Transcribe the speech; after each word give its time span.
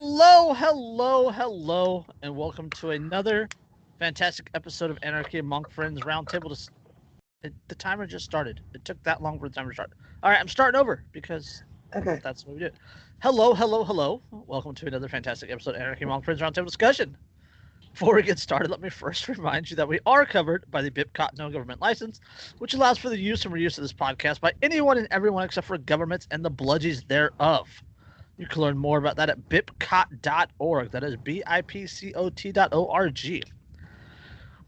Hello, 0.00 0.54
hello, 0.54 1.30
hello, 1.30 2.06
and 2.22 2.36
welcome 2.36 2.70
to 2.70 2.90
another 2.90 3.48
fantastic 3.98 4.48
episode 4.54 4.92
of 4.92 4.98
Anarchy 5.02 5.38
Among 5.38 5.64
Friends 5.64 6.00
Roundtable. 6.02 6.50
Dis- 6.50 6.70
it, 7.42 7.52
the 7.68 7.74
timer 7.74 8.06
just 8.06 8.24
started. 8.24 8.60
It 8.74 8.84
took 8.84 9.02
that 9.02 9.20
long 9.20 9.40
for 9.40 9.48
the 9.48 9.54
timer 9.56 9.70
to 9.70 9.74
start. 9.74 9.90
All 10.22 10.30
right, 10.30 10.38
I'm 10.38 10.46
starting 10.46 10.80
over 10.80 11.02
because 11.12 11.64
Okay. 11.96 12.20
that's 12.22 12.46
what 12.46 12.54
we 12.54 12.60
do. 12.60 12.70
Hello, 13.22 13.54
hello, 13.54 13.82
hello. 13.82 14.22
Welcome 14.30 14.76
to 14.76 14.86
another 14.86 15.08
fantastic 15.08 15.50
episode 15.50 15.74
of 15.74 15.80
Anarchy 15.80 16.04
Among 16.04 16.22
Friends 16.22 16.40
Roundtable 16.40 16.66
discussion. 16.66 17.16
Before 17.92 18.14
we 18.14 18.22
get 18.22 18.38
started, 18.38 18.70
let 18.70 18.80
me 18.80 18.90
first 18.90 19.26
remind 19.36 19.68
you 19.68 19.74
that 19.76 19.88
we 19.88 19.98
are 20.06 20.24
covered 20.24 20.64
by 20.70 20.82
the 20.82 20.92
BIPCOT 20.92 21.30
no 21.38 21.50
government 21.50 21.80
license, 21.80 22.20
which 22.58 22.74
allows 22.74 22.98
for 22.98 23.08
the 23.08 23.18
use 23.18 23.44
and 23.44 23.52
reuse 23.52 23.76
of 23.78 23.82
this 23.82 23.92
podcast 23.92 24.40
by 24.40 24.52
anyone 24.62 24.96
and 24.96 25.08
everyone 25.10 25.42
except 25.42 25.66
for 25.66 25.76
governments 25.76 26.28
and 26.30 26.44
the 26.44 26.50
bludgies 26.52 27.04
thereof. 27.08 27.82
You 28.38 28.46
can 28.46 28.62
learn 28.62 28.78
more 28.78 28.98
about 28.98 29.16
that 29.16 29.30
at 29.30 29.48
bipcot.org. 29.48 30.90
That 30.92 31.04
is 31.04 31.16
B 31.16 31.42
I 31.46 31.60
P 31.60 31.86
C 31.86 32.14
O 32.14 32.30
T 32.30 32.52
dot 32.52 32.68
O 32.72 32.88
R 32.88 33.10
G. 33.10 33.42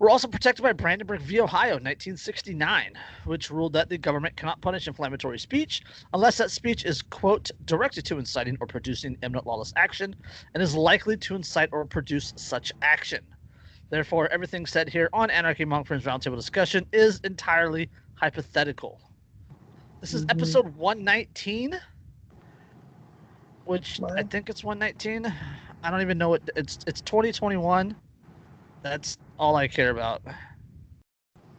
We're 0.01 0.11
also 0.11 0.29
protected 0.29 0.63
by 0.63 0.73
Brandenburg 0.73 1.21
v. 1.21 1.41
Ohio, 1.41 1.75
1969, 1.75 2.95
which 3.25 3.51
ruled 3.51 3.75
that 3.75 3.91
the 3.91 3.99
government 3.99 4.35
cannot 4.35 4.61
punish 4.63 4.89
inflammatory 4.89 5.39
speech 5.39 5.83
unless 6.15 6.39
that 6.39 6.51
speech 6.51 6.87
is, 6.87 7.03
quote, 7.03 7.51
directed 7.67 8.07
to 8.07 8.19
inciting 8.19 8.57
or 8.63 8.67
producing 8.67 9.19
imminent 9.23 9.47
lawless 9.47 9.75
action 9.77 10.17
and 10.55 10.63
is 10.63 10.75
likely 10.75 11.19
to 11.19 11.37
incite 11.37 11.69
or 11.71 11.85
produce 11.85 12.33
such 12.39 12.73
action. 12.81 13.21
Therefore, 13.91 14.27
everything 14.33 14.65
said 14.65 14.89
here 14.89 15.11
on 15.13 15.31
Anarchy 15.31 15.65
Among 15.65 15.85
Friends 15.85 16.05
Roundtable 16.05 16.37
discussion 16.37 16.87
is 16.93 17.21
entirely 17.23 17.91
hypothetical. 18.15 19.01
This 20.01 20.15
is 20.15 20.25
Mhm. 20.25 20.31
episode 20.31 20.69
119 20.77 21.79
which 23.71 24.01
I 24.17 24.25
think 24.25 24.51
it's 24.51 24.65
119. 24.65 25.33
I 25.85 25.91
don't 25.91 26.01
even 26.01 26.19
know 26.19 26.31
what 26.31 26.43
it's 26.57 26.81
it's 26.89 27.01
2021. 27.03 27.95
That's 28.83 29.17
all 29.39 29.55
I 29.55 29.69
care 29.69 29.91
about. 29.91 30.23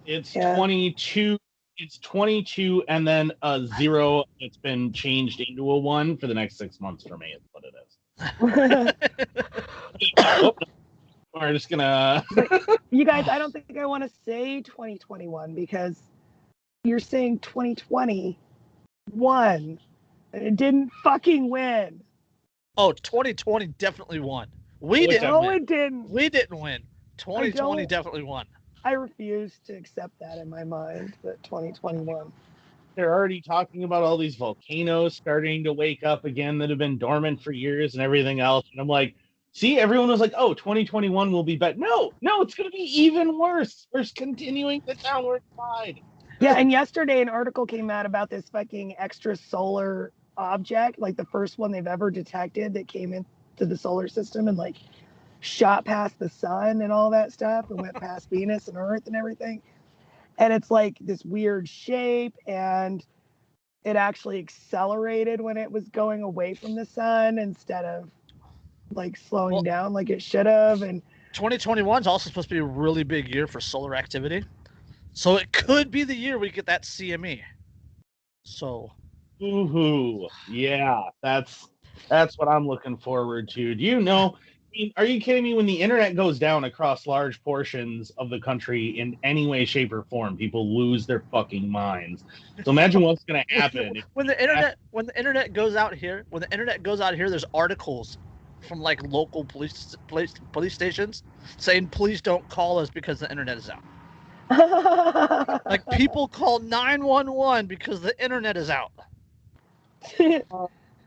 It's 0.05 0.35
Yeah. 0.35 0.53
22. 0.55 1.37
It's 1.77 1.97
22 1.99 2.83
and 2.89 3.07
then 3.07 3.31
a 3.41 3.65
zero 3.77 4.25
It's 4.41 4.57
been 4.57 4.91
changed 4.91 5.39
into 5.39 5.71
a 5.71 5.77
one 5.79 6.17
for 6.17 6.27
the 6.27 6.33
next 6.33 6.57
six 6.57 6.81
months 6.81 7.07
for 7.07 7.17
me. 7.17 7.27
Is 7.33 7.41
what 7.53 7.63
it 7.63 7.73
is. 7.81 8.93
Oh, 10.17 10.53
We're 11.33 11.53
just 11.53 11.69
gonna. 11.69 12.25
you 12.89 13.05
guys, 13.05 13.29
I 13.29 13.39
don't 13.39 13.53
think 13.53 13.77
I 13.77 13.85
want 13.85 14.03
to 14.03 14.09
say 14.25 14.61
2021 14.61 15.55
because 15.55 15.97
you're 16.83 16.99
saying 16.99 17.39
2020 17.39 18.37
won. 19.13 19.79
And 20.33 20.43
it 20.43 20.55
didn't 20.55 20.91
fucking 21.03 21.49
win. 21.49 22.01
oh, 22.77 22.91
2020 22.93 23.67
definitely 23.77 24.19
won. 24.19 24.47
We 24.79 25.01
Look 25.01 25.09
didn't 25.11 25.23
at 25.25 25.29
No, 25.31 25.41
win. 25.41 25.53
it 25.57 25.65
didn't. 25.65 26.09
We 26.09 26.29
didn't 26.29 26.59
win. 26.59 26.83
2020 27.17 27.85
definitely 27.85 28.23
won. 28.23 28.45
I 28.83 28.93
refuse 28.93 29.59
to 29.67 29.73
accept 29.73 30.17
that 30.19 30.37
in 30.39 30.49
my 30.49 30.63
mind 30.63 31.13
that 31.23 31.41
2021. 31.43 32.31
They're 32.95 33.13
already 33.13 33.41
talking 33.41 33.83
about 33.83 34.03
all 34.03 34.17
these 34.17 34.35
volcanoes 34.35 35.15
starting 35.15 35.63
to 35.63 35.71
wake 35.73 36.03
up 36.03 36.25
again 36.25 36.57
that 36.57 36.69
have 36.69 36.79
been 36.79 36.97
dormant 36.97 37.41
for 37.41 37.51
years 37.51 37.93
and 37.93 38.03
everything 38.03 38.39
else. 38.39 38.65
And 38.71 38.81
I'm 38.81 38.87
like, 38.87 39.15
see, 39.53 39.79
everyone 39.79 40.09
was 40.09 40.19
like, 40.19 40.33
oh, 40.35 40.53
2021 40.53 41.31
will 41.31 41.43
be 41.43 41.55
better. 41.55 41.77
No, 41.77 42.11
no, 42.21 42.41
it's 42.41 42.53
going 42.55 42.69
to 42.69 42.75
be 42.75 42.83
even 43.01 43.37
worse. 43.37 43.87
We're 43.93 44.03
continuing 44.15 44.81
the 44.85 44.95
downward 44.95 45.41
slide. 45.55 46.01
Yeah, 46.41 46.55
and 46.55 46.71
yesterday 46.71 47.21
an 47.21 47.29
article 47.29 47.65
came 47.65 47.89
out 47.89 48.05
about 48.05 48.29
this 48.29 48.49
fucking 48.49 48.95
extra 48.97 49.35
solar 49.35 50.11
object, 50.41 50.99
like 50.99 51.15
the 51.15 51.25
first 51.25 51.57
one 51.57 51.71
they've 51.71 51.87
ever 51.87 52.11
detected 52.11 52.73
that 52.73 52.87
came 52.87 53.13
into 53.13 53.65
the 53.65 53.77
solar 53.77 54.07
system 54.07 54.47
and 54.47 54.57
like 54.57 54.77
shot 55.39 55.85
past 55.85 56.17
the 56.19 56.29
sun 56.29 56.81
and 56.81 56.91
all 56.91 57.09
that 57.11 57.31
stuff 57.31 57.69
and 57.69 57.79
went 57.79 57.95
past 57.95 58.29
Venus 58.31 58.67
and 58.67 58.77
Earth 58.77 59.07
and 59.07 59.15
everything. 59.15 59.61
And 60.37 60.51
it's 60.51 60.71
like 60.71 60.97
this 60.99 61.23
weird 61.23 61.69
shape 61.69 62.35
and 62.47 63.05
it 63.83 63.95
actually 63.95 64.39
accelerated 64.39 65.41
when 65.41 65.57
it 65.57 65.71
was 65.71 65.87
going 65.89 66.23
away 66.23 66.53
from 66.53 66.75
the 66.75 66.85
sun 66.85 67.37
instead 67.37 67.85
of 67.85 68.09
like 68.93 69.15
slowing 69.17 69.53
Well- 69.53 69.63
down 69.63 69.93
like 69.93 70.09
it 70.09 70.21
should 70.21 70.45
have 70.47 70.81
and 70.81 71.01
2021 71.33 72.01
is 72.01 72.07
also 72.07 72.29
supposed 72.29 72.49
to 72.49 72.55
be 72.55 72.59
a 72.59 72.63
really 72.63 73.03
big 73.03 73.33
year 73.33 73.47
for 73.47 73.61
solar 73.61 73.95
activity. 73.95 74.43
So 75.13 75.37
it 75.37 75.49
could 75.53 75.89
be 75.89 76.03
the 76.03 76.13
year 76.13 76.37
we 76.37 76.49
get 76.49 76.65
that 76.65 76.83
CME. 76.83 77.41
So 78.43 78.91
Ooh, 79.41 80.27
yeah, 80.49 81.01
that's 81.23 81.67
that's 82.09 82.37
what 82.37 82.47
I'm 82.47 82.67
looking 82.67 82.97
forward 82.97 83.49
to. 83.49 83.73
Do 83.75 83.83
you 83.83 83.99
know? 84.01 84.35
I 84.35 84.77
mean, 84.77 84.93
are 84.97 85.05
you 85.05 85.19
kidding 85.19 85.43
me? 85.43 85.53
When 85.53 85.65
the 85.65 85.81
internet 85.81 86.15
goes 86.15 86.39
down 86.39 86.63
across 86.63 87.07
large 87.07 87.43
portions 87.43 88.11
of 88.17 88.29
the 88.29 88.39
country 88.39 88.99
in 88.99 89.17
any 89.23 89.47
way, 89.47 89.65
shape, 89.65 89.91
or 89.91 90.03
form, 90.03 90.37
people 90.37 90.77
lose 90.77 91.05
their 91.05 91.23
fucking 91.31 91.67
minds. 91.67 92.23
So 92.63 92.71
imagine 92.71 93.01
what's 93.01 93.23
going 93.23 93.43
to 93.49 93.55
happen. 93.55 94.03
when 94.13 94.27
the 94.27 94.39
internet 94.39 94.77
when 94.91 95.05
the 95.05 95.17
internet 95.17 95.53
goes 95.53 95.75
out 95.75 95.93
here 95.95 96.23
when 96.29 96.41
the 96.41 96.51
internet 96.51 96.83
goes 96.83 97.01
out 97.01 97.15
here 97.15 97.29
there's 97.29 97.45
articles 97.53 98.17
from 98.61 98.79
like 98.79 99.01
local 99.03 99.43
police 99.43 99.95
police 100.07 100.33
police 100.51 100.73
stations 100.73 101.23
saying 101.57 101.87
please 101.87 102.21
don't 102.21 102.47
call 102.49 102.77
us 102.77 102.89
because 102.89 103.19
the 103.19 103.29
internet 103.31 103.57
is 103.57 103.69
out 103.69 103.83
like 105.65 105.83
people 105.91 106.27
call 106.27 106.59
911 106.59 107.65
because 107.65 108.01
the 108.01 108.23
internet 108.23 108.55
is 108.55 108.69
out 108.69 108.91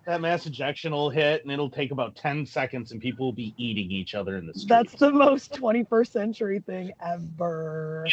that 0.06 0.21
mass 0.21 0.47
ejection 0.47 0.93
will 0.93 1.10
hit, 1.10 1.43
and 1.43 1.53
it'll 1.53 1.71
take 1.71 1.91
about 1.91 2.16
ten 2.16 2.44
seconds, 2.47 2.93
and 2.93 3.00
people 3.00 3.27
will 3.27 3.32
be 3.32 3.55
eating 3.56 3.91
each 3.91 4.15
other 4.15 4.37
in 4.37 4.47
the 4.47 4.55
street. 4.55 4.69
That's 4.69 4.94
the 4.94 5.10
most 5.10 5.53
21st 5.53 6.09
century 6.09 6.60
thing 6.60 6.93
ever. 7.04 8.06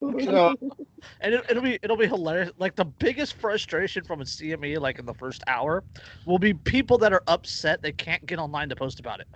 So- 0.00 0.54
and 1.20 1.34
it, 1.34 1.44
it'll 1.48 1.62
be 1.62 1.78
it'll 1.82 1.96
be 1.96 2.06
hilarious 2.06 2.50
like 2.58 2.76
the 2.76 2.84
biggest 2.84 3.34
frustration 3.34 4.04
from 4.04 4.20
a 4.20 4.24
cme 4.24 4.78
like 4.78 4.98
in 4.98 5.06
the 5.06 5.14
first 5.14 5.42
hour 5.46 5.82
will 6.26 6.38
be 6.38 6.52
people 6.52 6.98
that 6.98 7.12
are 7.14 7.22
upset 7.26 7.80
they 7.80 7.92
can't 7.92 8.26
get 8.26 8.38
online 8.38 8.68
to 8.68 8.76
post 8.76 9.00
about 9.00 9.20
it 9.20 9.28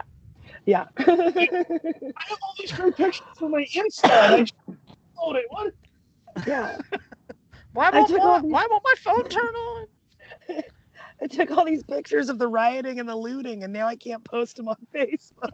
yeah. 0.67 0.85
I 0.99 1.05
have 1.07 2.39
all 2.43 2.55
these 2.59 2.73
great 2.73 2.95
pictures 2.97 3.23
for 3.39 3.49
my 3.49 3.65
Insta. 3.75 4.05
and 4.05 4.35
I 4.35 4.39
just 4.41 4.55
it. 4.69 5.45
What? 5.49 5.73
yeah. 6.47 6.77
why 7.73 7.91
won't, 7.91 8.11
my, 8.11 8.41
these- 8.41 8.53
why 8.53 8.67
won't 8.71 8.85
my 8.85 8.95
phone 8.99 9.29
turn 9.29 9.55
on 9.55 9.87
I 11.21 11.27
took 11.27 11.51
all 11.51 11.65
these 11.65 11.83
pictures 11.83 12.29
of 12.29 12.39
the 12.39 12.47
rioting 12.47 13.01
and 13.01 13.09
the 13.09 13.17
looting, 13.17 13.65
and 13.65 13.73
now 13.73 13.87
I 13.87 13.97
can't 13.97 14.23
post 14.25 14.57
them 14.57 14.69
on 14.69 14.77
Facebook. 14.95 15.51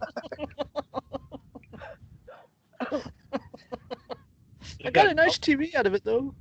I 4.84 4.91
got 4.91 5.09
a 5.09 5.15
nice 5.15 5.38
TV 5.38 5.75
out 5.75 5.87
of 5.87 5.94
it 5.94 6.05
though. 6.05 6.34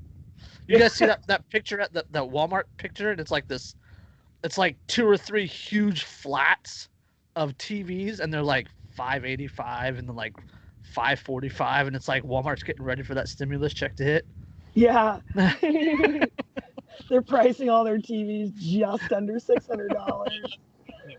You 0.68 0.78
guys 0.78 0.94
see 0.94 1.06
that, 1.06 1.26
that 1.28 1.50
picture 1.50 1.80
at 1.80 1.94
the 1.94 2.06
that 2.12 2.24
Walmart 2.24 2.64
picture, 2.78 3.12
and 3.12 3.20
it's 3.20 3.32
like 3.32 3.48
this, 3.48 3.76
it's 4.44 4.58
like 4.58 4.78
two 4.88 5.08
or 5.08 5.18
three 5.18 5.46
huge 5.46 6.04
flats 6.04 6.90
of 7.36 7.58
TVs, 7.58 8.20
and 8.20 8.34
they're 8.34 8.44
like 8.44 8.68
five 8.90 9.26
eighty 9.26 9.48
five 9.48 9.98
and 9.98 10.08
then 10.08 10.16
like 10.16 10.34
five 10.82 11.20
forty 11.20 11.50
five, 11.50 11.88
and 11.88 11.96
it's 11.96 12.08
like 12.08 12.24
Walmart's 12.24 12.64
getting 12.64 12.86
ready 12.86 13.04
for 13.04 13.14
that 13.16 13.30
stimulus 13.30 13.74
check 13.74 13.96
to 13.98 14.04
hit. 14.04 14.26
Yeah. 14.74 15.20
They're 17.10 17.22
pricing 17.22 17.70
all 17.70 17.84
their 17.84 17.98
TVs 17.98 18.56
just 18.56 19.12
under 19.12 19.34
$600. 19.34 20.30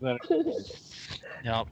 Yep. 1.44 1.66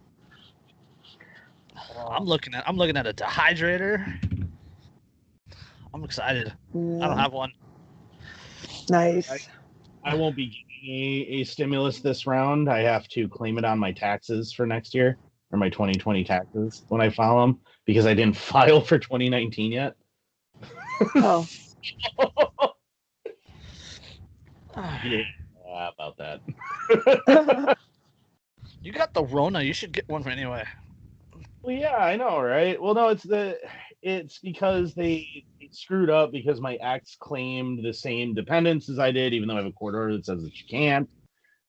I'm 2.10 2.24
looking 2.24 2.54
at 2.54 2.68
I'm 2.68 2.76
looking 2.76 2.98
at 2.98 3.06
a 3.06 3.14
dehydrator. 3.14 4.04
I'm 5.94 6.04
excited. 6.04 6.48
I 6.48 6.52
don't 6.72 7.00
mm. 7.00 7.18
have 7.18 7.32
one. 7.32 7.52
Nice. 8.90 9.48
I 10.04 10.14
won't 10.14 10.36
be 10.36 10.48
getting 10.48 10.94
a, 10.94 11.40
a 11.40 11.44
stimulus 11.44 12.00
this 12.00 12.26
round. 12.26 12.68
I 12.68 12.80
have 12.80 13.08
to 13.08 13.28
claim 13.28 13.58
it 13.58 13.64
on 13.64 13.78
my 13.78 13.92
taxes 13.92 14.52
for 14.52 14.66
next 14.66 14.94
year 14.94 15.18
or 15.52 15.58
my 15.58 15.68
2020 15.68 16.24
taxes 16.24 16.82
when 16.88 17.00
I 17.00 17.10
file 17.10 17.40
them 17.40 17.60
because 17.86 18.06
I 18.06 18.14
didn't 18.14 18.36
file 18.52 18.80
for 18.80 18.98
2019 18.98 19.72
yet. 19.72 19.94
Oh, 21.16 21.46
yeah, 24.76 25.22
ah, 25.66 25.92
about 25.94 26.16
that. 26.18 27.78
You 28.82 28.92
got 28.92 29.14
the 29.14 29.24
Rona. 29.24 29.62
You 29.62 29.72
should 29.72 29.92
get 29.92 30.08
one 30.08 30.26
anyway. 30.28 30.64
Well, 31.62 31.74
yeah, 31.74 31.96
I 31.96 32.16
know, 32.16 32.40
right? 32.40 32.80
Well, 32.80 32.94
no, 32.94 33.08
it's 33.08 33.22
the 33.22 33.58
it's 34.02 34.38
because 34.40 34.94
they, 34.94 35.44
they 35.60 35.68
screwed 35.70 36.10
up 36.10 36.32
because 36.32 36.60
my 36.60 36.74
ex 36.74 37.16
claimed 37.20 37.84
the 37.84 37.92
same 37.92 38.34
dependence 38.34 38.88
as 38.88 38.98
I 38.98 39.12
did, 39.12 39.32
even 39.32 39.46
though 39.46 39.54
I 39.54 39.58
have 39.58 39.66
a 39.66 39.72
court 39.72 39.94
order 39.94 40.16
that 40.16 40.26
says 40.26 40.42
that 40.42 40.58
you 40.58 40.64
can't. 40.68 41.08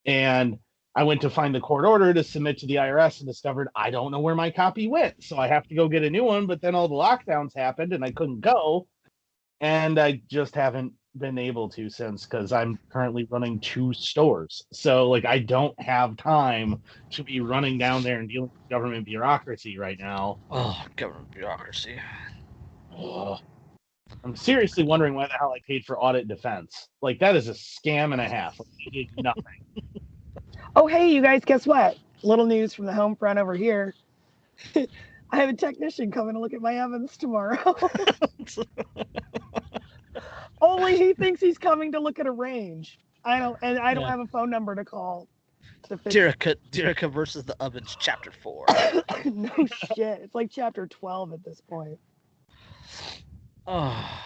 And 0.07 0.57
I 0.95 1.03
went 1.03 1.21
to 1.21 1.29
find 1.29 1.53
the 1.53 1.59
court 1.59 1.85
order 1.85 2.11
to 2.13 2.23
submit 2.23 2.57
to 2.59 2.65
the 2.67 2.75
IRS 2.75 3.19
and 3.19 3.27
discovered 3.27 3.69
I 3.75 3.91
don't 3.91 4.11
know 4.11 4.19
where 4.19 4.35
my 4.35 4.49
copy 4.49 4.87
went. 4.87 5.23
So 5.23 5.37
I 5.37 5.47
have 5.47 5.67
to 5.67 5.75
go 5.75 5.87
get 5.87 6.03
a 6.03 6.09
new 6.09 6.23
one. 6.23 6.47
But 6.47 6.61
then 6.61 6.73
all 6.73 6.87
the 6.87 6.95
lockdowns 6.95 7.55
happened 7.55 7.93
and 7.93 8.03
I 8.03 8.11
couldn't 8.11 8.41
go. 8.41 8.87
And 9.61 9.99
I 9.99 10.21
just 10.27 10.55
haven't 10.55 10.93
been 11.17 11.37
able 11.37 11.69
to 11.69 11.89
since 11.89 12.25
because 12.25 12.51
I'm 12.51 12.79
currently 12.91 13.27
running 13.29 13.59
two 13.59 13.93
stores. 13.93 14.65
So 14.71 15.09
like 15.09 15.25
I 15.25 15.39
don't 15.39 15.79
have 15.79 16.17
time 16.17 16.81
to 17.11 17.23
be 17.23 17.39
running 17.39 17.77
down 17.77 18.03
there 18.03 18.19
and 18.19 18.29
dealing 18.29 18.49
with 18.53 18.69
government 18.69 19.05
bureaucracy 19.05 19.77
right 19.77 19.97
now. 19.99 20.39
Oh, 20.49 20.83
government 20.95 21.31
bureaucracy. 21.31 21.99
Ugh. 22.97 23.39
I'm 24.23 24.35
seriously 24.35 24.83
wondering 24.83 25.15
why 25.15 25.27
the 25.27 25.33
hell 25.33 25.53
I 25.55 25.59
paid 25.67 25.85
for 25.85 25.99
audit 25.99 26.27
defense. 26.27 26.87
Like 27.01 27.19
that 27.19 27.35
is 27.35 27.47
a 27.47 27.53
scam 27.53 28.11
and 28.13 28.21
a 28.21 28.27
half. 28.27 28.59
Like, 28.59 28.67
I 28.87 28.89
did 28.91 29.09
nothing. 29.17 29.43
Oh, 30.75 30.87
hey, 30.87 31.11
you 31.11 31.21
guys, 31.21 31.41
guess 31.45 31.67
what? 31.67 31.97
Little 32.23 32.47
news 32.47 32.73
from 32.73 32.85
the 32.85 32.93
home 32.93 33.15
front 33.15 33.37
over 33.37 33.53
here. 33.53 33.93
I 34.75 34.87
have 35.37 35.49
a 35.49 35.53
technician 35.53 36.11
coming 36.11 36.33
to 36.33 36.39
look 36.39 36.53
at 36.53 36.61
my 36.61 36.79
ovens 36.81 37.15
tomorrow. 37.15 37.75
Only 40.63 40.97
he 40.97 41.13
thinks 41.13 41.41
he's 41.41 41.57
coming 41.57 41.91
to 41.91 41.99
look 41.99 42.19
at 42.19 42.25
a 42.25 42.31
range. 42.31 42.97
I 43.25 43.37
don't, 43.39 43.57
and 43.61 43.77
I 43.79 43.93
don't 43.93 44.03
Yeah. 44.03 44.09
have 44.11 44.19
a 44.21 44.27
phone 44.27 44.49
number 44.49 44.73
to 44.75 44.85
call. 44.85 45.27
To 45.89 45.97
Dyreka 45.97 47.11
versus 47.11 47.43
the 47.43 47.55
ovens, 47.59 47.97
chapter 47.99 48.31
four. 48.31 48.65
no 49.25 49.51
shit. 49.95 50.21
It's 50.21 50.33
like 50.33 50.49
chapter 50.49 50.87
12 50.87 51.33
at 51.33 51.43
this 51.43 51.59
point. 51.59 51.99
Oh, 53.67 53.91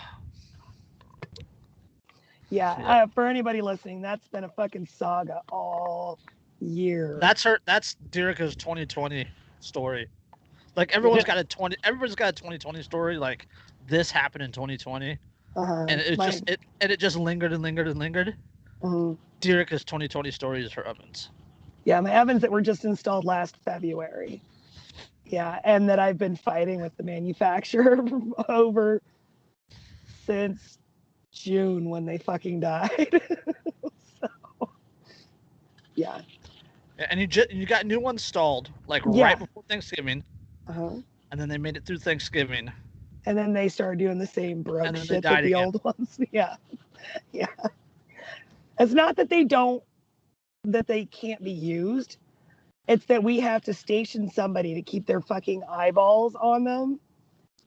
Yeah, 2.50 2.80
Yeah. 2.80 2.88
Uh, 3.04 3.08
for 3.08 3.26
anybody 3.26 3.62
listening, 3.62 4.02
that's 4.02 4.28
been 4.28 4.44
a 4.44 4.50
fucking 4.50 4.86
saga 4.86 5.42
all 5.52 6.20
year. 6.60 7.18
that's 7.20 7.44
her. 7.44 7.60
That's 7.66 7.98
Dyreka's 8.12 8.56
2020 8.56 9.28
story. 9.60 10.08
Like 10.76 10.96
everyone's 10.96 11.24
got 11.24 11.40
a 11.40 11.44
20. 11.44 11.76
Everyone's 11.84 12.16
got 12.16 12.30
a 12.30 12.34
2020 12.34 12.84
story. 12.84 13.18
Like 13.18 13.48
this 13.88 14.12
happened 14.12 14.44
in 14.44 14.52
2020, 14.52 15.18
uh-huh. 15.58 15.86
and 15.90 16.00
it 16.00 16.18
my- 16.18 16.28
just 16.28 16.50
it 16.50 16.60
and 16.82 16.92
it 16.92 17.00
just 17.00 17.18
lingered 17.18 17.52
and 17.54 17.62
lingered 17.62 17.88
and 17.88 18.00
lingered. 18.00 18.36
mhm. 18.82 19.18
Dyreka's 19.42 19.84
2020 19.84 20.32
stories 20.32 20.72
for 20.72 20.84
ovens. 20.88 21.30
Yeah, 21.86 22.00
my 22.02 22.18
ovens 22.20 22.42
that 22.42 22.52
were 22.52 22.62
just 22.62 22.86
installed 22.86 23.24
last 23.26 23.56
February. 23.58 24.42
Yeah, 25.26 25.60
and 25.64 25.88
that 25.90 26.00
I've 26.00 26.18
been 26.18 26.36
fighting 26.36 26.82
with 26.82 26.96
the 26.98 27.04
manufacturer 27.04 28.00
over 28.50 29.02
since 30.26 30.78
June 31.32 31.90
when 31.90 32.06
they 32.06 32.18
fucking 32.18 32.60
died. 32.62 33.22
so, 34.22 34.70
yeah. 35.96 36.22
And 37.10 37.20
you 37.20 37.28
just 37.28 37.52
you 37.52 37.66
got 37.66 37.86
new 37.86 38.00
ones 38.00 38.24
stalled 38.24 38.72
like 38.88 39.04
Yeah. 39.12 39.26
right 39.26 39.40
before 39.40 39.64
Thanksgiving, 39.70 40.24
Uh-huh. 40.68 40.90
and 41.32 41.40
then 41.40 41.48
they 41.50 41.58
made 41.58 41.78
it 41.78 41.86
through 41.86 42.00
Thanksgiving. 42.00 42.72
And 43.28 43.38
then 43.38 43.54
they 43.54 43.70
started 43.70 44.00
doing 44.00 44.20
the 44.20 44.28
same 44.28 44.64
broke 44.64 44.88
And 44.88 44.96
then 44.96 45.02
they 45.08 45.16
shit 45.16 45.24
that 45.24 45.44
the 45.44 45.54
again. 45.54 45.66
old 45.66 45.84
ones. 45.86 46.18
Yeah. 46.32 46.56
Yeah. 47.34 47.48
It's 48.80 48.94
not 48.94 49.18
that 49.18 49.30
they 49.30 49.44
don't 49.44 49.84
that 50.66 50.88
they 50.88 51.06
can't 51.06 51.44
be 51.44 51.52
used. 51.52 52.18
It's 52.88 53.06
that 53.08 53.24
we 53.24 53.40
have 53.42 53.64
to 53.64 53.74
station 53.74 54.30
somebody 54.32 54.76
to 54.76 54.82
keep 54.82 55.06
their 55.06 55.22
fucking 55.22 55.64
eyeballs 55.70 56.36
on 56.36 56.64
them 56.64 57.00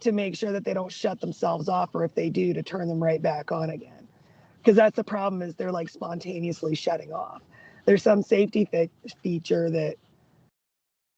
to 0.01 0.13
make 0.13 0.35
sure 0.37 0.53
that 0.53 0.65
they 0.65 0.75
don't 0.75 0.93
shut 0.93 1.21
themselves 1.21 1.69
off 1.69 1.95
or 1.95 2.05
if 2.05 2.15
they 2.15 2.31
do 2.31 2.55
to 2.55 2.63
turn 2.63 2.89
them 2.89 3.03
right 3.03 3.21
back 3.21 3.53
on 3.53 3.71
again. 3.71 4.09
Because 4.59 4.77
that's 4.77 4.97
the 4.97 5.05
problem 5.05 5.43
is 5.43 5.55
they're 5.55 5.73
like 5.73 5.91
spontaneously 5.91 6.75
shutting 6.75 7.13
off. 7.13 7.43
There's 7.87 8.03
some 8.03 8.23
safety 8.23 8.67
fe- 8.67 8.91
feature 9.23 9.71
that 9.71 9.97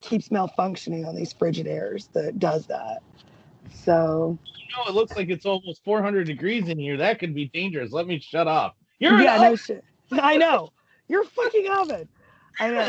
keeps 0.00 0.30
malfunctioning 0.30 1.06
on 1.06 1.14
these 1.14 1.32
Frigidaires 1.34 2.10
that 2.12 2.38
does 2.40 2.66
that. 2.66 3.02
So 3.70 4.38
You 4.44 4.76
know, 4.76 4.90
it 4.90 4.94
looks 4.94 5.16
like 5.16 5.28
it's 5.28 5.46
almost 5.46 5.84
400 5.84 6.26
degrees 6.26 6.68
in 6.68 6.78
here. 6.78 6.96
That 6.96 7.18
could 7.18 7.34
be 7.34 7.48
dangerous. 7.48 7.92
Let 7.92 8.06
me 8.06 8.18
shut 8.20 8.48
off. 8.48 8.74
You're 8.98 9.20
yeah, 9.20 9.36
no 9.36 9.56
shit. 9.56 9.84
I 10.12 10.36
know. 10.36 10.70
You're 11.08 11.24
fucking 11.24 11.68
oven. 11.70 12.08
I 12.58 12.70
know. 12.70 12.88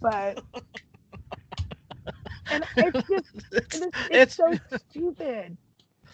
But 0.00 0.42
and 2.50 2.64
it's 2.76 3.08
just 3.08 3.26
It's, 3.52 3.52
it's, 3.52 3.80
it's 3.80 3.90
it's 4.10 4.36
so 4.36 4.52
stupid. 4.90 5.56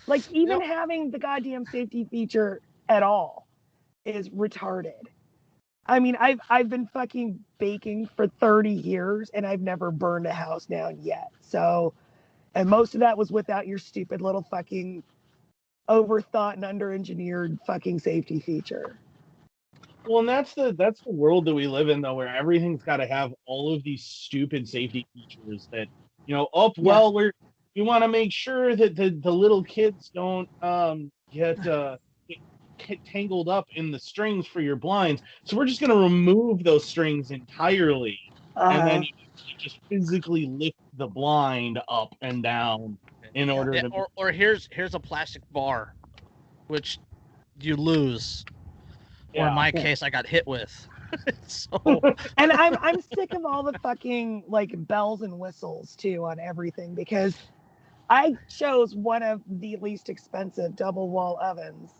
Like 0.06 0.22
even 0.32 0.60
having 0.60 1.10
the 1.10 1.18
goddamn 1.18 1.66
safety 1.66 2.04
feature 2.04 2.60
at 2.88 3.02
all 3.02 3.46
is 4.04 4.28
retarded. 4.30 4.92
I 5.86 5.98
mean, 5.98 6.16
I've 6.20 6.40
I've 6.48 6.68
been 6.68 6.86
fucking 6.86 7.40
baking 7.58 8.08
for 8.16 8.28
30 8.28 8.70
years 8.70 9.30
and 9.34 9.46
I've 9.46 9.60
never 9.60 9.90
burned 9.90 10.26
a 10.26 10.32
house 10.32 10.66
down 10.66 10.98
yet. 11.02 11.28
So 11.40 11.94
and 12.54 12.68
most 12.68 12.94
of 12.94 13.00
that 13.00 13.16
was 13.16 13.30
without 13.30 13.66
your 13.66 13.78
stupid 13.78 14.20
little 14.20 14.42
fucking 14.42 15.02
overthought 15.88 16.54
and 16.54 16.64
under-engineered 16.64 17.58
fucking 17.66 17.98
safety 17.98 18.40
feature. 18.40 18.98
Well, 20.06 20.20
and 20.20 20.28
that's 20.28 20.54
the 20.54 20.74
that's 20.76 21.02
the 21.02 21.12
world 21.12 21.44
that 21.46 21.54
we 21.54 21.66
live 21.66 21.88
in, 21.88 22.00
though, 22.00 22.14
where 22.14 22.34
everything's 22.34 22.82
got 22.82 22.98
to 22.98 23.06
have 23.06 23.32
all 23.46 23.74
of 23.74 23.82
these 23.84 24.04
stupid 24.04 24.68
safety 24.68 25.06
features 25.14 25.68
that 25.72 25.88
you 26.26 26.34
know. 26.34 26.48
Up 26.54 26.72
Yeah. 26.80 26.84
well, 26.84 27.12
we're 27.12 27.32
we 27.76 27.82
want 27.82 28.02
to 28.02 28.08
make 28.08 28.32
sure 28.32 28.74
that 28.76 28.96
the 28.96 29.10
the 29.10 29.30
little 29.32 29.62
kids 29.62 30.10
don't 30.14 30.48
um 30.62 31.10
get 31.30 31.64
uh 31.66 31.96
get, 32.28 32.38
get 32.86 33.04
tangled 33.04 33.48
up 33.48 33.66
in 33.74 33.90
the 33.90 33.98
strings 33.98 34.46
for 34.46 34.60
your 34.60 34.76
blinds. 34.76 35.22
So 35.44 35.56
we're 35.56 35.66
just 35.66 35.80
gonna 35.80 35.96
remove 35.96 36.64
those 36.64 36.88
strings 36.88 37.30
entirely, 37.30 38.18
and 38.68 38.86
Uh, 38.86 38.86
then 38.86 39.02
you, 39.02 39.08
you 39.36 39.54
just 39.58 39.80
physically 39.90 40.46
lift 40.46 40.76
the 41.00 41.08
blind 41.08 41.80
up 41.88 42.14
and 42.22 42.42
down 42.44 42.98
in 43.34 43.50
order 43.50 43.72
Yeah, 43.72 43.82
to. 43.82 43.90
or, 43.90 44.08
or 44.16 44.32
here's 44.32 44.68
here's 44.72 44.94
a 44.94 45.00
plastic 45.00 45.42
bar, 45.50 45.96
which 46.68 47.00
you 47.60 47.76
lose. 47.76 48.46
Or 49.34 49.48
in 49.48 49.54
my 49.54 49.72
case, 49.72 50.02
I 50.02 50.10
got 50.10 50.26
hit 50.26 50.46
with. 50.46 50.88
so 51.48 51.68
and 52.38 52.52
I'm 52.52 52.76
I'm 52.80 53.00
sick 53.00 53.34
of 53.34 53.44
all 53.44 53.62
the 53.62 53.74
fucking 53.82 54.44
like 54.48 54.72
bells 54.86 55.22
and 55.22 55.38
whistles 55.38 55.96
too 55.96 56.24
on 56.24 56.38
everything 56.40 56.94
because 56.94 57.36
I 58.10 58.38
chose 58.48 58.94
one 58.94 59.22
of 59.22 59.42
the 59.48 59.76
least 59.76 60.08
expensive 60.08 60.76
double 60.76 61.10
wall 61.10 61.38
ovens 61.40 61.92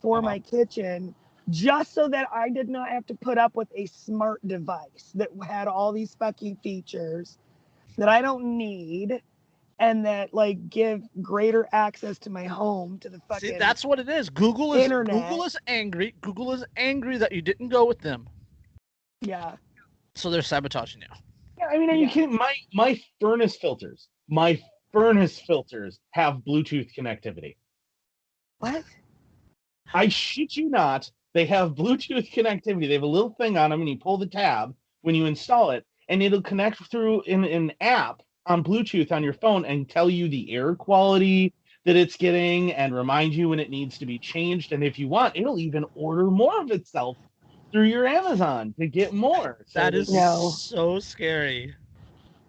for 0.00 0.20
Uh-huh. 0.20 0.22
my 0.22 0.40
kitchen 0.40 1.14
just 1.50 1.94
so 1.94 2.08
that 2.08 2.28
I 2.32 2.50
did 2.50 2.68
not 2.68 2.88
have 2.90 3.06
to 3.06 3.14
put 3.14 3.38
up 3.38 3.56
with 3.56 3.68
a 3.74 3.86
smart 3.86 4.46
device 4.46 5.12
that 5.14 5.30
had 5.46 5.68
all 5.68 5.92
these 5.92 6.14
fucking 6.14 6.56
features 6.62 7.38
that 7.98 8.08
I 8.08 8.22
don't 8.22 8.56
need 8.56 9.22
and 9.78 10.04
that 10.06 10.32
like 10.32 10.68
give 10.70 11.02
greater 11.20 11.68
access 11.72 12.18
to 12.20 12.30
my 12.30 12.44
home 12.44 12.98
to 13.00 13.08
the 13.08 13.20
fucking 13.28 13.50
see, 13.50 13.58
that's 13.58 13.84
what 13.84 13.98
it 13.98 14.08
is. 14.08 14.30
Google 14.30 14.74
is 14.74 14.84
Internet. 14.84 15.28
Google 15.28 15.44
is 15.44 15.56
angry. 15.66 16.14
Google 16.20 16.52
is 16.52 16.64
angry 16.76 17.18
that 17.18 17.32
you 17.32 17.42
didn't 17.42 17.68
go 17.68 17.84
with 17.84 17.98
them, 18.00 18.28
yeah 19.20 19.56
so 20.14 20.30
they're 20.30 20.42
sabotaging 20.42 21.00
you. 21.00 21.08
Yeah, 21.58 21.66
I 21.66 21.78
mean, 21.78 21.90
are 21.90 21.94
you 21.94 22.06
Yeah. 22.06 22.12
kidding? 22.12 22.36
My 22.36 22.54
my 22.74 23.00
furnace 23.20 23.56
filters, 23.56 24.08
my 24.28 24.60
furnace 24.92 25.38
filters 25.40 25.98
have 26.10 26.36
Bluetooth 26.46 26.90
connectivity. 26.94 27.56
what 28.58 28.84
I 29.94 30.08
shit 30.08 30.56
you 30.56 30.68
not. 30.70 31.10
They 31.34 31.46
have 31.46 31.70
Bluetooth 31.74 32.30
connectivity. 32.34 32.88
They 32.88 32.94
have 32.94 33.02
a 33.02 33.06
little 33.06 33.34
thing 33.34 33.56
on 33.56 33.70
them, 33.70 33.80
and 33.80 33.88
you 33.88 33.98
pull 33.98 34.18
the 34.18 34.26
tab 34.26 34.74
when 35.00 35.14
you 35.14 35.26
install 35.26 35.70
it, 35.70 35.84
and 36.08 36.22
it'll 36.22 36.42
connect 36.42 36.78
through 36.90 37.22
in 37.22 37.44
an 37.44 37.72
app 37.80 38.22
on 38.46 38.64
Bluetooth 38.64 39.12
on 39.12 39.22
your 39.22 39.32
phone 39.34 39.64
and 39.64 39.88
tell 39.88 40.10
you 40.10 40.28
the 40.28 40.52
air 40.52 40.74
quality 40.74 41.54
that 41.84 41.96
it's 41.96 42.16
getting 42.16 42.72
and 42.72 42.94
remind 42.94 43.34
you 43.34 43.48
when 43.48 43.60
it 43.60 43.70
needs 43.70 43.98
to 43.98 44.06
be 44.06 44.18
changed. 44.18 44.72
And 44.72 44.84
if 44.84 44.98
you 44.98 45.08
want, 45.08 45.36
it'll 45.36 45.58
even 45.58 45.84
order 45.94 46.24
more 46.30 46.60
of 46.60 46.70
itself 46.70 47.18
through 47.72 47.84
your 47.86 48.06
Amazon 48.06 48.74
to 48.78 48.86
get 48.86 49.12
more. 49.12 49.64
So 49.66 49.80
That 49.80 49.94
is 49.94 50.08
No. 50.08 50.50
so 50.50 51.00
scary. 51.00 51.74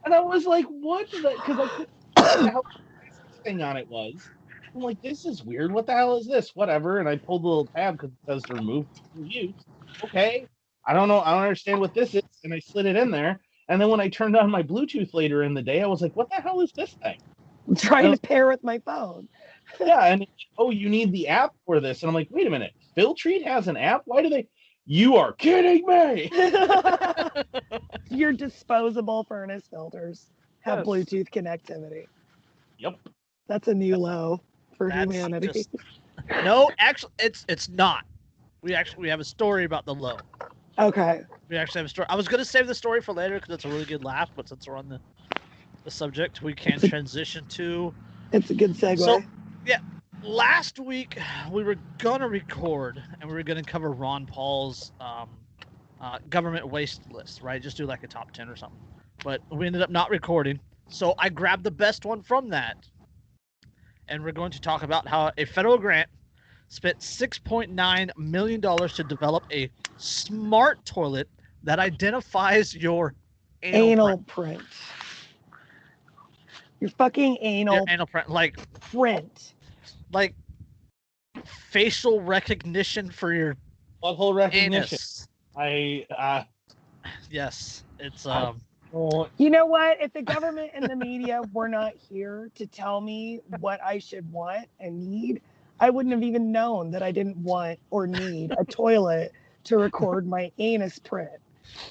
And 0.05 0.13
I 0.13 0.19
was 0.19 0.45
like, 0.45 0.65
what? 0.65 1.07
Because 1.09 1.25
I 1.59 1.67
couldn't 1.69 1.89
figure 2.17 2.49
out 2.51 2.65
the 2.73 2.81
this 3.29 3.39
thing 3.43 3.61
on 3.61 3.77
it 3.77 3.87
was. 3.87 4.29
I'm 4.75 4.81
like, 4.81 5.01
this 5.01 5.25
is 5.25 5.43
weird. 5.43 5.71
What 5.71 5.85
the 5.85 5.93
hell 5.93 6.17
is 6.17 6.27
this? 6.27 6.51
Whatever. 6.55 6.99
And 6.99 7.07
I 7.07 7.17
pulled 7.17 7.43
the 7.43 7.47
little 7.47 7.69
tab 7.75 7.95
because 7.95 8.11
it 8.11 8.19
says 8.27 8.45
to 8.45 8.55
remove 8.55 8.87
use. 9.13 9.55
Okay. 10.03 10.47
I 10.85 10.93
don't 10.93 11.07
know. 11.07 11.21
I 11.21 11.31
don't 11.33 11.43
understand 11.43 11.79
what 11.79 11.93
this 11.93 12.13
is. 12.15 12.21
And 12.43 12.53
I 12.53 12.59
slid 12.59 12.85
it 12.85 12.95
in 12.95 13.11
there. 13.11 13.39
And 13.69 13.79
then 13.81 13.89
when 13.89 13.99
I 13.99 14.09
turned 14.09 14.35
on 14.35 14.49
my 14.51 14.61
Bluetooth 14.61 15.13
later 15.13 15.43
in 15.43 15.53
the 15.53 15.61
day, 15.61 15.81
I 15.81 15.87
was 15.87 16.01
like, 16.01 16.15
what 16.15 16.29
the 16.29 16.35
hell 16.35 16.59
is 16.61 16.71
this 16.73 16.93
thing? 17.01 17.17
I'm 17.67 17.75
trying 17.75 18.05
Well- 18.05 18.15
to 18.17 18.21
pair 18.21 18.47
with 18.47 18.63
my 18.63 18.79
phone 18.79 19.27
Yeah. 19.79 20.05
And 20.07 20.27
oh, 20.57 20.71
you 20.71 20.89
need 20.89 21.11
the 21.13 21.29
app 21.29 21.53
for 21.65 21.79
this. 21.79 22.01
And 22.03 22.09
I'm 22.09 22.13
like, 22.13 22.27
wait 22.29 22.45
a 22.47 22.49
minute. 22.49 22.73
Filtrete 22.97 23.45
has 23.45 23.67
an 23.69 23.77
app? 23.77 24.01
Why 24.05 24.21
do 24.21 24.29
they? 24.29 24.47
You 24.85 25.15
are 25.15 25.31
kidding 25.31 25.85
me. 25.85 26.29
Your 28.09 28.33
disposable 28.33 29.23
furnace 29.23 29.63
filters 29.69 30.27
have 30.59 30.79
Yes. 30.79 30.87
Bluetooth 30.87 31.29
connectivity. 31.29 32.07
Yep. 32.79 32.99
That's 33.47 33.69
a 33.69 33.73
new 33.73 33.95
low 33.95 34.41
for 34.77 34.89
That's 34.89 35.11
humanity. 35.13 35.47
just- 35.47 35.69
No, 36.43 36.69
actually, 36.79 37.11
it's 37.19 37.45
it's 37.49 37.69
not. 37.69 38.03
We 38.61 38.73
actually 38.75 39.01
we 39.01 39.09
have 39.09 39.19
a 39.19 39.25
story 39.25 39.63
about 39.65 39.85
the 39.85 39.95
low. 39.95 40.17
Okay. 40.79 41.21
We 41.49 41.57
actually 41.57 41.79
have 41.79 41.85
a 41.85 41.89
story. 41.89 42.07
I 42.09 42.15
was 42.15 42.27
gonna 42.27 42.45
save 42.45 42.67
the 42.67 42.75
story 42.75 43.01
for 43.01 43.13
later 43.13 43.35
because 43.35 43.53
it's 43.53 43.65
a 43.65 43.69
really 43.69 43.85
good 43.85 44.03
laugh, 44.03 44.29
but 44.35 44.47
since 44.49 44.67
we're 44.67 44.77
on 44.77 44.89
the 44.89 44.99
the 45.83 45.91
subject, 45.91 46.41
we 46.41 46.53
can 46.53 46.79
transition 46.79 47.45
to 47.49 47.93
It's 48.31 48.49
a 48.49 48.55
good 48.55 48.71
segue. 48.71 48.99
So- 48.99 49.21
yeah, 49.65 49.79
last 50.21 50.79
week 50.79 51.19
we 51.51 51.63
were 51.63 51.75
gonna 51.99 52.27
record 52.27 53.03
and 53.19 53.29
we 53.29 53.35
were 53.35 53.43
gonna 53.43 53.63
cover 53.63 53.91
Ron 53.91 54.25
Paul's 54.25 54.91
um, 54.99 55.29
uh, 55.99 56.19
government 56.29 56.67
waste 56.69 57.01
list, 57.11 57.41
right? 57.41 57.61
Just 57.61 57.77
do 57.77 57.85
like 57.85 58.03
a 58.03 58.07
top 58.07 58.31
ten 58.31 58.49
or 58.49 58.55
something. 58.55 58.79
But 59.23 59.41
we 59.51 59.67
ended 59.67 59.81
up 59.81 59.89
not 59.89 60.09
recording, 60.09 60.59
so 60.89 61.13
I 61.19 61.29
grabbed 61.29 61.63
the 61.63 61.71
best 61.71 62.05
one 62.05 62.21
from 62.21 62.49
that, 62.49 62.77
and 64.07 64.23
we're 64.23 64.31
going 64.31 64.51
to 64.51 64.59
talk 64.61 64.83
about 64.83 65.07
how 65.07 65.31
a 65.37 65.45
federal 65.45 65.77
grant 65.77 66.09
spent 66.73 67.01
six 67.03 67.37
point 67.37 67.71
nine 67.71 68.11
million 68.17 68.59
dollars 68.59 68.93
to 68.93 69.03
develop 69.03 69.43
a 69.51 69.69
smart 69.97 70.83
toilet 70.85 71.29
that 71.61 71.77
identifies 71.79 72.75
your 72.75 73.13
anal, 73.61 73.91
Anal 73.91 74.17
print. 74.17 74.27
print. 74.27 74.61
Your 76.79 76.89
fucking 76.89 77.37
anal 77.41 77.75
Your 77.75 77.85
anal 77.89 78.07
print, 78.07 78.29
like 78.29 78.57
print. 78.81 79.53
like 80.11 80.33
facial 81.45 82.21
recognition 82.21 83.09
for 83.11 83.33
your 83.33 83.55
Butthole 84.03 84.33
recognition. 84.33 84.73
anus. 84.97 85.27
I 85.55 86.05
uh, 86.17 86.43
Yes, 87.29 87.83
it's 87.99 88.25
um. 88.25 88.59
don't- 88.91 89.29
You 89.37 89.49
know 89.51 89.65
what? 89.67 90.01
If 90.01 90.11
the 90.13 90.21
government 90.23 90.71
and 90.73 90.89
the 90.89 90.95
media 90.95 91.41
were 91.53 91.67
not 91.67 91.93
here 91.95 92.49
to 92.55 92.65
tell 92.65 92.99
me 92.99 93.39
what 93.59 93.81
I 93.83 93.99
should 93.99 94.29
want 94.31 94.67
and 94.79 94.99
need, 95.09 95.41
I 95.83 95.89
wouldn't 95.89 96.13
have 96.13 96.23
even 96.23 96.49
known 96.49 96.91
that 96.91 97.03
I 97.03 97.11
didn't 97.11 97.35
want 97.35 97.77
or 97.89 98.07
need 98.07 98.53
a 98.57 98.63
toilet 98.63 99.33
to 99.65 99.77
record 99.77 100.25
my 100.25 100.49
anus 100.57 100.97
print. 100.97 101.29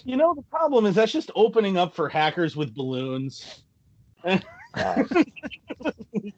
you 0.03 0.17
know 0.17 0.33
the 0.35 0.41
problem 0.41 0.87
is 0.87 0.95
that's 0.95 1.13
just 1.13 1.31
opening 1.35 1.77
up 1.77 1.95
for 1.95 2.09
hackers 2.09 2.57
with 2.57 2.75
balloons. 2.75 3.63
Uh, 4.25 4.39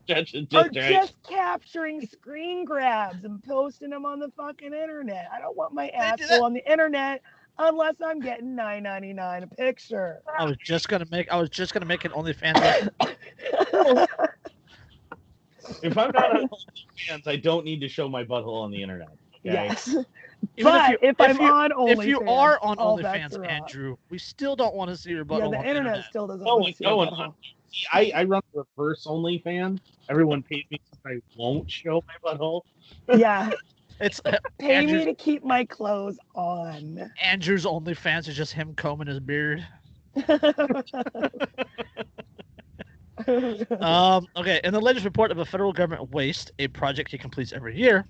Just- 0.08 0.32
just- 0.32 0.54
or 0.54 0.62
right. 0.62 0.73
just 0.73 1.14
capturing 1.23 2.04
screen 2.04 2.64
grabs 2.64 3.23
and 3.25 3.40
posting 3.44 3.90
them 3.90 4.04
on 4.04 4.18
the 4.18 4.32
fucking 4.37 4.73
internet. 4.75 5.28
I 5.32 5.38
don't 5.38 5.56
want 5.56 5.73
my 5.75 5.87
do 5.87 5.92
asshole 5.94 6.42
on 6.44 6.54
the 6.54 6.70
internet 6.70 7.23
unless 7.58 7.94
I'm 8.04 8.18
getting 8.18 8.56
nine 8.56 8.82
ninety 8.82 9.12
nine 9.12 9.44
a 9.44 9.46
picture. 9.46 10.23
I 10.37 10.44
was 10.44 10.56
just 10.56 10.88
gonna 10.88 11.06
make. 11.12 11.30
I 11.32 11.37
was 11.37 11.50
just 11.50 11.73
gonna 11.73 11.87
make 11.87 12.04
an 12.04 12.11
OnlyFans. 12.11 12.88
list. 15.68 15.85
If 15.85 15.99
I'm 15.99 16.11
not 16.14 16.37
on 16.37 16.49
OnlyFans, 16.49 17.26
I 17.26 17.37
don't 17.37 17.64
need 17.64 17.80
to 17.80 17.88
show 17.88 18.09
my 18.09 18.25
butthole 18.25 18.62
on 18.62 18.71
the 18.71 18.83
internet. 18.83 19.09
Okay? 19.09 19.16
Yes. 19.42 19.88
Even 19.88 20.04
but 20.62 20.90
you- 20.90 20.99
if, 21.02 21.16
I'm 21.21 21.40
you, 21.40 21.52
on 21.52 21.71
OnlyFans, 21.71 21.99
if 22.02 22.06
you 22.06 22.21
are 22.23 22.59
on 22.62 22.78
all 22.78 22.97
bets 22.97 23.37
OnlyFans, 23.37 23.38
are 23.38 23.44
off. 23.44 23.50
Andrew, 23.50 23.97
we 24.11 24.18
still 24.18 24.56
don't 24.56 24.75
want 24.75 24.90
to 24.90 24.97
see 24.97 25.11
your 25.11 25.25
butthole 25.25 25.38
yeah, 25.38 25.44
on 25.44 25.50
the 25.50 25.56
the 25.59 25.68
internet, 25.68 25.87
internet. 25.87 26.04
still 26.04 26.26
doesn't 26.26 26.47
oh, 26.47 26.50
No, 26.50 26.56
want 26.56 26.73
to 26.73 26.76
see 26.76 26.85
no, 26.85 26.97
my 26.99 27.04
no. 27.04 27.11
butthole. 27.11 27.35
See, 27.71 27.87
I, 27.92 28.12
I 28.14 28.25
run 28.25 28.42
the 28.52 28.64
reverse 28.76 29.06
OnlyFans. 29.06 29.80
Everyone 30.09 30.42
pays 30.42 30.64
me 30.71 30.80
so 30.92 30.99
I 31.11 31.18
won't 31.37 31.71
show 31.71 32.02
my 32.06 32.33
butthole. 32.33 32.62
Yeah, 33.16 33.50
It's 34.00 34.21
pay 34.21 34.33
uh, 34.33 34.38
Andrew's, 34.61 35.06
me 35.06 35.12
to 35.12 35.14
keep 35.14 35.44
my 35.44 35.64
clothes 35.64 36.18
on. 36.35 37.11
Andrew's 37.23 37.64
OnlyFans 37.64 38.28
is 38.28 38.37
just 38.37 38.52
him 38.52 38.75
combing 38.75 39.06
his 39.06 39.21
beard. 39.21 39.66
Um, 43.80 44.26
okay, 44.37 44.61
in 44.64 44.73
the 44.73 44.80
latest 44.80 45.04
report 45.04 45.30
of 45.30 45.38
a 45.38 45.44
federal 45.44 45.73
government 45.73 46.11
waste, 46.11 46.50
a 46.59 46.68
project 46.68 47.11
he 47.11 47.18
completes 47.18 47.52
every 47.52 47.76
year, 47.76 48.04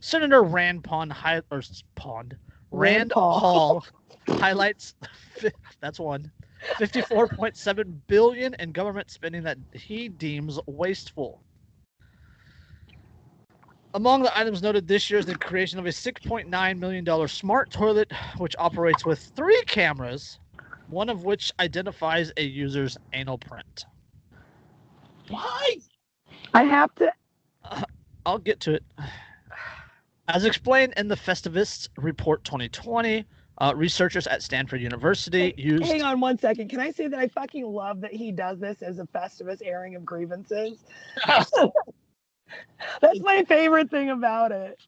Senator 0.00 0.42
Rand 0.42 0.84
Pond, 0.84 1.12
hi- 1.12 1.42
or 1.50 1.62
Pond 1.94 2.36
Rand, 2.70 2.96
Rand 2.96 3.10
Paul. 3.12 3.84
Paul 4.26 4.38
highlights 4.38 4.94
that's 5.80 5.98
one 5.98 6.30
54.7 6.78 8.00
billion 8.08 8.54
in 8.54 8.72
government 8.72 9.10
spending 9.10 9.42
that 9.44 9.58
he 9.72 10.08
deems 10.08 10.58
wasteful. 10.66 11.42
Among 13.94 14.22
the 14.22 14.38
items 14.38 14.62
noted 14.62 14.86
this 14.86 15.10
year 15.10 15.18
is 15.18 15.26
the 15.26 15.34
creation 15.36 15.78
of 15.78 15.86
a 15.86 15.90
6.9 15.92 16.78
million 16.78 17.04
dollar 17.04 17.28
smart 17.28 17.70
toilet, 17.70 18.12
which 18.38 18.54
operates 18.58 19.04
with 19.04 19.18
three 19.34 19.62
cameras, 19.66 20.38
one 20.88 21.08
of 21.08 21.24
which 21.24 21.50
identifies 21.58 22.32
a 22.36 22.44
user's 22.44 22.96
anal 23.12 23.38
print. 23.38 23.84
Why? 25.30 25.76
I 26.54 26.64
have 26.64 26.94
to. 26.96 27.12
I'll 28.26 28.38
get 28.38 28.60
to 28.60 28.74
it. 28.74 28.84
As 30.28 30.44
explained 30.44 30.94
in 30.96 31.08
the 31.08 31.16
Festivus 31.16 31.88
Report 31.96 32.44
2020, 32.44 33.24
uh, 33.58 33.72
researchers 33.76 34.26
at 34.26 34.42
Stanford 34.42 34.80
University 34.80 35.54
used. 35.56 35.84
Hang 35.84 36.02
on 36.02 36.20
one 36.20 36.38
second. 36.38 36.68
Can 36.68 36.80
I 36.80 36.90
say 36.90 37.08
that 37.08 37.18
I 37.18 37.28
fucking 37.28 37.64
love 37.64 38.00
that 38.00 38.12
he 38.12 38.32
does 38.32 38.58
this 38.58 38.82
as 38.82 38.98
a 38.98 39.04
Festivus 39.06 39.60
airing 39.64 39.96
of 39.96 40.04
grievances? 40.04 40.84
That's 43.00 43.20
my 43.20 43.44
favorite 43.44 43.90
thing 43.90 44.10
about 44.10 44.52
it. 44.52 44.80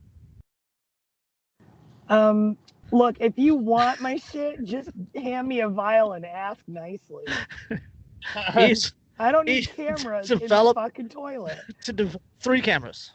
Um, 2.08 2.56
look, 2.92 3.16
if 3.20 3.32
you 3.38 3.54
want 3.54 4.00
my 4.00 4.16
shit, 4.16 4.64
just 4.64 4.90
hand 5.14 5.49
me 5.49 5.61
a 5.61 5.68
vial 5.68 6.12
and 6.12 6.25
ask 6.26 6.61
nicely. 6.66 7.25
Eas- 8.58 8.92
I 9.18 9.30
don't 9.30 9.44
need 9.46 9.66
He 9.66 9.84
cameras 9.84 10.30
in 10.30 10.38
the 10.38 10.44
develop- 10.44 10.75
fucking 10.76 11.08
toilet. 11.08 11.58
to 11.84 11.92
dev- 11.92 12.16
three 12.40 12.61
cameras. 12.61 13.12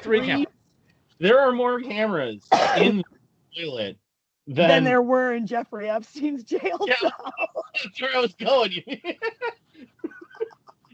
Three 0.00 0.18
Three 0.18 0.26
cameras. 0.26 0.46
there 1.20 1.38
are 1.40 1.52
more 1.52 1.80
cameras 1.80 2.46
in 2.76 2.98
the 2.98 3.04
toilet 3.62 3.96
than 4.46 4.68
than 4.68 4.84
there 4.84 5.00
were 5.02 5.32
in 5.34 5.46
Jeffrey 5.46 5.88
Epstein's 5.88 6.42
jail 6.44 6.78
Yeah. 6.86 6.96
cell. 6.98 7.32
That's 7.82 8.00
where 8.02 8.16
I 8.16 8.20
was 8.20 8.34
going. 8.34 8.82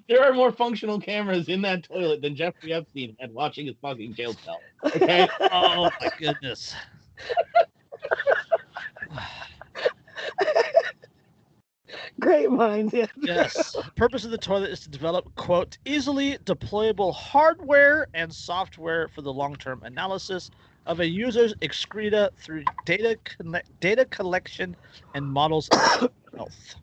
There 0.08 0.24
are 0.24 0.32
more 0.32 0.50
functional 0.50 1.00
cameras 1.00 1.48
in 1.48 1.62
that 1.62 1.84
toilet 1.84 2.22
than 2.22 2.34
Jeffrey 2.34 2.72
Epstein 2.72 3.16
had 3.20 3.32
watching 3.32 3.66
his 3.66 3.76
fucking 3.80 4.14
jail 4.14 4.34
cell. 4.44 4.60
Okay. 4.84 5.28
Oh 5.50 5.90
my 6.00 6.10
goodness. 6.18 6.74
Great 12.20 12.50
minds, 12.50 12.92
yeah. 12.92 13.06
Yes. 13.22 13.72
The 13.72 13.90
purpose 13.94 14.24
of 14.24 14.30
the 14.30 14.38
toilet 14.38 14.70
is 14.70 14.80
to 14.80 14.90
develop, 14.90 15.32
quote, 15.36 15.78
easily 15.84 16.36
deployable 16.44 17.14
hardware 17.14 18.08
and 18.14 18.32
software 18.32 19.08
for 19.08 19.22
the 19.22 19.32
long 19.32 19.54
term 19.56 19.82
analysis 19.84 20.50
of 20.86 21.00
a 21.00 21.06
user's 21.06 21.54
excreta 21.62 22.30
through 22.36 22.64
data 22.86 23.16
connect, 23.24 23.78
data 23.80 24.04
collection 24.06 24.74
and 25.14 25.24
models 25.26 25.68
of 25.68 26.10
health. 26.36 26.74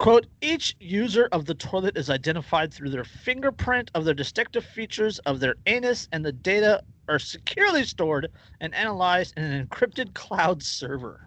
Quote, 0.00 0.28
each 0.40 0.74
user 0.80 1.28
of 1.30 1.44
the 1.44 1.54
toilet 1.54 1.98
is 1.98 2.08
identified 2.08 2.72
through 2.72 2.88
their 2.88 3.04
fingerprint 3.04 3.90
of 3.94 4.06
their 4.06 4.14
distinctive 4.14 4.64
features 4.64 5.18
of 5.20 5.40
their 5.40 5.56
anus, 5.66 6.08
and 6.10 6.24
the 6.24 6.32
data 6.32 6.82
are 7.06 7.18
securely 7.18 7.84
stored 7.84 8.30
and 8.62 8.74
analyzed 8.74 9.34
in 9.36 9.44
an 9.44 9.66
encrypted 9.66 10.14
cloud 10.14 10.62
server. 10.62 11.20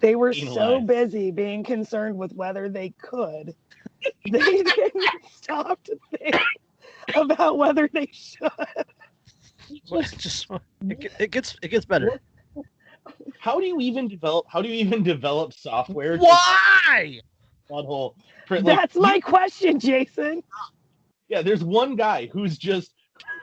They 0.00 0.16
were 0.16 0.32
so 0.32 0.80
busy 0.80 1.30
being 1.30 1.62
concerned 1.62 2.18
with 2.18 2.32
whether 2.32 2.68
they 2.68 2.92
could, 3.00 3.54
they 4.28 4.40
didn't 4.62 5.24
stop 5.32 5.80
to 5.84 5.96
think 6.18 6.34
about 7.14 7.58
whether 7.58 7.88
they 7.92 8.08
should. 8.12 8.50
Well, 9.88 10.00
it 10.00 10.12
just 10.18 10.48
it, 10.88 11.12
it 11.20 11.30
gets 11.30 11.56
it 11.62 11.68
gets 11.68 11.84
better. 11.84 12.20
How 13.38 13.60
do 13.60 13.66
you 13.66 13.78
even 13.78 14.08
develop? 14.08 14.46
How 14.48 14.62
do 14.62 14.68
you 14.68 14.74
even 14.74 15.04
develop 15.04 15.52
software? 15.52 16.16
to 16.16 16.24
Why? 16.24 17.20
Butthole? 17.70 18.14
Like, 18.50 18.64
That's 18.64 18.96
my 18.96 19.20
question, 19.20 19.78
Jason. 19.78 20.42
yeah. 21.28 21.42
There's 21.42 21.62
one 21.64 21.96
guy 21.96 22.26
who's 22.32 22.58
just 22.58 22.92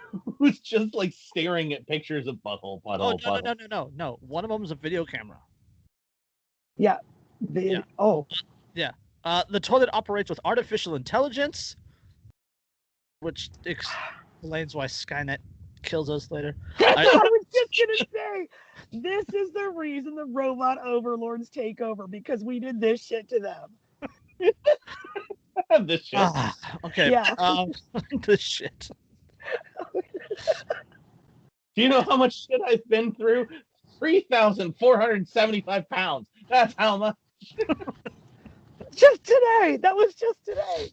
who's 0.39 0.59
just 0.59 0.93
like 0.93 1.13
staring 1.13 1.73
at 1.73 1.85
pictures 1.87 2.27
of 2.27 2.35
butthole, 2.45 2.81
Oh 2.85 2.89
butthole, 2.89 2.99
no 2.99 3.11
no 3.11 3.15
butthole. 3.15 3.43
no 3.43 3.53
no 3.53 3.67
no 3.69 3.91
no! 3.95 4.17
One 4.21 4.43
of 4.43 4.49
them 4.49 4.63
is 4.63 4.71
a 4.71 4.75
video 4.75 5.05
camera. 5.05 5.37
The, 6.77 7.63
Yeah. 7.63 7.81
Oh, 7.99 8.25
Yeah. 8.73 8.91
Uh, 9.23 9.43
the 9.49 9.59
toilet 9.59 9.89
operates 9.93 10.29
with 10.29 10.39
artificial 10.45 10.95
intelligence, 10.95 11.75
which 13.19 13.49
explains 13.65 14.73
why 14.75 14.85
Skynet 14.85 15.37
kills 15.83 16.09
us 16.09 16.31
later. 16.31 16.55
that's 16.79 16.97
I- 16.97 17.03
what 17.05 17.15
I 17.15 17.29
was 17.29 17.45
just 17.53 17.77
gonna 17.77 18.09
say. 18.11 18.47
This 18.91 19.25
is 19.33 19.51
the 19.51 19.69
reason 19.69 20.15
the 20.15 20.25
robot 20.25 20.77
overlords 20.83 21.49
take 21.49 21.81
over 21.81 22.07
because 22.07 22.43
we 22.43 22.59
did 22.59 22.79
this 22.79 23.03
shit 23.03 23.27
to 23.29 23.39
them. 23.39 23.75
this 25.81 26.05
shit. 26.05 26.19
Ah, 26.19 26.55
okay. 26.85 27.11
Yeah. 27.11 27.35
Um, 27.37 27.71
this 28.25 28.41
shit. 28.41 28.89
Do 31.75 31.81
you 31.83 31.89
know 31.89 32.01
how 32.01 32.17
much 32.17 32.47
shit 32.47 32.59
I've 32.65 32.87
been 32.89 33.13
through? 33.13 33.47
3,475 33.99 35.89
pounds. 35.89 36.27
That's 36.49 36.73
how 36.77 36.97
much. 36.97 37.15
Just 38.95 39.23
today. 39.23 39.77
That 39.81 39.95
was 39.95 40.15
just 40.15 40.43
today. 40.43 40.91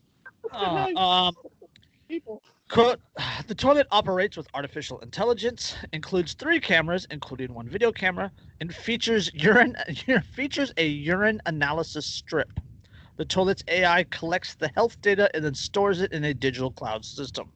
Uh, 0.53 0.89
um, 0.95 1.35
People. 2.09 2.43
Quote, 2.69 3.01
the 3.47 3.55
toilet 3.55 3.87
operates 3.91 4.37
with 4.37 4.47
artificial 4.55 4.99
intelligence, 5.01 5.77
includes 5.93 6.35
three 6.35 6.61
cameras, 6.61 7.07
including 7.11 7.55
one 7.55 7.69
video 7.69 7.93
camera, 7.93 8.31
and 8.61 8.75
features 8.75 9.31
urine 9.33 9.77
features 10.35 10.73
a 10.77 10.87
urine 10.87 11.41
analysis 11.47 12.05
strip. 12.05 12.61
The 13.17 13.25
toilet's 13.25 13.65
AI 13.69 14.05
collects 14.05 14.55
the 14.57 14.73
health 14.75 15.01
data 15.03 15.31
and 15.35 15.45
then 15.45 15.55
stores 15.55 16.01
it 16.01 16.13
in 16.13 16.25
a 16.25 16.35
digital 16.35 16.73
cloud 16.73 17.05
system. 17.05 17.53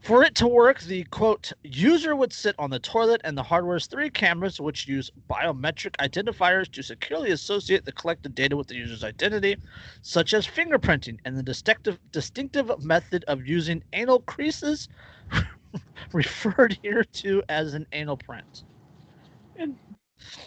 For 0.00 0.22
it 0.22 0.34
to 0.36 0.48
work, 0.48 0.80
the 0.80 1.04
quote 1.04 1.52
user 1.64 2.14
would 2.14 2.32
sit 2.32 2.54
on 2.58 2.70
the 2.70 2.78
toilet 2.78 3.20
and 3.24 3.36
the 3.36 3.42
hardware's 3.42 3.86
three 3.88 4.10
cameras, 4.10 4.60
which 4.60 4.86
use 4.86 5.10
biometric 5.28 5.96
identifiers 5.96 6.70
to 6.72 6.82
securely 6.82 7.32
associate 7.32 7.84
the 7.84 7.92
collected 7.92 8.34
data 8.34 8.56
with 8.56 8.68
the 8.68 8.76
user's 8.76 9.04
identity, 9.04 9.56
such 10.02 10.34
as 10.34 10.46
fingerprinting 10.46 11.18
and 11.24 11.36
the 11.36 11.42
distinctive 11.42 11.98
distinctive 12.12 12.70
method 12.82 13.24
of 13.26 13.46
using 13.46 13.82
anal 13.92 14.20
creases, 14.20 14.88
referred 16.12 16.78
here 16.82 17.04
to 17.14 17.42
as 17.48 17.74
an 17.74 17.86
anal 17.92 18.18
print. 18.18 18.64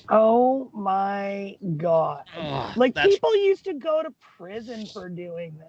Oh 0.10 0.70
my 0.74 1.58
god. 1.78 2.24
Ugh, 2.38 2.78
Like 2.78 2.96
that's- 2.96 3.14
people 3.14 3.36
used 3.36 3.66
to 3.66 3.74
go 3.74 4.02
to 4.04 4.12
prison 4.38 4.86
for 4.88 5.10
doing 5.10 5.58
this. 5.58 5.68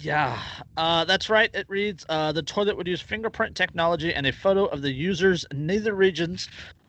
Yeah, 0.00 0.40
uh, 0.76 1.04
that's 1.06 1.28
right. 1.30 1.50
It 1.54 1.66
reads 1.68 2.04
uh, 2.08 2.30
the 2.32 2.42
toilet 2.42 2.76
would 2.76 2.86
use 2.86 3.00
fingerprint 3.00 3.56
technology 3.56 4.14
and 4.14 4.26
a 4.26 4.32
photo 4.32 4.66
of 4.66 4.82
the 4.82 4.92
user's 4.92 5.44
nether 5.52 5.94
regions 5.94 6.48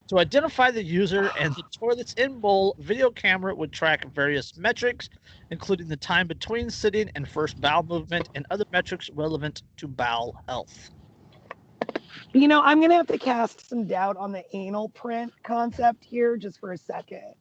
to 0.10 0.20
identify 0.20 0.70
the 0.70 0.84
user, 0.84 1.32
and 1.40 1.56
the 1.56 1.64
toilet's 1.72 2.14
in 2.14 2.40
bowl 2.40 2.76
video 2.80 3.10
camera 3.10 3.56
would 3.56 3.72
track 3.72 4.06
various 4.14 4.58
metrics, 4.58 5.10
including 5.50 5.88
the 5.88 5.98
time 5.98 6.28
between 6.28 6.70
sitting 6.70 7.10
and 7.16 7.28
first 7.28 7.60
bowel 7.62 7.84
movement 7.84 8.30
and 8.36 8.46
other 8.52 8.66
metrics 8.72 9.10
relevant 9.16 9.64
to 9.78 9.88
bowel 9.88 10.36
health. 10.48 10.92
You 12.34 12.48
know, 12.48 12.62
I'm 12.62 12.80
gonna 12.80 12.96
have 12.96 13.08
to 13.08 13.18
cast 13.18 13.68
some 13.68 13.86
doubt 13.86 14.18
on 14.18 14.32
the 14.32 14.44
anal 14.56 14.90
print 14.90 15.34
concept 15.44 16.04
here 16.04 16.38
just 16.38 16.60
for 16.60 16.72
a 16.74 16.78
second, 16.78 17.34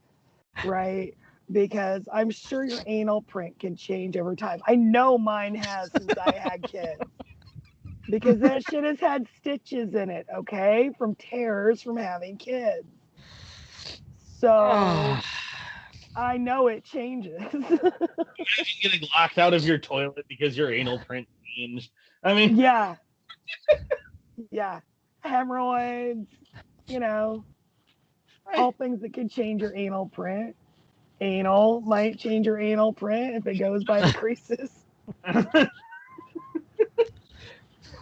right? 0.64 1.14
Because 1.52 2.09
I'm 2.12 2.30
sure 2.30 2.64
your 2.64 2.80
anal 2.87 3.23
print 3.23 3.59
can 3.59 3.76
change 3.76 4.16
over 4.16 4.35
time. 4.35 4.61
I 4.66 4.76
know 4.76 5.18
mine 5.18 5.54
has 5.54 5.90
since 5.92 6.12
I 6.16 6.33
had 6.33 6.62
kids. 6.62 7.02
Because 8.11 8.38
that 8.40 8.64
shit 8.64 8.85
has 8.85 8.99
had 8.99 9.26
stitches 9.37 9.95
in 9.95 10.09
it, 10.09 10.26
okay? 10.35 10.90
From 10.97 11.14
tears 11.14 11.83
from 11.83 11.99
having 11.99 12.38
kids. 12.38 12.88
So 14.40 14.49
I 16.16 16.38
know 16.38 16.68
it 16.68 16.85
changes. 16.85 17.40
Imagine 17.52 17.92
getting 18.83 19.09
locked 19.14 19.37
out 19.37 19.52
of 19.52 19.64
your 19.66 19.76
toilet 19.78 20.25
because 20.28 20.57
your 20.57 20.73
anal 20.73 20.99
print 21.00 21.28
changed. 21.57 21.90
I 22.25 22.33
mean, 22.33 22.57
yeah. 22.57 22.97
Yeah. 24.50 24.80
Hemorrhoids, 25.21 26.26
you 26.87 27.00
know, 27.00 27.45
all 28.57 28.73
things 28.73 29.00
that 29.02 29.12
could 29.12 29.30
change 29.30 29.62
your 29.62 29.75
anal 29.75 30.07
print. 30.09 30.54
Anal 31.21 31.80
might 31.80 32.18
change 32.18 32.47
your 32.47 32.59
anal 32.59 32.92
print 32.92 33.35
if 33.35 33.47
it 33.47 33.59
goes 33.59 33.85
by 33.85 34.00
the 34.07 34.12
creases. 34.12 34.71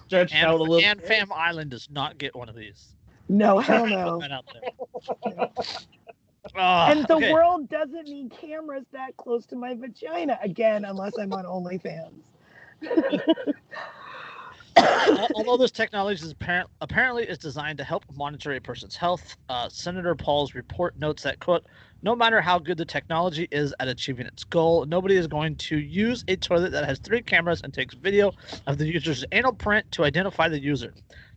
stretched 0.07 0.35
And, 0.35 0.47
out 0.47 0.61
a 0.61 0.63
little. 0.63 0.79
and 0.81 0.99
bit. 1.01 1.09
Fam 1.09 1.33
Island 1.33 1.71
does 1.71 1.89
not 1.91 2.19
get 2.19 2.35
one 2.35 2.49
of 2.49 2.55
these. 2.55 2.95
No, 3.29 3.59
hell 3.61 3.83
Put 3.83 3.91
no. 3.91 4.21
that 4.21 4.33
out. 4.33 4.45
Ah, 6.55 6.91
And 6.93 7.05
the 7.09 7.17
okay. 7.17 7.33
world 7.33 7.69
doesn't 7.69 8.09
need 8.09 8.31
cameras 8.31 8.85
that 8.93 9.17
close 9.17 9.47
to 9.47 9.57
my 9.57 9.75
vagina 9.75 10.39
again, 10.41 10.85
unless 10.85 11.19
I'm 11.19 11.33
on 11.33 11.45
OnlyFans. 11.45 12.23
Al- 14.77 15.29
Although 15.35 15.57
this 15.57 15.71
technology 15.71 16.25
is 16.25 16.33
apparent, 16.33 16.69
apparently 16.81 17.25
is 17.25 17.39
designed 17.39 17.79
to 17.79 17.85
help 17.85 18.05
monitor 18.15 18.53
a 18.53 18.61
person's 18.61 18.97
health, 18.97 19.37
uh, 19.49 19.69
Senator 19.69 20.15
Paul's 20.15 20.55
report 20.55 20.99
notes 20.99 21.23
that 21.23 21.41
quote, 21.41 21.65
no 22.03 22.15
matter 22.15 22.41
how 22.41 22.59
good 22.59 22.77
the 22.77 22.85
technology 22.85 23.49
is 23.51 23.75
at 23.81 23.89
achieving 23.89 24.27
its 24.27 24.45
goal, 24.45 24.85
nobody 24.85 25.17
is 25.17 25.27
going 25.27 25.57
to 25.57 25.79
use 25.79 26.25
a 26.29 26.37
toilet 26.37 26.71
that 26.73 26.85
has 26.85 26.99
three 26.99 27.23
cameras 27.23 27.63
and 27.63 27.73
takes 27.73 27.95
video 27.95 28.33
of 28.67 28.79
the 28.79 28.87
user's 28.87 29.25
anal 29.33 29.53
print 29.53 29.91
to 29.93 30.05
identify 30.05 30.49
the 30.49 30.61
user. 30.61 30.93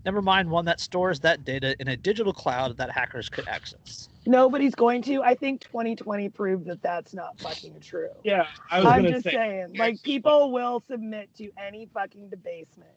Never 0.05 0.21
mind 0.21 0.49
one 0.49 0.65
that 0.65 0.79
stores 0.79 1.19
that 1.21 1.43
data 1.43 1.75
in 1.79 1.89
a 1.89 1.97
digital 1.97 2.31
cloud 2.31 2.77
that 2.77 2.91
hackers 2.91 3.29
could 3.29 3.47
access. 3.47 4.09
Nobody's 4.25 4.75
going 4.75 5.01
to. 5.03 5.21
I 5.23 5.35
think 5.35 5.61
2020 5.61 6.29
proved 6.29 6.65
that 6.67 6.81
that's 6.81 7.13
not 7.13 7.37
fucking 7.39 7.79
true. 7.81 8.09
Yeah, 8.23 8.47
I 8.71 8.79
was 8.79 8.87
I'm 8.87 9.05
just 9.05 9.23
say. 9.23 9.31
saying, 9.31 9.75
like 9.77 10.01
people 10.03 10.51
will 10.51 10.83
submit 10.89 11.29
to 11.37 11.49
any 11.57 11.87
fucking 11.93 12.29
debasement. 12.29 12.89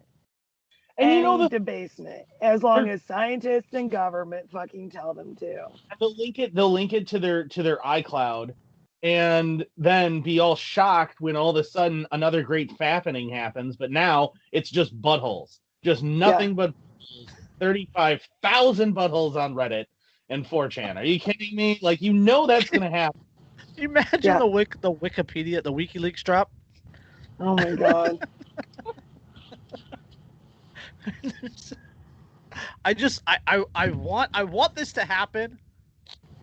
And 0.98 1.11
you 1.16 1.22
know 1.22 1.38
the 1.38 1.48
debasement, 1.48 2.26
as 2.40 2.62
long 2.62 2.88
as 2.88 3.02
scientists 3.05 3.72
and 3.72 3.90
government 3.90 4.50
fucking 4.50 4.90
tell 4.90 5.14
them 5.14 5.35
to. 5.37 5.66
they'll 5.98 6.16
link 6.16 6.38
it 6.38 6.55
they'll 6.55 6.72
link 6.72 6.92
it 6.92 7.09
to 7.09 7.18
their 7.18 7.48
to 7.48 7.62
their 7.62 7.78
iCloud 7.78 8.55
and 9.02 9.66
then 9.76 10.20
be 10.20 10.38
all 10.38 10.55
shocked 10.55 11.20
when 11.20 11.35
all 11.35 11.50
of 11.50 11.57
a 11.57 11.64
sudden 11.64 12.07
another 12.12 12.42
great 12.42 12.70
fappening 12.78 13.33
happens, 13.33 13.76
but 13.76 13.90
now 13.90 14.33
it's 14.52 14.70
just 14.70 15.00
buttholes. 15.00 15.59
Just 15.83 16.02
nothing 16.02 16.55
but 16.55 16.70
buttholes. 16.70 17.28
35,000 17.61 18.94
buttholes 18.94 19.35
on 19.37 19.55
Reddit 19.55 19.87
and 20.28 20.44
4chan. 20.46 20.96
Are 20.96 21.05
you 21.05 21.18
kidding 21.18 21.57
me? 21.57 21.78
Like 21.83 22.00
you 22.00 22.12
know 22.12 22.46
that's 22.46 22.70
going 22.70 22.83
to 22.90 22.90
happen. 22.90 23.20
Imagine 23.76 24.20
Yeah. 24.22 24.38
the 24.38 24.46
wik 24.46 24.81
the 24.83 24.92
Wikipedia, 24.92 25.62
the 25.62 25.72
WikiLeaks 25.72 26.22
drop? 26.22 26.50
Oh 27.40 27.57
my 27.57 27.74
god. 27.74 28.18
I 32.84 32.94
just 32.94 33.22
I, 33.26 33.38
I 33.46 33.64
I 33.74 33.88
want 33.90 34.30
I 34.34 34.44
want 34.44 34.74
this 34.74 34.92
to 34.94 35.04
happen 35.04 35.58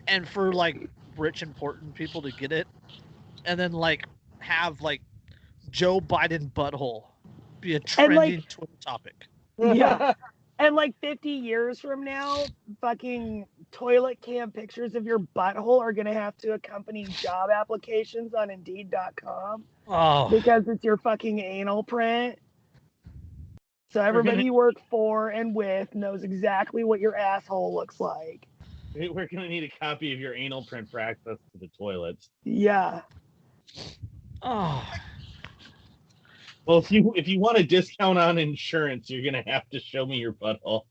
and 0.07 0.27
for 0.27 0.53
like 0.53 0.89
rich 1.17 1.41
important 1.43 1.93
people 1.93 2.21
to 2.21 2.31
get 2.31 2.51
it 2.51 2.67
and 3.45 3.59
then 3.59 3.71
like 3.71 4.05
have 4.39 4.81
like 4.81 5.01
Joe 5.69 5.99
Biden 5.99 6.51
butthole 6.51 7.03
be 7.61 7.75
a 7.75 7.79
trending 7.79 8.17
like- 8.17 8.49
Twitter 8.49 8.73
topic. 8.81 9.25
Yeah. 9.57 10.13
and 10.59 10.75
like 10.75 10.95
50 11.01 11.29
years 11.29 11.79
from 11.79 12.03
now, 12.03 12.43
fucking 12.81 13.45
toilet 13.71 14.19
cam 14.21 14.51
pictures 14.51 14.95
of 14.95 15.05
your 15.05 15.19
butthole 15.19 15.79
are 15.79 15.93
gonna 15.93 16.13
have 16.13 16.37
to 16.37 16.53
accompany 16.53 17.03
job 17.05 17.49
applications 17.49 18.33
on 18.33 18.49
Indeed.com 18.49 19.63
Oh, 19.87 20.29
because 20.29 20.67
it's 20.67 20.83
your 20.83 20.97
fucking 20.97 21.39
anal 21.39 21.83
print. 21.83 22.39
So 23.91 24.01
everybody 24.01 24.37
gonna- 24.37 24.45
you 24.45 24.53
work 24.53 24.75
for 24.89 25.29
and 25.29 25.55
with 25.55 25.93
knows 25.95 26.23
exactly 26.23 26.83
what 26.83 26.99
your 26.99 27.15
asshole 27.15 27.73
looks 27.73 27.99
like. 27.99 28.47
We're 28.95 29.27
going 29.27 29.43
to 29.43 29.47
need 29.47 29.63
a 29.63 29.79
copy 29.79 30.13
of 30.13 30.19
your 30.19 30.33
anal 30.33 30.63
print 30.63 30.89
for 30.89 30.99
access 30.99 31.37
to 31.51 31.59
the 31.59 31.69
toilets. 31.77 32.29
Yeah. 32.43 33.01
oh. 34.41 34.83
Well, 36.65 36.79
if 36.79 36.91
you 36.91 37.13
if 37.15 37.27
you 37.27 37.39
want 37.39 37.57
a 37.57 37.63
discount 37.63 38.17
on 38.17 38.37
insurance, 38.37 39.09
you're 39.09 39.21
going 39.21 39.43
to 39.43 39.49
have 39.49 39.67
to 39.69 39.79
show 39.79 40.05
me 40.05 40.17
your 40.17 40.33
butthole. 40.33 40.83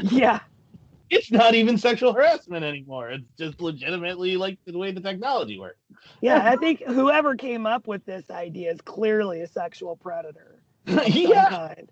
Yeah. 0.00 0.40
It's 1.10 1.30
not 1.30 1.54
even 1.54 1.78
sexual 1.78 2.12
harassment 2.12 2.64
anymore. 2.64 3.10
It's 3.10 3.24
just 3.38 3.60
legitimately 3.60 4.36
like 4.36 4.58
the 4.66 4.76
way 4.76 4.92
the 4.92 5.00
technology 5.00 5.58
works. 5.58 5.78
Yeah. 6.20 6.48
I 6.48 6.56
think 6.60 6.82
whoever 6.82 7.34
came 7.34 7.66
up 7.66 7.86
with 7.86 8.04
this 8.04 8.30
idea 8.30 8.72
is 8.72 8.80
clearly 8.80 9.40
a 9.40 9.46
sexual 9.46 9.96
predator. 9.96 10.60
yeah. 10.86 11.48
kind. 11.48 11.88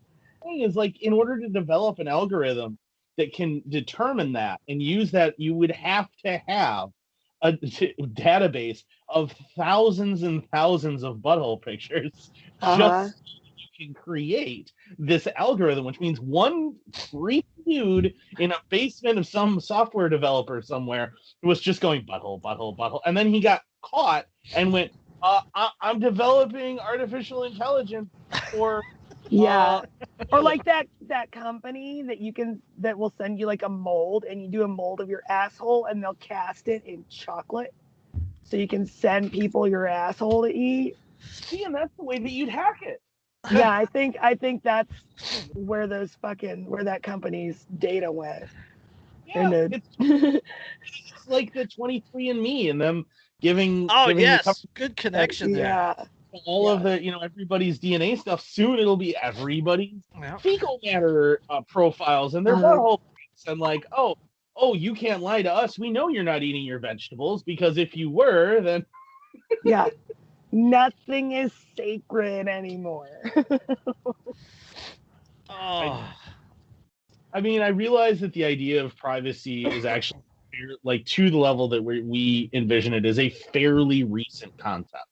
Thing 0.46 0.60
is 0.62 0.76
like 0.76 1.02
in 1.02 1.12
order 1.12 1.38
to 1.40 1.48
develop 1.48 1.98
an 1.98 2.08
algorithm 2.08 2.78
that 3.18 3.32
can 3.32 3.62
determine 3.68 4.32
that 4.32 4.60
and 4.68 4.82
use 4.82 5.10
that 5.10 5.34
you 5.38 5.54
would 5.54 5.70
have 5.72 6.08
to 6.24 6.40
have 6.46 6.90
a 7.42 7.52
t- 7.56 7.94
database 8.00 8.80
of 9.08 9.34
thousands 9.56 10.22
and 10.22 10.48
thousands 10.50 11.02
of 11.02 11.16
butthole 11.18 11.60
pictures 11.60 12.30
Uh-huh. 12.62 12.78
just 12.78 13.16
so 13.18 13.52
you 13.58 13.86
can 13.86 13.94
create 13.94 14.72
this 14.98 15.26
algorithm 15.36 15.84
which 15.84 16.00
means 16.00 16.20
one 16.20 16.74
freak 17.10 17.46
dude 17.66 18.14
in 18.38 18.52
a 18.52 18.56
basement 18.70 19.18
of 19.18 19.26
some 19.26 19.60
software 19.60 20.08
developer 20.08 20.62
somewhere 20.62 21.12
was 21.42 21.60
just 21.60 21.80
going 21.80 22.02
butthole 22.06 22.40
butthole 22.40 22.76
butthole 22.76 23.00
and 23.06 23.16
then 23.16 23.28
he 23.28 23.40
got 23.40 23.62
caught 23.82 24.26
and 24.54 24.72
went 24.72 24.90
uh, 25.22 25.40
I- 25.54 25.70
i'm 25.82 25.98
developing 26.00 26.78
artificial 26.80 27.44
intelligence 27.44 28.08
for 28.50 28.82
Yeah. 29.30 29.74
uh, 29.80 29.82
or 30.32 30.42
like 30.42 30.64
that 30.64 30.86
that 31.08 31.30
company 31.32 32.02
that 32.02 32.18
you 32.20 32.32
can 32.32 32.62
that 32.78 32.98
will 32.98 33.12
send 33.18 33.38
you 33.38 33.46
like 33.46 33.62
a 33.62 33.68
mold 33.68 34.24
and 34.24 34.42
you 34.42 34.48
do 34.50 34.62
a 34.62 34.68
mold 34.68 35.00
of 35.00 35.08
your 35.08 35.22
asshole 35.28 35.86
and 35.86 36.02
they'll 36.02 36.14
cast 36.14 36.68
it 36.68 36.82
in 36.84 37.04
chocolate 37.08 37.74
so 38.42 38.56
you 38.56 38.68
can 38.68 38.86
send 38.86 39.32
people 39.32 39.68
your 39.68 39.86
asshole 39.86 40.42
to 40.44 40.52
eat 40.52 40.96
See, 41.50 41.62
and 41.64 41.74
that's 41.74 41.92
the 41.96 42.04
way 42.04 42.18
that 42.18 42.30
you'd 42.30 42.48
hack 42.48 42.78
it. 42.82 43.00
yeah, 43.48 43.70
I 43.72 43.86
think 43.86 44.16
I 44.20 44.34
think 44.34 44.62
that's 44.62 44.92
where 45.52 45.86
those 45.86 46.14
fucking 46.22 46.66
where 46.66 46.84
that 46.84 47.02
company's 47.02 47.64
data 47.78 48.10
went. 48.12 48.44
Yeah, 49.24 49.52
And 49.52 49.72
it's, 49.72 49.88
it's 49.98 51.26
like 51.26 51.52
the 51.52 51.66
23 51.66 52.28
and 52.30 52.40
Me 52.40 52.68
and 52.68 52.80
them 52.80 53.06
giving, 53.40 53.90
Oh 53.90 54.08
giving 54.08 54.16
yes, 54.16 54.38
company 54.38 54.68
good 54.74 54.96
connection 54.96 55.52
there. 55.52 55.80
yeah, 55.80 56.06
all 56.44 56.68
of 56.70 56.82
the 56.82 57.02
you 57.02 57.10
know 57.10 57.20
everybody's 57.20 57.78
DNA 57.78 58.18
stuff. 58.18 58.40
Soon 58.40 58.78
it'll 58.78 58.96
be 58.96 59.16
everybody's 59.16 60.02
Yeah. 60.20 60.38
fecal 60.38 60.78
matter 60.82 61.40
uh, 61.48 61.62
profiles 61.62 62.34
and 62.34 62.46
their 62.46 62.56
Uh-huh. 62.56 62.78
butthole 62.78 62.98
pics 63.16 63.46
and 63.46 63.60
like 63.60 63.84
oh 63.96 64.14
oh 64.56 64.74
you 64.74 64.94
can't 64.94 65.22
lie 65.22 65.42
to 65.42 65.52
us. 65.52 65.78
We 65.78 65.90
know 65.90 66.08
you're 66.08 66.22
not 66.24 66.42
eating 66.42 66.64
your 66.64 66.78
vegetables 66.78 67.42
because 67.42 67.78
if 67.78 67.96
you 67.96 68.10
were 68.10 68.60
then 68.60 68.84
yeah. 69.64 69.88
Nothing 70.52 71.32
is 71.32 71.52
sacred 71.76 72.48
anymore. 72.48 73.08
Oh, 75.48 76.12
I 77.32 77.40
mean, 77.40 77.60
I 77.62 77.68
realize 77.68 78.20
that 78.20 78.32
the 78.32 78.44
idea 78.44 78.84
of 78.84 78.96
privacy 78.96 79.64
is 79.66 79.84
actually 79.84 80.22
like 80.82 81.04
to 81.06 81.30
the 81.30 81.36
level 81.36 81.68
that 81.68 81.82
we, 81.82 82.02
we 82.02 82.50
envision 82.52 82.94
it 82.94 83.04
is 83.04 83.18
a 83.18 83.28
fairly 83.30 84.04
recent 84.04 84.56
concept. 84.58 85.04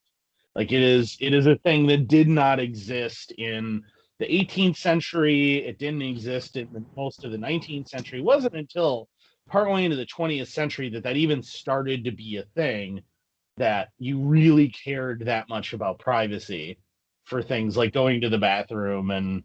Like 0.55 0.73
it 0.73 0.83
is, 0.83 1.17
it 1.21 1.35
is 1.35 1.47
a 1.47 1.57
thing 1.57 1.87
that 1.89 2.09
did 2.09 2.29
not 2.29 2.61
exist 2.61 3.33
in 3.33 3.83
the 4.19 4.27
18th 4.27 4.77
century. 4.77 5.65
It 5.67 5.79
didn't 5.79 6.03
exist 6.03 6.57
in 6.57 6.69
the, 6.73 6.85
most 6.97 7.25
of 7.25 7.33
the 7.33 7.39
19th 7.39 7.89
century. 7.89 8.21
It 8.21 8.25
wasn't 8.25 8.55
until 8.55 9.09
partway 9.49 9.85
into 9.85 9.97
the 9.97 10.07
20th 10.07 10.47
century 10.49 10.89
that 10.91 11.03
that 11.03 11.17
even 11.17 11.43
started 11.43 12.05
to 12.05 12.13
be 12.13 12.37
a 12.37 12.45
thing. 12.55 13.03
That 13.57 13.91
you 14.01 14.19
really 14.19 14.69
cared 14.69 15.27
that 15.27 15.49
much 15.49 15.75
about 15.75 16.01
privacy 16.01 16.79
for 17.25 17.41
things 17.41 17.77
like 17.77 17.93
going 17.93 18.21
to 18.23 18.29
the 18.29 18.39
bathroom 18.39 19.13
and 19.13 19.45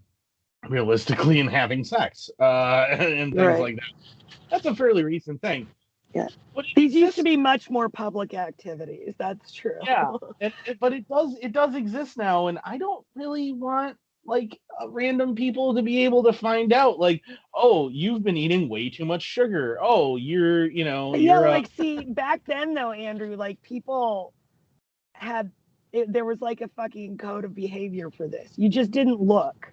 realistically 0.68 1.40
and 1.40 1.50
having 1.50 1.84
sex 1.84 2.30
uh, 2.40 2.44
and 2.90 3.32
things 3.34 3.36
Right. 3.36 3.60
like 3.60 3.76
that. 3.76 3.84
That's 4.50 4.66
a 4.66 4.76
fairly 4.76 5.04
recent 5.04 5.42
thing. 5.42 5.68
Yeah. 6.14 6.28
These 6.76 6.94
used 6.94 7.16
to 7.18 7.24
be 7.24 7.38
much 7.38 7.70
more 7.70 7.88
public 7.88 8.34
activities. 8.34 9.14
That's 9.18 9.52
true. 9.52 9.80
Yeah. 9.84 10.14
but 10.80 10.94
it 10.94 11.08
does 11.08 11.38
it 11.42 11.52
does 11.52 11.76
exist 11.76 12.18
now, 12.18 12.48
and 12.48 12.60
I 12.64 12.78
don't 12.78 13.06
really 13.16 13.54
want 13.54 13.98
like 14.26 14.60
uh, 14.82 14.90
random 14.90 15.36
people 15.36 15.76
to 15.76 15.82
be 15.82 16.06
able 16.06 16.24
to 16.24 16.34
find 16.34 16.74
out 16.74 17.00
like, 17.00 17.22
oh, 17.54 17.90
you've 17.90 18.24
been 18.24 18.38
eating 18.38 18.70
way 18.70 18.90
too 18.90 19.06
much 19.06 19.24
sugar. 19.24 19.78
Oh, 19.82 20.16
you're 20.16 20.66
you 20.70 20.86
know 20.86 21.16
yeah, 21.16 21.34
you're 21.34 21.48
uh, 21.48 21.52
like 21.52 21.68
see 21.78 22.06
back 22.06 22.42
then 22.46 22.74
though, 22.74 22.92
Andrew, 22.92 23.36
like 23.36 23.62
people 23.62 24.34
had 25.14 25.52
it, 25.92 26.12
there 26.12 26.26
was 26.26 26.42
like 26.42 26.62
a 26.62 26.68
fucking 26.70 27.18
code 27.18 27.46
of 27.46 27.56
behavior 27.56 28.10
for 28.12 28.28
this. 28.28 28.52
You 28.56 28.70
just 28.70 28.92
didn't 28.92 29.20
look. 29.20 29.72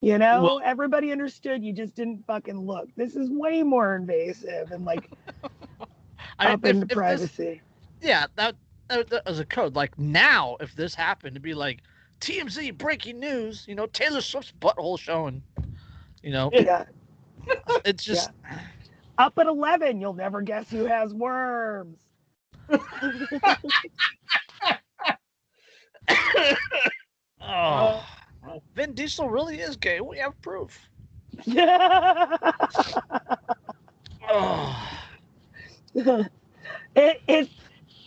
You 0.00 0.16
know, 0.18 0.42
Well- 0.42 0.60
everybody 0.64 1.10
understood. 1.12 1.64
You 1.64 1.72
just 1.72 1.94
didn't 1.96 2.24
fucking 2.26 2.58
look. 2.58 2.88
This 2.96 3.16
is 3.16 3.30
way 3.30 3.62
more 3.62 3.96
invasive 3.96 4.70
and 4.70 4.84
like 4.84 5.10
I 6.38 6.52
up 6.52 6.64
if- 6.64 6.70
into 6.70 6.82
if 6.82 6.88
this- 6.88 6.96
privacy. 6.96 7.60
yeah, 8.00 8.26
that, 8.36 8.54
that 8.88 9.08
that 9.10 9.24
was 9.26 9.40
a 9.40 9.44
code. 9.44 9.74
Like 9.74 9.98
now, 9.98 10.56
if 10.60 10.74
this 10.76 10.94
happened 10.94 11.34
to 11.34 11.40
be 11.40 11.52
like 11.54 11.80
TMZ 12.20 12.76
breaking 12.78 13.18
news, 13.18 13.64
you 13.68 13.74
know, 13.74 13.86
Taylor 13.86 14.20
Swift's 14.20 14.52
butthole 14.60 14.98
showing, 14.98 15.42
you 16.22 16.30
know, 16.30 16.50
Yeah. 16.52 16.84
it's 17.84 18.04
just. 18.04 18.30
Up 19.18 19.36
at 19.36 19.46
eleven, 19.48 20.00
you'll 20.00 20.12
never 20.14 20.42
guess 20.42 20.70
who 20.70 20.84
has 20.84 21.12
worms. 21.12 21.98
Oh, 27.40 27.46
uh, 27.46 28.02
Vin 28.74 28.92
Diesel 28.94 29.28
really 29.28 29.60
is 29.60 29.76
gay. 29.76 30.00
We 30.00 30.18
have 30.18 30.40
proof. 30.42 30.88
Yeah. 31.44 32.36
Oh, 34.30 34.92
it, 35.94 36.30
it 36.94 37.48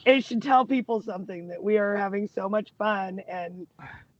it 0.05 0.23
should 0.23 0.41
tell 0.43 0.65
people 0.65 1.01
something 1.01 1.47
that 1.47 1.63
we 1.63 1.79
are 1.79 1.95
having 1.95 2.27
so 2.27 2.47
much 2.47 2.71
fun 2.77 3.21
and 3.27 3.65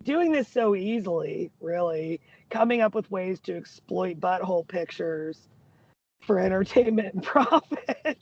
doing 0.04 0.32
this 0.32 0.48
so 0.48 0.76
easily 0.76 1.52
really 1.62 2.20
coming 2.50 2.82
up 2.82 2.96
with 2.96 3.10
ways 3.12 3.40
to 3.42 3.56
exploit 3.56 4.20
butthole 4.20 4.68
pictures 4.68 5.48
for 6.22 6.40
entertainment 6.40 7.14
and 7.14 7.24
profit 7.36 8.18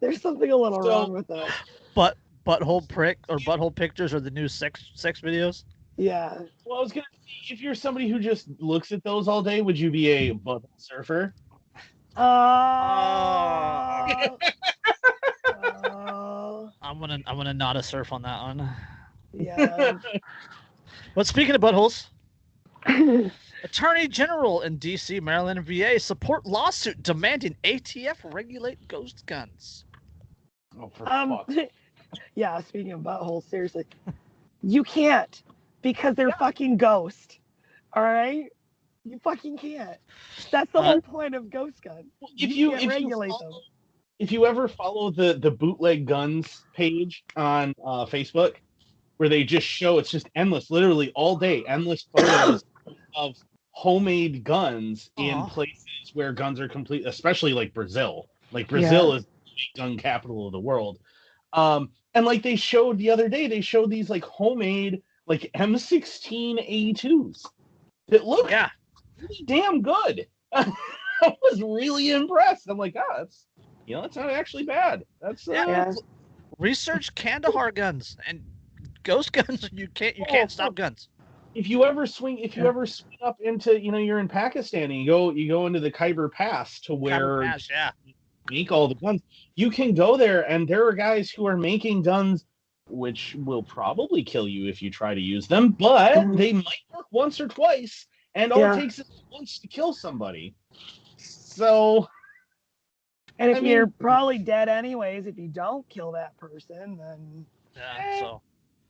there's 0.00 0.20
something 0.20 0.50
a 0.50 0.56
little 0.56 0.82
So- 0.82 0.88
wrong 0.90 1.12
with 1.12 1.30
us 1.30 1.50
but 1.94 2.18
butthole 2.46 2.86
prick 2.88 3.18
or 3.28 3.38
butthole 3.38 3.74
pictures 3.74 4.12
are 4.12 4.20
the 4.20 4.30
new 4.30 4.48
sex 4.48 4.90
sex 4.94 5.20
videos. 5.20 5.64
Yeah 5.96 6.38
well, 6.64 6.78
I 6.78 6.82
was 6.82 6.92
gonna 6.92 7.04
say, 7.12 7.54
if 7.54 7.60
you're 7.60 7.74
somebody 7.74 8.08
who 8.08 8.18
just 8.18 8.48
looks 8.58 8.92
at 8.92 9.02
those 9.04 9.28
all 9.28 9.42
day, 9.42 9.60
would 9.62 9.78
you 9.78 9.90
be 9.90 10.10
a 10.10 10.34
butthole 10.34 10.68
surfer? 10.78 11.34
oh, 12.16 12.22
oh, 15.46 16.70
I'm 16.82 16.98
gonna 17.00 17.18
I'm 17.26 17.36
gonna 17.36 17.54
not 17.54 17.76
a 17.76 17.82
surf 17.82 18.12
on 18.12 18.22
that 18.22 18.42
one. 18.42 18.68
yeah 19.32 19.98
But 21.14 21.26
speaking 21.26 21.54
of 21.54 21.60
buttholes, 21.60 22.06
Attorney 23.64 24.08
General 24.08 24.62
in 24.62 24.76
D.C., 24.78 25.20
Maryland, 25.20 25.58
and 25.58 25.66
VA 25.66 25.98
support 26.00 26.46
lawsuit 26.46 27.02
demanding 27.02 27.54
ATF 27.64 28.16
regulate 28.32 28.88
ghost 28.88 29.24
guns. 29.26 29.84
Oh, 30.80 30.90
for 30.94 31.10
Um, 31.10 31.38
fuck's 31.46 31.56
yeah, 32.34 32.60
speaking 32.60 32.92
of 32.92 33.00
buttholes, 33.00 33.44
seriously, 33.48 33.84
you 34.62 34.82
can't 34.82 35.42
because 35.82 36.14
they're 36.14 36.32
fucking 36.32 36.76
ghost. 36.78 37.38
All 37.92 38.02
right, 38.02 38.46
you 39.04 39.18
fucking 39.18 39.58
can't. 39.58 39.98
That's 40.50 40.72
the 40.72 40.78
Uh, 40.78 40.82
whole 40.82 41.00
point 41.02 41.34
of 41.34 41.50
ghost 41.50 41.82
guns. 41.82 42.06
if 42.38 42.50
You 42.50 42.56
you 42.56 42.70
can't 42.70 42.82
if 42.84 42.90
regulate 42.90 43.28
you 43.30 43.38
them. 43.40 43.52
if 44.18 44.32
you 44.32 44.46
ever 44.46 44.68
follow 44.68 45.10
the 45.10 45.34
the 45.34 45.50
bootleg 45.50 46.06
guns 46.06 46.66
page 46.74 47.24
on 47.36 47.74
uh, 47.84 48.06
Facebook, 48.06 48.56
where 49.18 49.28
they 49.28 49.44
just 49.44 49.66
show 49.66 49.98
it's 49.98 50.10
just 50.10 50.28
endless, 50.34 50.70
literally 50.70 51.12
all 51.14 51.36
day, 51.36 51.64
endless 51.66 52.06
photos 52.12 52.64
of 53.14 53.36
homemade 53.70 54.44
guns 54.44 55.10
in 55.16 55.46
places 55.46 56.10
where 56.14 56.32
guns 56.32 56.60
are 56.60 56.68
complete, 56.68 57.06
especially 57.06 57.52
like 57.52 57.72
Brazil. 57.74 58.28
Like 58.50 58.68
Brazil 58.68 59.14
is 59.14 59.24
the 59.24 59.80
gun 59.80 59.96
capital 59.98 60.46
of 60.46 60.52
the 60.52 60.60
world. 60.60 60.98
Um, 61.52 61.90
and 62.14 62.24
like 62.26 62.42
they 62.42 62.56
showed 62.56 62.98
the 62.98 63.10
other 63.10 63.28
day, 63.28 63.46
they 63.46 63.60
showed 63.60 63.90
these 63.90 64.10
like 64.10 64.24
homemade 64.24 65.02
like 65.26 65.50
M16 65.56 66.94
A2s 66.96 67.42
that 68.08 68.24
look 68.26 68.50
Yeah, 68.50 68.70
pretty 69.18 69.44
damn 69.46 69.82
good. 69.82 70.26
I 70.52 70.72
was 71.42 71.62
really 71.62 72.10
impressed. 72.10 72.68
I'm 72.68 72.78
like, 72.78 72.96
ah, 72.96 73.18
that's 73.18 73.46
you 73.86 73.96
know, 73.96 74.02
that's 74.02 74.16
not 74.16 74.30
actually 74.30 74.64
bad. 74.64 75.04
That's 75.20 75.46
uh, 75.48 75.52
Yeah. 75.52 75.92
research 76.58 77.14
Kandahar 77.14 77.72
guns 77.72 78.16
and 78.26 78.42
ghost 79.02 79.32
guns. 79.32 79.68
You 79.72 79.88
can't 79.88 80.16
you 80.16 80.24
Oh, 80.28 80.32
can't 80.32 80.50
stop 80.50 80.74
guns. 80.74 81.08
if 81.54 81.68
you 81.68 81.84
ever 81.84 82.06
swing 82.06 82.38
if 82.38 82.56
you 82.56 82.62
Yeah. 82.64 82.68
ever 82.70 82.86
swing 82.86 83.18
up 83.24 83.36
into 83.40 83.80
you 83.80 83.92
know 83.92 83.98
you're 83.98 84.18
in 84.20 84.28
Pakistan 84.28 84.84
and 84.84 84.94
you 85.00 85.06
go 85.06 85.30
you 85.30 85.48
go 85.48 85.66
into 85.66 85.80
the 85.80 85.90
Khyber 85.90 86.30
Pass 86.30 86.80
to 86.82 86.94
where 86.94 87.42
Pass, 87.42 87.68
yeah. 87.70 87.90
make 88.48 88.72
all 88.72 88.88
the 88.88 88.94
guns. 88.96 89.22
You 89.54 89.70
can 89.70 89.94
go 89.94 90.16
there 90.16 90.48
and 90.50 90.66
there 90.66 90.86
are 90.86 90.92
guys 90.92 91.30
who 91.30 91.46
are 91.46 91.56
making 91.56 92.02
guns 92.02 92.44
which 92.92 93.34
will 93.38 93.62
probably 93.62 94.22
kill 94.22 94.46
you 94.46 94.68
if 94.68 94.82
you 94.82 94.90
try 94.90 95.14
to 95.14 95.20
use 95.20 95.48
them, 95.48 95.72
but 95.72 96.14
Mhm. 96.14 96.36
they 96.36 96.52
might 96.52 96.82
work 96.94 97.06
once 97.10 97.40
or 97.40 97.48
twice, 97.48 98.06
and 98.34 98.52
all 98.52 98.60
Yeah. 98.60 98.76
it 98.76 98.80
takes 98.80 98.98
is 98.98 99.10
once 99.30 99.58
to 99.60 99.66
kill 99.68 99.92
somebody. 99.92 100.54
So 101.16 102.08
And 103.38 103.50
if 103.50 103.56
I 103.56 103.60
you're 103.60 103.86
mean- 103.86 103.94
probably 103.98 104.38
dead 104.38 104.68
anyways, 104.68 105.26
if 105.26 105.38
you 105.38 105.48
don't 105.48 105.88
kill 105.88 106.12
that 106.12 106.36
person, 106.36 106.98
then 106.98 107.46
Yeah. 107.74 108.20
So 108.20 108.42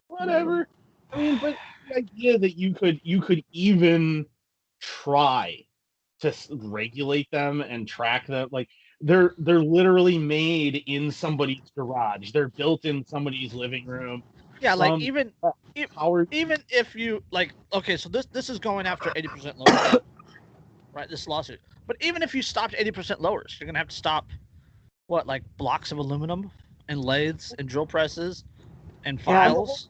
whatever. 0.08 0.68
I 1.12 1.16
mean, 1.16 1.38
but 1.38 1.56
the 1.88 1.96
idea 1.98 2.36
that 2.38 2.58
you 2.58 2.74
could 2.74 3.00
you 3.04 3.20
could 3.20 3.44
even 3.52 4.26
try 4.80 5.64
to 6.20 6.34
regulate 6.50 7.30
them 7.30 7.60
and 7.60 7.86
track 7.86 8.26
them, 8.26 8.48
like 8.50 8.68
they're 9.02 9.34
they're 9.38 9.62
literally 9.62 10.18
made 10.18 10.82
in 10.86 11.10
somebody's 11.10 11.70
garage. 11.76 12.30
They're 12.32 12.48
built 12.48 12.84
in 12.84 13.04
somebody's 13.06 13.52
living 13.52 13.86
room. 13.86 14.22
yeah, 14.60 14.74
like 14.74 14.92
Um, 14.92 15.02
even 15.02 15.32
Howard, 15.96 16.28
even 16.30 16.62
if 16.68 16.94
you 16.94 17.22
like 17.32 17.54
okay 17.72 17.96
so 17.96 18.08
this 18.08 18.26
this 18.26 18.48
is 18.50 18.58
going 18.58 18.86
after 18.86 19.10
80% 19.10 19.56
lowers 19.56 20.02
right 20.94 21.08
this 21.08 21.26
lawsuit 21.26 21.60
but 21.86 21.96
even 22.00 22.22
if 22.22 22.34
you 22.34 22.42
stopped 22.42 22.74
80% 22.74 23.20
lowers 23.20 23.56
you're 23.58 23.66
gonna 23.66 23.78
have 23.78 23.88
to 23.88 23.96
stop 23.96 24.28
what 25.06 25.26
like 25.26 25.42
blocks 25.58 25.92
of 25.92 25.98
aluminum 25.98 26.50
and 26.88 27.02
lathes 27.02 27.54
and 27.58 27.68
drill 27.68 27.86
presses 27.86 28.44
and 29.04 29.20
Yeah. 29.20 29.24
files 29.24 29.88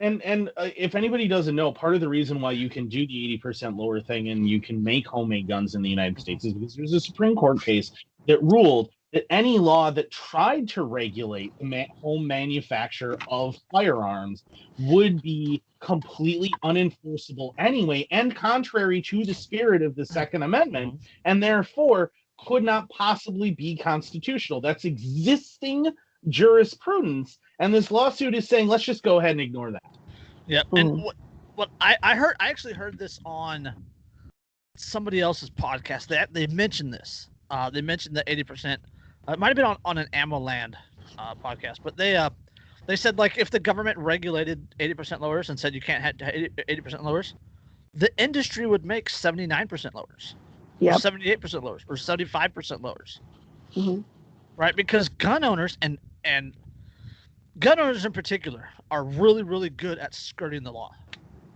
and 0.00 0.22
and 0.22 0.50
uh, 0.56 0.70
if 0.76 0.94
anybody 0.94 1.26
doesn't 1.26 1.56
know, 1.56 1.72
part 1.72 1.94
of 1.94 2.00
the 2.00 2.08
reason 2.08 2.40
why 2.40 2.52
you 2.52 2.68
can 2.70 2.88
do 2.88 3.06
the 3.06 3.24
eighty 3.24 3.38
percent 3.38 3.76
lower 3.76 4.00
thing 4.00 4.28
and 4.28 4.48
you 4.48 4.60
can 4.60 4.82
make 4.82 5.06
homemade 5.06 5.48
guns 5.48 5.74
in 5.74 5.82
the 5.82 5.90
United 5.90 6.20
States 6.20 6.44
is 6.44 6.54
because 6.54 6.76
there's 6.76 6.92
a 6.92 7.00
Supreme 7.00 7.34
Court 7.34 7.60
case 7.60 7.90
that 8.28 8.42
ruled 8.42 8.90
that 9.12 9.24
any 9.30 9.58
law 9.58 9.90
that 9.90 10.10
tried 10.10 10.68
to 10.68 10.84
regulate 10.84 11.52
the 11.58 11.64
ma- 11.64 11.84
home 12.00 12.26
manufacture 12.26 13.16
of 13.26 13.56
firearms 13.72 14.44
would 14.78 15.20
be 15.22 15.62
completely 15.80 16.52
unenforceable 16.62 17.52
anyway 17.58 18.06
and 18.10 18.36
contrary 18.36 19.00
to 19.00 19.24
the 19.24 19.32
spirit 19.34 19.82
of 19.82 19.96
the 19.96 20.04
Second 20.04 20.42
Amendment, 20.42 21.00
and 21.24 21.42
therefore 21.42 22.12
could 22.46 22.62
not 22.62 22.88
possibly 22.90 23.50
be 23.50 23.76
constitutional. 23.76 24.60
That's 24.60 24.84
existing 24.84 25.90
jurisprudence. 26.28 27.38
And 27.58 27.74
this 27.74 27.90
lawsuit 27.90 28.34
is 28.34 28.46
saying, 28.48 28.68
let's 28.68 28.84
just 28.84 29.02
go 29.02 29.18
ahead 29.18 29.32
and 29.32 29.40
ignore 29.40 29.72
that. 29.72 29.82
Yeah, 30.46 30.62
Mhm. 30.72 30.80
and 30.80 31.02
what 31.02 31.16
what 31.54 31.70
I 31.80 31.96
I 32.02 32.14
heard 32.14 32.36
I 32.38 32.50
actually 32.50 32.74
heard 32.74 32.98
this 32.98 33.18
on 33.24 33.72
somebody 34.76 35.20
else's 35.20 35.50
podcast. 35.50 36.06
that 36.08 36.32
they 36.32 36.46
mentioned 36.46 36.92
this. 36.92 37.28
Uh, 37.50 37.70
they 37.70 37.80
mentioned 37.80 38.16
the 38.16 38.24
eighty 38.30 38.44
percent. 38.44 38.80
Uh, 39.26 39.32
it 39.32 39.38
might 39.38 39.48
have 39.48 39.56
been 39.56 39.64
on 39.64 39.78
on 39.84 39.98
an 39.98 40.08
Ammo 40.12 40.38
Land 40.38 40.76
uh, 41.18 41.34
podcast, 41.34 41.78
but 41.82 41.96
they 41.96 42.16
uh 42.16 42.30
they 42.86 42.96
said 42.96 43.18
like 43.18 43.38
if 43.38 43.50
the 43.50 43.60
government 43.60 43.96
regulated 43.98 44.66
eighty 44.80 44.94
percent 44.94 45.20
lowers 45.20 45.48
and 45.50 45.58
said 45.58 45.74
you 45.74 45.80
can't 45.80 46.02
have 46.02 46.14
eighty 46.68 46.80
percent 46.80 47.04
lowers, 47.04 47.34
the 47.94 48.10
industry 48.22 48.66
would 48.66 48.84
make 48.84 49.08
seventy 49.08 49.46
nine 49.46 49.66
percent 49.68 49.94
lowers, 49.94 50.34
or 50.80 50.84
Yep. 50.84 50.98
seventy 51.00 51.30
eight 51.30 51.40
percent 51.40 51.64
lowers, 51.64 51.84
or 51.88 51.96
seventy 51.96 52.24
five 52.24 52.54
percent 52.54 52.82
lowers. 52.82 53.20
Mhm. 53.76 54.02
right? 54.56 54.74
Because 54.74 55.08
gun 55.08 55.44
owners 55.44 55.76
and 55.82 55.98
and 56.24 56.54
gun 57.60 57.78
owners 57.78 58.04
in 58.04 58.12
particular 58.12 58.68
are 58.90 59.04
really 59.04 59.42
really 59.42 59.70
good 59.70 59.98
at 59.98 60.14
skirting 60.14 60.62
the 60.62 60.72
law, 60.72 60.90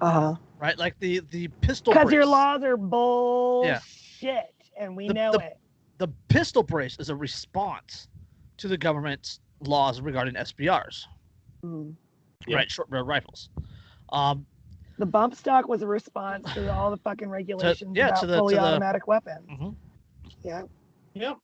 Uh-huh. 0.00 0.36
right? 0.60 0.78
Like 0.78 0.98
the 1.00 1.20
the 1.30 1.48
pistol 1.62 1.92
Because 1.94 2.12
your 2.12 2.26
laws 2.26 2.62
are 2.62 2.76
bullshit, 2.76 4.54
and 4.78 4.94
we 4.96 5.08
The- 5.08 5.14
know 5.14 5.32
the- 5.32 5.46
it. 5.46 5.58
The 6.02 6.08
pistol 6.26 6.64
brace 6.64 6.96
is 6.98 7.10
a 7.10 7.14
response 7.14 8.08
to 8.56 8.66
the 8.66 8.76
government's 8.76 9.38
laws 9.60 10.00
regarding 10.00 10.34
SBRs, 10.34 11.04
Mm. 11.64 11.94
Yeah. 12.48 12.56
right? 12.56 12.68
Short 12.68 12.90
barrel 12.90 13.06
rifles. 13.06 13.50
Um, 14.08 14.44
The 14.98 15.06
bump 15.06 15.36
stock 15.36 15.68
was 15.68 15.82
a 15.82 15.86
response 15.86 16.52
to 16.54 16.72
all 16.74 16.90
the 16.90 16.96
fucking 16.96 17.28
regulations 17.28 17.96
yeah, 17.96 18.08
about 18.08 18.20
to 18.20 18.26
the- 18.26 18.36
fully 18.38 18.54
to 18.56 18.60
the- 18.60 18.66
automatic 18.66 19.06
weapons. 19.06 19.48
mhm. 19.48 19.76
Yeah. 20.42 20.62
Yep. 21.14 21.38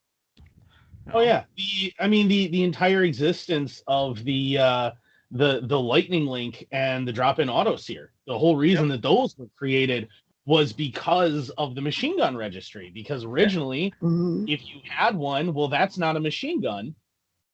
Oh 1.14 1.20
yeah. 1.20 1.44
The 1.56 1.92
I 2.00 2.08
mean 2.08 2.26
the 2.26 2.48
the 2.48 2.64
entire 2.64 3.04
existence 3.04 3.80
of 3.86 4.24
the 4.24 4.58
uh 4.58 4.90
the 5.30 5.60
the 5.62 5.78
lightning 5.78 6.26
link 6.26 6.66
and 6.72 7.06
the 7.06 7.12
drop-in 7.12 7.48
auto 7.48 7.76
sear. 7.76 8.10
The 8.26 8.36
whole 8.36 8.56
reason 8.56 8.88
that 8.88 9.02
those 9.02 9.38
were 9.38 9.48
created 9.56 10.08
was 10.48 10.72
because 10.72 11.50
of 11.58 11.74
the 11.74 11.80
machine 11.82 12.16
gun 12.16 12.34
registry. 12.34 12.90
Because 12.90 13.22
originally, 13.22 13.92
Mhm. 14.02 14.48
if 14.48 14.66
you 14.66 14.80
had 14.88 15.14
one, 15.14 15.52
well, 15.52 15.68
that's 15.68 15.98
not 15.98 16.16
a 16.16 16.20
machine 16.20 16.62
gun. 16.62 16.94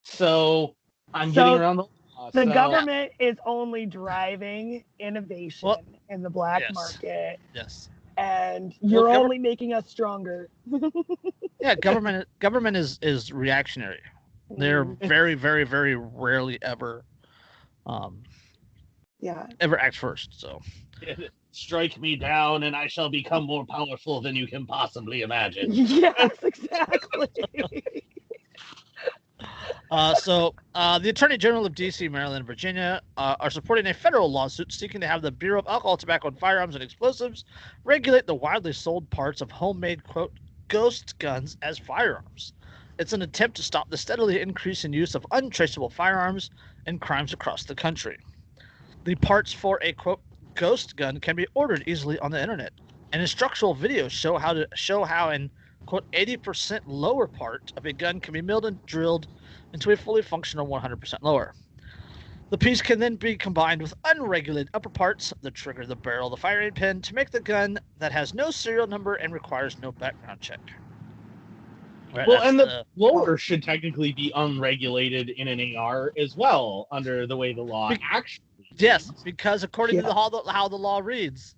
So 0.04 0.76
I'm 1.12 1.30
So 1.30 1.35
getting 1.35 1.59
around 1.59 1.76
the 1.76 1.83
law. 2.16 2.30
The 2.30 2.44
so- 2.44 2.52
government 2.54 3.11
is 3.18 3.37
only 3.44 3.85
driving 3.87 4.85
innovation 5.00 5.68
Well, 5.68 5.83
in 6.09 6.22
the 6.22 6.30
black 6.30 6.61
yes. 6.61 6.72
market, 6.72 7.40
yes. 7.52 7.88
and 8.16 8.72
you're 8.80 9.09
govern- 9.09 9.22
only 9.24 9.38
making 9.38 9.72
us 9.72 9.88
stronger. 9.90 10.48
Yeah, 11.61 11.74
government 11.74 12.28
government 12.38 12.76
is 12.76 12.98
is 13.02 13.33
reactionary. 13.33 14.02
They're 14.57 14.85
Mm, 14.85 15.00
very 15.09 15.35
very 15.35 15.64
very 15.64 15.96
rarely 15.96 16.62
ever 16.62 17.04
um 17.87 18.22
yeah. 19.18 19.48
ever 19.61 19.80
act 19.80 19.96
first. 19.96 20.38
So 20.38 20.61
strike 21.55 21.99
me 22.01 22.17
down 22.17 22.64
and 22.64 22.75
I 22.75 22.87
shall 22.87 23.09
become 23.09 23.45
more 23.45 23.64
powerful 23.67 24.21
than 24.21 24.35
you 24.37 24.47
can 24.47 24.67
possibly 24.67 25.23
imagine. 25.23 25.69
Yes, 25.73 26.43
exactly. 26.43 27.29
Uh, 29.90 30.14
so, 30.14 30.55
uh, 30.75 30.99
the 30.99 31.11
Attorney 31.11 31.37
General 31.37 31.67
of 31.67 31.75
D.C., 31.75 32.09
Maryland, 32.09 32.38
and 32.38 32.47
Virginia 32.47 33.01
uh, 33.17 33.37
are 33.38 33.51
supporting 33.51 33.87
a 33.87 33.95
federal 33.95 34.31
lawsuit 34.31 34.73
seeking 34.73 35.01
to 35.01 35.07
have 35.07 35.23
the 35.23 35.31
Bureau 35.31 35.61
of 35.61 35.67
Alcohol, 35.69 35.97
Tobacco, 35.97 36.29
and 36.29 36.38
Firearms 36.38 36.75
and 36.75 36.83
Explosives 36.83 37.45
regulate 37.85 38.27
the 38.27 38.35
widely 38.35 38.73
sold 38.73 39.09
parts 39.11 39.40
of 39.40 39.51
homemade, 39.53 40.03
quote, 40.03 40.33
ghost 40.69 41.17
guns 41.19 41.57
as 41.62 41.79
firearms. 41.79 42.55
It's 42.99 43.12
an 43.12 43.23
attempt 43.23 43.57
to 43.59 43.62
stop 43.62 43.88
the 43.90 43.97
steadily 43.97 44.40
increasing 44.40 44.93
use 44.93 45.14
of 45.14 45.27
untraceable 45.31 45.90
firearms 45.90 46.51
and 46.87 47.01
crimes 47.01 47.33
across 47.33 47.64
the 47.64 47.75
country. 47.75 48.17
The 49.05 49.14
parts 49.17 49.53
for 49.53 49.79
a, 49.83 49.93
quote, 49.93 50.23
ghost 50.55 50.97
gun 50.97 51.21
can 51.21 51.37
be 51.37 51.47
ordered 51.55 51.85
easily 51.87 52.19
on 52.19 52.31
the 52.31 52.40
internet, 52.40 52.73
and 53.12 53.21
instructional 53.21 53.75
videos 53.75 54.11
show 54.11 54.38
how 54.38 54.53
to 54.53 54.67
show 54.75 55.05
how 55.05 55.31
an, 55.31 55.51
quote, 55.87 56.11
80% 56.12 56.81
lower 56.87 57.27
part 57.27 57.73
of 57.77 57.87
a 57.87 57.93
gun 57.93 58.21
can 58.21 58.33
be 58.33 58.43
milled 58.43 58.67
and 58.67 58.85
drilled 58.87 59.27
into 59.73 59.90
a 59.90 59.97
fully 59.97 60.23
functional 60.23 60.67
100% 60.67 61.14
lower. 61.23 61.55
The 62.51 62.59
piece 62.59 62.83
can 62.83 63.01
then 63.01 63.17
be 63.17 63.37
combined 63.37 63.83
with 63.83 63.95
unregulated 64.05 64.69
upper 64.75 64.88
parts, 64.88 65.33
the 65.43 65.51
trigger, 65.51 65.87
the 65.87 65.97
barrel, 65.97 66.31
the 66.31 66.37
firing 66.37 66.73
pin, 66.73 67.01
to 67.03 67.14
make 67.14 67.31
the 67.31 67.40
gun 67.40 67.79
that 67.99 68.12
has 68.12 68.35
no 68.35 68.51
serial 68.51 68.87
number 68.87 69.14
and 69.14 69.33
requires 69.33 69.77
no 69.81 69.90
background 69.93 70.40
check. 70.40 70.61
Right, 72.14 72.29
Well, 72.29 72.37
that's 72.37 72.51
and 72.51 72.61
the 72.61 72.85
lower 72.95 73.37
should 73.37 73.64
technically 73.64 74.12
be 74.12 74.31
unregulated 74.37 75.31
in 75.31 75.49
an 75.49 75.75
AR 75.77 76.12
as 76.17 76.37
well, 76.37 76.87
under 76.93 77.27
the 77.27 77.37
way 77.37 77.53
the 77.53 77.62
law 77.62 77.88
Be- 77.88 77.99
actually. 78.09 78.45
Yes, 78.76 79.10
because 79.24 79.62
according 79.62 79.96
to 79.96 80.02
the 80.02 80.14
how, 80.14 80.28
the 80.28 80.42
how 80.50 80.68
the 80.68 80.76
law 80.76 80.98
reads, 80.98 81.54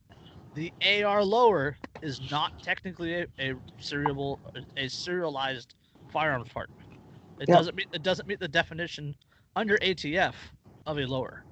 the 0.54 0.72
AR 0.84 1.24
lower 1.24 1.76
is 2.02 2.20
not 2.30 2.52
technically 2.62 3.14
a, 3.14 3.26
a 3.38 3.54
serial 3.78 4.40
a 4.76 4.88
serialized 4.88 5.74
firearms 6.08 6.48
part. 6.50 6.70
It 7.40 7.48
Yeah. 7.48 7.56
doesn't 7.56 7.76
meet 7.76 7.88
it 7.92 8.02
doesn't 8.02 8.28
meet 8.28 8.40
the 8.40 8.48
definition 8.48 9.14
under 9.54 9.78
ATF 9.78 10.34
of 10.86 10.98
a 10.98 11.06
lower. 11.06 11.44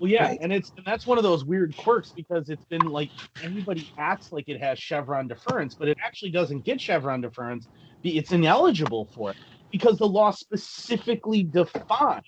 Well, 0.00 0.10
yeah, 0.10 0.24
Right. 0.26 0.38
and 0.40 0.52
it's 0.52 0.72
and 0.76 0.86
that's 0.86 1.06
one 1.06 1.18
of 1.18 1.24
those 1.24 1.44
weird 1.44 1.76
quirks 1.76 2.12
because 2.12 2.48
it's 2.50 2.64
been 2.66 2.84
like 2.84 3.10
everybody 3.42 3.88
acts 3.98 4.32
like 4.32 4.48
it 4.48 4.60
has 4.60 4.78
Chevron 4.78 5.28
deference, 5.28 5.74
but 5.74 5.88
it 5.88 5.98
actually 6.04 6.30
doesn't 6.30 6.64
get 6.64 6.80
Chevron 6.80 7.20
deference. 7.20 7.68
It's 8.04 8.30
ineligible 8.32 9.06
for 9.14 9.30
it 9.32 9.36
because 9.72 9.98
the 9.98 10.06
law 10.06 10.30
specifically 10.30 11.42
defines 11.42 12.24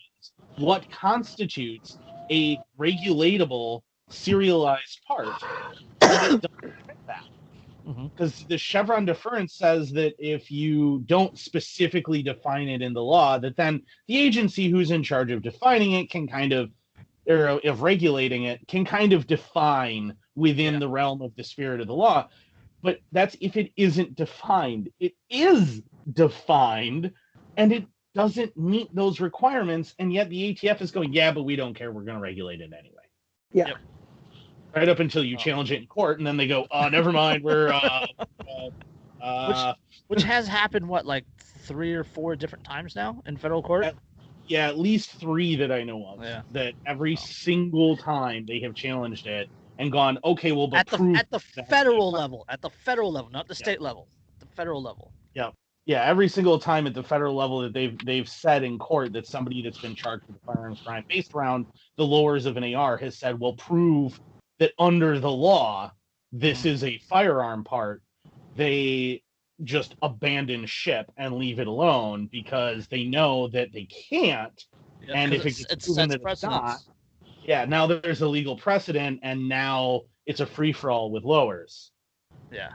what 0.56 0.88
constitutes 0.90 1.99
a 2.30 2.58
regulatable 2.78 3.82
serialized 4.08 5.00
part. 5.06 5.28
And 6.02 6.34
it 6.34 6.42
doesn't 6.42 6.86
fit 6.86 6.96
that. 7.06 7.24
Mm-hmm. 7.86 8.06
Because 8.08 8.44
the 8.48 8.58
Chevron 8.58 9.04
deference 9.04 9.54
says 9.54 9.92
that 9.92 10.14
if 10.18 10.50
you 10.50 11.04
don't 11.06 11.38
specifically 11.38 12.22
define 12.22 12.68
it 12.68 12.82
in 12.82 12.92
the 12.92 13.02
law, 13.02 13.38
that 13.38 13.56
then 13.56 13.82
the 14.08 14.16
agency 14.16 14.68
who's 14.68 14.90
in 14.90 15.02
charge 15.04 15.30
of 15.30 15.42
defining 15.42 15.92
it 15.92 16.10
can 16.10 16.26
kind 16.26 16.52
of 16.52 16.70
or 17.28 17.60
of 17.62 17.82
regulating 17.82 18.44
it 18.44 18.66
can 18.66 18.84
kind 18.84 19.12
of 19.12 19.26
define 19.26 20.16
within 20.34 20.74
Yeah. 20.74 20.80
the 20.80 20.88
realm 20.88 21.22
of 21.22 21.34
the 21.36 21.44
spirit 21.44 21.80
of 21.80 21.86
the 21.86 21.94
law. 21.94 22.28
But 22.82 23.00
that's 23.12 23.36
if 23.40 23.56
it 23.56 23.72
isn't 23.76 24.16
defined. 24.16 24.90
It 24.98 25.14
is 25.28 25.82
defined 26.12 27.12
and 27.56 27.72
it 27.72 27.86
doesn't 28.14 28.56
meet 28.56 28.94
those 28.94 29.20
requirements. 29.20 29.94
And 29.98 30.12
yet 30.12 30.28
the 30.28 30.54
ATF 30.54 30.80
is 30.80 30.90
going, 30.90 31.12
yeah, 31.12 31.32
but 31.32 31.42
we 31.42 31.56
don't 31.56 31.74
care. 31.74 31.92
We're 31.92 32.02
going 32.02 32.16
to 32.16 32.22
regulate 32.22 32.60
it 32.60 32.72
anyway. 32.72 32.96
Yeah. 33.52 33.68
Yep. 33.68 33.76
Right 34.76 34.88
up 34.88 34.98
until 35.00 35.24
you 35.24 35.36
Oh. 35.36 35.40
challenge 35.40 35.72
it 35.72 35.80
in 35.80 35.86
court. 35.86 36.18
And 36.18 36.26
then 36.26 36.36
they 36.36 36.46
go, 36.46 36.66
oh, 36.70 36.88
never 36.88 37.12
mind. 37.12 37.42
We're, 37.42 37.68
uh, 37.72 38.06
uh, 38.48 39.22
uh, 39.22 39.74
which 40.08 40.22
has 40.22 40.46
happened 40.48 40.88
what 40.88 41.06
like 41.06 41.24
three 41.38 41.92
or 41.92 42.04
four 42.04 42.36
different 42.36 42.64
times 42.64 42.94
now 42.96 43.22
in 43.26 43.36
federal 43.36 43.62
court. 43.62 43.84
At- 43.84 43.96
yeah, 44.46 44.66
at 44.66 44.78
least 44.80 45.10
three 45.12 45.54
that 45.56 45.70
I 45.70 45.84
know 45.84 46.04
of. 46.06 46.22
Yeah. 46.24 46.42
That 46.52 46.74
every 46.84 47.14
single 47.14 47.96
time 47.96 48.46
they 48.46 48.58
have 48.60 48.74
challenged 48.74 49.28
it 49.28 49.48
and 49.78 49.92
gone, 49.92 50.18
okay, 50.24 50.50
well, 50.50 50.66
but 50.66 50.80
At 50.80 50.86
the 50.88 51.14
at 51.16 51.30
the 51.30 51.38
federal 51.38 52.10
level, 52.10 52.44
at 52.48 52.60
the 52.60 52.70
federal 52.70 53.12
level, 53.12 53.30
not 53.30 53.46
the 53.46 53.54
Yeah. 53.54 53.58
state 53.58 53.80
level, 53.80 54.08
the 54.40 54.46
federal 54.46 54.82
level. 54.82 55.12
yeah, 55.34 55.50
every 55.88 56.28
single 56.28 56.58
time 56.58 56.86
at 56.86 56.94
the 56.94 57.02
federal 57.02 57.34
level 57.34 57.60
that 57.60 57.72
they've 57.72 57.98
they've 58.04 58.28
said 58.28 58.62
in 58.62 58.78
court 58.78 59.12
that 59.12 59.26
somebody 59.26 59.62
that's 59.62 59.80
been 59.80 59.94
charged 59.94 60.24
with 60.26 60.36
a 60.36 60.46
firearms 60.46 60.80
crime 60.84 61.04
based 61.08 61.34
around 61.34 61.66
the 61.96 62.04
lowers 62.04 62.46
of 62.46 62.56
an 62.56 62.74
AR 62.74 62.96
has 62.96 63.18
said, 63.18 63.38
well, 63.38 63.54
prove 63.54 64.20
that 64.58 64.72
under 64.78 65.18
the 65.18 65.30
law 65.30 65.90
this 66.32 66.62
mm. 66.62 66.66
is 66.66 66.84
a 66.84 66.98
firearm 66.98 67.64
part. 67.64 68.02
They 68.56 69.22
just 69.64 69.94
abandon 70.02 70.64
ship 70.66 71.10
and 71.16 71.34
leave 71.34 71.58
it 71.58 71.66
alone 71.66 72.28
because 72.30 72.86
they 72.88 73.04
know 73.04 73.48
that 73.48 73.72
they 73.72 73.84
can't. 73.84 74.64
Yeah, 75.02 75.14
And 75.14 75.34
if 75.34 75.44
it 75.44 75.48
it's, 75.48 75.58
gets 75.58 75.72
it's 75.72 75.86
proven 75.86 76.08
that 76.08 76.14
it's 76.16 76.22
precedents. 76.22 76.88
Yeah, 77.42 77.64
now 77.64 77.86
there's 77.86 78.20
a 78.20 78.28
legal 78.28 78.56
precedent, 78.56 79.20
and 79.22 79.48
now 79.48 80.02
it's 80.26 80.40
a 80.40 80.46
free 80.46 80.72
for 80.72 80.90
all 80.90 81.10
with 81.10 81.24
lowers. 81.24 81.90
Yeah. 82.52 82.70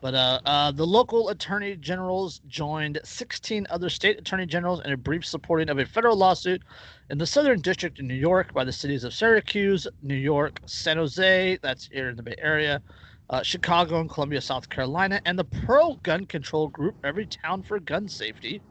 But 0.00 0.14
uh, 0.14 0.40
uh, 0.44 0.72
the 0.72 0.86
local 0.86 1.30
attorney 1.30 1.76
generals 1.76 2.40
joined 2.46 3.00
16 3.02 3.66
other 3.70 3.88
state 3.88 4.18
attorney 4.18 4.46
generals 4.46 4.82
in 4.84 4.92
a 4.92 4.96
brief 4.96 5.24
supporting 5.24 5.70
of 5.70 5.78
a 5.78 5.86
federal 5.86 6.16
lawsuit 6.16 6.62
in 7.10 7.18
the 7.18 7.26
Southern 7.26 7.60
District 7.60 7.98
in 7.98 8.06
New 8.06 8.14
York 8.14 8.52
by 8.52 8.64
the 8.64 8.72
cities 8.72 9.04
of 9.04 9.14
Syracuse, 9.14 9.86
New 10.02 10.14
York, 10.14 10.60
San 10.66 10.98
Jose, 10.98 11.58
that's 11.62 11.86
here 11.86 12.10
in 12.10 12.16
the 12.16 12.22
Bay 12.22 12.34
Area, 12.38 12.82
uh, 13.30 13.42
Chicago, 13.42 14.00
and 14.00 14.10
Columbia, 14.10 14.40
South 14.40 14.68
Carolina, 14.68 15.20
and 15.24 15.38
the 15.38 15.44
pro 15.44 15.94
gun 16.02 16.26
control 16.26 16.68
group 16.68 16.96
Everytown 17.02 17.64
for 17.64 17.80
Gun 17.80 18.06
Safety, 18.06 18.62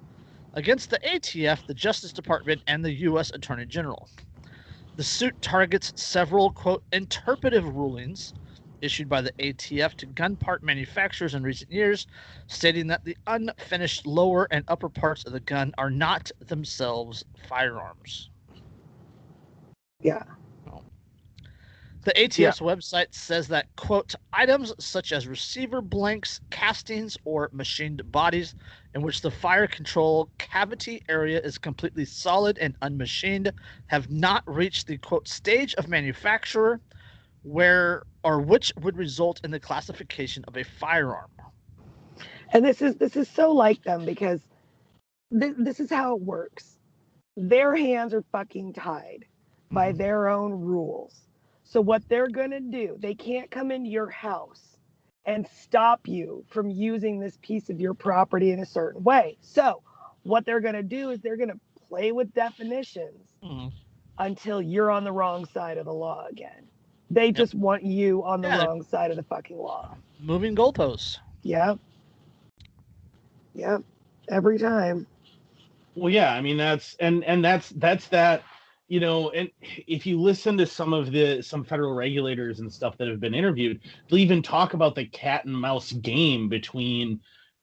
against 0.53 0.89
the 0.89 0.99
ATF, 0.99 1.65
the 1.65 1.73
Justice 1.73 2.13
Department, 2.13 2.61
and 2.67 2.85
the 2.85 2.93
U.S. 2.93 3.31
Attorney 3.33 3.65
General. 3.65 4.07
The 4.95 5.03
suit 5.03 5.41
targets 5.41 5.91
several, 5.95 6.51
quote, 6.51 6.83
interpretive 6.93 7.65
rulings 7.65 8.33
issued 8.86 9.10
by 9.10 9.21
the 9.21 9.32
ATF 9.34 9.95
to 9.95 10.06
gun 10.06 10.36
part 10.36 10.63
manufacturers 10.63 11.34
in 11.34 11.43
recent 11.43 11.71
years, 11.71 12.08
stating 12.48 12.88
that 12.88 13.04
the 13.04 13.17
unfinished 13.28 14.06
lower 14.06 14.48
and 14.52 14.63
upper 14.67 14.89
parts 14.89 15.26
of 15.26 15.34
the 15.34 15.39
gun 15.41 15.74
are 15.78 15.89
not 15.89 16.32
themselves 16.39 17.26
firearms. 17.50 18.30
Yeah. 20.00 20.24
The 22.06 22.13
ATF's 22.13 22.60
website 22.60 23.08
says 23.15 23.48
that, 23.48 23.65
quote, 23.78 24.13
items 24.32 24.71
such 24.78 25.12
as 25.12 25.28
receiver 25.28 25.82
blanks, 25.82 26.39
castings, 26.52 27.17
or 27.26 27.50
machined 27.52 28.12
bodies 28.12 28.54
in 28.93 29.02
which 29.02 29.21
the 29.21 29.32
fire 29.32 29.65
control 29.65 30.30
cavity 30.38 31.02
area 31.10 31.41
is 31.41 31.58
completely 31.58 32.06
solid 32.06 32.60
and 32.60 32.80
unmachined 32.84 33.52
have 33.88 34.12
not 34.12 34.43
reached 34.45 34.86
the, 34.86 35.00
quote, 35.00 35.28
stage 35.28 35.74
of 35.76 35.88
manufacturer 35.88 36.80
where 37.45 38.03
or 38.23 38.41
which 38.41 38.73
would 38.81 38.97
result 38.97 39.39
in 39.43 39.51
the 39.51 39.60
classification 39.60 40.43
of 40.47 40.58
a 40.58 40.63
firearm. 40.63 41.29
And 42.53 42.65
this 42.65 42.81
is 42.81 42.95
this 42.97 43.15
is 43.15 43.29
so 43.29 43.51
like 43.51 43.84
them 43.84 44.05
because 44.05 44.41
th- 45.38 45.55
this 45.58 45.79
is 45.79 45.89
how 45.89 46.15
it 46.15 46.21
works. 46.21 46.77
Their 47.38 47.75
hands 47.75 48.13
are 48.13 48.23
fucking 48.31 48.73
tied 48.73 49.25
by 49.71 49.91
Mhm. 49.91 49.97
their 49.97 50.29
own 50.29 50.53
rules. 50.53 51.27
So 51.63 51.81
what 51.81 52.08
they're 52.10 52.29
going 52.29 52.51
to 52.51 52.60
do, 52.62 52.97
they 52.99 53.15
can't 53.15 53.51
come 53.51 53.71
into 53.71 53.89
your 53.89 54.10
house 54.10 54.77
and 55.25 55.47
stop 55.47 56.08
you 56.08 56.45
from 56.49 56.69
using 56.69 57.19
this 57.19 57.38
piece 57.41 57.69
of 57.69 57.79
your 57.81 57.93
property 57.93 58.51
in 58.51 58.60
a 58.60 58.65
certain 58.65 59.03
way. 59.03 59.38
So 59.41 59.81
what 60.23 60.45
they're 60.45 60.62
going 60.62 60.75
to 60.75 60.84
do 60.84 61.10
is 61.10 61.21
they're 61.21 61.38
going 61.38 61.49
to 61.49 61.60
play 61.89 62.12
with 62.12 62.34
definitions 62.34 63.27
Mhm. 63.43 63.71
until 64.17 64.62
you're 64.62 64.91
on 64.91 65.03
the 65.03 65.12
wrong 65.12 65.45
side 65.45 65.77
of 65.77 65.86
the 65.86 65.93
law 65.93 66.25
again. 66.29 66.67
They 67.09 67.31
just 67.31 67.55
want 67.55 67.83
you 67.83 68.23
on 68.23 68.41
the 68.41 68.49
Yeah, 68.49 68.65
wrong 68.65 68.83
side 68.83 69.11
of 69.11 69.17
the 69.17 69.23
fucking 69.23 69.57
law. 69.57 69.95
Moving 70.19 70.55
goalposts. 70.55 71.19
Yep. 71.43 71.79
Yep. 73.53 73.83
Every 74.29 74.57
time. 74.57 75.07
Well, 75.95 76.11
yeah, 76.11 76.33
I 76.33 76.41
mean 76.41 76.57
that's 76.57 76.95
and 76.99 77.23
and 77.23 77.43
that's 77.43 77.69
that's 77.69 78.07
that, 78.09 78.43
you 78.87 78.99
know, 78.99 79.29
and 79.31 79.49
if 79.61 80.05
you 80.05 80.19
listen 80.19 80.57
to 80.57 80.65
some 80.65 80.93
of 80.93 81.11
the 81.11 81.41
some 81.41 81.63
federal 81.63 81.93
regulators 81.93 82.59
and 82.59 82.71
stuff 82.71 82.97
that 82.97 83.07
have 83.07 83.19
been 83.19 83.35
interviewed, 83.35 83.81
they'll 84.09 84.19
even 84.19 84.41
talk 84.41 84.73
about 84.73 84.95
the 84.95 85.05
cat 85.05 85.45
and 85.45 85.55
mouse 85.55 85.91
game 85.91 86.49
between 86.49 87.21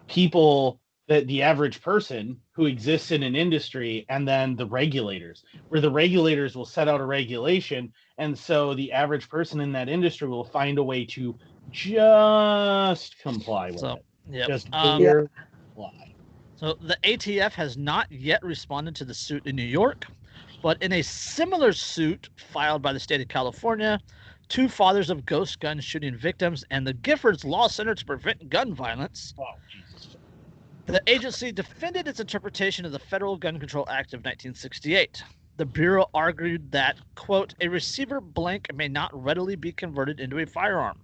people 0.09 0.81
that 1.13 1.27
the 1.27 1.43
average 1.43 1.83
person 1.83 2.41
who 2.53 2.65
exists 2.65 3.11
in 3.11 3.23
an 3.23 3.37
industry 3.37 4.07
and 4.09 4.27
then 4.27 4.57
the 4.57 4.65
regulators, 4.65 5.45
where 5.69 5.83
the 5.83 5.91
regulators 5.91 6.57
will 6.57 6.65
set 6.65 6.89
out 6.89 7.03
a 7.03 7.05
regulation, 7.05 7.93
and 8.17 8.37
so 8.37 8.73
the 8.73 8.91
average 8.93 9.29
person 9.29 9.61
in 9.61 9.73
that 9.73 9.91
industry 9.91 10.27
will 10.27 10.43
find 10.43 10.79
a 10.79 10.83
way 10.83 11.05
to 11.05 11.37
just 11.71 13.19
comply 13.19 13.71
with 13.71 13.81
So, 13.81 13.97
it. 13.97 14.05
Yep. 14.31 14.49
Just 14.49 14.69
Um, 14.73 15.29
comply. 15.75 16.15
So 16.57 16.79
the 16.81 16.97
ATF 17.05 17.53
has 17.53 17.77
not 17.77 18.11
yet 18.11 18.43
responded 18.43 18.97
to 18.97 19.05
the 19.05 19.13
suit 19.13 19.47
in 19.47 19.55
New 19.55 19.63
York, 19.63 20.07
but 20.63 20.83
in 20.83 20.95
a 20.95 21.03
similar 21.03 21.75
suit 21.75 22.31
filed 22.39 22.81
by 22.81 22.95
the 22.95 23.01
state 23.01 23.21
of 23.21 23.29
California, 23.29 24.01
two 24.49 24.67
fathers 24.67 25.11
of 25.11 25.27
ghost 25.27 25.61
gun 25.61 25.79
shooting 25.79 26.17
victims 26.17 26.65
and 26.71 26.87
the 26.87 26.95
Giffords 26.95 27.45
Law 27.45 27.69
Center 27.69 27.95
to 27.95 28.05
Prevent 28.07 28.49
Gun 28.49 28.73
Violence, 28.73 29.35
Oh. 29.39 29.45
The 30.87 31.03
agency 31.07 31.53
defended 31.53 32.09
its 32.09 32.21
interpretation 32.21 32.85
of 32.85 32.93
the 32.93 32.99
Federal 32.99 33.37
Gun 33.37 33.59
Control 33.59 33.89
Act 33.89 34.15
of 34.15 34.19
1968. 34.19 35.23
The 35.57 35.67
Bureau 35.67 36.07
argued 36.15 36.73
that, 36.73 36.97
quote, 37.15 37.55
a 37.61 37.69
receiver 37.69 38.21
blank 38.21 38.73
may 38.75 38.89
not 38.89 39.11
readily 39.13 39.55
be 39.55 39.73
converted 39.73 40.19
into 40.19 40.39
a 40.39 40.47
firearm 40.47 40.99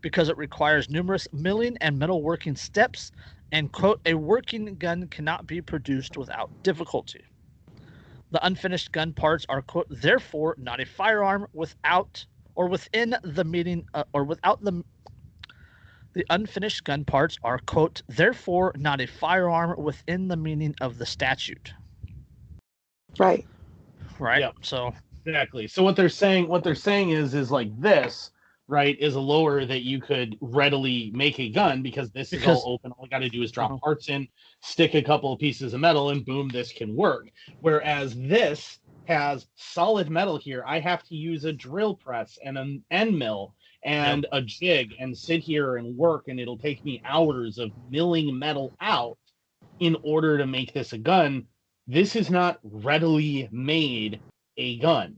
because 0.00 0.28
it 0.28 0.36
requires 0.36 0.88
numerous 0.88 1.26
milling 1.32 1.76
and 1.80 2.00
metalworking 2.00 2.56
steps 2.56 3.10
and 3.52 3.72
quote 3.72 4.00
a 4.06 4.14
working 4.14 4.76
gun 4.76 5.08
cannot 5.08 5.46
be 5.46 5.60
produced 5.60 6.16
without 6.16 6.50
difficulty 6.62 7.24
the 8.30 8.44
unfinished 8.46 8.92
gun 8.92 9.12
parts 9.12 9.44
are 9.48 9.62
quote 9.62 9.86
therefore 9.90 10.54
not 10.58 10.80
a 10.80 10.86
firearm 10.86 11.46
without 11.52 12.24
or 12.54 12.68
within 12.68 13.16
the 13.22 13.44
meaning 13.44 13.84
uh, 13.94 14.04
or 14.12 14.24
without 14.24 14.62
the 14.62 14.84
the 16.14 16.24
unfinished 16.30 16.84
gun 16.84 17.04
parts 17.04 17.36
are 17.44 17.58
quote 17.58 18.02
therefore 18.08 18.72
not 18.76 19.00
a 19.00 19.06
firearm 19.06 19.80
within 19.82 20.28
the 20.28 20.36
meaning 20.36 20.74
of 20.80 20.98
the 20.98 21.06
statute 21.06 21.72
Right. 23.18 23.46
right 24.18 24.40
Yep. 24.40 24.54
so 24.62 24.94
Exactly. 25.26 25.68
So 25.68 25.82
what 25.82 25.96
they're 25.96 26.08
saying, 26.08 26.48
what 26.48 26.64
they're 26.64 26.74
saying 26.74 27.10
is, 27.10 27.34
is 27.34 27.50
like 27.50 27.78
this, 27.78 28.30
right? 28.68 28.98
Is 28.98 29.16
a 29.16 29.20
lower 29.20 29.66
that 29.66 29.82
you 29.82 30.00
could 30.00 30.38
readily 30.40 31.10
make 31.14 31.38
a 31.38 31.50
gun 31.50 31.82
because 31.82 32.10
this 32.10 32.30
Because- 32.30 32.56
is 32.58 32.64
all 32.64 32.72
open. 32.72 32.90
All 32.92 33.04
you 33.04 33.10
got 33.10 33.18
to 33.18 33.28
do 33.28 33.42
is 33.42 33.52
drop 33.52 33.70
Uh-huh. 33.70 33.80
parts 33.80 34.08
in, 34.08 34.26
stick 34.62 34.94
a 34.94 35.02
couple 35.02 35.30
of 35.30 35.38
pieces 35.38 35.74
of 35.74 35.80
metal, 35.80 36.08
and 36.08 36.24
boom, 36.24 36.48
this 36.48 36.72
can 36.72 36.96
work. 36.96 37.30
Whereas 37.60 38.16
this 38.16 38.78
has 39.04 39.46
solid 39.56 40.08
metal 40.08 40.38
here. 40.38 40.64
I 40.66 40.80
have 40.80 41.02
to 41.08 41.14
use 41.14 41.44
a 41.44 41.52
drill 41.52 41.94
press 41.96 42.38
and 42.42 42.56
an 42.56 42.82
end 42.90 43.16
mill 43.18 43.54
and 43.82 44.26
a 44.32 44.42
jig 44.42 44.94
and 44.98 45.16
sit 45.16 45.40
here 45.40 45.76
and 45.76 45.96
work, 45.96 46.28
and 46.28 46.38
it'll 46.38 46.58
take 46.58 46.84
me 46.84 47.02
hours 47.04 47.58
of 47.58 47.70
milling 47.90 48.38
metal 48.38 48.72
out 48.80 49.18
in 49.78 49.96
order 50.02 50.38
to 50.38 50.46
make 50.46 50.72
this 50.72 50.92
a 50.92 50.98
gun. 50.98 51.46
This 51.86 52.14
is 52.14 52.30
not 52.30 52.58
readily 52.62 53.48
made 53.50 54.20
a 54.56 54.78
gun. 54.78 55.16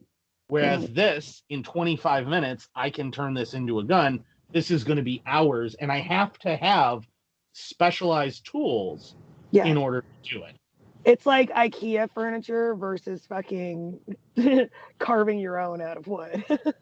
Whereas 0.49 0.85
mm-hmm. 0.85 0.95
this, 0.95 1.43
in 1.49 1.63
25 1.63 2.27
minutes, 2.27 2.69
I 2.75 2.91
can 2.91 3.11
turn 3.11 3.35
this 3.35 3.55
into 3.55 3.81
a 3.81 3.85
gun. 3.85 4.23
This 4.53 4.71
is 4.71 4.85
going 4.85 4.99
to 4.99 5.03
be 5.03 5.23
hours, 5.27 5.75
and 5.75 5.91
I 5.91 6.01
have 6.01 6.39
to 6.41 6.57
have 6.57 7.07
specialized 7.55 8.47
tools 8.47 9.17
Yeah. 9.51 9.65
in 9.65 9.77
order 9.77 10.03
to 10.03 10.31
do 10.31 10.45
it. 10.45 10.57
It's 11.05 11.27
like 11.27 11.51
IKEA 11.51 12.09
furniture 12.13 12.75
versus 12.77 13.25
fucking 13.27 14.01
carving 14.99 15.39
your 15.39 15.59
own 15.59 15.81
out 15.81 15.97
of 15.97 16.07
wood. 16.07 16.45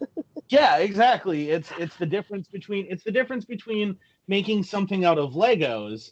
Yeah, 0.50 0.78
exactly. 0.78 1.50
It's 1.50 1.70
it's 1.78 1.96
the 1.96 2.06
difference 2.06 2.48
between 2.48 2.88
it's 2.90 3.04
the 3.04 3.12
difference 3.12 3.44
between 3.44 3.96
making 4.26 4.64
something 4.64 5.04
out 5.04 5.16
of 5.16 5.35
Legos, 5.35 6.11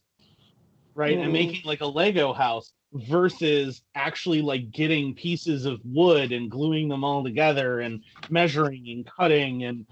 right, 0.95 1.19
and 1.19 1.29
Mhm. 1.29 1.33
making 1.33 1.63
like 1.65 1.81
a 1.81 1.87
Lego 1.87 2.33
house 2.33 2.73
versus 2.93 3.83
actually 3.97 4.41
like 4.41 4.71
getting 4.71 5.15
pieces 5.15 5.65
of 5.65 5.81
wood 5.85 6.31
and 6.31 6.51
gluing 6.51 6.89
them 6.89 7.03
all 7.03 7.25
together 7.25 7.81
and 7.81 8.05
measuring 8.31 8.89
and 8.91 9.05
cutting 9.07 9.65
and 9.65 9.87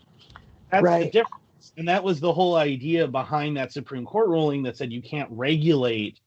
that's 0.71 0.85
the 0.91 1.05
difference. 1.07 1.73
And 1.77 1.89
that 1.89 2.05
was 2.05 2.21
the 2.21 2.33
whole 2.33 2.55
idea 2.57 3.09
behind 3.09 3.57
that 3.57 3.73
Supreme 3.73 4.05
Court 4.05 4.29
ruling 4.29 4.63
that 4.63 4.77
said 4.77 4.93
you 4.93 5.03
can't 5.03 5.29
regulate 5.33 6.21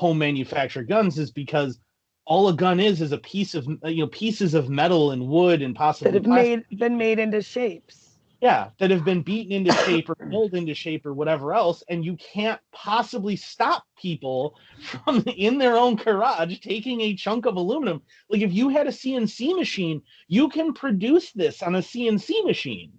home 0.00 0.16
manufactured 0.18 0.88
guns 0.88 1.18
is 1.18 1.30
because 1.30 1.78
all 2.24 2.48
a 2.48 2.54
gun 2.54 2.80
is 2.80 3.02
is 3.02 3.12
a 3.12 3.18
piece 3.18 3.54
of 3.54 3.66
you 3.84 3.98
know 3.98 4.06
pieces 4.06 4.54
of 4.54 4.70
metal 4.70 5.10
and 5.10 5.28
wood 5.28 5.60
and 5.60 5.76
possibly 5.76 6.10
that 6.12 6.14
have 6.14 6.24
plastic 6.24 6.70
made 6.70 6.78
been 6.78 6.96
made 6.96 7.18
into 7.18 7.42
shapes. 7.42 8.16
yeah, 8.40 8.70
that 8.78 8.90
have 8.90 9.04
been 9.04 9.20
beaten 9.20 9.52
into 9.52 9.70
shape 9.84 10.08
or 10.08 10.16
molded 10.26 10.54
into 10.60 10.72
shape 10.74 11.04
or 11.04 11.12
whatever 11.12 11.52
else, 11.52 11.82
and 11.90 12.02
you 12.02 12.16
can't 12.16 12.58
possibly 12.72 13.36
stop 13.36 13.84
people 14.00 14.56
from 14.78 15.22
in 15.36 15.58
their 15.58 15.76
own 15.76 15.96
garage 15.96 16.58
taking 16.60 17.02
a 17.02 17.14
chunk 17.14 17.44
of 17.44 17.56
aluminum. 17.56 18.00
Like 18.30 18.40
if 18.40 18.54
you 18.54 18.70
had 18.70 18.86
a 18.86 18.90
CNC 18.90 19.54
machine, 19.54 20.00
you 20.28 20.48
can 20.48 20.72
produce 20.72 21.32
this 21.32 21.62
on 21.62 21.74
a 21.74 21.82
CNC 21.82 22.42
machine, 22.46 22.90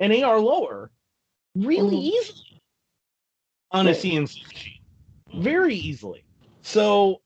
an 0.00 0.12
AR 0.12 0.38
lower, 0.38 0.90
really 1.54 1.96
Mhm. 1.96 2.12
easily 2.12 2.62
on 3.70 3.86
a 3.88 3.94
CNC 3.94 4.42
machine, 4.46 4.80
very 5.42 5.74
easily. 5.74 6.22
So, 6.62 7.20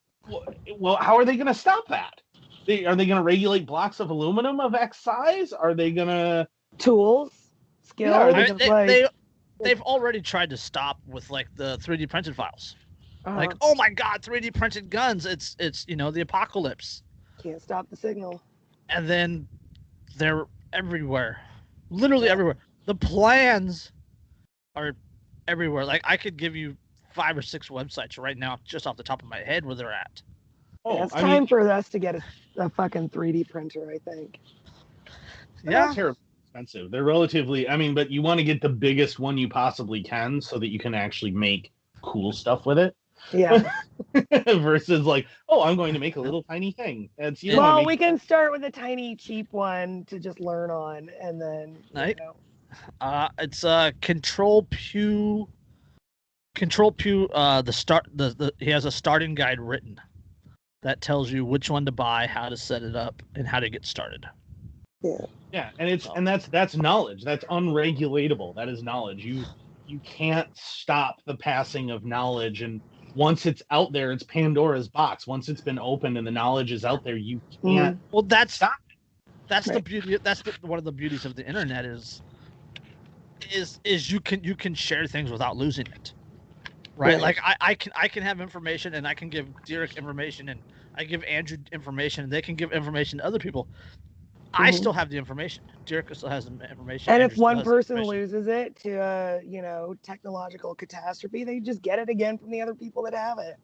well, 0.79 0.95
how 0.97 1.17
are 1.17 1.25
they 1.25 1.35
going 1.35 1.47
to 1.47 1.53
stop 1.53 1.87
that? 1.89 2.21
They, 2.65 2.85
are 2.85 2.95
they 2.95 3.05
going 3.05 3.17
to 3.17 3.23
regulate 3.23 3.65
blocks 3.65 3.99
of 3.99 4.09
aluminum 4.09 4.59
of 4.59 4.73
X 4.73 4.97
size? 4.99 5.53
Are 5.53 5.73
they 5.73 5.91
going 5.91 6.07
to 6.07 6.47
Tools, 6.77 7.31
skills, 7.83 8.11
Yeah, 8.11 8.19
are 8.19 8.31
I 8.31 8.41
mean, 8.41 8.51
of 8.51 8.57
they, 8.57 8.69
like, 8.69 8.87
they 8.87 9.07
they've 9.63 9.81
already 9.81 10.21
tried 10.21 10.49
to 10.49 10.57
stop 10.57 10.99
with 11.07 11.29
like 11.29 11.47
the 11.55 11.77
3d 11.77 12.09
printed 12.09 12.35
files. 12.35 12.75
Uh, 13.25 13.35
like 13.35 13.53
oh 13.61 13.73
my 13.75 13.89
god 13.89 14.21
3d 14.21 14.53
printed 14.53 14.89
guns. 14.89 15.25
It's 15.25 15.55
it's 15.59 15.85
you 15.87 15.95
know 15.95 16.11
the 16.11 16.21
apocalypse. 16.21 17.03
Can't 17.41 17.61
stop 17.61 17.89
the 17.89 17.95
signal. 17.95 18.41
and 18.89 19.07
then 19.07 19.47
they're 20.17 20.45
everywhere. 20.73 21.39
Literally 21.89 22.27
everywhere. 22.29 22.57
The 22.85 22.95
plans 22.95 23.91
are 24.75 24.93
everywhere. 25.47 25.85
Like 25.85 26.01
i 26.03 26.17
could 26.17 26.35
give 26.37 26.55
you 26.55 26.75
five 27.15 27.37
or 27.37 27.41
six 27.41 27.69
websites 27.69 28.17
right 28.19 28.37
now 28.37 28.57
just 28.65 28.85
off 28.85 28.97
the 28.97 29.03
top 29.03 29.23
of 29.23 29.29
my 29.29 29.39
head 29.39 29.65
where 29.65 29.75
they're 29.75 29.91
at 29.93 30.21
Oh, 30.87 30.97
Yeah, 30.97 31.03
it's 31.05 31.15
I 31.15 31.21
time 31.21 31.39
mean, 31.41 31.47
for 31.47 31.59
us 31.71 31.89
to 31.89 31.99
get 31.99 32.15
a, 32.15 32.23
a 32.57 32.69
fucking 32.69 33.09
3D 33.09 33.43
printer, 33.43 33.91
I 33.91 33.97
think. 34.09 34.37
they're 35.63 35.73
yeah 35.73 35.93
not 35.95 36.15
expensive. 36.43 36.91
They're 36.91 37.03
relatively, 37.03 37.67
I 37.67 37.75
mean, 37.77 37.95
but 37.95 38.11
you 38.11 38.21
want 38.21 38.39
to 38.39 38.43
get 38.43 38.61
the 38.61 38.69
biggest 38.69 39.17
one 39.19 39.37
you 39.37 39.49
possibly 39.49 40.03
can 40.03 40.41
so 40.41 40.59
that 40.59 40.67
you 40.67 40.79
can 40.79 40.93
actually 40.93 41.31
make 41.31 41.71
cool 42.03 42.31
stuff 42.31 42.65
with 42.65 42.77
it. 42.77 42.95
Yeah. 43.33 43.63
versus 44.45 45.05
like, 45.05 45.25
oh, 45.49 45.63
I'm 45.63 45.75
going 45.75 45.93
to 45.93 45.99
make 45.99 46.17
a 46.17 46.21
little 46.21 46.43
tiny 46.43 46.71
thing. 46.71 47.09
It's 47.17 47.41
you 47.41 47.53
know, 47.55 47.61
well, 47.61 47.77
make- 47.77 47.87
we 47.87 47.97
can 47.97 48.19
start 48.19 48.51
with 48.51 48.63
a 48.63 48.71
tiny 48.71 49.15
cheap 49.15 49.47
one 49.51 50.05
to 50.05 50.19
just 50.19 50.39
learn 50.39 50.69
on, 50.69 51.09
and 51.21 51.41
then 51.41 51.77
you 51.91 51.95
Right. 51.95 52.17
know, 52.17 52.35
Uh, 53.01 53.29
it's 53.39 53.63
uh 53.63 53.91
Control 54.01 54.67
Pew. 54.69 55.47
Control 56.55 56.91
Pew. 56.91 57.27
Uh, 57.33 57.61
the 57.61 57.73
start. 57.73 58.07
The, 58.15 58.29
the 58.29 58.53
he 58.59 58.71
has 58.71 58.85
a 58.85 58.91
starting 58.91 59.35
guide 59.35 59.59
written 59.59 59.99
that 60.81 61.01
tells 61.01 61.31
you 61.31 61.45
which 61.45 61.69
one 61.69 61.85
to 61.85 61.91
buy, 61.91 62.27
how 62.27 62.49
to 62.49 62.57
set 62.57 62.81
it 62.83 62.95
up, 62.95 63.21
and 63.35 63.47
how 63.47 63.59
to 63.59 63.69
get 63.69 63.85
started. 63.85 64.25
Yeah, 65.01 65.17
yeah, 65.51 65.69
and 65.79 65.89
it's 65.89 66.05
So- 66.05 66.13
and 66.15 66.27
that's 66.27 66.47
that's 66.47 66.75
knowledge. 66.75 67.23
That's 67.23 67.45
unregulatable. 67.45 68.55
That 68.55 68.69
is 68.69 68.81
knowledge. 68.83 69.23
You 69.23 69.43
you 69.85 69.99
can't 69.99 70.49
stop 70.57 71.17
the 71.25 71.37
passing 71.37 71.91
of 71.91 72.03
knowledge 72.05 72.61
and 72.63 72.81
once 73.15 73.45
it's 73.45 73.63
out 73.71 73.93
there, 73.93 74.11
it's 74.11 74.23
Pandora's 74.23 74.89
box. 74.89 75.25
Once 75.25 75.47
it's 75.47 75.61
been 75.61 75.79
opened 75.79 76.17
and 76.17 76.27
the 76.27 76.31
knowledge 76.31 76.71
is 76.73 76.83
out 76.83 77.03
there, 77.05 77.15
you 77.15 77.39
can't 77.63 77.97
Well, 78.11 78.23
that's 78.23 78.55
stop. 78.55 78.73
that's 79.47 79.67
the 79.69 79.81
beauty. 79.81 80.17
That's 80.21 80.41
the, 80.41 80.53
one 80.61 80.79
of 80.79 80.83
the 80.85 80.91
beauties 80.91 81.23
of 81.23 81.35
the 81.35 81.45
internet 81.47 81.85
is 81.85 82.21
is 83.53 83.79
is 83.85 84.11
you 84.11 84.19
can 84.19 84.43
you 84.43 84.55
can 84.55 84.73
share 84.73 85.07
things 85.07 85.31
without 85.31 85.55
losing 85.55 85.85
it. 85.87 86.14
Right? 86.95 87.13
Right. 87.13 87.21
Like 87.21 87.39
I, 87.43 87.55
I 87.61 87.75
can 87.75 87.91
I 87.95 88.07
can 88.07 88.23
have 88.23 88.41
information 88.41 88.93
and 88.93 89.07
I 89.07 89.13
can 89.13 89.29
give 89.29 89.47
Derek 89.65 89.95
information 89.97 90.49
and 90.49 90.61
I 90.95 91.03
give 91.03 91.23
Andrew 91.25 91.57
information 91.71 92.23
and 92.23 92.31
they 92.33 92.41
can 92.41 92.55
give 92.55 92.71
information 92.71 93.19
to 93.19 93.25
other 93.25 93.39
people. 93.39 93.69
I 94.53 94.71
Mhm. 94.71 94.77
still 94.77 94.93
have 94.93 95.09
the 95.09 95.17
information. 95.17 95.65
Derek 95.85 96.13
still 96.15 96.29
has 96.29 96.45
the 96.45 96.69
information. 96.69 97.13
and 97.13 97.21
Andrew 97.23 97.33
if 97.35 97.39
one 97.39 97.61
person 97.63 98.01
loses 98.03 98.47
it 98.47 98.75
to 98.77 98.95
a 98.95 99.41
you 99.43 99.61
know 99.61 99.95
technological 100.03 100.75
catastrophe, 100.75 101.43
they 101.43 101.59
just 101.59 101.81
get 101.81 101.99
it 101.99 102.09
again 102.09 102.37
from 102.37 102.51
the 102.51 102.61
other 102.61 102.75
people 102.75 103.03
that 103.03 103.13
have 103.13 103.39
it. 103.39 103.57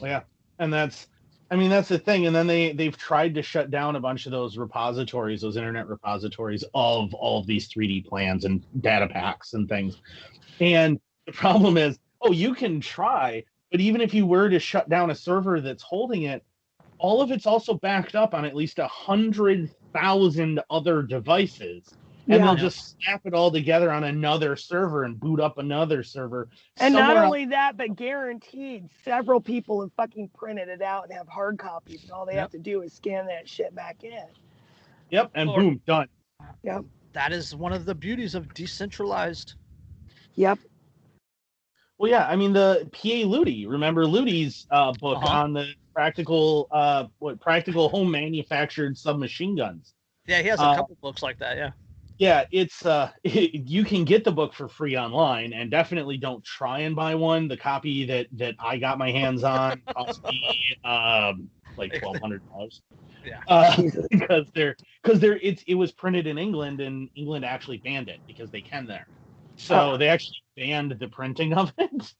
Yeah, 0.00 0.22
and 0.58 0.72
that's, 0.72 1.08
I 1.50 1.56
mean, 1.56 1.70
that's 1.70 1.88
the 1.88 1.98
thing. 1.98 2.26
And 2.26 2.34
then 2.34 2.46
they 2.46 2.72
they've 2.72 2.96
tried 2.96 3.34
to 3.34 3.42
shut 3.42 3.70
down 3.70 3.96
a 3.96 4.00
bunch 4.00 4.26
of 4.26 4.32
those 4.32 4.56
repositories, 4.58 5.42
those 5.42 5.56
internet 5.56 5.88
repositories 5.88 6.64
of 6.74 7.14
all 7.14 7.40
of 7.40 7.46
these 7.46 7.68
3D 7.68 8.06
plans 8.06 8.44
and 8.44 8.64
data 8.80 9.08
packs 9.08 9.52
and 9.54 9.68
things. 9.68 10.00
And 10.60 11.00
the 11.26 11.32
problem 11.32 11.76
is, 11.76 11.98
oh, 12.22 12.32
you 12.32 12.54
can 12.54 12.80
try, 12.80 13.44
but 13.70 13.80
even 13.80 14.00
if 14.00 14.14
you 14.14 14.26
were 14.26 14.48
to 14.48 14.58
shut 14.58 14.88
down 14.88 15.10
a 15.10 15.14
server 15.14 15.60
that's 15.60 15.82
holding 15.82 16.22
it, 16.24 16.44
all 16.98 17.20
of 17.20 17.30
it's 17.30 17.46
also 17.46 17.74
backed 17.74 18.14
up 18.14 18.32
on 18.34 18.44
at 18.44 18.54
least 18.54 18.78
a 18.78 18.86
hundred 18.86 19.70
thousand 19.92 20.60
other 20.70 21.02
devices. 21.02 21.96
And 22.28 22.38
Yeah. 22.38 22.46
they'll 22.46 22.54
just 22.54 22.96
snap 23.02 23.22
it 23.24 23.34
all 23.34 23.50
together 23.50 23.90
on 23.90 24.04
another 24.04 24.54
server 24.54 25.02
and 25.02 25.18
boot 25.18 25.40
up 25.40 25.58
another 25.58 26.04
server. 26.04 26.48
And 26.78 26.94
not 26.94 27.00
somewhere 27.08 27.16
else. 27.24 27.26
only 27.26 27.44
that, 27.46 27.76
but 27.76 27.96
guaranteed 27.96 28.88
several 29.04 29.40
people 29.40 29.80
have 29.80 29.92
fucking 29.94 30.28
printed 30.28 30.68
it 30.68 30.82
out 30.82 31.04
and 31.08 31.12
have 31.14 31.26
hard 31.26 31.58
copies, 31.58 32.04
and 32.04 32.12
all 32.12 32.24
they 32.24 32.34
Yep. 32.34 32.40
have 32.42 32.50
to 32.52 32.58
do 32.60 32.82
is 32.82 32.92
scan 32.92 33.26
that 33.26 33.48
shit 33.48 33.74
back 33.74 34.04
in. 34.04 34.24
Yep, 35.10 35.32
and 35.34 35.50
Or- 35.50 35.56
boom, 35.60 35.80
done. 35.84 36.06
Yep. 36.62 36.84
That 37.12 37.32
is 37.32 37.56
one 37.56 37.72
of 37.72 37.84
the 37.84 37.94
beauties 37.94 38.36
of 38.36 38.54
decentralized. 38.54 39.54
Yep. 40.36 40.60
Well, 42.02 42.10
yeah, 42.10 42.26
I 42.26 42.34
mean 42.34 42.52
the 42.52 42.90
PA 42.92 43.24
Luty. 43.24 43.68
Remember 43.68 44.04
Luty's 44.06 44.66
uh, 44.72 44.92
book 44.92 45.18
Uh-huh. 45.18 45.36
on 45.36 45.52
the 45.52 45.68
practical, 45.94 46.66
uh, 46.72 47.04
what 47.20 47.40
practical 47.40 47.90
home 47.90 48.10
manufactured 48.10 48.98
submachine 48.98 49.54
guns. 49.56 49.94
Yeah, 50.26 50.42
he 50.42 50.48
has 50.48 50.62
a 50.62 50.64
Uh, 50.64 50.74
couple 50.74 50.96
books 51.00 51.22
like 51.22 51.38
that. 51.38 51.56
Yeah. 51.56 51.70
Yeah, 52.18 52.44
it's 52.50 52.84
uh, 52.84 53.12
you 53.24 53.84
can 53.84 54.04
get 54.04 54.24
the 54.24 54.32
book 54.32 54.52
for 54.54 54.68
free 54.68 54.96
online, 54.96 55.52
and 55.52 55.70
definitely 55.70 56.16
don't 56.18 56.44
try 56.44 56.80
and 56.80 56.96
buy 56.96 57.14
one. 57.14 57.46
The 57.46 57.56
copy 57.56 58.06
that 58.06 58.26
that 58.32 58.56
I 58.58 58.78
got 58.78 58.98
my 58.98 59.12
hands 59.12 59.44
on 59.44 59.80
cost 59.96 60.24
me 60.24 60.42
um 60.84 61.50
like 61.76 61.94
twelve 61.94 62.20
hundred 62.20 62.42
dollars. 62.50 62.82
Yeah. 63.24 63.40
Uh, 63.46 63.82
because 64.10 64.50
they're 64.54 64.76
because 65.02 65.20
they're 65.20 65.38
it's 65.38 65.62
it 65.68 65.74
was 65.76 65.92
printed 65.92 66.26
in 66.26 66.38
England 66.38 66.80
and 66.80 67.08
England 67.14 67.44
actually 67.44 67.78
banned 67.78 68.08
it 68.08 68.20
because 68.26 68.50
they 68.50 68.62
can 68.62 68.86
there. 68.86 69.08
So 69.56 69.92
Oh. 69.92 69.96
they 69.96 70.08
actually 70.08 70.41
banned 70.56 70.96
the 70.98 71.08
printing 71.08 71.52
of 71.54 71.72
it. 71.78 72.12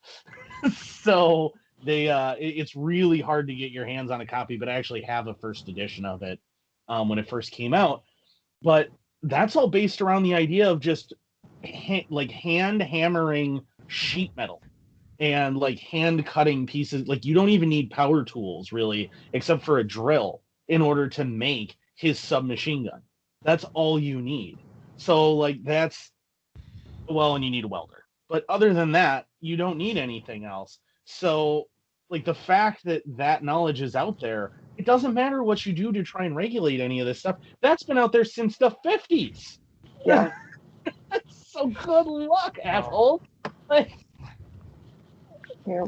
so 0.75 1.53
they 1.85 2.09
uh 2.09 2.35
it- 2.35 2.57
it's 2.59 2.77
really 2.77 3.21
hard 3.21 3.49
to 3.49 3.55
get 3.55 3.73
your 3.73 3.87
hands 3.87 4.11
on 4.11 4.21
a 4.21 4.27
copy, 4.27 4.57
but 4.57 4.69
I 4.69 4.75
actually 4.75 5.03
have 5.03 5.27
a 5.27 5.35
first 5.35 5.69
edition 5.69 6.05
of 6.05 6.23
it 6.23 6.41
um 6.89 7.09
when 7.09 7.19
it 7.19 7.29
first 7.29 7.53
came 7.53 7.75
out. 7.75 8.03
But 8.63 8.89
that's 9.23 9.57
all 9.57 9.69
based 9.69 10.01
around 10.01 10.23
the 10.25 10.35
idea 10.35 10.71
of 10.71 10.81
just 10.81 11.15
ha- 11.65 12.07
like 12.11 12.31
hand 12.31 12.83
hammering 12.83 13.63
sheet 13.87 14.33
metal 14.37 14.63
and 15.19 15.57
like 15.57 15.79
hand 15.79 16.25
cutting 16.27 16.67
pieces 16.67 17.07
like 17.07 17.25
you 17.25 17.35
don't 17.35 17.51
even 17.51 17.69
need 17.69 17.91
power 17.91 18.25
tools 18.25 18.73
really 18.73 19.11
except 19.33 19.63
for 19.63 19.79
a 19.79 19.87
drill 19.87 20.43
in 20.69 20.81
order 20.81 21.09
to 21.09 21.25
make 21.25 21.77
his 21.95 22.19
submachine 22.19 22.87
gun 22.87 23.03
that's 23.45 23.65
all 23.75 23.99
you 23.99 24.21
need 24.21 24.63
so 24.97 25.35
like 25.35 25.63
that's 25.63 26.11
well 27.09 27.35
and 27.37 27.45
you 27.45 27.51
need 27.51 27.65
a 27.65 27.69
welder 27.69 28.02
but 28.33 28.45
other 28.49 28.75
than 28.75 28.91
that 28.91 29.27
you 29.41 29.57
don't 29.57 29.79
need 29.79 29.97
anything 29.97 30.45
else 30.45 30.81
so 31.05 31.69
like 32.11 32.25
the 32.25 32.35
fact 32.35 32.85
that 32.85 33.03
that 33.07 33.45
knowledge 33.45 33.81
is 33.81 33.95
out 33.95 34.19
there 34.21 34.53
it 34.79 34.87
doesn't 34.87 35.15
matter 35.15 35.45
what 35.45 35.65
you 35.65 35.73
do 35.73 35.93
to 35.93 36.03
try 36.03 36.25
and 36.25 36.35
regulate 36.35 36.81
any 36.81 36.99
of 36.99 37.07
this 37.07 37.21
stuff 37.21 37.37
that's 37.61 37.85
been 37.85 37.99
out 37.99 38.11
there 38.11 38.25
since 38.25 38.57
the 38.57 38.71
50s 38.85 39.59
Yeah. 40.05 40.33
so 41.29 41.69
good 41.69 42.07
luck 42.07 42.59
asshole 42.65 43.23
yeah. 45.67 45.85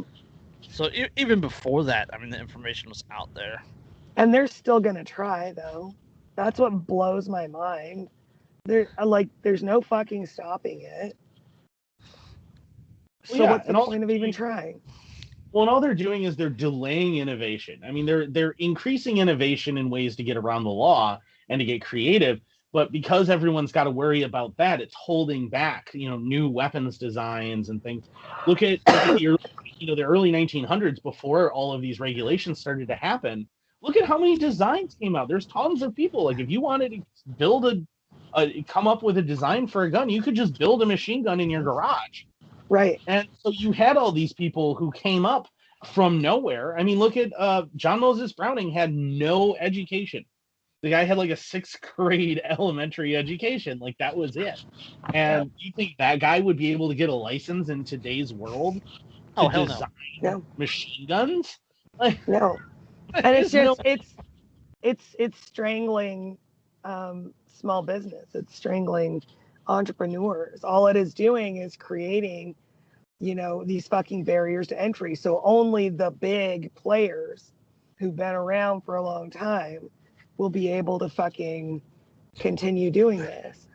So 0.69 0.87
e- 0.87 1.09
even 1.17 1.41
before 1.41 1.85
that, 1.85 2.09
I 2.13 2.19
mean, 2.19 2.31
the 2.31 2.39
information 2.39 2.89
was 2.89 3.05
out 3.11 3.33
there. 3.35 3.63
And 4.17 4.33
they're 4.33 4.47
still 4.47 4.81
gonna 4.81 5.05
try 5.05 5.53
though. 5.53 5.93
That's 6.37 6.59
what 6.59 6.87
blows 6.87 7.29
my 7.29 7.47
mind. 7.47 8.09
There, 8.65 8.89
uh, 8.99 9.07
like, 9.07 9.29
there's 9.43 9.63
no 9.63 9.81
fucking 9.81 10.27
stopping 10.27 10.81
it. 10.83 11.17
So 13.25 13.43
yeah, 13.43 13.51
what's 13.51 13.67
the 13.67 13.75
point 13.75 14.03
of 14.03 14.11
even 14.11 14.33
trying? 14.33 14.81
Well, 15.53 15.63
and 15.63 15.71
all 15.71 15.81
they're 15.81 15.95
doing 15.95 16.25
is 16.25 16.37
they're 16.37 16.51
delaying 16.51 17.19
innovation. 17.19 17.81
I 17.87 17.93
mean, 17.93 18.07
they're 18.07 18.27
they're 18.27 18.55
increasing 18.59 19.19
innovation 19.19 19.79
in 19.79 19.89
ways 19.89 20.17
to 20.17 20.25
get 20.25 20.37
around 20.37 20.65
the 20.65 20.71
law 20.71 21.21
and 21.49 21.59
to 21.59 21.65
get 21.65 21.83
creative, 21.83 22.41
but 22.75 22.91
because 22.91 23.31
everyone's 23.31 23.71
got 23.71 23.85
to 23.85 23.91
worry 23.91 24.23
about 24.23 24.57
that, 24.57 24.81
it's 24.81 24.97
holding 24.97 25.49
back, 25.49 25.91
you 25.95 26.11
know, 26.11 26.19
new 26.19 26.49
weapons 26.49 26.99
designs 26.99 27.69
and 27.69 27.81
things. 27.81 28.07
Look 28.49 28.65
at, 28.65 28.81
look 28.89 28.97
at 28.97 29.17
the 29.17 29.29
early, 29.29 29.39
you 29.79 29.87
know 29.87 29.95
the 29.95 30.03
early 30.03 30.33
1900s 30.33 31.01
before 31.01 31.53
all 31.53 31.73
of 31.73 31.81
these 31.81 32.01
regulations 32.01 32.59
started 32.59 32.89
to 32.89 32.97
happen. 32.97 33.47
Look 33.81 33.97
at 33.97 34.07
how 34.07 34.19
many 34.19 34.37
designs 34.37 34.97
came 35.01 35.15
out. 35.15 35.29
There's 35.29 35.47
tons 35.47 35.83
of 35.83 35.95
people. 35.95 36.25
Like 36.25 36.41
if 36.41 36.51
you 36.51 36.61
wanted 36.61 36.91
to 36.91 37.03
build 37.39 37.65
a, 37.67 37.81
a 38.37 38.65
come 38.65 38.89
up 38.89 39.05
with 39.05 39.19
a 39.19 39.23
design 39.23 39.69
for 39.69 39.85
a 39.85 39.91
gun, 39.91 40.11
you 40.11 40.21
could 40.21 40.35
just 40.35 40.59
build 40.59 40.83
a 40.83 40.87
machine 40.87 41.23
gun 41.23 41.39
in 41.39 41.51
your 41.51 41.63
garage. 41.63 42.25
Right. 42.69 43.01
And 43.07 43.29
so 43.43 43.51
you 43.51 43.73
had 43.73 43.97
all 43.97 44.13
these 44.13 44.33
people 44.33 44.75
who 44.75 44.91
came 44.93 45.27
up 45.27 45.49
from 45.93 46.21
nowhere. 46.21 46.77
I 46.79 46.83
mean, 46.83 46.99
look 46.99 47.17
at 47.17 47.33
uh, 47.39 47.65
John 47.77 48.01
Moses 48.01 48.33
Browning 48.33 48.71
had 48.71 48.93
no 48.95 49.55
education. 49.57 50.25
The 50.83 50.91
guy 50.91 51.05
had 51.05 51.19
like 51.19 51.31
a 51.31 51.37
sixth 51.37 51.79
grade 51.97 52.41
elementary 52.49 53.17
education. 53.17 53.79
Like 53.79 53.97
that 53.99 54.17
was 54.17 54.37
it. 54.37 54.63
And 55.13 55.51
you 55.59 55.73
think 55.75 55.93
that 55.99 56.21
guy 56.21 56.41
would 56.41 56.57
be 56.57 56.73
able 56.73 56.89
to 56.89 56.95
get 56.95 57.09
a 57.09 57.15
license 57.15 57.69
in 57.69 57.85
today's 57.85 58.33
world? 58.33 58.75
to 58.77 58.81
Oh 59.37 59.49
hell 59.49 59.67
no! 59.67 59.73
design 59.73 59.89
No. 60.23 60.43
Machine 60.57 61.07
guns? 61.07 61.59
Like, 61.99 62.27
No. 62.27 62.59
And 63.15 63.37
it's 63.37 63.53
there's 63.53 63.67
no- 63.67 63.75
just 63.77 63.83
it's 63.85 64.15
it's 64.83 65.17
it's 65.19 65.41
strangling 65.47 66.37
um, 66.85 67.33
small 67.47 67.83
business. 67.83 68.35
It's 68.35 68.55
strangling 68.55 69.23
entrepreneurs. 69.67 70.65
All 70.65 70.87
it 70.87 70.97
is 70.97 71.15
doing 71.15 71.59
is 71.59 71.77
creating, 71.77 72.55
you 73.21 73.35
know, 73.35 73.65
these 73.65 73.87
fucking 73.89 74.25
barriers 74.25 74.69
to 74.69 74.81
entry. 74.81 75.15
So 75.15 75.41
only 75.45 75.89
the 75.89 76.11
big 76.11 76.75
players 76.75 77.53
who've 77.99 78.17
been 78.17 78.35
around 78.35 78.83
for 78.83 78.97
a 78.97 79.03
long 79.03 79.31
time 79.31 79.91
will 80.37 80.51
be 80.51 80.69
able 80.69 80.99
to 80.99 81.09
fucking 81.09 81.81
continue 82.39 82.91
doing 82.91 83.19
this. 83.19 83.69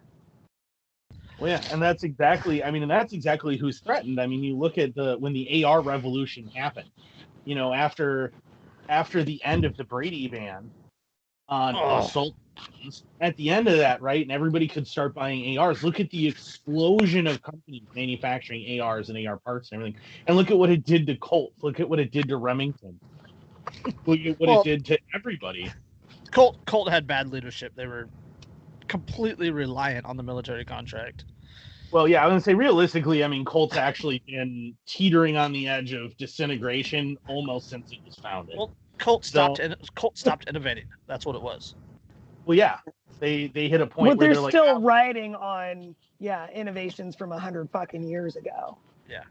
Well, 1.39 1.51
yeah, 1.51 1.61
and 1.71 1.81
that's 1.81 2.03
exactly. 2.03 2.63
I 2.63 2.71
mean, 2.71 2.81
and 2.81 2.91
that's 2.91 3.13
exactly 3.13 3.55
who's 3.55 3.79
threatened. 3.79 4.19
I 4.19 4.27
mean, 4.27 4.43
you 4.43 4.57
look 4.57 4.77
at 4.77 4.93
the 4.93 5.15
when 5.17 5.31
the 5.31 5.63
AR 5.63 5.81
revolution 5.81 6.47
happened. 6.47 6.89
You 7.45 7.55
know, 7.55 7.73
after 7.73 8.33
after 8.89 9.23
the 9.23 9.41
end 9.45 9.63
of 9.63 9.77
the 9.77 9.85
Brady 9.85 10.27
ban 10.27 10.69
on 11.49 11.75
Oh. 11.75 11.99
assault 11.99 12.35
at 13.21 13.35
the 13.37 13.49
end 13.49 13.67
of 13.67 13.77
that, 13.77 14.01
right, 14.01 14.21
and 14.21 14.31
everybody 14.31 14.67
could 14.67 14.85
start 14.87 15.13
buying 15.13 15.57
ARs. 15.57 15.83
Look 15.83 15.99
at 15.99 16.09
the 16.09 16.27
explosion 16.27 17.27
of 17.27 17.41
companies 17.41 17.83
manufacturing 17.95 18.79
ARs 18.79 19.09
and 19.09 19.17
AR 19.17 19.37
parts 19.37 19.71
and 19.71 19.81
everything, 19.81 19.99
and 20.27 20.37
look 20.37 20.51
at 20.51 20.57
what 20.57 20.69
it 20.69 20.85
did 20.85 21.07
to 21.07 21.15
Colt. 21.15 21.53
Look 21.61 21.79
at 21.79 21.89
what 21.89 21.99
it 21.99 22.11
did 22.11 22.27
to 22.29 22.37
Remington. 22.37 22.99
Look 24.05 24.19
at 24.21 24.39
what 24.39 24.49
Well- 24.49 24.61
it 24.61 24.65
did 24.65 24.85
to 24.85 24.99
everybody. 25.13 25.69
Colt 26.31 26.63
Colt 26.65 26.89
had 26.89 27.07
bad 27.07 27.31
leadership. 27.31 27.73
They 27.75 27.87
were 27.87 28.07
completely 28.87 29.51
reliant 29.51 30.05
on 30.05 30.17
the 30.17 30.23
military 30.23 30.65
contract. 30.65 31.25
Well, 31.91 32.07
yeah, 32.07 32.23
I 32.23 32.27
was 32.27 32.31
gonna 32.33 32.41
say 32.41 32.53
realistically, 32.53 33.23
I 33.23 33.27
mean, 33.27 33.45
Colt's 33.45 33.75
actually 33.77 34.21
been 34.27 34.75
teetering 34.85 35.37
on 35.37 35.51
the 35.51 35.67
edge 35.67 35.93
of 35.93 36.15
disintegration 36.17 37.17
almost 37.27 37.69
since 37.69 37.91
it 37.91 37.99
was 38.05 38.15
founded. 38.15 38.57
Well, 38.57 38.75
Colt 38.99 39.25
stopped. 39.25 39.57
So- 39.57 39.63
in, 39.63 39.75
Colt 39.95 40.17
stopped 40.17 40.47
innovating. 40.47 40.85
That's 41.07 41.25
what 41.25 41.35
it 41.35 41.41
was. 41.41 41.75
Well, 42.45 42.57
yeah, 42.57 42.79
they 43.19 43.47
they 43.47 43.67
hit 43.69 43.81
a 43.81 43.87
point 43.87 44.11
But 44.11 44.17
where 44.17 44.27
they're 44.27 44.33
they're 44.35 44.41
like, 44.41 44.51
still 44.51 44.65
"Oh, 44.77 44.81
riding 44.81 45.35
on 45.35 45.95
yeah 46.19 46.49
innovations 46.51 47.15
from 47.15 47.31
a 47.31 47.39
hundred 47.39 47.69
fucking 47.69 48.03
years 48.03 48.35
ago. 48.35 48.77
Yeah. 49.09 49.23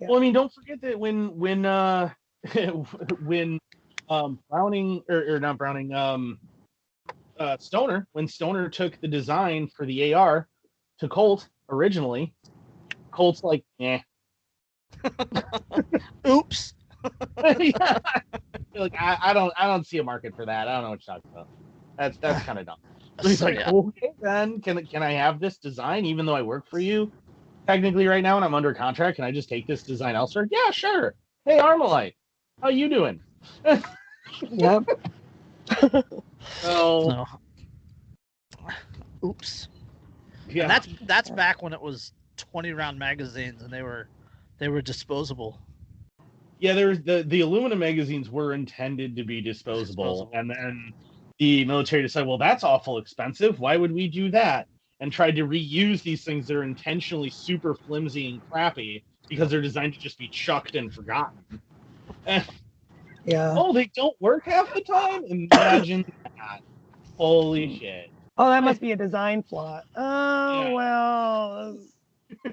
Well, 0.00 0.16
I 0.16 0.20
mean, 0.20 0.32
don't 0.32 0.52
forget 0.52 0.80
that 0.82 0.98
when 0.98 1.36
when 1.36 1.66
uh 1.66 2.10
when 3.24 3.58
um 4.08 4.38
Browning 4.48 5.02
or, 5.08 5.34
or 5.34 5.40
not 5.40 5.58
Browning 5.58 5.92
um 5.92 6.38
uh 7.40 7.56
Stoner 7.58 8.06
when 8.12 8.28
Stoner 8.28 8.68
took 8.68 9.00
the 9.00 9.08
design 9.08 9.68
for 9.76 9.84
the 9.86 10.14
AR 10.14 10.46
to 11.00 11.08
Colt 11.08 11.48
originally, 11.68 12.32
Colt's 13.10 13.42
like, 13.42 13.64
yeah. 13.78 14.00
Oops. 16.26 16.74
yeah. 17.58 17.98
like 18.76 18.94
I, 18.98 19.18
I 19.22 19.32
don't 19.32 19.52
I 19.58 19.66
don't 19.66 19.86
see 19.86 19.98
a 19.98 20.04
market 20.04 20.34
for 20.34 20.46
that. 20.46 20.68
I 20.68 20.74
don't 20.74 20.84
know 20.84 20.90
what 20.90 21.00
you're 21.06 21.14
talking 21.14 21.30
about. 21.34 21.48
That's 21.98 22.18
that's 22.18 22.44
kind 22.44 22.58
of 22.58 22.66
dumb. 22.66 22.76
So 23.20 23.28
he's 23.28 23.38
So, 23.38 23.46
like, 23.46 23.56
yeah. 23.56 23.70
okay, 23.70 24.10
then 24.20 24.60
can 24.60 24.84
can 24.86 25.02
I 25.02 25.12
have 25.12 25.40
this 25.40 25.58
design 25.58 26.04
even 26.06 26.26
though 26.26 26.34
I 26.36 26.42
work 26.42 26.66
for 26.68 26.78
you? 26.78 27.12
Technically, 27.66 28.06
right 28.06 28.22
now, 28.22 28.36
and 28.36 28.44
I'm 28.44 28.54
under 28.54 28.72
contract. 28.74 29.16
Can 29.16 29.24
I 29.24 29.32
just 29.32 29.48
take 29.48 29.66
this 29.66 29.82
design 29.82 30.16
elsewhere? 30.16 30.48
Yeah, 30.50 30.70
sure. 30.70 31.14
Hey, 31.44 31.58
Armalite, 31.58 32.14
how 32.62 32.68
you 32.68 32.88
doing? 32.88 33.20
Yep. 34.50 34.84
So 36.60 37.08
No. 37.08 37.26
Oops. 39.24 39.68
yeah, 40.48 40.62
And 40.62 40.70
that's 40.70 40.88
that's 41.02 41.30
back 41.30 41.62
when 41.62 41.72
it 41.72 41.80
was 41.80 42.12
20 42.36 42.72
round 42.72 42.98
magazines 42.98 43.62
and 43.62 43.72
they 43.72 43.82
were 43.82 44.08
they 44.58 44.68
were 44.68 44.82
disposable. 44.82 45.58
Yeah. 46.60 46.74
There's 46.74 47.00
the 47.02 47.24
the 47.26 47.40
aluminum 47.40 47.78
magazines 47.78 48.30
were 48.30 48.54
intended 48.54 49.16
to 49.16 49.24
be 49.24 49.40
disposable, 49.40 50.04
Disposable. 50.26 50.30
and 50.34 50.50
then 50.50 50.92
the 51.38 51.64
military 51.64 52.02
decided, 52.02 52.26
well, 52.28 52.38
that's 52.38 52.64
awful 52.64 52.98
expensive. 52.98 53.60
Why 53.60 53.76
would 53.76 53.92
we 53.92 54.08
do 54.08 54.30
that? 54.32 54.66
And 55.00 55.12
tried 55.12 55.36
to 55.36 55.46
reuse 55.46 56.02
these 56.02 56.24
things 56.24 56.48
that 56.48 56.56
are 56.56 56.64
intentionally 56.64 57.30
super 57.30 57.74
flimsy 57.74 58.28
and 58.30 58.50
crappy 58.50 59.04
because 59.28 59.48
they're 59.50 59.60
designed 59.62 59.94
to 59.94 60.00
just 60.00 60.18
be 60.18 60.26
chucked 60.26 60.74
and 60.74 60.92
forgotten. 60.92 61.38
Eh. 62.26 62.42
Yeah. 63.24 63.54
oh, 63.56 63.72
they 63.72 63.86
don't 63.94 64.20
work 64.20 64.44
half 64.46 64.72
the 64.74 64.80
time. 64.80 65.22
Imagine 65.26 66.04
that. 66.36 66.62
Holy 67.16 67.78
shit. 67.78 68.10
Oh, 68.36 68.48
that 68.50 68.64
must 68.64 68.80
be 68.80 68.90
a 68.92 68.96
design 68.96 69.42
flaw. 69.44 69.82
Oh 69.94 70.62
Yeah. 70.62 70.72
well. 70.72 71.78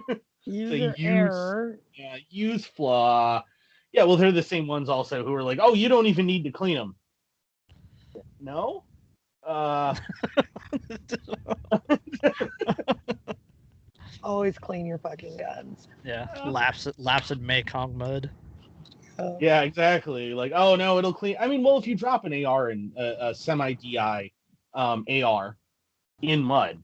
User 0.45 0.75
use- 0.75 0.95
error. 0.99 1.79
Yeah, 1.95 2.17
use 2.29 2.65
flaw. 2.65 3.43
Yeah, 3.95 4.03
well, 4.03 4.17
they're 4.17 4.33
the 4.33 4.43
same 4.43 4.67
ones 4.67 4.89
also 4.89 5.23
who 5.23 5.33
are 5.33 5.41
like, 5.41 5.59
oh, 5.61 5.73
you 5.73 5.87
don't 5.87 6.05
even 6.05 6.25
need 6.25 6.43
to 6.43 6.51
clean 6.51 6.75
them. 6.75 6.97
No. 8.41 8.83
Uh, 9.41 9.95
Always 14.23 14.57
clean 14.57 14.85
your 14.85 14.97
fucking 14.97 15.37
guns. 15.37 15.87
yeah. 16.03 16.27
Laps 16.45 16.89
laps 16.97 17.31
in 17.31 17.45
Mekong 17.45 17.97
mud. 17.97 18.29
Oh. 19.17 19.37
yeah, 19.39 19.61
exactly. 19.61 20.33
Like, 20.33 20.51
oh 20.53 20.75
no, 20.75 20.97
it'll 20.97 21.13
clean. 21.13 21.37
I 21.39 21.47
mean, 21.47 21.63
well, 21.63 21.77
if 21.77 21.87
you 21.87 21.95
drop 21.95 22.25
an 22.25 22.45
AR 22.45 22.71
in 22.71 22.91
a, 22.97 23.29
a 23.29 23.35
semi 23.35 23.75
DI 23.75 24.29
um, 24.73 25.05
AR 25.09 25.55
in 26.21 26.43
mud, 26.43 26.83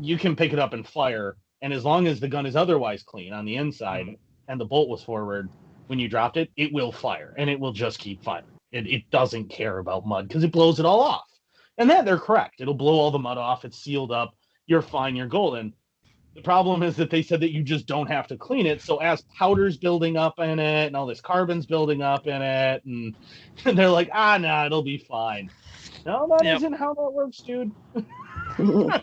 you 0.00 0.18
can 0.18 0.34
pick 0.34 0.52
it 0.52 0.58
up 0.58 0.72
and 0.72 0.84
fire. 0.84 1.36
And 1.62 1.72
as 1.72 1.84
long 1.84 2.08
as 2.08 2.18
the 2.18 2.26
gun 2.26 2.44
is 2.44 2.56
otherwise 2.56 3.04
clean 3.04 3.32
on 3.32 3.44
the 3.44 3.54
inside 3.54 4.16
and 4.48 4.60
the 4.60 4.64
bolt 4.64 4.88
was 4.88 5.04
forward 5.04 5.48
when 5.90 5.98
you 5.98 6.08
dropped 6.08 6.36
it, 6.36 6.52
it 6.56 6.72
will 6.72 6.92
fire 6.92 7.34
and 7.36 7.50
it 7.50 7.58
will 7.58 7.72
just 7.72 7.98
keep 7.98 8.22
firing. 8.22 8.44
It, 8.70 8.86
it 8.86 9.10
doesn't 9.10 9.50
care 9.50 9.78
about 9.78 10.06
mud 10.06 10.28
because 10.28 10.44
it 10.44 10.52
blows 10.52 10.78
it 10.78 10.86
all 10.86 11.00
off. 11.00 11.26
And 11.78 11.90
that 11.90 12.04
they're 12.04 12.16
correct. 12.16 12.60
It'll 12.60 12.74
blow 12.74 12.92
all 12.92 13.10
the 13.10 13.18
mud 13.18 13.38
off. 13.38 13.64
It's 13.64 13.82
sealed 13.82 14.12
up. 14.12 14.32
You're 14.68 14.82
fine. 14.82 15.16
You're 15.16 15.26
golden. 15.26 15.74
The 16.36 16.42
problem 16.42 16.84
is 16.84 16.94
that 16.94 17.10
they 17.10 17.22
said 17.22 17.40
that 17.40 17.52
you 17.52 17.64
just 17.64 17.86
don't 17.86 18.06
have 18.06 18.28
to 18.28 18.36
clean 18.36 18.66
it. 18.66 18.80
So 18.80 18.98
as 18.98 19.24
powder's 19.36 19.78
building 19.78 20.16
up 20.16 20.38
in 20.38 20.60
it 20.60 20.86
and 20.86 20.96
all 20.96 21.06
this 21.06 21.20
carbon's 21.20 21.66
building 21.66 22.02
up 22.02 22.28
in 22.28 22.40
it, 22.40 22.84
and, 22.84 23.16
they're 23.76 23.90
like, 23.90 24.10
ah, 24.14 24.38
nah, 24.38 24.66
it'll 24.66 24.84
be 24.84 24.98
fine. 24.98 25.50
No, 26.06 26.28
that 26.28 26.44
Yep. 26.44 26.70
not 26.70 26.78
how 26.78 26.94
that 26.94 27.10
works, 27.12 27.38
dude. 27.38 27.72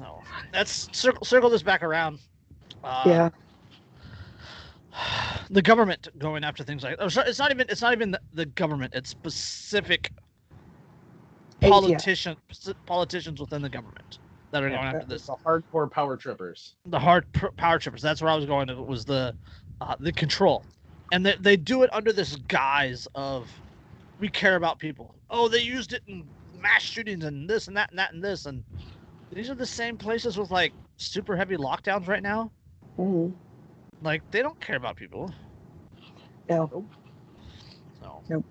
No. 0.00 0.22
That's 0.50 0.88
circle 0.98 1.26
circle 1.26 1.50
this 1.50 1.62
back 1.62 1.82
around. 1.82 2.20
Uh, 2.82 3.02
yeah. 3.04 3.28
the 5.50 5.62
government 5.62 6.08
going 6.18 6.44
after 6.44 6.64
things 6.64 6.82
like 6.82 6.96
oh, 6.98 7.08
sorry, 7.08 7.28
it's 7.28 7.38
not 7.38 7.50
even 7.50 7.66
it's 7.68 7.82
not 7.82 7.92
even 7.92 8.10
the, 8.12 8.20
the 8.32 8.46
government 8.46 8.92
it's 8.94 9.10
specific 9.10 10.10
ATF. 11.62 11.70
politician 11.70 12.36
politicians 12.86 13.40
within 13.40 13.62
the 13.62 13.68
government 13.68 14.18
that 14.52 14.62
are 14.62 14.68
going 14.70 14.80
after 14.82 15.06
this 15.06 15.26
the 15.26 15.36
hardcore 15.46 15.90
power 15.90 16.16
trippers. 16.16 16.74
the 16.86 16.98
hard 16.98 17.30
pr- 17.32 17.48
power 17.56 17.78
trippers 17.78 18.02
that's 18.02 18.20
where 18.22 18.30
i 18.30 18.34
was 18.36 18.46
going 18.46 18.66
to 18.66 18.82
was 18.82 19.04
the 19.04 19.34
uh, 19.80 19.94
the 20.00 20.12
control 20.12 20.66
and 21.12 21.24
they, 21.24 21.34
they 21.40 21.56
do 21.56 21.82
it 21.82 21.90
under 21.92 22.12
this 22.12 22.36
guise 22.48 23.06
of 23.14 23.50
we 24.18 24.28
care 24.28 24.56
about 24.56 24.78
people 24.78 25.14
oh 25.30 25.48
they 25.48 25.60
used 25.60 25.92
it 25.92 26.02
in 26.06 26.24
mass 26.52 26.82
shootings 26.82 27.24
and 27.24 27.48
this 27.48 27.68
and 27.68 27.76
that 27.76 27.90
and 27.90 27.98
that 27.98 28.12
and 28.12 28.22
this 28.22 28.46
and 28.46 28.64
these 29.32 29.48
are 29.48 29.54
the 29.54 29.66
same 29.66 29.96
places 29.96 30.36
with 30.38 30.50
like 30.50 30.74
super 30.96 31.36
heavy 31.36 31.56
lockdowns 31.56 32.08
right 32.08 32.22
now 32.22 32.50
Mhm. 32.98 33.32
Like 34.02 34.22
they 34.30 34.42
don't 34.42 34.60
care 34.60 34.76
about 34.76 34.96
people 34.96 35.32
No. 36.48 36.84
so 38.00 38.42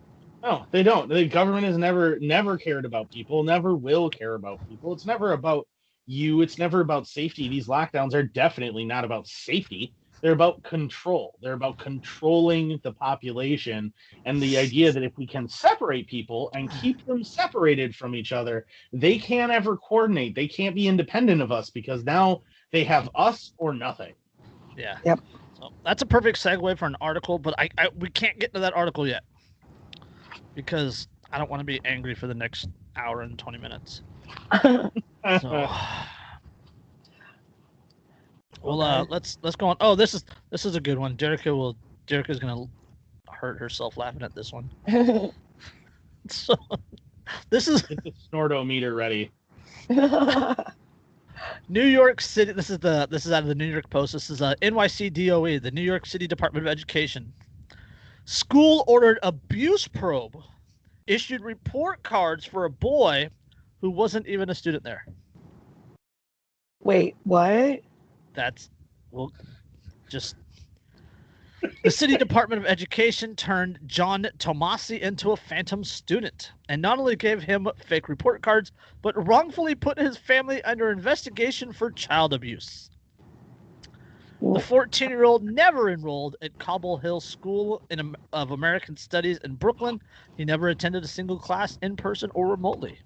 No, 0.44 0.66
they 0.72 0.84
don't. 0.84 1.10
The 1.10 1.26
government 1.26 1.66
has 1.66 1.78
never 1.78 2.18
never 2.20 2.58
cared 2.58 2.86
about 2.86 3.12
people, 3.12 3.44
never 3.44 3.76
will 3.76 4.10
care 4.10 4.36
about 4.36 4.62
people. 4.68 4.94
It's 4.94 5.06
never 5.06 5.34
about 5.34 5.68
you, 6.06 6.42
it's 6.42 6.58
never 6.58 6.82
about 6.82 7.08
safety. 7.08 7.50
These 7.50 7.68
lockdowns 7.68 8.14
are 8.14 8.24
definitely 8.24 8.86
not 8.86 9.04
about 9.06 9.28
safety. 9.28 9.94
They're 10.22 10.34
about 10.34 10.62
control. 10.64 11.38
They're 11.42 11.54
about 11.54 11.78
controlling 11.78 12.80
the 12.84 12.94
population 12.94 13.94
and 14.26 14.42
the 14.42 14.58
idea 14.58 14.92
that 14.92 15.04
if 15.04 15.18
we 15.18 15.26
can 15.26 15.48
separate 15.48 16.08
people 16.08 16.52
and 16.54 16.70
keep 16.70 17.06
them 17.06 17.24
separated 17.24 17.96
from 17.96 18.16
each 18.16 18.34
other, 18.34 18.66
they 18.92 19.18
can't 19.18 19.52
ever 19.52 19.78
coordinate. 19.78 20.36
They 20.36 20.48
can't 20.48 20.76
be 20.76 20.88
independent 20.88 21.42
of 21.42 21.52
us 21.52 21.70
because 21.70 22.04
now 22.04 22.42
they 22.72 22.84
have 22.84 23.10
us 23.16 23.54
or 23.58 23.74
nothing. 23.74 24.14
Yeah. 24.76 24.98
Yep. 25.06 25.20
So 25.60 25.70
that's 25.84 26.02
a 26.02 26.06
perfect 26.06 26.38
segue 26.38 26.78
for 26.78 26.86
an 26.86 26.96
article, 27.02 27.40
but 27.40 27.56
I, 27.60 27.70
I 27.78 27.90
we 27.98 28.10
can't 28.10 28.40
get 28.40 28.54
to 28.54 28.60
that 28.62 28.74
article 28.74 29.08
yet 29.08 29.24
because 30.56 31.08
I 31.32 31.38
don't 31.38 31.50
want 31.50 31.60
to 31.62 31.66
be 31.66 31.82
angry 31.86 32.16
for 32.16 32.28
the 32.28 32.34
next 32.34 32.70
hour 32.96 33.22
and 33.22 33.38
twenty 33.38 33.58
minutes. 33.58 34.02
So, 35.42 35.70
well, 38.62 38.82
uh, 38.82 39.06
let's 39.10 39.38
let's 39.44 39.58
go 39.58 39.68
on. 39.68 39.76
Oh, 39.82 39.96
this 39.96 40.14
is 40.14 40.24
this 40.50 40.66
is 40.66 40.76
a 40.76 40.80
good 40.80 40.98
one. 40.98 41.18
Jericho 41.18 41.56
will 41.56 41.76
Jericho's 42.08 42.40
gonna 42.40 42.66
hurt 43.30 43.60
herself 43.60 43.98
laughing 43.98 44.24
at 44.24 44.34
this 44.34 44.54
one. 44.54 44.72
So 46.30 46.56
this 47.50 47.68
is 47.68 47.82
Get 47.84 48.04
the 48.04 48.14
snortometer 48.34 48.96
ready. 48.96 49.32
New 51.68 51.84
York 51.84 52.22
City. 52.22 52.52
This 52.52 52.70
is 52.70 52.80
the 52.80 53.08
this 53.10 53.26
is 53.26 53.32
out 53.32 53.44
of 53.44 53.50
the 53.50 53.56
New 53.56 53.66
York 53.66 53.90
Post. 53.90 54.14
This 54.14 54.30
is 54.30 54.42
uh, 54.42 54.56
a 54.62 54.72
NYC 54.72 55.14
DOE, 55.14 55.60
the 55.60 55.72
New 55.72 55.82
York 55.82 56.06
City 56.06 56.28
Department 56.28 56.66
of 56.66 56.72
Education. 56.72 57.32
School 58.26 58.84
ordered 58.88 59.20
abuse 59.24 59.88
probe, 59.88 60.38
issued 61.08 61.42
report 61.42 62.04
cards 62.04 62.46
for 62.46 62.66
a 62.66 62.70
boy 62.70 63.30
who 63.82 63.90
wasn't 63.90 64.28
even 64.28 64.50
a 64.50 64.56
student 64.56 64.84
there. 64.84 65.06
Wait, 66.82 67.16
what? 67.24 67.80
That's 68.34 68.70
well, 69.12 69.32
just 70.10 70.36
the 71.84 71.92
city 71.92 72.18
department 72.18 72.62
of 72.62 72.68
education 72.68 73.36
turned 73.36 73.80
John 73.86 74.28
Tomasi 74.38 75.00
into 75.00 75.32
a 75.32 75.38
phantom 75.38 75.84
student 75.84 76.52
and 76.68 76.82
not 76.82 77.00
only 77.00 77.16
gave 77.16 77.44
him 77.44 77.68
fake 77.86 78.10
report 78.10 78.42
cards, 78.42 78.72
but 79.02 79.28
wrongfully 79.28 79.76
put 79.76 79.98
his 79.98 80.18
family 80.18 80.64
under 80.64 80.92
investigation 80.92 81.72
for 81.74 81.92
child 81.92 82.34
abuse. 82.34 82.90
The 84.42 84.60
14 84.62 85.10
year 85.10 85.26
old 85.26 85.44
never 85.44 85.90
enrolled 85.90 86.38
at 86.42 86.58
Cobble 86.60 86.98
Hill 86.98 87.20
School 87.20 87.82
in, 87.90 88.16
of 88.32 88.52
American 88.52 88.96
Studies 88.96 89.38
in 89.44 89.56
Brooklyn. 89.56 90.00
He 90.38 90.46
never 90.46 90.70
attended 90.70 91.04
a 91.04 91.08
single 91.08 91.40
class 91.40 91.78
in 91.82 91.98
person 91.98 92.32
or 92.34 92.48
remotely. 92.48 93.00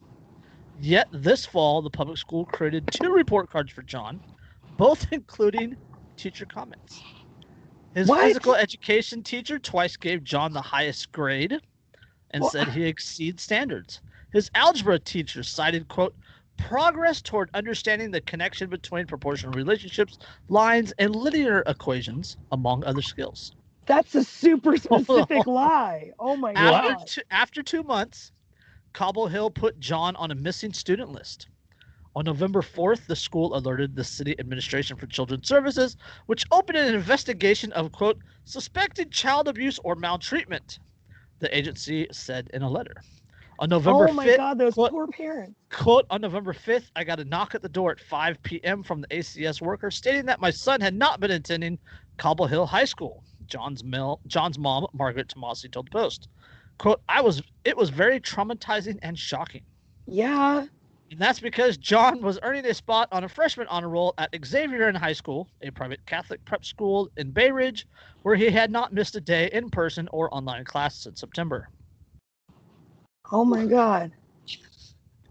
Yet 0.79 1.07
this 1.11 1.45
fall, 1.45 1.81
the 1.81 1.89
public 1.89 2.17
school 2.17 2.45
created 2.45 2.91
two 2.91 3.11
report 3.11 3.49
cards 3.49 3.71
for 3.71 3.81
John, 3.81 4.21
both 4.77 5.07
including 5.11 5.77
teacher 6.17 6.45
comments. 6.45 7.01
His 7.93 8.07
What? 8.07 8.21
physical 8.21 8.55
education 8.55 9.23
teacher 9.23 9.59
twice 9.59 9.97
gave 9.97 10.23
John 10.23 10.53
the 10.53 10.61
highest 10.61 11.11
grade 11.11 11.59
and 12.31 12.43
said 12.45 12.69
he 12.69 12.85
exceeds 12.85 13.43
standards. 13.43 14.01
His 14.31 14.49
algebra 14.55 14.97
teacher 14.99 15.43
cited, 15.43 15.87
quote, 15.87 16.15
progress 16.57 17.21
toward 17.21 17.49
understanding 17.53 18.11
the 18.11 18.21
connection 18.21 18.69
between 18.69 19.05
proportional 19.05 19.53
relationships, 19.53 20.17
lines, 20.49 20.91
and 20.97 21.15
linear 21.15 21.63
equations, 21.67 22.37
among 22.51 22.83
other 22.83 23.01
skills. 23.01 23.51
That's 23.85 24.15
a 24.15 24.23
super 24.23 24.77
specific 24.77 25.45
lie. 25.45 26.11
Oh 26.19 26.35
my 26.35 26.53
After 26.53 26.95
god. 26.95 27.07
two, 27.07 27.21
after 27.31 27.63
two 27.63 27.83
months, 27.83 28.31
Cobble 28.93 29.27
Hill 29.27 29.49
put 29.51 29.79
John 29.79 30.15
on 30.15 30.31
a 30.31 30.35
missing 30.35 30.73
student 30.73 31.11
list. 31.11 31.47
On 32.15 32.23
November 32.25 32.61
4th, 32.61 33.07
the 33.07 33.15
school 33.15 33.55
alerted 33.55 33.95
the 33.95 34.03
City 34.03 34.35
Administration 34.39 34.95
for 34.97 35.07
Children's 35.07 35.47
Services, 35.47 35.97
which 36.27 36.45
opened 36.51 36.77
an 36.77 36.93
investigation 36.93 37.71
of, 37.73 37.91
quote, 37.91 38.19
suspected 38.45 39.11
child 39.11 39.47
abuse 39.47 39.79
or 39.83 39.95
maltreatment, 39.95 40.79
the 41.39 41.55
agency 41.55 42.07
said 42.11 42.49
in 42.53 42.61
a 42.61 42.69
letter. 42.69 42.93
On 43.59 43.69
November 43.69 44.09
oh 44.09 44.13
my 44.13 44.27
5th, 44.27 44.37
god, 44.37 44.57
those 44.59 44.75
what- 44.75 44.91
poor 44.91 45.07
parents. 45.07 45.55
quote, 45.71 46.05
on 46.11 46.21
November 46.21 46.53
5th, 46.53 46.91
I 46.95 47.03
got 47.03 47.19
a 47.19 47.25
knock 47.25 47.55
at 47.55 47.61
the 47.61 47.69
door 47.69 47.91
at 47.91 47.99
5 47.99 48.41
p.m. 48.43 48.83
from 48.83 49.01
the 49.01 49.07
ACS 49.07 49.61
worker 49.61 49.89
stating 49.89 50.25
that 50.25 50.39
my 50.39 50.51
son 50.51 50.81
had 50.81 50.93
not 50.93 51.19
been 51.19 51.31
attending 51.31 51.79
Cobble 52.17 52.45
Hill 52.45 52.65
High 52.67 52.85
School. 52.85 53.23
John's, 53.47 53.83
mil- 53.83 54.19
John's 54.27 54.59
mom, 54.59 54.85
Margaret 54.93 55.27
Tomasi, 55.29 55.71
told 55.71 55.87
the 55.87 55.91
Post. 55.91 56.27
Quote, 56.77 57.01
I 57.09 57.21
was, 57.21 57.41
it 57.65 57.75
was 57.77 57.89
very 57.89 58.19
traumatizing 58.19 58.97
and 59.01 59.17
shocking. 59.17 59.63
Yeah. 60.05 60.65
And 61.13 61.21
that's 61.21 61.39
because 61.39 61.77
John 61.77 62.23
was 62.23 62.39
earning 62.41 62.65
a 62.65 62.73
spot 62.73 63.07
on 63.11 63.23
a 63.23 63.29
freshman 63.29 63.67
honor 63.67 63.89
roll 63.89 64.15
at 64.17 64.31
Xaverian 64.31 64.97
High 64.97 65.13
School, 65.13 65.47
a 65.61 65.69
private 65.69 66.03
Catholic 66.07 66.43
prep 66.43 66.65
school 66.65 67.07
in 67.17 67.29
Bay 67.29 67.51
Ridge, 67.51 67.85
where 68.23 68.35
he 68.35 68.49
had 68.49 68.71
not 68.71 68.93
missed 68.93 69.15
a 69.15 69.21
day 69.21 69.47
in 69.53 69.69
person 69.69 70.09
or 70.11 70.33
online 70.33 70.65
class 70.65 70.95
since 70.95 71.19
September. 71.19 71.69
Oh 73.31 73.45
my 73.45 73.67
god. 73.67 74.11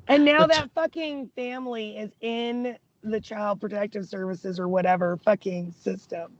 And 0.07 0.25
now 0.25 0.47
that 0.47 0.71
fucking 0.73 1.33
family 1.35 1.97
is 1.99 2.13
in 2.21 2.77
the 3.03 3.21
child 3.21 3.61
protective 3.61 4.07
services 4.07 4.61
or 4.61 4.69
whatever 4.69 5.19
fucking 5.25 5.73
system. 5.73 6.33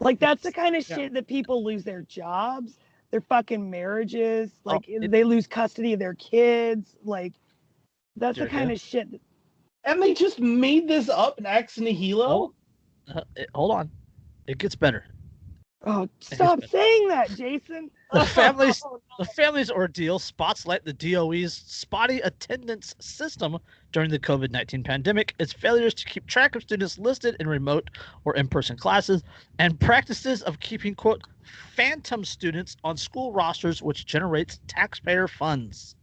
Like 0.00 0.18
that's 0.18 0.42
the 0.42 0.52
kind 0.52 0.74
of 0.74 0.88
Yeah. 0.88 0.96
shit 0.96 1.12
that 1.12 1.26
people 1.26 1.62
lose 1.62 1.84
their 1.84 2.02
jobs, 2.08 2.78
their 3.10 3.20
fucking 3.20 3.68
marriages, 3.68 4.50
Oh, 4.64 4.70
like 4.72 4.88
it- 4.88 5.10
they 5.10 5.24
lose 5.24 5.46
custody 5.46 5.92
of 5.92 5.98
their 5.98 6.14
kids. 6.14 6.96
Like 7.04 7.34
that's 8.16 8.38
the 8.38 8.46
kind 8.46 8.70
of 8.70 8.80
shit. 8.80 9.10
that- 9.10 9.20
And 9.84 10.02
they 10.02 10.14
just 10.14 10.40
made 10.40 10.88
this 10.88 11.08
up 11.08 11.38
in 11.38 11.46
ex 11.46 11.78
nihilo. 11.78 12.52
Oh, 13.08 13.14
uh, 13.14 13.20
hold 13.54 13.70
on. 13.72 13.90
It 14.46 14.58
gets 14.58 14.74
better. 14.74 15.04
Oh, 15.84 16.08
stop 16.20 16.64
saying 16.64 17.08
that, 17.08 17.30
Jason. 17.30 17.90
The 18.12 18.24
family's 18.24 18.80
the 19.18 19.24
family's 19.24 19.68
ordeal 19.68 20.20
spotlight 20.20 20.84
the 20.84 20.92
DOE's 20.92 21.52
spotty 21.66 22.20
attendance 22.20 22.94
system 23.00 23.58
during 23.90 24.10
the 24.10 24.18
COVID 24.20 24.52
19 24.52 24.84
pandemic, 24.84 25.34
its 25.40 25.52
failures 25.52 25.92
to 25.94 26.04
keep 26.04 26.24
track 26.28 26.54
of 26.54 26.62
students 26.62 26.98
listed 27.00 27.34
in 27.40 27.48
remote 27.48 27.90
or 28.24 28.36
in 28.36 28.46
person 28.46 28.76
classes, 28.76 29.24
and 29.58 29.78
practices 29.80 30.42
of 30.42 30.60
keeping, 30.60 30.94
quote, 30.94 31.20
phantom 31.74 32.24
students 32.24 32.76
on 32.84 32.96
school 32.96 33.32
rosters, 33.32 33.82
which 33.82 34.06
generates 34.06 34.60
taxpayer 34.68 35.26
funds. 35.26 35.95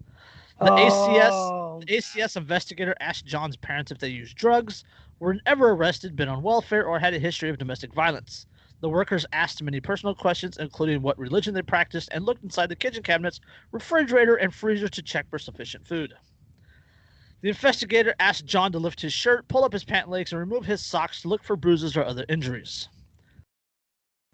The 0.62 0.72
ACS 0.72 1.52
Oh, 1.54 1.80
The 1.80 1.98
ACS 1.98 2.38
investigator 2.38 2.96
asked 3.00 3.26
John's 3.26 3.58
parents 3.58 3.92
if 3.92 3.98
they 3.98 4.10
used 4.10 4.38
drugs, 4.38 4.84
were 5.20 5.38
ever 5.46 5.72
arrested, 5.72 6.16
been 6.16 6.30
on 6.30 6.44
welfare, 6.44 6.86
or 6.86 7.00
had 7.00 7.14
a 7.14 7.20
history 7.20 7.50
of 7.50 7.58
domestic 7.58 7.94
violence. 7.94 8.46
The 8.82 8.90
workers 8.90 9.26
asked 9.32 9.64
many 9.64 9.80
personal 9.80 10.14
questions, 10.14 10.58
including 10.58 11.02
what 11.02 11.18
religion 11.18 11.54
they 11.54 11.62
practiced, 11.62 12.10
and 12.12 12.26
looked 12.26 12.44
inside 12.44 12.68
the 12.68 12.76
kitchen 12.76 13.02
cabinets, 13.04 13.40
refrigerator, 13.72 14.36
and 14.36 14.54
freezer 14.54 14.90
to 14.90 15.02
check 15.02 15.30
for 15.30 15.40
sufficient 15.40 15.88
food. 15.88 16.14
The 17.42 17.50
investigator 17.50 18.14
asked 18.20 18.46
John 18.46 18.72
to 18.74 18.80
lift 18.80 19.02
his 19.02 19.14
shirt, 19.14 19.48
pull 19.48 19.64
up 19.64 19.74
his 19.74 19.84
pant 19.84 20.10
legs, 20.10 20.32
and 20.32 20.40
remove 20.40 20.66
his 20.66 20.86
socks 20.86 21.22
to 21.22 21.28
look 21.28 21.44
for 21.44 21.56
bruises 21.56 21.98
or 21.98 22.04
other 22.06 22.26
injuries. 22.30 22.90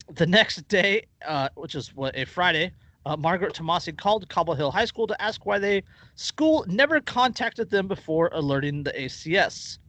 The 0.10 0.28
next 0.28 0.68
day, 0.68 1.06
uh, 1.26 1.50
which 1.56 1.76
is 1.76 1.94
what 1.96 2.16
a 2.18 2.26
Friday, 2.26 2.74
uh, 3.10 3.18
Margaret 3.18 3.56
Tomasi 3.56 3.98
called 3.98 4.30
Cobble 4.30 4.54
Hill 4.54 4.72
High 4.72 4.86
School 4.86 5.08
to 5.08 5.20
ask 5.22 5.46
why 5.46 5.58
the 5.58 5.84
school 6.16 6.64
never 6.68 7.02
contacted 7.02 7.70
them 7.70 7.88
before 7.88 8.30
alerting 8.34 8.84
the 8.84 8.92
ACS. 8.92 9.80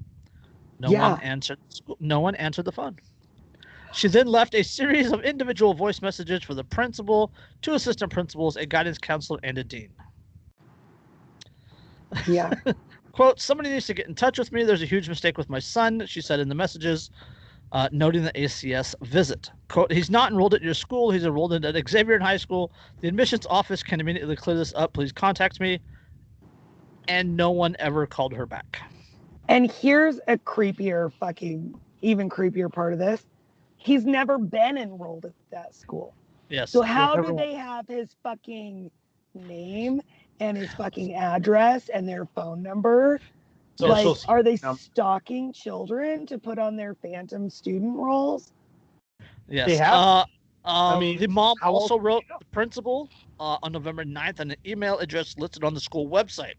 No 0.78 0.90
Yeah. 0.90 1.02
one 1.10 1.20
answered. 1.20 1.58
No 2.00 2.20
one 2.20 2.34
answered 2.36 2.64
the 2.64 2.72
phone. 2.72 2.96
She 3.92 4.08
then 4.08 4.26
left 4.26 4.54
a 4.54 4.62
series 4.62 5.12
of 5.12 5.20
individual 5.22 5.74
voice 5.74 6.00
messages 6.00 6.42
for 6.42 6.54
the 6.54 6.64
principal, 6.64 7.32
two 7.60 7.74
assistant 7.74 8.10
principals, 8.10 8.56
a 8.56 8.64
guidance 8.64 8.98
counselor, 8.98 9.38
and 9.42 9.58
a 9.58 9.64
dean. 9.64 9.90
yeah. 12.26 12.54
Quote, 13.12 13.40
somebody 13.40 13.68
needs 13.68 13.86
to 13.86 13.94
get 13.94 14.06
in 14.06 14.14
touch 14.14 14.38
with 14.38 14.52
me. 14.52 14.64
There's 14.64 14.82
a 14.82 14.86
huge 14.86 15.08
mistake 15.08 15.36
with 15.36 15.50
my 15.50 15.58
son, 15.58 16.06
she 16.06 16.22
said 16.22 16.40
in 16.40 16.48
the 16.48 16.54
messages, 16.54 17.10
uh, 17.72 17.88
noting 17.92 18.24
the 18.24 18.32
ACS 18.32 18.94
visit. 19.02 19.50
Quote, 19.68 19.92
he's 19.92 20.10
not 20.10 20.32
enrolled 20.32 20.54
at 20.54 20.62
your 20.62 20.74
school. 20.74 21.10
He's 21.10 21.24
enrolled 21.24 21.52
at 21.52 21.62
Xaverian 21.62 22.20
high 22.20 22.36
school. 22.36 22.72
The 23.00 23.08
admissions 23.08 23.46
office 23.48 23.82
can 23.82 24.00
immediately 24.00 24.36
clear 24.36 24.56
this 24.56 24.72
up. 24.74 24.92
Please 24.92 25.12
contact 25.12 25.60
me. 25.60 25.80
And 27.08 27.36
no 27.36 27.50
one 27.50 27.76
ever 27.78 28.06
called 28.06 28.34
her 28.34 28.46
back. 28.46 28.80
And 29.48 29.70
here's 29.70 30.20
a 30.28 30.36
creepier, 30.38 31.12
fucking, 31.12 31.78
even 32.02 32.28
creepier 32.28 32.72
part 32.72 32.92
of 32.92 32.98
this. 32.98 33.24
He's 33.76 34.04
never 34.04 34.38
been 34.38 34.76
enrolled 34.76 35.24
at 35.24 35.32
that 35.50 35.74
school. 35.74 36.14
Yes. 36.48 36.70
So 36.70 36.82
how 36.82 37.16
do 37.16 37.34
they 37.34 37.54
have 37.54 37.86
his 37.88 38.14
fucking 38.22 38.90
name 39.34 40.02
and 40.40 40.56
his 40.56 40.72
fucking 40.74 41.14
address 41.14 41.88
and 41.88 42.08
their 42.08 42.26
phone 42.26 42.62
number? 42.62 43.20
Social 43.78 44.12
like, 44.12 44.28
are 44.28 44.42
they 44.42 44.58
num- 44.62 44.76
stalking 44.76 45.52
children 45.52 46.26
to 46.26 46.38
put 46.38 46.58
on 46.58 46.76
their 46.76 46.94
phantom 46.94 47.48
student 47.48 47.96
roles? 47.96 48.52
Yes. 49.48 49.68
They 49.68 49.76
have- 49.76 49.94
Uh, 49.94 50.24
uh, 50.64 51.00
mean, 51.00 51.18
the 51.18 51.26
mom 51.28 51.56
how 51.60 51.72
also 51.72 51.96
would 51.96 52.04
wrote 52.04 52.22
you 52.24 52.28
know? 52.30 52.38
the 52.40 52.44
principal 52.46 53.08
uh, 53.38 53.56
on 53.62 53.72
November 53.72 54.04
9th 54.04 54.40
on 54.40 54.50
an 54.50 54.56
email 54.66 54.98
address 54.98 55.36
listed 55.38 55.64
on 55.64 55.72
the 55.74 55.80
school 55.80 56.08
website. 56.08 56.54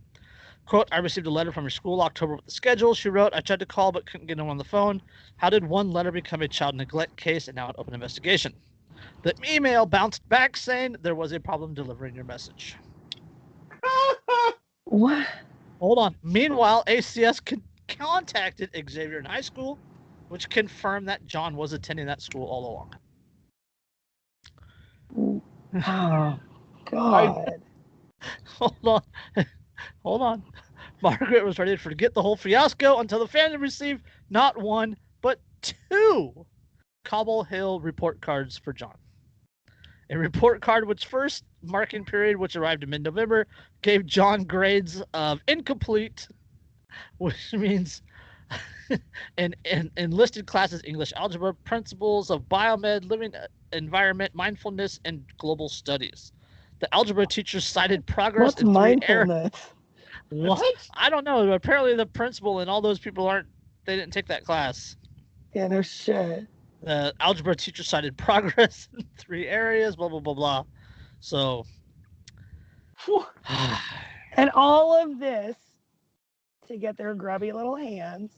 Quote, 0.65 0.87
I 0.91 0.97
received 0.99 1.27
a 1.27 1.29
letter 1.29 1.51
from 1.51 1.63
your 1.63 1.69
school 1.71 2.01
October 2.01 2.35
with 2.35 2.45
the 2.45 2.51
schedule. 2.51 2.93
She 2.93 3.09
wrote, 3.09 3.33
I 3.33 3.41
tried 3.41 3.59
to 3.59 3.65
call 3.65 3.91
but 3.91 4.05
couldn't 4.05 4.27
get 4.27 4.39
him 4.39 4.47
on 4.47 4.57
the 4.57 4.63
phone. 4.63 5.01
How 5.37 5.49
did 5.49 5.63
one 5.65 5.91
letter 5.91 6.11
become 6.11 6.41
a 6.41 6.47
child 6.47 6.75
neglect 6.75 7.17
case 7.17 7.47
and 7.47 7.55
now 7.55 7.67
an 7.69 7.75
open 7.77 7.93
investigation? 7.93 8.53
The 9.23 9.33
email 9.47 9.85
bounced 9.85 10.27
back 10.29 10.55
saying 10.55 10.97
there 11.01 11.15
was 11.15 11.31
a 11.31 11.39
problem 11.39 11.73
delivering 11.73 12.15
your 12.15 12.25
message. 12.25 12.75
What? 14.85 15.25
Hold 15.81 15.97
on. 15.97 16.15
Meanwhile, 16.21 16.83
ACS 16.85 17.43
con- 17.43 17.63
contacted 17.87 18.71
Xaverian 18.71 19.25
high 19.25 19.41
school, 19.41 19.79
which 20.29 20.47
confirmed 20.47 21.09
that 21.09 21.25
John 21.25 21.55
was 21.55 21.73
attending 21.73 22.05
that 22.05 22.21
school 22.21 22.45
all 22.47 22.91
along. 25.17 25.41
Oh, 25.87 26.39
God. 26.85 27.63
Hold 28.59 28.75
on. 28.83 29.01
Hold 30.03 30.21
on. 30.21 30.43
Margaret 31.01 31.43
was 31.43 31.57
ready 31.57 31.71
to 31.71 31.81
forget 31.81 32.13
the 32.13 32.21
whole 32.21 32.35
fiasco 32.35 32.99
until 32.99 33.17
the 33.17 33.27
family 33.27 33.57
received 33.57 34.03
not 34.29 34.55
one, 34.55 34.95
but 35.23 35.39
two 35.63 36.45
Cobble 37.03 37.43
Hill 37.43 37.79
report 37.79 38.21
cards 38.21 38.55
for 38.55 38.71
John. 38.71 38.95
A 40.11 40.17
report 40.17 40.61
card 40.61 40.87
which 40.87 41.07
first 41.07 41.43
marking 41.63 42.05
period, 42.05 42.37
which 42.37 42.55
arrived 42.55 42.83
in 42.83 42.89
mid 42.89 43.03
November, 43.03 43.47
gave 43.81 44.05
John 44.05 44.43
grades 44.43 45.01
of 45.13 45.39
incomplete, 45.47 46.27
which 47.17 47.53
means 47.53 48.01
in, 49.37 49.55
in, 49.65 49.91
in 49.97 50.11
listed 50.11 50.45
classes 50.45 50.81
English 50.85 51.13
algebra, 51.15 51.53
principles 51.53 52.29
of 52.29 52.41
biomed, 52.43 53.09
living 53.09 53.33
uh, 53.35 53.47
environment, 53.73 54.33
mindfulness, 54.35 54.99
and 55.05 55.23
global 55.37 55.69
studies. 55.69 56.31
The 56.79 56.93
algebra 56.93 57.27
teacher 57.27 57.61
cited 57.61 58.05
progress 58.05 58.55
What's 58.55 58.61
in 58.61 58.73
three 58.73 58.99
areas. 59.07 59.27
mindfulness? 59.27 59.73
What? 60.29 60.89
I 60.95 61.09
don't 61.09 61.25
know. 61.25 61.51
Apparently, 61.51 61.95
the 61.95 62.05
principal 62.05 62.59
and 62.59 62.69
all 62.69 62.81
those 62.81 62.99
people 62.99 63.27
aren't. 63.27 63.47
They 63.85 63.95
didn't 63.95 64.13
take 64.13 64.27
that 64.27 64.45
class. 64.45 64.95
Yeah, 65.53 65.67
no 65.67 65.81
shit. 65.81 66.47
The 66.83 67.13
algebra 67.19 67.55
teacher 67.55 67.83
cited 67.83 68.17
progress 68.17 68.87
in 68.97 69.05
three 69.17 69.47
areas. 69.47 69.95
Blah 69.95 70.09
blah 70.09 70.19
blah 70.19 70.33
blah. 70.33 70.63
So, 71.21 71.65
And 74.33 74.49
all 74.53 75.01
of 75.01 75.19
this 75.19 75.55
to 76.67 76.77
get 76.77 76.97
their 76.97 77.13
grubby 77.13 77.51
little 77.51 77.75
hands 77.75 78.31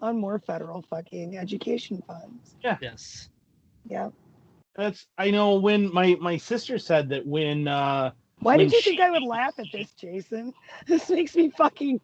on 0.00 0.18
more 0.18 0.38
federal 0.38 0.82
fucking 0.82 1.38
education 1.38 2.02
funds. 2.06 2.56
Yeah. 2.62 2.76
Yes. 2.80 3.28
Yeah. 3.88 4.10
That's 4.74 5.06
I 5.16 5.30
know 5.30 5.54
when 5.54 5.92
my 5.92 6.16
my 6.20 6.36
sister 6.36 6.78
said 6.78 7.08
that 7.10 7.26
when 7.26 7.66
uh 7.68 8.10
Why 8.40 8.56
When 8.56 8.68
did 8.68 8.72
you 8.74 8.82
think 8.82 9.00
I 9.00 9.10
would 9.10 9.22
laugh 9.22 9.58
at 9.58 9.66
this, 9.72 9.92
Jason? 9.92 10.52
This 10.86 11.08
makes 11.08 11.34
me 11.34 11.50
fucking 11.50 12.00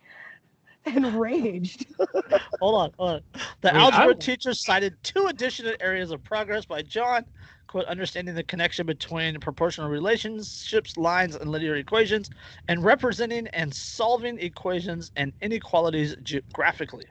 enraged. 0.86 1.86
Hold 2.60 2.74
on. 2.74 2.92
Hold 2.98 3.10
on. 3.10 3.20
The 3.60 3.70
I 3.70 3.72
mean, 3.72 3.82
algebra 3.82 4.14
I- 4.14 4.18
teacher 4.18 4.54
cited 4.54 4.96
two 5.02 5.26
additional 5.26 5.74
areas 5.80 6.10
of 6.12 6.22
progress 6.24 6.64
by 6.64 6.82
John. 6.82 7.24
Quote, 7.72 7.86
understanding 7.86 8.34
the 8.34 8.42
connection 8.42 8.84
between 8.84 9.40
proportional 9.40 9.88
relationships, 9.88 10.98
lines, 10.98 11.36
and 11.36 11.50
linear 11.50 11.76
equations, 11.76 12.28
and 12.68 12.84
representing 12.84 13.46
and 13.54 13.72
solving 13.72 14.38
equations 14.40 15.10
and 15.16 15.32
inequalities 15.40 16.14
geographically. 16.22 17.06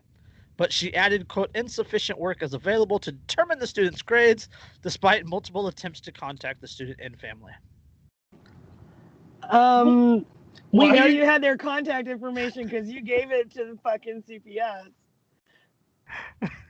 But 0.58 0.72
she 0.72 0.94
added, 0.94 1.28
quote, 1.28 1.50
insufficient 1.56 2.20
work 2.20 2.44
is 2.44 2.54
available 2.54 3.00
to 3.00 3.12
determine 3.12 3.58
the 3.58 3.66
student's 3.66 4.04
grades, 4.04 4.50
despite 4.84 5.26
multiple 5.26 5.66
attempts 5.66 6.00
to 6.02 6.12
contact 6.12 6.62
the 6.62 6.68
student 6.68 7.00
and 7.02 7.20
family. 7.20 7.54
Um, 9.50 10.28
we 10.72 10.90
Why 10.90 10.96
know 10.96 11.06
you- 11.08 11.22
you 11.22 11.26
had 11.26 11.42
their 11.42 11.58
contact 11.58 12.08
information 12.08 12.66
because 12.66 12.88
you 12.88 13.02
gave 13.02 13.32
it 13.32 13.50
to 13.54 13.66
the 13.66 13.80
fucking 13.82 14.22
CPS. 14.30 14.92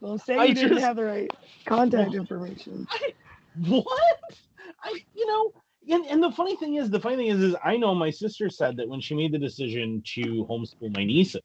Well, 0.00 0.18
say 0.18 0.34
you 0.34 0.40
I 0.40 0.46
didn't 0.52 0.70
just- 0.70 0.84
have 0.84 0.96
the 0.96 1.04
right 1.04 1.30
contact 1.66 2.14
information. 2.14 2.86
what? 3.66 3.86
I 4.82 4.98
you 5.14 5.26
know, 5.26 5.52
and, 5.88 6.06
and 6.06 6.22
the 6.22 6.30
funny 6.32 6.56
thing 6.56 6.76
is, 6.76 6.90
the 6.90 7.00
funny 7.00 7.16
thing 7.16 7.26
is, 7.26 7.40
is 7.40 7.56
I 7.62 7.76
know 7.76 7.94
my 7.94 8.10
sister 8.10 8.48
said 8.48 8.76
that 8.78 8.88
when 8.88 9.00
she 9.00 9.14
made 9.14 9.32
the 9.32 9.38
decision 9.38 10.02
to 10.14 10.46
homeschool 10.48 10.94
my 10.96 11.04
nieces, 11.04 11.42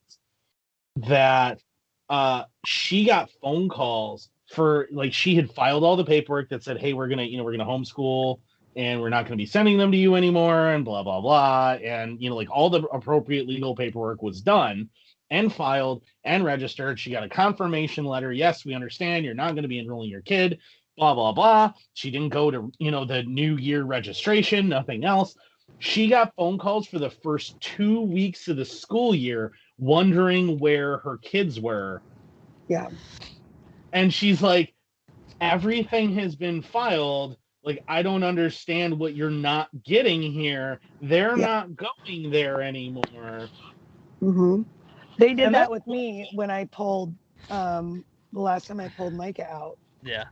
that 0.97 1.59
uh 2.09 2.43
she 2.65 3.05
got 3.05 3.29
phone 3.41 3.67
calls 3.67 4.29
for 4.51 4.87
like 4.91 5.11
she 5.11 5.35
had 5.35 5.51
filed 5.51 5.83
all 5.83 5.95
the 5.95 6.05
paperwork 6.05 6.49
that 6.49 6.63
said, 6.63 6.77
hey, 6.79 6.93
we're 6.93 7.07
gonna, 7.07 7.23
you 7.23 7.37
know, 7.37 7.43
we're 7.43 7.51
gonna 7.57 7.65
homeschool 7.65 8.39
and 8.75 9.01
we're 9.01 9.09
not 9.09 9.25
gonna 9.25 9.37
be 9.37 9.45
sending 9.45 9.77
them 9.77 9.91
to 9.91 9.97
you 9.97 10.15
anymore, 10.15 10.69
and 10.69 10.85
blah 10.85 11.03
blah 11.03 11.19
blah. 11.19 11.71
And 11.83 12.21
you 12.21 12.29
know, 12.29 12.35
like 12.35 12.49
all 12.51 12.69
the 12.69 12.83
appropriate 12.83 13.47
legal 13.47 13.75
paperwork 13.75 14.21
was 14.21 14.41
done 14.41 14.89
and 15.29 15.53
filed 15.53 16.03
and 16.23 16.43
registered. 16.43 16.99
She 16.99 17.11
got 17.11 17.23
a 17.23 17.29
confirmation 17.29 18.05
letter. 18.05 18.31
Yes, 18.31 18.65
we 18.65 18.73
understand 18.73 19.25
you're 19.25 19.33
not 19.33 19.51
going 19.51 19.63
to 19.63 19.69
be 19.69 19.79
enrolling 19.79 20.09
your 20.09 20.21
kid. 20.21 20.59
Blah 20.97 21.13
blah 21.13 21.33
blah. 21.33 21.73
She 21.93 22.11
didn't 22.11 22.29
go 22.29 22.51
to 22.51 22.71
you 22.79 22.91
know 22.91 23.05
the 23.05 23.23
new 23.23 23.57
year 23.57 23.83
registration. 23.83 24.69
Nothing 24.69 25.03
else. 25.03 25.35
She 25.77 26.07
got 26.07 26.33
phone 26.35 26.57
calls 26.57 26.87
for 26.87 26.99
the 26.99 27.09
first 27.09 27.59
two 27.59 28.01
weeks 28.01 28.47
of 28.47 28.57
the 28.57 28.65
school 28.65 29.13
year, 29.13 29.51
wondering 29.77 30.57
where 30.57 30.99
her 30.99 31.17
kids 31.17 31.59
were, 31.59 32.01
Yeah. 32.69 32.89
and 33.91 34.13
she's 34.13 34.41
like, 34.41 34.73
everything 35.41 36.13
has 36.15 36.35
been 36.35 36.61
filed. 36.61 37.37
Like 37.63 37.83
I 37.87 38.03
don't 38.03 38.23
understand 38.23 38.97
what 38.99 39.15
you're 39.15 39.29
not 39.29 39.69
getting 39.83 40.21
here. 40.21 40.79
They're 41.01 41.37
Yeah. 41.37 41.45
not 41.45 41.75
going 41.75 42.31
there 42.31 42.61
anymore. 42.61 43.49
hmm 44.21 44.63
They 45.17 45.33
did 45.33 45.45
And 45.45 45.55
that 45.55 45.71
with 45.71 45.85
me 45.87 46.29
when 46.33 46.51
I 46.51 46.65
pulled 46.65 47.13
um, 47.49 48.03
the 48.33 48.41
last 48.41 48.67
time 48.67 48.79
I 48.79 48.89
pulled 48.89 49.13
Micah 49.13 49.49
out. 49.49 49.77
Yeah. 50.03 50.25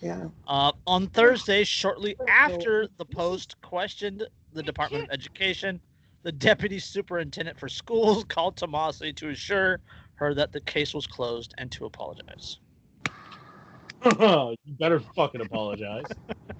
Yeah. 0.00 0.28
Uh, 0.46 0.72
on 0.86 1.06
Thursday, 1.08 1.64
shortly 1.64 2.16
after 2.28 2.88
the 2.98 3.04
Post 3.04 3.60
questioned 3.62 4.26
the 4.52 4.62
Department 4.62 5.04
of 5.04 5.10
Education, 5.10 5.80
the 6.22 6.32
deputy 6.32 6.78
superintendent 6.78 7.58
for 7.58 7.68
schools 7.68 8.24
called 8.28 8.56
Tomasi 8.56 9.14
to 9.16 9.30
assure 9.30 9.80
her 10.16 10.34
that 10.34 10.52
the 10.52 10.60
case 10.60 10.92
was 10.92 11.06
closed 11.06 11.54
and 11.58 11.70
to 11.72 11.86
apologize. 11.86 12.58
you 14.20 14.56
better 14.78 15.00
fucking 15.14 15.40
apologize. 15.40 16.04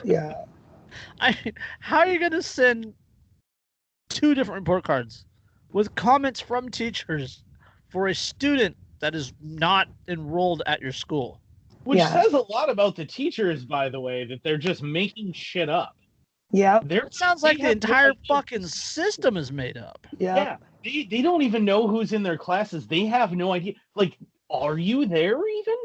Yeah. 0.04 0.44
I 1.20 1.36
mean, 1.44 1.54
how 1.80 1.98
are 1.98 2.06
you 2.06 2.18
going 2.18 2.32
to 2.32 2.42
send 2.42 2.94
two 4.08 4.34
different 4.34 4.60
report 4.60 4.84
cards 4.84 5.24
with 5.72 5.94
comments 5.94 6.40
from 6.40 6.68
teachers 6.68 7.42
for 7.88 8.08
a 8.08 8.14
student 8.14 8.76
that 9.00 9.14
is 9.14 9.32
not 9.42 9.88
enrolled 10.08 10.62
at 10.66 10.80
your 10.80 10.92
school? 10.92 11.40
Which 11.84 11.98
Yeah. 11.98 12.22
says 12.22 12.32
a 12.32 12.38
lot 12.52 12.68
about 12.68 12.96
the 12.96 13.04
teachers, 13.04 13.64
by 13.64 13.88
the 13.88 14.00
way, 14.00 14.24
that 14.24 14.42
they're 14.42 14.58
just 14.58 14.82
making 14.82 15.32
shit 15.32 15.68
up. 15.68 15.96
Yeah. 16.52 16.80
They're 16.82 17.06
It 17.06 17.14
sounds 17.14 17.42
like 17.42 17.58
the 17.58 17.70
entire 17.70 18.10
idea. 18.10 18.20
fucking 18.28 18.66
system 18.66 19.36
is 19.36 19.52
made 19.52 19.76
up. 19.76 20.06
Yeah. 20.18 20.36
yeah. 20.36 20.56
They 20.84 21.04
they 21.04 21.22
don't 21.22 21.42
even 21.42 21.64
know 21.64 21.86
who's 21.88 22.12
in 22.12 22.22
their 22.22 22.38
classes. 22.38 22.86
They 22.86 23.06
have 23.06 23.32
no 23.32 23.52
idea. 23.52 23.74
Like, 23.94 24.16
are 24.50 24.78
you 24.78 25.06
there 25.06 25.40
even? 25.48 25.76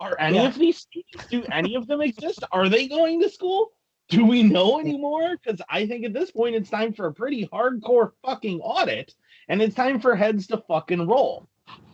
Are 0.00 0.16
any 0.20 0.36
Yeah. 0.38 0.46
of 0.48 0.58
these 0.58 0.78
students? 0.78 1.26
Do 1.28 1.44
any 1.50 1.74
of 1.74 1.86
them 1.86 2.00
exist? 2.00 2.44
Are 2.52 2.68
they 2.68 2.86
going 2.86 3.20
to 3.22 3.28
school? 3.30 3.72
Do 4.08 4.24
we 4.24 4.42
know 4.44 4.78
anymore? 4.78 5.36
Because 5.42 5.60
I 5.68 5.86
think 5.86 6.04
at 6.04 6.12
this 6.12 6.30
point 6.30 6.54
it's 6.54 6.70
time 6.70 6.92
for 6.92 7.06
a 7.06 7.12
pretty 7.14 7.46
hardcore 7.48 8.12
fucking 8.24 8.60
audit, 8.60 9.14
and 9.48 9.62
it's 9.62 9.74
time 9.74 10.00
for 10.00 10.16
heads 10.16 10.46
to 10.48 10.58
fucking 10.68 11.06
roll. 11.06 11.48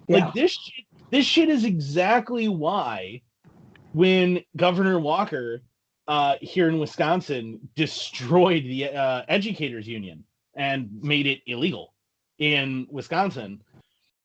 Yeah. 0.08 0.16
Like 0.16 0.34
this 0.34 0.52
shit, 0.52 0.84
this 1.10 1.26
shit 1.26 1.48
is 1.48 1.64
exactly 1.64 2.48
why 2.48 3.22
when 3.92 4.40
Governor 4.56 4.98
Walker 4.98 5.62
uh, 6.08 6.36
here 6.40 6.68
in 6.68 6.78
Wisconsin 6.78 7.60
destroyed 7.76 8.64
the 8.64 8.88
uh, 8.88 9.22
educators 9.28 9.86
union 9.86 10.24
and 10.54 10.90
made 11.02 11.26
it 11.26 11.40
illegal 11.46 11.94
in 12.38 12.86
Wisconsin. 12.90 13.62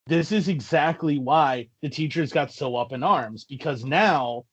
This 0.08 0.32
is 0.32 0.48
exactly 0.48 1.20
why 1.20 1.68
the 1.82 1.90
teachers 1.90 2.32
got 2.32 2.52
so 2.52 2.76
up 2.76 2.94
in 2.94 3.04
arms 3.04 3.44
because 3.44 3.84
now 3.84 4.46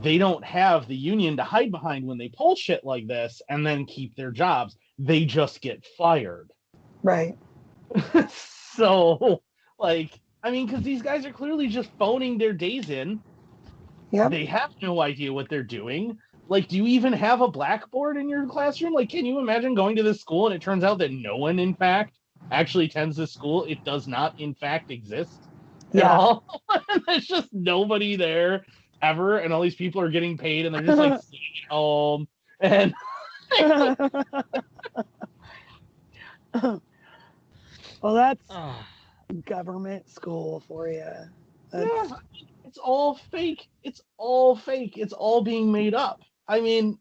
they 0.00 0.18
don't 0.18 0.44
have 0.44 0.86
the 0.86 0.96
union 0.96 1.36
to 1.36 1.42
hide 1.42 1.70
behind 1.70 2.06
when 2.06 2.18
they 2.18 2.28
pull 2.28 2.54
shit 2.54 2.84
like 2.84 3.06
this 3.06 3.42
and 3.48 3.66
then 3.66 3.86
keep 3.86 4.14
their 4.14 4.30
jobs. 4.30 4.76
They 4.98 5.24
just 5.24 5.60
get 5.60 5.84
fired. 5.96 6.50
Right. 7.02 7.36
so, 8.28 9.42
like, 9.78 10.10
I 10.42 10.50
mean, 10.50 10.66
because 10.66 10.82
these 10.82 11.02
guys 11.02 11.24
are 11.26 11.32
clearly 11.32 11.68
just 11.68 11.90
phoning 11.98 12.38
their 12.38 12.52
days 12.52 12.90
in. 12.90 13.22
Yeah. 14.10 14.28
They 14.28 14.44
have 14.46 14.70
no 14.80 15.00
idea 15.00 15.32
what 15.32 15.48
they're 15.48 15.62
doing. 15.62 16.18
Like, 16.48 16.68
do 16.68 16.76
you 16.76 16.86
even 16.86 17.12
have 17.12 17.40
a 17.40 17.48
blackboard 17.48 18.16
in 18.16 18.28
your 18.28 18.46
classroom? 18.46 18.94
Like, 18.94 19.10
can 19.10 19.26
you 19.26 19.38
imagine 19.38 19.74
going 19.74 19.96
to 19.96 20.02
this 20.02 20.20
school 20.20 20.46
and 20.46 20.54
it 20.54 20.62
turns 20.62 20.82
out 20.84 20.98
that 20.98 21.12
no 21.12 21.36
one, 21.36 21.58
in 21.58 21.74
fact, 21.74 22.18
actually 22.50 22.86
attends 22.86 23.16
this 23.16 23.32
school? 23.32 23.64
It 23.64 23.84
does 23.84 24.06
not, 24.08 24.34
in 24.38 24.54
fact, 24.54 24.90
exist 24.90 25.48
at 25.94 26.04
Yeah. 26.04 26.10
all. 26.10 26.44
There's 27.06 27.26
just 27.26 27.52
nobody 27.52 28.16
there 28.16 28.64
ever, 29.02 29.38
and 29.38 29.52
all 29.52 29.60
these 29.60 29.74
people 29.74 30.00
are 30.00 30.10
getting 30.10 30.38
paid, 30.38 30.64
and 30.64 30.74
they're 30.74 30.82
just 30.82 30.98
like 30.98 31.14
sitting 31.18 31.40
at 31.64 31.74
home. 31.74 32.28
And 32.60 32.94
well, 38.02 38.14
that's 38.14 38.44
Ah. 38.50 38.86
government 39.46 40.08
school 40.08 40.60
for 40.68 40.88
you. 40.88 41.04
That's, 41.70 41.90
yeah, 42.10 42.16
it's 42.64 42.78
all 42.78 43.16
fake. 43.30 43.68
It's 43.82 44.00
all 44.16 44.56
fake. 44.56 44.96
It's 44.96 45.12
all 45.12 45.42
being 45.42 45.70
made 45.70 45.94
up. 45.94 46.22
I 46.46 46.60
mean, 46.60 46.98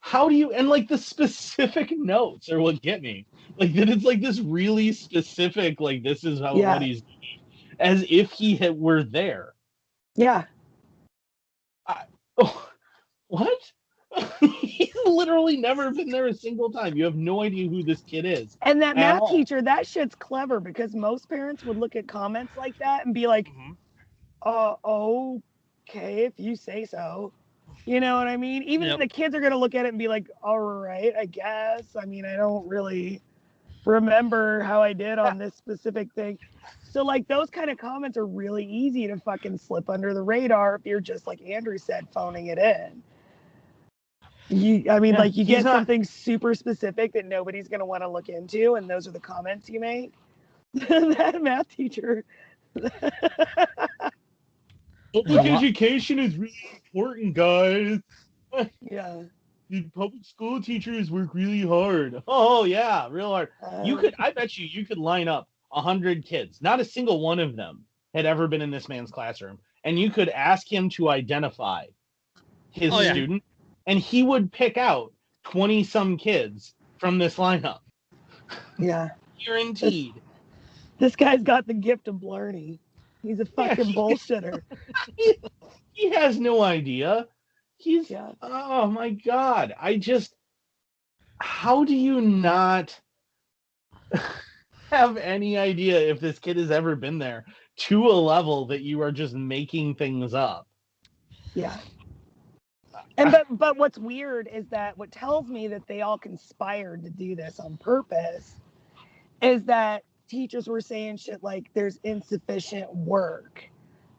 how 0.00 0.28
do 0.28 0.34
you 0.34 0.52
and 0.52 0.68
like 0.68 0.88
the 0.88 0.98
specific 0.98 1.90
notes 1.98 2.50
are 2.50 2.60
what 2.60 2.80
get 2.82 3.02
me. 3.02 3.26
Like 3.58 3.74
that 3.74 3.88
it's 3.88 4.04
like 4.04 4.20
this 4.20 4.40
really 4.40 4.92
specific, 4.92 5.80
like 5.80 6.02
this 6.02 6.24
is 6.24 6.40
how 6.40 6.56
Yeah. 6.56 6.74
what 6.74 6.82
he's 6.82 7.02
doing, 7.02 7.40
as 7.80 8.04
if 8.08 8.30
he 8.30 8.56
had 8.56 8.78
were 8.78 9.02
there. 9.02 9.54
yeah. 10.16 10.44
Oh, 12.38 12.68
what? 13.28 13.72
He's 14.40 14.94
literally 15.06 15.56
never 15.56 15.90
been 15.90 16.10
there 16.10 16.26
a 16.26 16.34
single 16.34 16.70
time. 16.70 16.96
You 16.96 17.04
have 17.04 17.16
no 17.16 17.42
idea 17.42 17.68
who 17.68 17.82
this 17.82 18.02
kid 18.02 18.24
is. 18.24 18.56
And 18.62 18.80
that 18.82 18.96
math 18.96 19.20
all. 19.22 19.28
teacher, 19.28 19.60
that 19.62 19.86
shit's 19.86 20.14
clever 20.14 20.60
because 20.60 20.94
most 20.94 21.28
parents 21.28 21.64
would 21.64 21.76
look 21.76 21.96
at 21.96 22.08
comments 22.08 22.56
like 22.56 22.76
that 22.78 23.04
and 23.04 23.14
be 23.14 23.26
like, 23.26 23.46
Mhm. 23.46 23.76
uh, 24.42 24.74
okay, 24.84 26.24
if 26.24 26.34
you 26.38 26.56
say 26.56 26.84
so. 26.84 27.32
You 27.86 28.00
know 28.00 28.16
what 28.16 28.28
I 28.28 28.36
mean? 28.36 28.62
Even 28.62 28.88
Yep. 28.88 29.00
the 29.00 29.08
kids 29.08 29.34
are 29.34 29.40
going 29.40 29.52
to 29.52 29.58
look 29.58 29.74
at 29.74 29.84
it 29.84 29.90
and 29.90 29.98
be 29.98 30.08
like, 30.08 30.30
all 30.42 30.58
right, 30.60 31.14
I 31.18 31.26
guess. 31.26 31.96
I 32.00 32.06
mean, 32.06 32.24
I 32.24 32.36
don't 32.36 32.66
really 32.66 33.20
remember 33.84 34.60
how 34.60 34.82
I 34.82 34.94
did 34.94 35.18
on 35.18 35.38
this 35.38 35.54
specific 35.54 36.12
thing. 36.14 36.38
So, 36.82 37.04
like, 37.04 37.28
those 37.28 37.50
kind 37.50 37.70
of 37.70 37.76
comments 37.76 38.16
are 38.16 38.26
really 38.26 38.64
easy 38.64 39.06
to 39.08 39.18
fucking 39.18 39.58
slip 39.58 39.90
under 39.90 40.14
the 40.14 40.22
radar 40.22 40.76
if 40.76 40.86
you're 40.86 41.00
just, 41.00 41.26
like 41.26 41.42
Andrew 41.42 41.76
said, 41.76 42.08
phoning 42.14 42.46
it 42.46 42.58
in. 42.58 43.02
You, 44.48 44.84
I 44.90 44.98
mean, 45.00 45.14
Yeah, 45.14 45.20
like, 45.20 45.36
you 45.36 45.44
get 45.44 45.64
not- 45.64 45.72
something 45.78 46.04
super 46.04 46.54
specific 46.54 47.12
that 47.12 47.24
nobody's 47.24 47.68
going 47.68 47.80
to 47.80 47.86
want 47.86 48.02
to 48.02 48.08
look 48.08 48.28
into, 48.28 48.74
and 48.74 48.88
those 48.88 49.08
are 49.08 49.10
the 49.12 49.20
comments 49.20 49.68
you 49.68 49.80
make. 49.80 50.12
that 50.74 51.40
math 51.40 51.68
teacher. 51.68 52.24
Public 55.12 55.46
education 55.46 56.18
is 56.18 56.36
really 56.36 56.82
important, 56.92 57.34
guys. 57.34 58.00
yeah. 58.80 59.22
The 59.70 59.82
public 59.94 60.24
school 60.24 60.60
teachers 60.60 61.10
work 61.10 61.32
really 61.34 61.62
hard. 61.66 62.22
Oh 62.28 62.64
yeah, 62.64 63.08
real 63.10 63.30
hard. 63.30 63.48
You 63.84 63.96
Uh, 63.96 64.00
could, 64.00 64.14
I 64.18 64.30
bet 64.32 64.58
you, 64.58 64.66
you 64.66 64.84
could 64.84 64.98
line 64.98 65.28
up 65.28 65.48
a 65.72 65.80
hundred 65.80 66.24
kids. 66.26 66.60
Not 66.60 66.80
a 66.80 66.84
single 66.84 67.20
one 67.20 67.38
of 67.38 67.56
them 67.56 67.84
had 68.12 68.26
ever 68.26 68.46
been 68.48 68.60
in 68.60 68.70
this 68.70 68.88
man's 68.88 69.10
classroom, 69.10 69.58
and 69.84 69.98
you 69.98 70.10
could 70.10 70.28
ask 70.28 70.70
him 70.70 70.90
to 70.90 71.08
identify 71.08 71.86
his 72.72 72.92
Oh, 72.92 73.00
yeah. 73.00 73.12
student, 73.12 73.42
and 73.86 73.98
he 73.98 74.22
would 74.22 74.52
pick 74.52 74.76
out 74.76 75.12
twenty 75.44 75.84
some 75.84 76.16
kids 76.16 76.74
from 76.98 77.18
this 77.18 77.36
lineup, 77.36 77.80
Yeah. 78.78 79.10
guaranteed. 79.44 80.14
This 80.98 81.16
guy's 81.16 81.42
got 81.42 81.66
the 81.66 81.74
gift 81.74 82.08
of 82.08 82.20
blarney. 82.20 82.78
He's 83.22 83.40
a 83.40 83.44
fucking 83.46 83.94
bullshitter. 83.94 84.62
he 85.92 86.10
has 86.10 86.38
no 86.38 86.62
idea. 86.62 87.26
He's 87.76 88.10
Yeah. 88.10 88.32
oh 88.42 88.86
my 88.86 89.10
god. 89.10 89.74
I 89.80 89.96
just 89.96 90.34
how 91.40 91.84
do 91.84 91.94
you 91.94 92.20
not 92.20 92.98
have 94.90 95.16
any 95.16 95.58
idea 95.58 95.98
if 95.98 96.20
this 96.20 96.38
kid 96.38 96.56
has 96.56 96.70
ever 96.70 96.94
been 96.96 97.18
there 97.18 97.44
to 97.76 98.06
a 98.06 98.12
level 98.14 98.66
that 98.66 98.82
you 98.82 99.02
are 99.02 99.12
just 99.12 99.34
making 99.34 99.96
things 99.96 100.32
up? 100.32 100.68
Yeah. 101.54 101.76
And 103.16 103.30
but 103.32 103.46
but 103.50 103.76
what's 103.78 103.98
weird 103.98 104.48
is 104.52 104.68
that 104.70 104.98
what 104.98 105.12
tells 105.12 105.48
me 105.48 105.68
that 105.68 105.86
they 105.86 106.02
all 106.02 106.18
conspired 106.18 107.04
to 107.04 107.10
do 107.10 107.36
this 107.36 107.60
on 107.60 107.78
purpose 107.78 108.60
is 109.42 109.64
that 109.66 110.04
teachers 110.28 110.68
were 110.68 110.80
saying 110.80 111.18
shit 111.18 111.42
like 111.42 111.70
there's 111.74 111.98
insufficient 112.04 112.94
work 112.94 113.64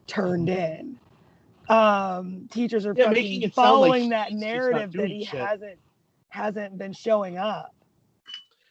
turned 0.06 0.48
in. 0.50 0.98
Um 1.68 2.48
teachers 2.50 2.86
are 2.86 2.96
Yeah, 2.96 3.06
fucking 3.06 3.08
making 3.08 3.42
it 3.42 3.54
sound 3.54 3.80
like 3.80 3.96
following 3.96 4.10
that 4.10 4.32
he's 4.38 4.46
just 4.46 4.70
not 4.70 4.86
narrative 4.86 4.96
that 4.96 5.10
he 5.10 5.24
shit. 5.24 5.50
hasn't 5.50 5.80
hasn't 6.30 6.78
been 6.78 6.92
showing 6.94 7.38
up. 7.38 7.74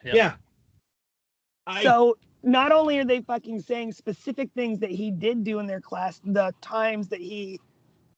Yeah. 0.03 0.17
Yeah. 0.17 0.36
I 1.67 1.84
So 1.84 2.17
not 2.43 2.71
only 2.71 2.99
are 2.99 3.05
they 3.05 3.21
fucking 3.21 3.61
saying 3.61 3.93
specific 3.93 4.51
things 4.55 4.80
that 4.80 4.91
he 4.91 5.11
did 5.11 5.43
do 5.43 5.59
in 5.59 5.67
their 5.67 5.82
class, 5.82 6.21
the 6.26 6.53
times 6.61 7.09
that 7.09 7.21
he 7.21 7.61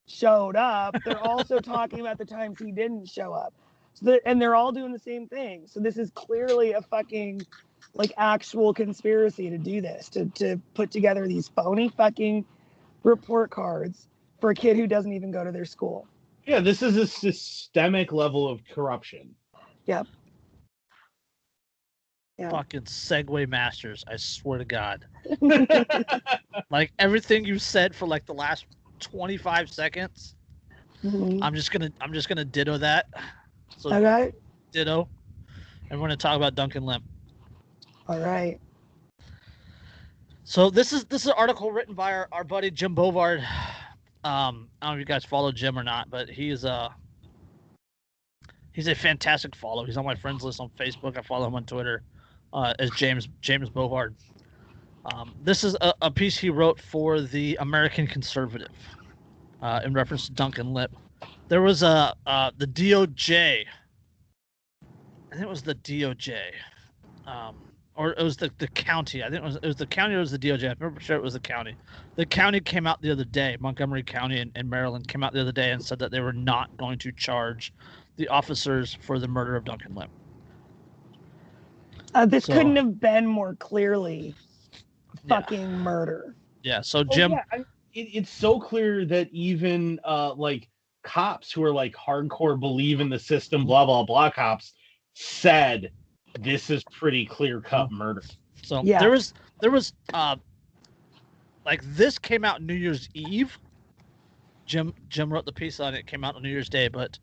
showed 0.08 0.56
up, 0.56 0.96
they're 1.04 1.22
also 1.22 1.58
talking 1.60 2.00
about 2.00 2.18
the 2.18 2.24
times 2.24 2.58
he 2.58 2.72
didn't 2.72 3.08
show 3.08 3.32
up. 3.32 3.52
So 3.94 4.06
that, 4.06 4.22
and 4.26 4.40
they're 4.40 4.54
all 4.54 4.72
doing 4.72 4.92
the 4.92 4.98
same 4.98 5.26
thing. 5.28 5.66
So 5.66 5.80
this 5.80 5.96
is 5.98 6.10
clearly 6.10 6.72
a 6.72 6.82
fucking 6.82 7.46
like 7.94 8.12
actual 8.16 8.74
conspiracy 8.74 9.50
to 9.50 9.58
do 9.58 9.80
this, 9.80 10.08
to 10.10 10.26
to 10.26 10.60
put 10.74 10.90
together 10.90 11.26
these 11.26 11.48
phony 11.48 11.88
fucking 11.88 12.44
report 13.02 13.50
cards 13.50 14.08
for 14.40 14.50
a 14.50 14.54
kid 14.54 14.76
who 14.76 14.86
doesn't 14.86 15.12
even 15.12 15.30
go 15.30 15.44
to 15.44 15.52
their 15.52 15.64
school. 15.64 16.06
yeah, 16.46 16.60
this 16.60 16.82
is 16.82 16.96
a 16.96 17.06
systemic 17.06 18.12
level 18.12 18.48
of 18.48 18.60
corruption. 18.64 19.34
Yeah. 19.86 20.04
Fucking 22.50 22.82
Segue 22.82 23.48
masters. 23.48 24.04
I 24.06 24.16
swear 24.16 24.58
to 24.58 24.64
God. 24.64 25.06
Like 26.70 26.92
everything 26.98 27.44
you 27.44 27.58
said 27.58 27.94
for 27.96 28.06
like 28.06 28.26
the 28.26 28.34
last 28.34 28.66
25 29.00 29.70
seconds, 29.70 30.34
Mhm. 31.04 31.38
I'm 31.42 31.54
just 31.54 31.70
gonna 31.70 31.90
I'm 32.00 32.12
just 32.12 32.28
gonna 32.28 32.44
ditto 32.44 32.78
that. 32.78 33.06
So 33.76 33.92
Okay. 33.94 34.32
ditto. 34.72 35.08
And 35.90 36.00
we're 36.00 36.08
gonna 36.08 36.16
talk 36.16 36.36
about 36.36 36.54
Duncan 36.54 36.84
Lemp. 36.84 37.04
All 38.08 38.18
right. 38.18 38.60
So 40.44 40.70
this 40.70 40.92
is 40.92 41.04
this 41.06 41.22
is 41.22 41.28
an 41.28 41.34
article 41.36 41.70
written 41.70 41.94
by 41.94 42.12
our, 42.12 42.28
our 42.32 42.44
buddy 42.44 42.70
Jim 42.70 42.94
Bovard. 42.94 43.38
Um, 44.24 44.68
I 44.82 44.86
don't 44.86 44.90
know 44.90 44.92
if 44.94 44.98
you 44.98 45.04
guys 45.04 45.24
follow 45.24 45.52
Jim 45.52 45.78
or 45.78 45.84
not, 45.84 46.10
but 46.10 46.28
he's 46.28 46.64
uh 46.64 46.88
he's 48.72 48.88
a 48.88 48.94
fantastic 48.94 49.54
follow. 49.54 49.84
He's 49.84 49.96
on 49.96 50.04
my 50.04 50.14
friends 50.14 50.42
list 50.42 50.60
on 50.60 50.70
Facebook. 50.70 51.16
I 51.16 51.22
follow 51.22 51.46
him 51.46 51.54
on 51.54 51.64
Twitter 51.64 52.02
uh, 52.52 52.74
as 52.78 52.90
James 52.92 53.28
James 53.40 53.70
Bovard. 53.70 54.14
Um, 55.14 55.34
this 55.42 55.64
is 55.64 55.76
a, 55.80 55.94
a 56.02 56.10
piece 56.10 56.36
he 56.36 56.50
wrote 56.50 56.80
for 56.80 57.20
the 57.20 57.56
American 57.60 58.06
Conservative 58.06 58.72
uh, 59.62 59.80
in 59.84 59.92
reference 59.92 60.26
to 60.26 60.32
Duncan 60.32 60.72
Lemp. 60.72 60.96
There 61.48 61.62
was 61.62 61.82
a 61.82 62.14
uh, 62.26 62.50
the 62.58 62.66
DOJ. 62.66 63.64
I 64.82 65.30
think 65.30 65.42
it 65.42 65.48
was 65.48 65.62
the 65.62 65.74
DOJ. 65.76 66.38
Um, 67.26 67.56
or 67.94 68.12
it 68.12 68.22
was 68.22 68.36
the, 68.36 68.50
the 68.58 68.68
county. 68.68 69.24
I 69.24 69.26
think 69.28 69.42
it 69.42 69.44
was 69.44 69.56
it 69.56 69.66
was 69.66 69.76
the 69.76 69.86
county 69.86 70.14
or 70.14 70.18
it 70.18 70.20
was 70.20 70.30
the 70.30 70.38
DOJ. 70.38 70.70
I 70.70 70.74
remember 70.78 71.00
sure 71.00 71.16
it 71.16 71.22
was 71.22 71.32
the 71.32 71.40
county. 71.40 71.74
The 72.14 72.26
county 72.26 72.60
came 72.60 72.86
out 72.86 73.02
the 73.02 73.10
other 73.10 73.24
day. 73.24 73.56
Montgomery 73.60 74.02
County 74.02 74.40
in, 74.40 74.52
in 74.54 74.68
Maryland 74.68 75.08
came 75.08 75.24
out 75.24 75.32
the 75.32 75.40
other 75.40 75.52
day 75.52 75.72
and 75.72 75.84
said 75.84 75.98
that 75.98 76.10
they 76.10 76.20
were 76.20 76.32
not 76.32 76.74
going 76.76 76.98
to 76.98 77.12
charge 77.12 77.72
the 78.16 78.28
officers 78.28 78.96
for 79.02 79.18
the 79.18 79.26
murder 79.28 79.56
of 79.56 79.64
Duncan 79.64 79.94
Lemp. 79.94 80.10
Uh, 82.14 82.24
this 82.24 82.44
So- 82.44 82.52
couldn't 82.52 82.76
have 82.76 83.00
been 83.00 83.26
more 83.26 83.54
clearly 83.56 84.34
Yeah. 85.24 85.40
fucking 85.40 85.70
murder. 85.78 86.36
Yeah. 86.62 86.80
So 86.80 87.00
Oh, 87.00 87.04
Jim, 87.04 87.32
yeah, 87.32 87.42
I- 87.52 87.58
it, 87.94 88.08
it's 88.14 88.30
so 88.30 88.60
clear 88.60 89.04
that 89.06 89.28
even 89.32 89.98
uh 90.04 90.34
like 90.34 90.68
cops 91.04 91.50
who 91.52 91.62
are 91.62 91.72
like 91.72 91.94
hardcore 91.94 92.58
believe 92.58 93.00
in 93.00 93.08
the 93.08 93.18
system, 93.18 93.64
blah 93.64 93.84
blah 93.86 94.02
blah 94.04 94.30
cops 94.30 94.74
said 95.14 95.90
this 96.40 96.70
is 96.70 96.84
pretty 96.92 97.24
clear 97.24 97.60
cut 97.60 97.90
murder. 97.90 98.22
So 98.62 98.82
Yeah. 98.84 99.00
there 99.00 99.10
was 99.10 99.32
there 99.60 99.70
was 99.70 99.92
uh 100.12 100.36
like 101.64 101.82
this 101.94 102.18
came 102.18 102.44
out 102.44 102.62
New 102.62 102.74
Year's 102.74 103.08
Eve. 103.14 103.58
Jim 104.66 104.92
Jim 105.08 105.32
wrote 105.32 105.46
the 105.46 105.52
piece 105.52 105.80
on 105.80 105.94
it. 105.94 106.00
it 106.00 106.06
came 106.06 106.24
out 106.24 106.36
on 106.36 106.42
New 106.42 106.50
Year's 106.50 106.68
Day, 106.68 106.88
but 106.88 107.18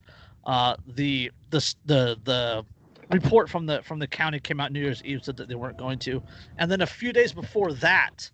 uh 0.45 0.75
the 0.95 1.31
the 1.51 1.75
the 1.85 2.17
the 2.23 2.65
report 3.11 3.49
from 3.49 3.65
the 3.65 3.81
from 3.83 3.99
the 3.99 4.07
county 4.07 4.39
came 4.39 4.59
out 4.59 4.71
New 4.71 4.81
Year's 4.81 5.03
Eve 5.03 5.23
said 5.23 5.37
that 5.37 5.47
they 5.47 5.55
weren't 5.55 5.77
going 5.77 5.99
to. 5.99 6.21
And 6.57 6.69
then 6.71 6.81
a 6.81 6.87
few 6.87 7.13
days 7.13 7.33
before 7.33 7.73
that, 7.73 8.29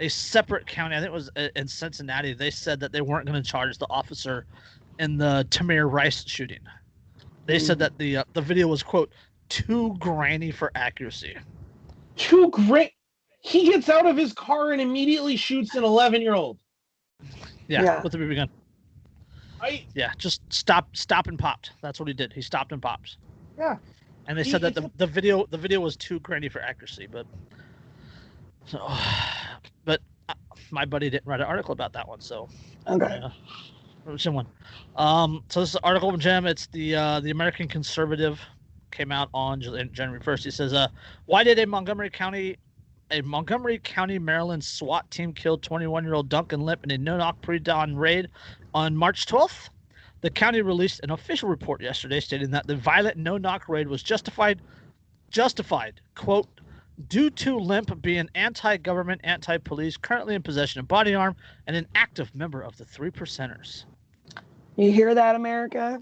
a 0.00 0.08
separate 0.08 0.66
county, 0.66 0.96
I 0.96 0.98
think 0.98 1.08
it 1.08 1.12
was 1.12 1.30
uh, 1.36 1.48
in 1.56 1.68
Cincinnati, 1.68 2.32
they 2.34 2.50
said 2.50 2.80
that 2.80 2.92
they 2.92 3.00
weren't 3.00 3.26
going 3.26 3.40
to 3.42 3.48
charge 3.48 3.78
the 3.78 3.86
officer 3.90 4.46
in 4.98 5.16
the 5.16 5.46
Tamir 5.50 5.90
Rice 5.90 6.24
shooting. 6.26 6.60
They 7.46 7.58
said 7.58 7.76
Mm. 7.76 7.80
that 7.80 7.98
the 7.98 8.16
uh, 8.18 8.24
the 8.34 8.42
video 8.42 8.68
was 8.68 8.82
quote 8.82 9.12
too 9.48 9.96
grainy 9.98 10.50
for 10.50 10.70
accuracy. 10.74 11.36
Too 12.16 12.50
great. 12.50 12.92
He 13.40 13.70
gets 13.70 13.88
out 13.88 14.06
of 14.06 14.16
his 14.16 14.32
car 14.32 14.72
and 14.72 14.80
immediately 14.80 15.36
shoots 15.36 15.74
an 15.74 15.82
11 15.84 16.22
year 16.22 16.34
old. 16.34 16.58
Yeah, 17.68 17.82
Yeah. 17.82 18.02
with 18.02 18.12
the 18.12 18.18
BB 18.18 18.36
gun. 18.36 18.50
I 19.60 19.84
Yeah, 19.94 20.12
just 20.18 20.40
stop, 20.52 20.96
stop 20.96 21.26
and 21.26 21.38
popped. 21.38 21.72
That's 21.82 21.98
what 22.00 22.08
he 22.08 22.14
did. 22.14 22.32
He 22.32 22.42
stopped 22.42 22.72
and 22.72 22.80
popped. 22.80 23.16
Yeah. 23.58 23.78
And 24.26 24.38
they 24.38 24.44
said 24.44 24.60
that 24.62 24.74
the, 24.74 24.90
the 24.96 25.06
video 25.06 25.46
the 25.50 25.58
video 25.58 25.80
was 25.80 25.96
too 25.96 26.20
grainy 26.20 26.48
for 26.48 26.60
accuracy, 26.62 27.06
but 27.10 27.26
so, 28.66 28.88
but 29.84 30.00
uh, 30.28 30.34
my 30.70 30.84
buddy 30.84 31.10
didn't 31.10 31.26
write 31.26 31.40
an 31.40 31.46
article 31.46 31.72
about 31.72 31.92
that 31.94 32.08
one, 32.08 32.20
so 32.20 32.48
Okay. 32.86 33.18
yeah. 33.20 33.30
Which 34.04 34.26
one? 34.26 34.46
Um, 34.96 35.44
so 35.48 35.60
this 35.60 35.70
is 35.70 35.74
an 35.76 35.80
article 35.84 36.10
from 36.10 36.20
Jim. 36.20 36.46
It's 36.46 36.66
the 36.68 36.94
uh, 36.94 37.20
the 37.20 37.30
American 37.30 37.68
Conservative 37.68 38.40
came 38.90 39.12
out 39.12 39.28
on 39.32 39.60
January 39.92 40.20
first. 40.20 40.44
He 40.44 40.50
says, 40.50 40.72
uh, 40.72 40.88
"Why 41.26 41.44
did 41.44 41.58
a 41.58 41.66
Montgomery 41.66 42.10
County, 42.10 42.56
a 43.10 43.20
Montgomery 43.22 43.78
County, 43.78 44.18
Maryland 44.18 44.64
SWAT 44.64 45.08
team 45.10 45.32
kill 45.32 45.56
21 45.58 46.04
year 46.04 46.14
old 46.14 46.28
Duncan 46.28 46.60
Lemp 46.62 46.84
in 46.84 46.90
a 46.90 46.98
no-knock 46.98 47.40
pre-dawn 47.42 47.94
raid 47.96 48.28
on 48.74 48.96
March 48.96 49.26
12th?" 49.26 49.70
The 50.22 50.30
county 50.30 50.62
released 50.62 51.00
an 51.02 51.10
official 51.10 51.48
report 51.48 51.82
yesterday 51.82 52.20
stating 52.20 52.50
that 52.52 52.66
the 52.68 52.76
violent 52.76 53.16
no-knock 53.16 53.68
raid 53.68 53.88
was 53.88 54.02
justified, 54.04 54.62
justified, 55.30 56.00
quote, 56.14 56.46
due 57.08 57.28
to 57.28 57.58
Lemp 57.58 58.00
being 58.00 58.28
anti-government, 58.36 59.20
anti-police, 59.24 59.96
currently 59.96 60.36
in 60.36 60.42
possession 60.42 60.78
of 60.78 60.86
body 60.86 61.14
arm, 61.14 61.34
and 61.66 61.74
an 61.74 61.88
active 61.96 62.32
member 62.36 62.62
of 62.62 62.76
the 62.76 62.84
Three 62.84 63.10
Percenters. 63.10 63.84
You 64.76 64.92
hear 64.92 65.12
that, 65.12 65.34
America? 65.34 66.00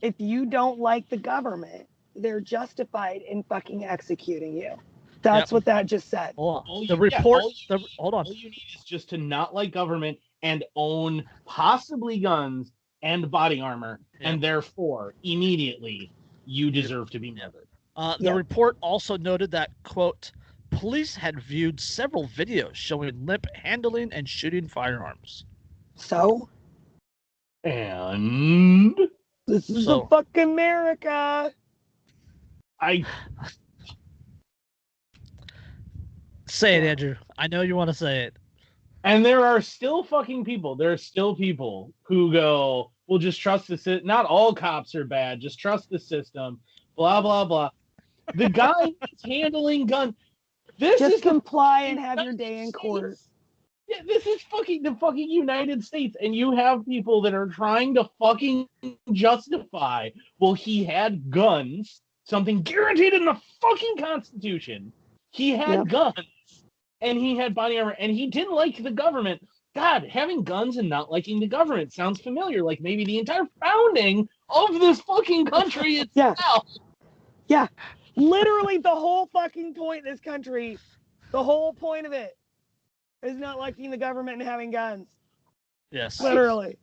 If 0.00 0.14
you 0.18 0.46
don't 0.46 0.78
like 0.78 1.08
the 1.08 1.16
government, 1.16 1.88
they're 2.14 2.40
justified 2.40 3.22
in 3.28 3.42
fucking 3.42 3.84
executing 3.84 4.56
you. 4.56 4.74
That's 5.22 5.50
Yep. 5.50 5.52
what 5.52 5.64
that 5.64 5.86
just 5.86 6.08
said. 6.08 6.34
Hold 6.36 6.64
on. 6.68 6.82
you- 6.82 6.88
The 6.88 6.96
report. 6.96 7.42
all 7.42 7.50
you 7.50 7.56
the, 7.68 7.78
need- 7.78 7.86
hold 7.98 8.14
on. 8.14 8.26
all 8.26 8.32
you 8.32 8.50
need 8.50 8.62
is 8.76 8.84
just 8.84 9.08
to 9.10 9.18
not 9.18 9.54
like 9.54 9.72
government 9.72 10.18
and 10.42 10.62
own 10.76 11.24
possibly 11.46 12.20
guns 12.20 12.70
and 13.02 13.30
body 13.30 13.60
armor, 13.60 14.00
Yeah. 14.20 14.30
and 14.30 14.42
therefore 14.42 15.14
immediately 15.22 16.10
you 16.44 16.70
deserve 16.70 17.10
to 17.10 17.18
be 17.18 17.30
murdered. 17.30 17.68
Uh, 17.96 18.16
the 18.18 18.24
Yeah. 18.24 18.32
report 18.32 18.76
also 18.80 19.16
noted 19.16 19.50
that 19.52 19.70
quote 19.84 20.32
police 20.70 21.14
had 21.14 21.40
viewed 21.40 21.80
several 21.80 22.26
videos 22.28 22.74
showing 22.74 23.24
Lemp 23.24 23.46
handling 23.54 24.12
and 24.12 24.28
shooting 24.28 24.68
firearms. 24.68 25.44
So 25.94 26.48
And 27.64 28.96
this 29.48 29.68
is 29.70 29.86
So- 29.86 30.02
the 30.02 30.06
fucking 30.06 30.52
America. 30.52 31.52
I 32.80 33.04
Say 36.48 36.76
it, 36.76 36.84
Andrew. 36.84 37.16
I 37.36 37.48
know 37.48 37.62
you 37.62 37.74
want 37.74 37.88
to 37.88 37.94
say 37.94 38.20
it. 38.24 38.36
And 39.06 39.24
there 39.24 39.46
are 39.46 39.60
still 39.62 40.02
fucking 40.02 40.44
people. 40.44 40.74
There 40.74 40.92
are 40.92 40.96
still 40.98 41.34
people 41.34 41.92
who 42.02 42.32
go, 42.32 42.90
"Well, 43.06 43.20
just 43.20 43.40
trust 43.40 43.68
the 43.68 43.78
system." 43.78 44.06
Not 44.06 44.26
all 44.26 44.52
cops 44.52 44.94
are 44.96 45.04
bad. 45.04 45.40
Just 45.40 45.60
trust 45.60 45.88
the 45.88 45.98
system. 45.98 46.60
Blah 46.96 47.22
blah 47.22 47.44
blah. 47.44 47.70
The 48.34 48.48
guy 48.50 48.86
is 49.12 49.22
handling 49.24 49.86
gun. 49.86 50.14
This 50.78 50.98
Just 50.98 51.14
is 51.16 51.20
comply 51.22 51.82
and 51.82 51.98
have 52.00 52.22
your 52.22 52.32
day 52.32 52.58
in 52.58 52.72
court. 52.72 53.16
Yeah, 53.88 54.02
this 54.04 54.26
is 54.26 54.42
fucking 54.50 54.82
the 54.82 54.96
fucking 54.96 55.30
United 55.30 55.84
States, 55.84 56.16
and 56.20 56.34
you 56.34 56.50
have 56.56 56.84
people 56.84 57.22
that 57.22 57.32
are 57.32 57.46
trying 57.46 57.94
to 57.94 58.10
fucking 58.18 58.66
justify. 59.12 60.10
Well, 60.40 60.54
he 60.54 60.84
had 60.84 61.30
guns, 61.30 62.02
something 62.24 62.62
guaranteed 62.62 63.14
in 63.14 63.24
the 63.24 63.40
fucking 63.60 63.98
Constitution. 63.98 64.92
He 65.30 65.50
had 65.50 65.78
Yep. 65.78 65.86
guns, 65.88 66.26
and 67.00 67.18
he 67.18 67.36
had 67.36 67.54
body 67.54 67.78
armor, 67.78 67.96
and 67.98 68.12
he 68.12 68.26
didn't 68.28 68.54
like 68.54 68.82
the 68.82 68.90
government, 68.90 69.46
God, 69.74 70.06
having 70.08 70.42
guns 70.42 70.76
and 70.78 70.88
not 70.88 71.10
liking 71.10 71.38
the 71.40 71.46
government 71.46 71.92
sounds 71.92 72.20
familiar. 72.20 72.62
Like 72.62 72.80
maybe 72.80 73.04
the 73.04 73.18
entire 73.18 73.44
founding 73.60 74.28
of 74.48 74.72
this 74.80 75.00
fucking 75.00 75.46
country 75.46 75.96
itself. 75.96 76.66
Yeah. 77.48 77.64
itself. 77.64 77.70
Literally, 78.16 78.78
the 78.78 78.88
whole 78.88 79.26
fucking 79.26 79.74
point 79.74 79.98
of 79.98 80.04
this 80.04 80.20
country, 80.20 80.78
the 81.32 81.42
whole 81.42 81.74
point 81.74 82.06
of 82.06 82.12
it, 82.12 82.36
is 83.22 83.36
not 83.36 83.58
liking 83.58 83.90
the 83.90 83.96
government 83.98 84.40
and 84.40 84.48
having 84.48 84.70
guns. 84.70 85.06
Yes. 85.90 86.20
Literally. 86.20 86.78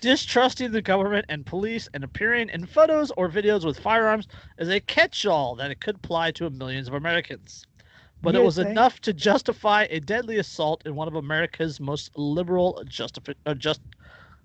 Distrusting 0.00 0.72
the 0.72 0.82
government 0.82 1.26
and 1.28 1.46
police 1.46 1.88
and 1.94 2.02
appearing 2.04 2.48
in 2.48 2.66
photos 2.66 3.12
or 3.16 3.28
videos 3.28 3.64
with 3.64 3.78
firearms 3.78 4.26
is 4.58 4.68
a 4.68 4.80
catch-all 4.80 5.54
that 5.56 5.70
it 5.70 5.80
could 5.80 5.96
apply 5.96 6.32
to 6.32 6.50
millions 6.50 6.88
of 6.88 6.94
Americans. 6.94 7.66
But 8.22 8.36
it 8.36 8.42
was 8.42 8.56
think? 8.56 8.70
enough 8.70 9.00
to 9.00 9.12
justify 9.12 9.86
a 9.90 10.00
deadly 10.00 10.38
assault 10.38 10.82
in 10.86 10.94
one 10.94 11.08
of 11.08 11.14
America's 11.16 11.80
most 11.80 12.10
liberal 12.16 12.82
justifi- 12.86 13.34
uh, 13.46 13.54
just 13.54 13.80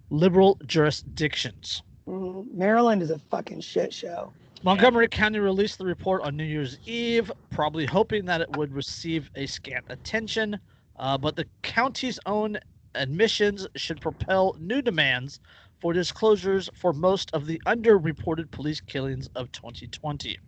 liberal 0.09 0.57
jurisdictions. 0.65 1.83
Mhm. 2.07 2.51
Maryland 2.53 3.01
is 3.01 3.11
a 3.11 3.19
fucking 3.19 3.61
shit 3.61 3.93
show. 3.93 4.33
Montgomery 4.63 5.07
County 5.07 5.39
released 5.39 5.77
the 5.77 5.85
report 5.85 6.23
on 6.23 6.35
New 6.35 6.43
Year's 6.43 6.79
Eve, 6.85 7.31
probably 7.51 7.85
hoping 7.85 8.25
that 8.25 8.41
it 8.41 8.49
would 8.57 8.73
receive 8.73 9.29
a 9.35 9.45
scant 9.45 9.85
attention. 9.89 10.59
Uh, 10.95 11.17
but 11.17 11.35
the 11.35 11.47
county's 11.61 12.19
own 12.25 12.57
admissions 12.95 13.67
should 13.75 14.01
propel 14.01 14.55
new 14.59 14.81
demands 14.81 15.39
for 15.79 15.93
disclosures 15.93 16.69
for 16.73 16.91
most 16.91 17.29
of 17.33 17.45
the 17.45 17.61
underreported 17.67 18.49
police 18.49 18.81
killings 18.81 19.27
of 19.35 19.51
2020. 19.51 20.39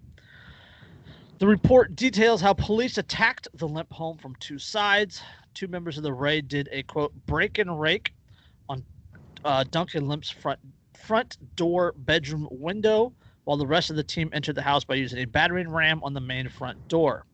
The 1.40 1.48
report 1.48 1.96
details 1.96 2.42
how 2.42 2.54
police 2.54 2.98
attacked 2.98 3.48
the 3.54 3.66
lemp 3.66 3.94
home 3.94 4.18
from 4.18 4.36
two 4.42 4.60
sides. 4.60 5.22
Two 5.54 5.70
members 5.70 5.96
of 5.96 6.04
the 6.04 6.12
raid 6.12 6.50
did 6.50 6.68
a 6.70 6.84
quote 6.84 7.14
break 7.26 7.60
and 7.60 7.80
rake 7.80 8.14
on 8.68 8.84
uh, 9.46 9.64
Duncan 9.72 10.06
Lemp's 10.06 10.30
front 10.30 10.60
front 10.94 11.38
door 11.56 11.94
bedroom 11.96 12.46
window 12.52 13.14
while 13.46 13.56
the 13.56 13.66
rest 13.66 13.90
of 13.90 13.96
the 13.96 14.04
team 14.04 14.30
entered 14.34 14.56
the 14.56 14.62
house 14.62 14.84
by 14.84 14.96
using 14.96 15.20
a 15.20 15.26
battering 15.26 15.70
ram 15.70 16.04
on 16.04 16.14
the 16.14 16.20
main 16.20 16.50
front 16.50 16.90
door. 16.90 17.26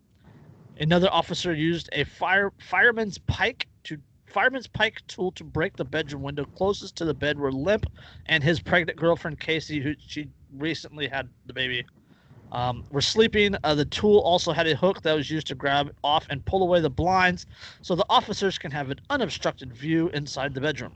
Another 0.80 1.10
officer 1.12 1.52
used 1.56 1.90
a 1.92 2.04
fire 2.04 2.52
fireman's 2.60 3.18
pike 3.18 3.68
to 3.86 3.98
fireman's 4.28 4.68
pike 4.68 5.02
tool 5.08 5.32
to 5.32 5.44
break 5.44 5.76
the 5.78 5.84
bedroom 5.84 6.22
window 6.22 6.46
closest 6.46 6.96
to 6.98 7.06
the 7.06 7.14
bed 7.14 7.40
where 7.40 7.52
Lemp 7.52 7.88
and 8.28 8.44
his 8.44 8.60
pregnant 8.60 9.00
girlfriend 9.00 9.40
Casey, 9.40 9.80
who 9.80 9.96
she 9.98 10.28
recently 10.54 11.08
had 11.08 11.28
the 11.48 11.54
baby, 11.54 11.84
um, 12.56 12.86
were 12.90 13.02
sleeping. 13.02 13.56
Uh, 13.64 13.76
the 13.76 13.86
tool 13.86 14.20
also 14.20 14.54
had 14.54 14.66
a 14.66 14.76
hook 14.76 15.02
that 15.02 15.14
was 15.14 15.30
used 15.30 15.48
to 15.48 15.56
grab 15.56 15.94
off 16.04 16.26
and 16.30 16.44
pull 16.46 16.64
away 16.64 16.80
the 16.80 16.90
blinds, 16.90 17.46
so 17.82 17.96
the 17.96 18.06
officers 18.10 18.58
can 18.58 18.72
have 18.72 18.90
an 18.90 19.00
unobstructed 19.10 19.74
view 19.74 20.08
inside 20.14 20.54
the 20.54 20.62
bedroom. 20.62 20.94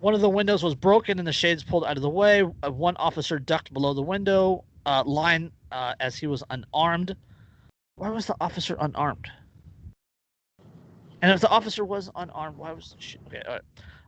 One 0.00 0.14
of 0.14 0.22
the 0.22 0.30
windows 0.30 0.62
was 0.62 0.74
broken 0.74 1.18
and 1.18 1.28
the 1.28 1.32
shades 1.32 1.62
pulled 1.62 1.84
out 1.84 1.96
of 1.96 2.02
the 2.02 2.08
way. 2.08 2.42
Uh, 2.62 2.70
one 2.70 2.96
officer 2.96 3.38
ducked 3.38 3.74
below 3.74 3.92
the 3.92 4.02
window 4.02 4.64
uh, 4.86 5.02
line 5.04 5.52
uh, 5.70 5.94
as 6.00 6.16
he 6.16 6.26
was 6.26 6.42
unarmed. 6.48 7.14
Why 7.96 8.08
was 8.08 8.26
the 8.26 8.36
officer 8.40 8.76
unarmed? 8.80 9.28
And 11.20 11.32
if 11.32 11.40
the 11.40 11.48
officer 11.50 11.84
was 11.84 12.10
unarmed, 12.14 12.56
why 12.56 12.72
was 12.72 12.94
the 12.96 13.02
sh- 13.02 13.16
okay? 13.26 13.42
All 13.46 13.52
right. 13.54 13.62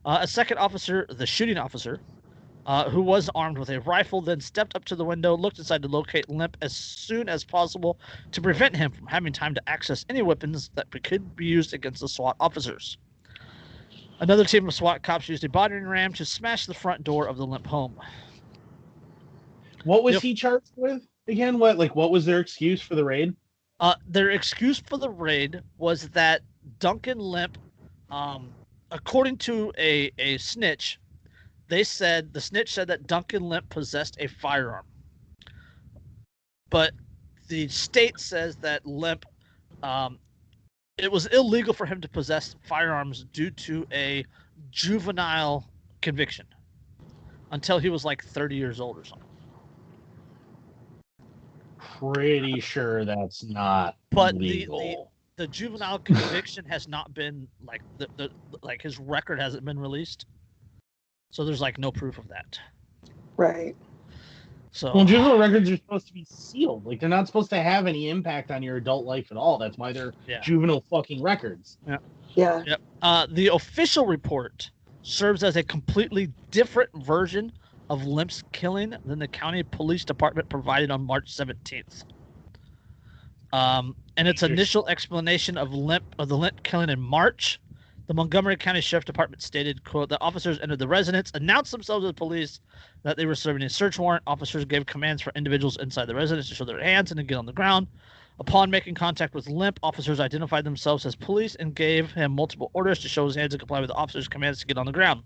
Uh, 0.07 0.18
a 0.22 0.28
second 0.28 0.59
officer, 0.59 1.07
the 1.11 1.26
shooting 1.26 1.59
officer, 1.59 2.01
uh, 2.67 2.89
who 2.91 3.01
was 3.01 3.31
armed 3.35 3.59
with 3.59 3.71
a 3.71 3.81
rifle, 3.81 4.21
then 4.21 4.41
stepped 4.41 4.77
up 4.77 4.85
to 4.87 4.95
the 4.95 5.05
window, 5.05 5.37
looked 5.37 5.59
inside 5.59 5.83
to 5.83 5.89
locate 5.89 6.29
Lemp 6.29 6.57
as 6.61 6.77
soon 6.77 7.29
as 7.29 7.45
possible 7.45 7.99
to 8.33 8.41
prevent 8.41 8.77
him 8.77 8.93
from 8.93 9.07
having 9.07 9.33
time 9.33 9.55
to 9.55 9.69
access 9.69 10.05
any 10.09 10.23
weapons 10.23 10.71
that 10.75 10.91
could 11.03 11.35
be 11.37 11.47
used 11.47 11.73
against 11.75 12.01
the 12.01 12.09
SWAT 12.09 12.37
officers. 12.39 12.99
Another 14.21 14.45
team 14.45 14.69
of 14.69 14.75
SWAT 14.75 15.03
cops 15.03 15.29
used 15.29 15.45
a 15.45 15.49
battering 15.49 15.87
ram 15.87 16.13
to 16.15 16.25
smash 16.25 16.67
the 16.67 16.75
front 16.75 17.03
door 17.05 17.27
of 17.27 17.39
the 17.39 17.47
Lemp 17.47 17.67
home. 17.67 17.99
What 19.85 20.03
was 20.05 20.15
Yep. 20.15 20.23
he 20.23 20.35
charged 20.35 20.73
with 20.77 21.03
again? 21.27 21.59
What 21.59 21.79
like 21.79 21.97
what 21.97 22.11
was 22.11 22.27
their 22.27 22.41
excuse 22.41 22.83
for 22.83 22.95
the 22.95 23.05
raid? 23.05 23.35
Uh, 23.81 23.95
their 24.07 24.31
excuse 24.31 24.79
for 24.79 24.99
the 24.99 25.09
raid 25.09 25.63
was 25.79 26.11
that 26.11 26.43
Duncan 26.81 27.19
Lemp, 27.19 27.57
um, 28.11 28.51
according 28.91 29.39
to 29.39 29.73
a, 29.79 30.13
a 30.19 30.37
snitch, 30.37 31.00
they 31.71 31.85
said 31.85 32.35
the 32.35 32.41
snitch 32.41 32.73
said 32.73 32.89
that 32.89 33.07
Duncan 33.07 33.45
Lemp 33.49 33.68
possessed 33.71 34.16
a 34.18 34.27
firearm. 34.27 34.85
But 36.68 36.93
the 37.49 37.68
state 37.68 38.18
says 38.18 38.57
that 38.57 38.85
Lemp, 38.85 39.25
um, 39.83 40.18
it 40.99 41.11
was 41.11 41.27
illegal 41.27 41.73
for 41.73 41.87
him 41.87 42.01
to 42.01 42.09
possess 42.09 42.55
firearms 42.64 43.25
due 43.33 43.51
to 43.51 43.87
a 43.93 44.25
juvenile 44.71 45.64
conviction 46.03 46.45
until 47.53 47.79
he 47.79 47.89
was 47.89 48.05
like 48.05 48.23
30 48.23 48.57
years 48.57 48.81
old 48.81 48.99
or 48.99 49.05
something. 49.05 49.27
Pretty 51.99 52.61
sure 52.61 53.05
that's 53.05 53.45
not 53.45 53.97
But 54.11 54.39
the- 54.39 54.66
the- 54.66 55.07
the 55.37 55.47
juvenile 55.47 56.01
conviction 56.01 56.64
has 56.66 56.89
not 56.89 57.14
been 57.14 57.49
like 57.64 57.81
the, 57.97 58.09
the 58.16 58.31
like 58.62 58.83
his 58.83 58.99
record 58.99 59.41
hasn't 59.41 59.64
been 59.64 59.79
released 59.79 60.27
so 61.31 61.45
there's 61.45 61.61
like 61.61 61.78
no 61.78 61.91
proof 61.91 62.18
of 62.18 62.28
that 62.28 62.59
Right. 63.37 63.74
so 64.72 64.93
Well, 64.95 65.05
juvenile 65.07 65.39
records 65.39 65.70
are 65.70 65.76
supposed 65.76 66.07
to 66.09 66.12
be 66.12 66.26
sealed. 66.28 66.85
Like 66.85 67.01
they're 67.01 67.09
not 67.09 67.26
supposed 67.26 67.49
to 67.51 67.62
have 67.62 67.87
any 67.87 68.11
impact 68.11 68.51
on 68.51 68.62
your 68.62 68.76
adult 68.76 69.07
life 69.07 69.28
at 69.31 69.39
all. 69.39 69.57
That's 69.57 69.78
why 69.78 69.93
they're 69.93 70.12
Yeah. 70.26 70.41
juvenile 70.43 70.83
fucking 70.91 71.22
records. 71.22 71.78
Yeah. 72.35 72.57
uh, 73.03 73.26
the 73.31 73.49
official 73.49 74.05
report 74.07 74.70
serves 75.03 75.43
as 75.43 75.57
a 75.57 75.62
completely 75.62 76.28
different 76.51 76.91
version 77.03 77.51
of 77.89 78.05
lemp's 78.07 78.43
killing 78.53 78.95
than 79.07 79.18
the 79.18 79.28
county 79.28 79.62
police 79.62 80.05
department 80.05 80.49
provided 80.51 80.91
on 80.91 81.03
march 81.03 81.35
17th 81.35 82.05
um, 83.53 83.97
and 84.18 84.28
its 84.28 84.43
initial 84.43 84.87
explanation 84.89 85.57
of 85.57 85.72
lemp 85.72 86.05
of 86.18 86.28
the 86.28 86.37
lemp 86.37 86.62
killing 86.62 86.91
in 86.91 87.01
march 87.01 87.59
the 88.11 88.15
montgomery 88.15 88.57
county 88.57 88.81
sheriff 88.81 89.05
department 89.05 89.41
stated 89.41 89.85
quote 89.85 90.09
the 90.09 90.21
officers 90.21 90.59
entered 90.59 90.81
the 90.81 90.89
residence 90.89 91.31
announced 91.35 91.71
themselves 91.71 92.05
as 92.05 92.13
police 92.13 92.59
that 93.05 93.17
they 93.17 93.25
were 93.25 93.37
serving 93.37 93.63
a 93.63 93.69
search 93.71 94.01
warrant. 94.01 94.25
Officers 94.27 94.65
gave 94.65 94.85
commands 94.85 95.23
for 95.23 95.31
individuals 95.37 95.77
inside 95.77 96.07
the 96.07 96.15
residence 96.17 96.49
to 96.49 96.57
show 96.57 96.65
their 96.65 96.83
hands 96.83 97.13
and 97.13 97.19
to 97.19 97.23
get 97.23 97.39
on 97.39 97.47
the 97.47 97.53
ground. 97.53 97.87
Upon 98.41 98.69
making 98.69 98.97
contact 98.97 99.33
with 99.33 99.49
lemp 99.49 99.79
officers 99.85 100.19
identified 100.19 100.65
themselves 100.65 101.07
as 101.07 101.15
police 101.15 101.55
and 101.55 101.73
gave 101.73 102.11
him 102.11 102.33
multiple 102.33 102.73
orders 102.75 102.99
to 102.99 103.09
show 103.09 103.27
his 103.27 103.37
hands 103.37 103.55
and 103.55 103.61
comply 103.61 103.79
with 103.79 103.91
the 103.91 103.95
officers 103.95 104.27
commands 104.27 104.59
to 104.59 104.67
get 104.67 104.77
on 104.77 104.87
the 104.87 104.93
ground. 104.93 105.23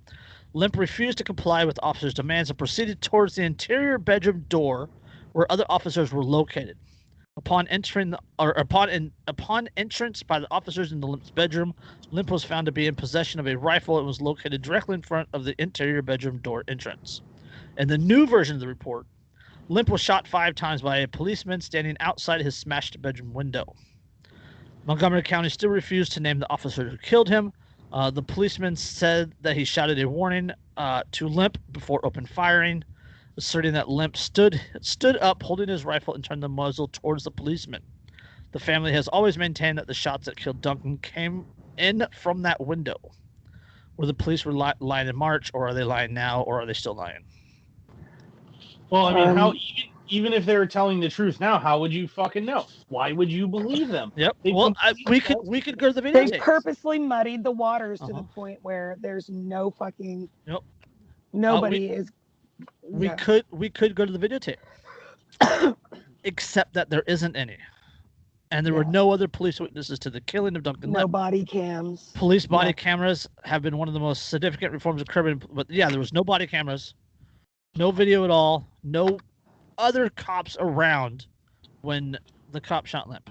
Lemp 0.52 0.76
refused 0.76 1.16
to 1.16 1.24
comply 1.24 1.64
with 1.64 1.80
officers 1.82 2.12
demands 2.12 2.50
and 2.50 2.58
proceeded 2.58 3.00
towards 3.00 3.34
the 3.34 3.44
interior 3.44 3.96
bedroom 3.96 4.44
door 4.50 4.90
where 5.32 5.50
other 5.50 5.64
officers 5.70 6.12
were 6.12 6.22
located 6.22 6.76
upon 7.36 7.66
entering 7.68 8.14
or 8.38 8.50
upon 8.52 8.88
in, 8.88 9.12
upon 9.26 9.68
entrance 9.76 10.22
by 10.22 10.38
the 10.38 10.46
officers 10.50 10.92
into 10.92 11.06
Lemp's 11.06 11.30
bedroom, 11.30 11.74
Lemp 12.10 12.30
was 12.30 12.44
found 12.44 12.66
to 12.66 12.72
be 12.72 12.86
in 12.86 12.94
possession 12.94 13.40
of 13.40 13.46
a 13.46 13.56
rifle 13.56 13.98
and 13.98 14.06
was 14.06 14.20
located 14.20 14.62
directly 14.62 14.94
in 14.94 15.02
front 15.02 15.28
of 15.32 15.44
the 15.44 15.60
interior 15.60 16.02
bedroom 16.02 16.38
door 16.38 16.64
entrance. 16.68 17.22
In 17.76 17.88
the 17.88 17.98
new 17.98 18.26
version 18.26 18.54
of 18.54 18.60
the 18.60 18.68
report, 18.68 19.06
Lemp 19.68 19.88
was 19.88 20.00
shot 20.00 20.28
five 20.28 20.54
times 20.54 20.82
by 20.82 20.98
a 20.98 21.08
policeman 21.08 21.60
standing 21.60 21.96
outside 22.00 22.40
his 22.40 22.56
smashed 22.56 23.00
bedroom 23.02 23.32
window. 23.32 23.74
Montgomery 24.86 25.22
County 25.22 25.48
still 25.48 25.70
refused 25.70 26.12
to 26.12 26.20
name 26.20 26.38
the 26.38 26.50
officer 26.50 26.88
who 26.88 26.98
killed 26.98 27.28
him. 27.28 27.52
Uh, 27.92 28.10
the 28.10 28.22
policeman 28.22 28.76
said 28.76 29.32
that 29.40 29.56
he 29.56 29.64
shouted 29.64 29.98
a 29.98 30.08
warning 30.08 30.50
uh, 30.76 31.02
to 31.12 31.26
Lemp 31.26 31.58
before 31.72 32.04
open 32.04 32.26
firing 32.26 32.84
asserting 33.36 33.72
that 33.74 33.88
Lemp 33.88 34.16
stood 34.16 34.60
stood 34.80 35.16
up 35.18 35.42
holding 35.42 35.68
his 35.68 35.84
rifle 35.84 36.14
and 36.14 36.24
turned 36.24 36.42
the 36.42 36.48
muzzle 36.48 36.88
towards 36.88 37.24
the 37.24 37.30
policeman. 37.30 37.82
The 38.52 38.60
family 38.60 38.92
has 38.92 39.08
always 39.08 39.36
maintained 39.36 39.78
that 39.78 39.86
the 39.86 39.94
shots 39.94 40.26
that 40.26 40.36
killed 40.36 40.60
Duncan 40.60 40.98
came 40.98 41.44
in 41.76 42.06
from 42.12 42.42
that 42.42 42.64
window. 42.64 42.96
Were 43.96 44.06
the 44.06 44.14
police 44.14 44.44
were 44.44 44.52
li- 44.52 44.72
lying 44.80 45.08
in 45.08 45.16
March, 45.16 45.50
or 45.54 45.68
are 45.68 45.74
they 45.74 45.84
lying 45.84 46.14
now, 46.14 46.42
or 46.42 46.60
are 46.60 46.66
they 46.66 46.72
still 46.72 46.94
lying? 46.94 47.24
Well, 48.90 49.06
I 49.06 49.14
mean, 49.14 49.36
how 49.36 49.50
Um, 49.50 49.56
even 49.56 49.90
even 50.08 50.32
if 50.34 50.44
they 50.44 50.56
were 50.56 50.66
telling 50.66 51.00
the 51.00 51.08
truth 51.08 51.40
now, 51.40 51.58
how 51.58 51.80
would 51.80 51.92
you 51.92 52.06
fucking 52.06 52.44
know? 52.44 52.66
Why 52.88 53.12
would 53.12 53.32
you 53.32 53.48
believe 53.48 53.88
them? 53.88 54.12
Yep. 54.16 54.36
They 54.44 54.52
well, 54.52 54.72
I, 54.82 54.94
we 55.08 55.18
could 55.18 55.38
we 55.44 55.60
could 55.60 55.78
go 55.78 55.88
to 55.88 55.92
the 55.92 56.02
video. 56.02 56.20
They 56.24 56.30
videotape. 56.38 56.40
purposely 56.40 56.98
muddied 56.98 57.42
the 57.42 57.50
waters 57.50 57.98
to 58.00 58.06
Uh-huh. 58.06 58.18
the 58.18 58.28
point 58.34 58.58
where 58.62 58.96
there's 59.00 59.28
no 59.30 59.70
fucking. 59.70 60.28
Yep. 60.46 60.60
Nobody 61.32 61.86
is. 61.86 62.10
We 62.82 63.06
yeah. 63.06 63.16
could 63.16 63.44
we 63.50 63.68
could 63.70 63.94
go 63.94 64.04
to 64.06 64.12
the 64.16 64.28
videotape, 64.28 64.56
except 66.24 66.74
that 66.74 66.90
there 66.90 67.02
isn't 67.06 67.34
any, 67.36 67.56
and 68.50 68.64
there 68.64 68.74
were 68.74 68.84
no 68.84 69.10
other 69.10 69.26
police 69.28 69.58
witnesses 69.60 69.98
to 70.00 70.10
the 70.10 70.20
killing 70.20 70.54
of 70.56 70.62
Duncan 70.62 70.92
no 70.92 71.00
Lemp. 71.00 71.12
body 71.12 71.44
cams. 71.44 72.12
Police 72.14 72.46
body 72.46 72.68
Yeah. 72.68 72.72
cameras 72.72 73.28
have 73.44 73.62
been 73.62 73.76
one 73.78 73.88
of 73.88 73.94
the 73.94 74.00
most 74.00 74.28
significant 74.28 74.72
reforms 74.72 75.00
of 75.00 75.08
curbing, 75.08 75.42
but 75.52 75.68
yeah, 75.70 75.90
there 75.90 75.98
was 75.98 76.12
no 76.12 76.22
body 76.22 76.46
cameras, 76.46 76.94
no 77.76 77.90
video 77.90 78.24
at 78.24 78.30
all, 78.30 78.66
no 78.82 79.18
other 79.78 80.08
cops 80.10 80.56
around 80.60 81.26
when 81.80 82.16
the 82.52 82.60
cop 82.60 82.86
shot 82.86 83.08
Lemp. 83.08 83.28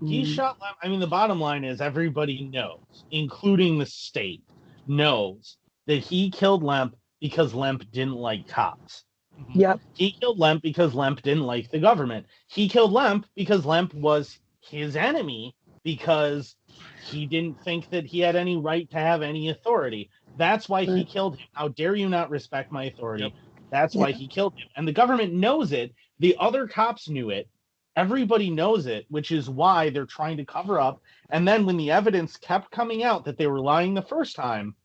He 0.00 0.22
Mhm. 0.22 0.34
shot 0.34 0.60
Lemp. 0.60 0.76
I 0.82 0.88
mean, 0.88 1.00
the 1.00 1.06
bottom 1.06 1.40
line 1.40 1.64
is 1.64 1.80
everybody 1.80 2.44
knows, 2.44 3.04
including 3.10 3.78
the 3.78 3.86
state, 3.86 4.42
knows 4.86 5.56
that 5.86 5.98
he 5.98 6.30
killed 6.30 6.62
Lemp 6.62 6.96
because 7.20 7.54
Lemp 7.54 7.90
didn't 7.90 8.16
like 8.16 8.46
cops. 8.46 9.04
Mhm. 9.38 9.54
Yep. 9.54 9.80
He 9.94 10.12
killed 10.12 10.38
Lemp 10.38 10.62
because 10.62 10.94
Lemp 10.94 11.22
didn't 11.22 11.44
like 11.44 11.70
the 11.70 11.78
government. 11.78 12.26
He 12.48 12.68
killed 12.68 12.92
Lemp 12.92 13.26
because 13.36 13.64
Lemp 13.64 13.94
was 13.94 14.38
his 14.60 14.96
enemy 14.96 15.54
because 15.84 16.56
he 16.98 17.26
didn't 17.26 17.60
think 17.62 17.88
that 17.90 18.04
he 18.04 18.20
had 18.20 18.36
any 18.36 18.56
right 18.56 18.90
to 18.90 18.98
have 18.98 19.22
any 19.22 19.48
authority. 19.48 20.10
That's 20.36 20.68
why 20.68 20.84
he 20.84 21.04
killed 21.04 21.36
him. 21.36 21.46
How 21.52 21.68
dare 21.68 21.94
you 21.94 22.08
not 22.08 22.30
respect 22.30 22.70
my 22.72 22.84
authority? 22.84 23.24
Yep. 23.24 23.32
That's 23.70 23.94
why 23.94 24.08
Yeah. 24.08 24.16
he 24.16 24.28
killed 24.28 24.54
him. 24.54 24.68
And 24.76 24.86
the 24.86 24.92
government 24.92 25.32
knows 25.32 25.72
it. 25.72 25.94
The 26.18 26.36
other 26.38 26.66
cops 26.66 27.08
knew 27.08 27.30
it. 27.30 27.48
Everybody 27.96 28.50
knows 28.50 28.86
it, 28.86 29.06
which 29.08 29.32
is 29.32 29.50
why 29.50 29.90
they're 29.90 30.06
trying 30.06 30.36
to 30.36 30.44
cover 30.44 30.78
up. 30.78 31.00
And 31.30 31.46
then 31.46 31.66
when 31.66 31.76
the 31.76 31.90
evidence 31.90 32.36
kept 32.36 32.70
coming 32.70 33.02
out 33.02 33.24
that 33.24 33.36
they 33.36 33.46
were 33.46 33.60
lying 33.60 33.94
the 33.94 34.02
first 34.02 34.36
time, 34.36 34.76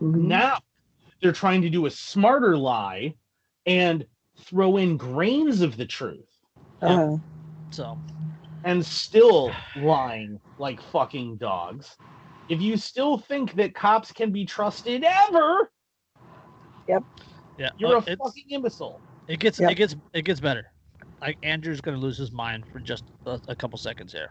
Mhm. 0.00 0.24
now 0.24 0.58
they're 1.22 1.32
trying 1.32 1.62
to 1.62 1.70
do 1.70 1.86
a 1.86 1.90
smarter 1.90 2.56
lie 2.58 3.14
and 3.64 4.04
throw 4.40 4.76
in 4.76 4.96
grains 4.96 5.60
of 5.62 5.76
the 5.76 5.86
truth 5.86 6.28
Uh-huh. 6.82 7.16
So 7.70 7.96
and 8.64 8.84
still 8.84 9.52
lying 9.76 10.38
like 10.58 10.80
fucking 10.80 11.36
dogs. 11.36 11.96
If 12.48 12.60
you 12.60 12.76
still 12.76 13.18
think 13.18 13.54
that 13.54 13.74
cops 13.74 14.12
can 14.12 14.30
be 14.30 14.44
trusted 14.44 15.04
ever, 15.04 15.70
yep. 16.86 17.02
yeah, 17.58 17.70
you're 17.78 17.96
uh, 17.96 18.00
a 18.00 18.02
it's- 18.02 18.18
fucking 18.22 18.44
imbecile. 18.50 19.00
It 19.28 19.38
gets 19.38 19.58
Yep. 19.60 19.70
it 19.70 19.74
gets 19.76 19.96
it 20.12 20.22
gets 20.24 20.40
better. 20.40 20.66
Like 21.20 21.38
Andrew's 21.44 21.80
gonna 21.80 21.96
lose 21.96 22.18
his 22.18 22.32
mind 22.32 22.64
for 22.72 22.78
just 22.80 23.04
a, 23.26 23.40
a 23.48 23.54
couple 23.56 23.78
seconds 23.78 24.12
here. 24.12 24.28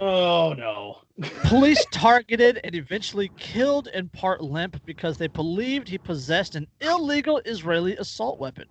Oh 0.00 0.54
no. 0.54 0.98
Police 1.44 1.84
targeted 1.92 2.60
and 2.64 2.74
eventually 2.74 3.30
killed 3.38 3.88
in 3.88 4.08
part 4.08 4.42
Lemp 4.42 4.80
because 4.86 5.18
they 5.18 5.28
believed 5.28 5.88
he 5.88 5.98
possessed 5.98 6.54
an 6.54 6.66
illegal 6.80 7.42
Israeli 7.44 7.96
assault 7.98 8.40
weapon. 8.40 8.64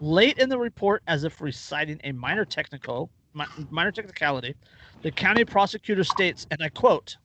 Late 0.00 0.38
in 0.38 0.48
the 0.48 0.58
report, 0.58 1.02
as 1.06 1.24
if 1.24 1.40
reciting 1.40 2.00
a 2.04 2.12
minor 2.12 2.46
technical 2.46 3.10
minor 3.70 3.92
technicality, 3.92 4.56
the 5.02 5.12
county 5.12 5.44
prosecutor 5.44 6.04
states, 6.04 6.46
and 6.50 6.62
I 6.62 6.70
quote, 6.70 7.16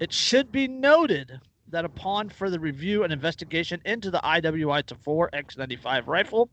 "It 0.00 0.12
should 0.12 0.50
be 0.50 0.66
noted 0.66 1.38
that 1.68 1.84
upon 1.84 2.30
further 2.30 2.58
review 2.58 3.04
and 3.04 3.12
investigation 3.12 3.80
into 3.84 4.10
the 4.10 4.20
IWI 4.24 4.82
Tavor 4.84 5.28
X95 5.32 6.06
rifle, 6.06 6.50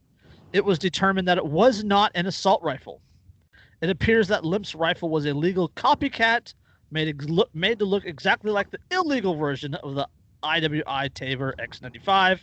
it 0.53 0.65
was 0.65 0.77
determined 0.77 1.27
that 1.27 1.37
it 1.37 1.45
was 1.45 1.83
not 1.83 2.11
an 2.15 2.25
assault 2.25 2.61
rifle. 2.61 3.01
It 3.85 3.91
appears 3.91 4.27
that 4.29 4.43
Lemp's 4.43 4.73
rifle 4.73 5.11
was 5.11 5.27
a 5.27 5.33
legal 5.35 5.69
copycat 5.69 6.55
made 6.89 7.07
ex- 7.07 7.27
made 7.53 7.77
to 7.77 7.85
look 7.85 8.03
exactly 8.03 8.49
like 8.51 8.71
the 8.71 8.79
illegal 8.89 9.35
version 9.35 9.75
of 9.75 9.93
the 9.93 10.07
IWI 10.43 11.11
Tavor 11.13 11.53
X95. 11.59 12.39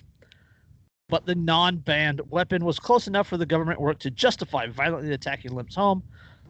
But 1.09 1.27
the 1.27 1.35
non-banned 1.35 2.21
weapon 2.31 2.65
was 2.65 2.79
close 2.79 3.09
enough 3.09 3.27
for 3.27 3.39
the 3.39 3.45
government 3.45 3.81
work 3.81 3.99
to 3.99 4.11
justify 4.13 4.69
violently 4.69 5.13
attacking 5.15 5.51
Lemp's 5.51 5.75
home. 5.75 6.05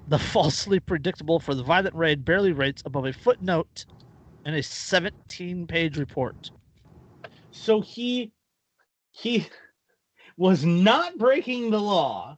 The 0.08 0.18
falsely 0.18 0.78
predictable 0.78 1.40
for 1.40 1.54
the 1.54 1.62
violent 1.62 1.94
raid 1.94 2.22
barely 2.22 2.52
rates 2.52 2.82
above 2.84 3.06
a 3.06 3.14
footnote 3.14 3.86
in 4.44 4.52
a 4.52 4.58
17-page 4.58 5.96
report. 5.96 6.50
So 7.50 7.80
he 7.80 8.30
he 9.10 9.46
was 10.36 10.66
not 10.66 11.16
breaking 11.16 11.70
the 11.70 11.80
law. 11.80 12.36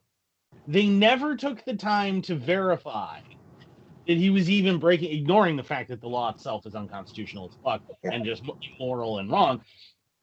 They 0.66 0.86
never 0.86 1.36
took 1.36 1.64
the 1.64 1.76
time 1.76 2.22
to 2.22 2.34
verify 2.34 3.20
that 4.06 4.16
he 4.16 4.30
was 4.30 4.50
even 4.50 4.78
breaking, 4.78 5.12
ignoring 5.12 5.56
the 5.56 5.62
fact 5.62 5.88
that 5.88 6.00
the 6.00 6.08
law 6.08 6.30
itself 6.30 6.66
is 6.66 6.74
unconstitutional 6.74 7.46
as 7.46 7.56
fuck 7.62 7.82
and 8.02 8.24
just 8.24 8.42
immoral 8.78 9.18
and 9.18 9.30
wrong. 9.30 9.62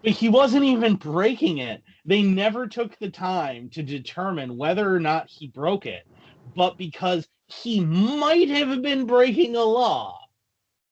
But 0.03 0.13
he 0.13 0.29
wasn't 0.29 0.65
even 0.65 0.95
breaking 0.95 1.59
it. 1.59 1.83
They 2.05 2.21
never 2.23 2.67
took 2.67 2.97
the 2.99 3.09
time 3.09 3.69
to 3.71 3.83
determine 3.83 4.57
whether 4.57 4.93
or 4.93 4.99
not 4.99 5.29
he 5.29 5.47
broke 5.47 5.85
it. 5.85 6.03
But 6.55 6.77
because 6.77 7.27
he 7.47 7.79
might 7.81 8.49
have 8.49 8.81
been 8.81 9.05
breaking 9.05 9.55
a 9.55 9.63
law 9.63 10.19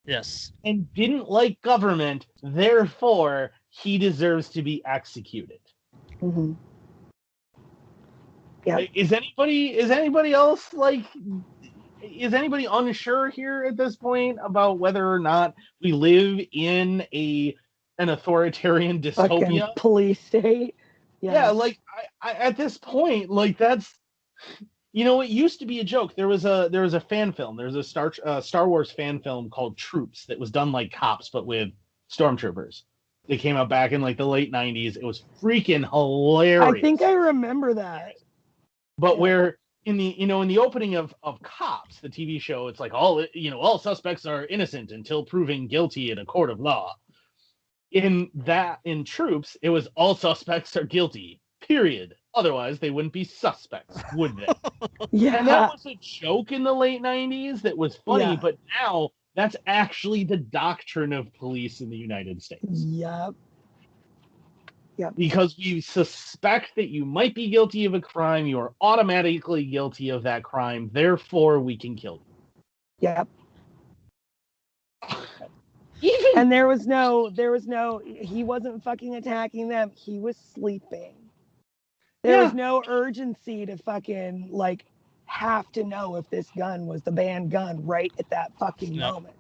Yes. 0.06 0.52
and 0.64 0.92
didn't 0.94 1.30
like 1.30 1.62
government, 1.62 2.28
therefore 2.42 3.52
he 3.70 3.98
deserves 3.98 4.50
to 4.50 4.62
be 4.62 4.84
executed. 4.86 5.60
Mhm. 6.22 6.58
Yeah. 8.66 8.80
Is 8.94 9.14
anybody 9.14 9.78
is 9.78 9.92
anybody 9.92 10.34
else 10.34 10.74
like 10.74 11.06
is 12.02 12.34
anybody 12.34 12.66
unsure 12.66 13.30
here 13.30 13.66
at 13.66 13.78
this 13.78 13.96
point 13.96 14.38
about 14.44 14.80
whether 14.80 15.10
or 15.12 15.20
not 15.20 15.54
we 15.82 15.92
live 15.92 16.46
in 16.52 17.02
a 17.14 17.56
an 17.98 18.10
authoritarian 18.10 19.02
Fucking 19.14 19.42
dystopia? 19.42 19.76
police 19.76 20.20
state. 20.20 20.76
Yeah, 21.22 21.34
Yeah. 21.34 21.50
like 21.52 21.80
I, 22.22 22.30
I, 22.30 22.34
at 22.34 22.58
this 22.58 22.78
point, 22.78 23.30
like 23.30 23.58
that's 23.58 23.94
you 24.92 25.06
know, 25.06 25.22
it 25.22 25.30
used 25.30 25.60
to 25.60 25.66
be 25.68 25.80
a 25.80 25.84
joke. 25.84 26.16
There 26.16 26.28
was 26.28 26.46
a 26.46 26.70
there 26.72 26.82
was 26.82 26.94
a 26.96 27.00
fan 27.00 27.32
film. 27.32 27.58
There 27.58 27.68
was 27.68 27.76
a 27.76 27.84
Star 27.84 28.12
uh, 28.26 28.42
Star 28.42 28.68
Wars 28.68 28.92
fan 28.92 29.20
film 29.20 29.50
called 29.50 29.78
Troops 29.78 30.26
that 30.26 30.40
was 30.40 30.52
done 30.52 30.72
like 30.72 30.92
cops 30.92 31.30
but 31.30 31.46
with 31.46 31.70
stormtroopers. 32.12 32.84
They 33.28 33.38
came 33.38 33.56
out 33.56 33.70
back 33.70 33.92
in 33.92 34.02
like 34.02 34.18
the 34.18 34.26
late 34.26 34.52
'90s. 34.52 34.96
It 34.98 35.04
was 35.04 35.24
freaking 35.42 35.88
hilarious. 35.88 36.78
I 36.78 36.82
think 36.82 37.02
I 37.02 37.12
remember 37.12 37.76
that. 37.76 38.14
But 39.00 39.18
where 39.20 39.58
in 39.86 39.98
the 39.98 40.16
you 40.18 40.28
know 40.28 40.42
in 40.42 40.48
the 40.48 40.58
opening 40.60 40.96
of 40.96 41.14
of 41.24 41.42
cops 41.42 42.00
the 42.02 42.10
tv 42.10 42.40
show 42.40 42.68
it's 42.68 42.80
like 42.80 42.94
all 42.94 43.26
you 43.34 43.50
know 43.50 43.60
all 43.60 43.80
suspects 43.80 44.26
are 44.26 44.46
innocent 44.48 44.92
until 44.92 45.24
proven 45.24 45.68
guilty 45.68 46.12
in 46.12 46.20
a 46.20 46.26
court 46.26 46.50
of 46.50 46.60
law 46.60 46.94
in 47.92 48.30
that 48.36 48.80
in 48.84 49.04
troops 49.04 49.58
it 49.62 49.70
was 49.70 49.88
all 49.96 50.14
suspects 50.16 50.76
are 50.76 50.84
guilty 50.84 51.42
period 51.66 52.14
otherwise 52.36 52.78
they 52.80 52.90
wouldn't 52.92 53.14
be 53.14 53.24
suspects 53.24 54.00
would 54.14 54.36
they 54.38 54.48
Yeah. 55.12 55.38
and 55.38 55.48
that 55.48 55.72
was 55.72 55.86
a 55.86 55.98
joke 56.02 56.52
in 56.52 56.64
the 56.64 56.74
late 56.74 57.02
90s 57.02 57.62
that 57.62 57.78
was 57.78 57.96
funny 58.06 58.24
Yeah. 58.26 58.36
but 58.42 58.58
now 58.82 59.10
that's 59.36 59.56
actually 59.66 60.24
the 60.26 60.38
doctrine 60.38 61.14
of 61.14 61.34
police 61.34 61.82
in 61.82 61.90
the 61.90 61.98
united 61.98 62.42
states 62.42 62.64
Yep. 62.86 63.34
Because 65.16 65.58
we 65.58 65.82
suspect 65.82 66.76
that 66.76 66.90
you 66.90 67.06
might 67.06 67.36
be 67.36 67.50
guilty 67.50 67.86
of 67.86 67.94
a 67.94 68.02
crime, 68.02 68.46
you 68.46 68.60
are 68.60 68.74
automatically 68.82 69.66
guilty 69.66 70.10
of 70.10 70.24
that 70.24 70.44
crime. 70.44 70.90
Therefore, 70.94 71.60
we 71.60 71.78
can 71.78 71.96
kill 71.96 72.22
Yep. 73.02 73.28
you. 76.02 76.10
Even 76.12 76.32
And 76.34 76.52
there 76.52 76.68
was 76.68 76.88
no, 76.88 77.30
there 77.30 77.52
was 77.52 77.68
no, 77.68 78.00
he 78.06 78.44
wasn't 78.44 78.84
fucking 78.84 79.16
attacking 79.16 79.68
them. 79.70 79.92
He 79.96 80.20
was 80.20 80.38
sleeping. 80.38 81.16
There 82.24 82.38
was 82.40 82.54
no 82.54 82.84
urgency 82.88 83.66
to 83.66 83.78
fucking 83.78 84.50
like 84.52 84.86
have 85.26 85.72
to 85.74 85.84
know 85.84 86.16
if 86.18 86.30
this 86.30 86.50
gun 86.58 86.88
was 86.88 87.04
the 87.04 87.12
banned 87.12 87.52
gun 87.52 87.86
right 87.86 88.14
at 88.20 88.30
that 88.32 88.54
fucking 88.60 88.98
Yep. 88.98 89.06
moment. 89.06 89.36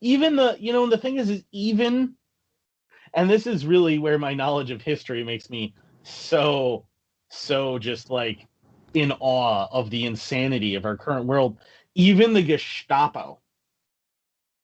even 0.00 0.36
the 0.36 0.56
you 0.60 0.72
know 0.72 0.88
the 0.88 0.98
thing 0.98 1.16
is 1.16 1.30
is 1.30 1.44
even, 1.52 2.14
and 3.14 3.28
this 3.28 3.46
is 3.46 3.66
really 3.66 3.98
where 3.98 4.18
my 4.18 4.34
knowledge 4.34 4.70
of 4.70 4.82
history 4.82 5.24
makes 5.24 5.50
me 5.50 5.74
so 6.02 6.84
so 7.30 7.78
just 7.78 8.10
like 8.10 8.46
in 8.94 9.12
awe 9.20 9.68
of 9.70 9.90
the 9.90 10.06
insanity 10.06 10.74
of 10.74 10.84
our 10.84 10.96
current 10.96 11.26
world. 11.26 11.58
Even 11.94 12.32
the 12.32 12.42
Gestapo 12.42 13.40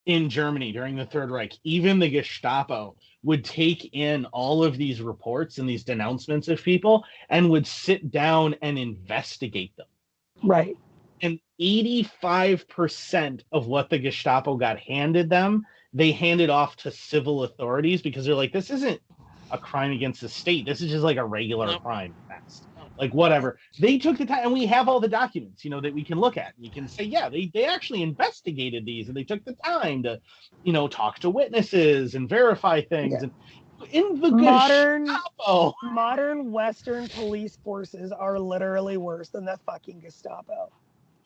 in 0.06 0.28
Germany 0.28 0.72
during 0.72 0.96
the 0.96 1.06
Third 1.06 1.30
Reich, 1.30 1.54
even 1.64 1.98
the 1.98 2.08
Gestapo 2.08 2.96
would 3.22 3.44
take 3.44 3.94
in 3.94 4.26
all 4.26 4.62
of 4.62 4.76
these 4.76 5.00
reports 5.00 5.58
and 5.58 5.68
these 5.68 5.84
denouncements 5.84 6.48
of 6.48 6.62
people 6.62 7.04
and 7.30 7.50
would 7.50 7.66
sit 7.66 8.10
down 8.10 8.54
and 8.62 8.78
investigate 8.78 9.74
them. 9.76 9.86
Right. 10.42 10.76
And 11.22 11.40
85% 11.60 13.42
of 13.50 13.66
what 13.66 13.88
the 13.88 13.98
Gestapo 13.98 14.56
got 14.56 14.78
handed 14.78 15.30
them, 15.30 15.64
they 15.94 16.12
handed 16.12 16.50
off 16.50 16.76
to 16.76 16.90
civil 16.90 17.44
authorities 17.44 18.02
because 18.02 18.26
they're 18.26 18.34
like, 18.34 18.52
this 18.52 18.70
isn't 18.70 19.00
a 19.50 19.58
crime 19.58 19.92
against 19.92 20.20
the 20.20 20.28
state. 20.28 20.66
This 20.66 20.80
is 20.80 20.90
just 20.90 21.04
like 21.04 21.16
a 21.16 21.24
regular 21.24 21.66
Nope. 21.66 21.82
crime. 21.82 22.16
That's 22.28 22.66
like 22.98 23.12
whatever. 23.12 23.58
They 23.78 23.98
took 23.98 24.18
the 24.18 24.26
time 24.26 24.44
and 24.44 24.52
we 24.52 24.66
have 24.66 24.88
all 24.88 25.00
the 25.00 25.08
documents, 25.08 25.64
you 25.64 25.70
know, 25.70 25.80
that 25.80 25.94
we 25.94 26.04
can 26.04 26.18
look 26.18 26.36
at. 26.36 26.52
We 26.58 26.70
can 26.70 26.88
say, 26.88 27.04
yeah, 27.04 27.28
they, 27.28 27.50
they 27.54 27.64
actually 27.64 28.02
investigated 28.02 28.84
these 28.84 29.08
and 29.08 29.16
they 29.16 29.24
took 29.24 29.44
the 29.44 29.54
time 29.64 30.02
to, 30.02 30.20
you 30.64 30.72
know, 30.72 30.88
talk 30.88 31.20
to 31.20 31.30
witnesses 31.30 32.14
and 32.14 32.28
verify 32.28 32.80
things. 32.80 33.14
Yeah. 33.14 33.28
And 33.28 33.32
in 33.92 34.20
the 34.20 34.30
Modern 34.30 35.06
Gestapo, 35.06 35.74
modern 35.84 36.52
Western 36.52 37.08
police 37.08 37.58
forces 37.62 38.12
are 38.12 38.38
literally 38.38 38.96
worse 38.96 39.28
than 39.28 39.44
the 39.44 39.58
fucking 39.66 40.00
Gestapo. 40.00 40.70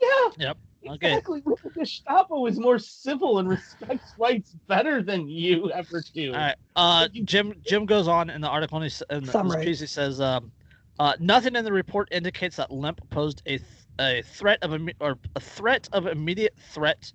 Yeah. 0.00 0.08
Yep. 0.38 0.58
Okay. 0.90 1.06
Exactly. 1.12 1.42
The 1.44 1.70
Gestapo 1.70 2.46
is 2.46 2.58
more 2.58 2.78
civil 2.78 3.38
and 3.38 3.48
respects 3.48 4.14
rights 4.18 4.54
better 4.68 5.02
than 5.02 5.28
you 5.28 5.70
ever 5.72 6.02
do. 6.14 6.32
All 6.32 6.38
right. 6.38 6.54
Uh, 6.76 7.08
Jim 7.24 7.54
Jim 7.66 7.84
goes 7.86 8.06
on 8.08 8.30
in 8.30 8.40
the 8.40 8.48
article 8.48 8.76
and 8.78 8.84
he, 8.84 8.88
s- 8.88 9.02
in 9.10 9.24
this 9.24 9.32
piece 9.64 9.80
he 9.80 9.86
says, 9.86 10.20
um, 10.20 10.52
uh, 11.00 11.14
nothing 11.18 11.56
in 11.56 11.64
the 11.64 11.72
report 11.72 12.08
indicates 12.12 12.56
that 12.56 12.70
Lemp 12.70 13.00
posed 13.10 13.42
a 13.46 13.58
th- 13.58 13.62
a 14.00 14.22
threat 14.22 14.58
of 14.62 14.70
imme- 14.70 14.94
or 15.00 15.18
a 15.34 15.40
threat 15.40 15.88
of 15.92 16.06
immediate 16.06 16.54
threat 16.56 17.12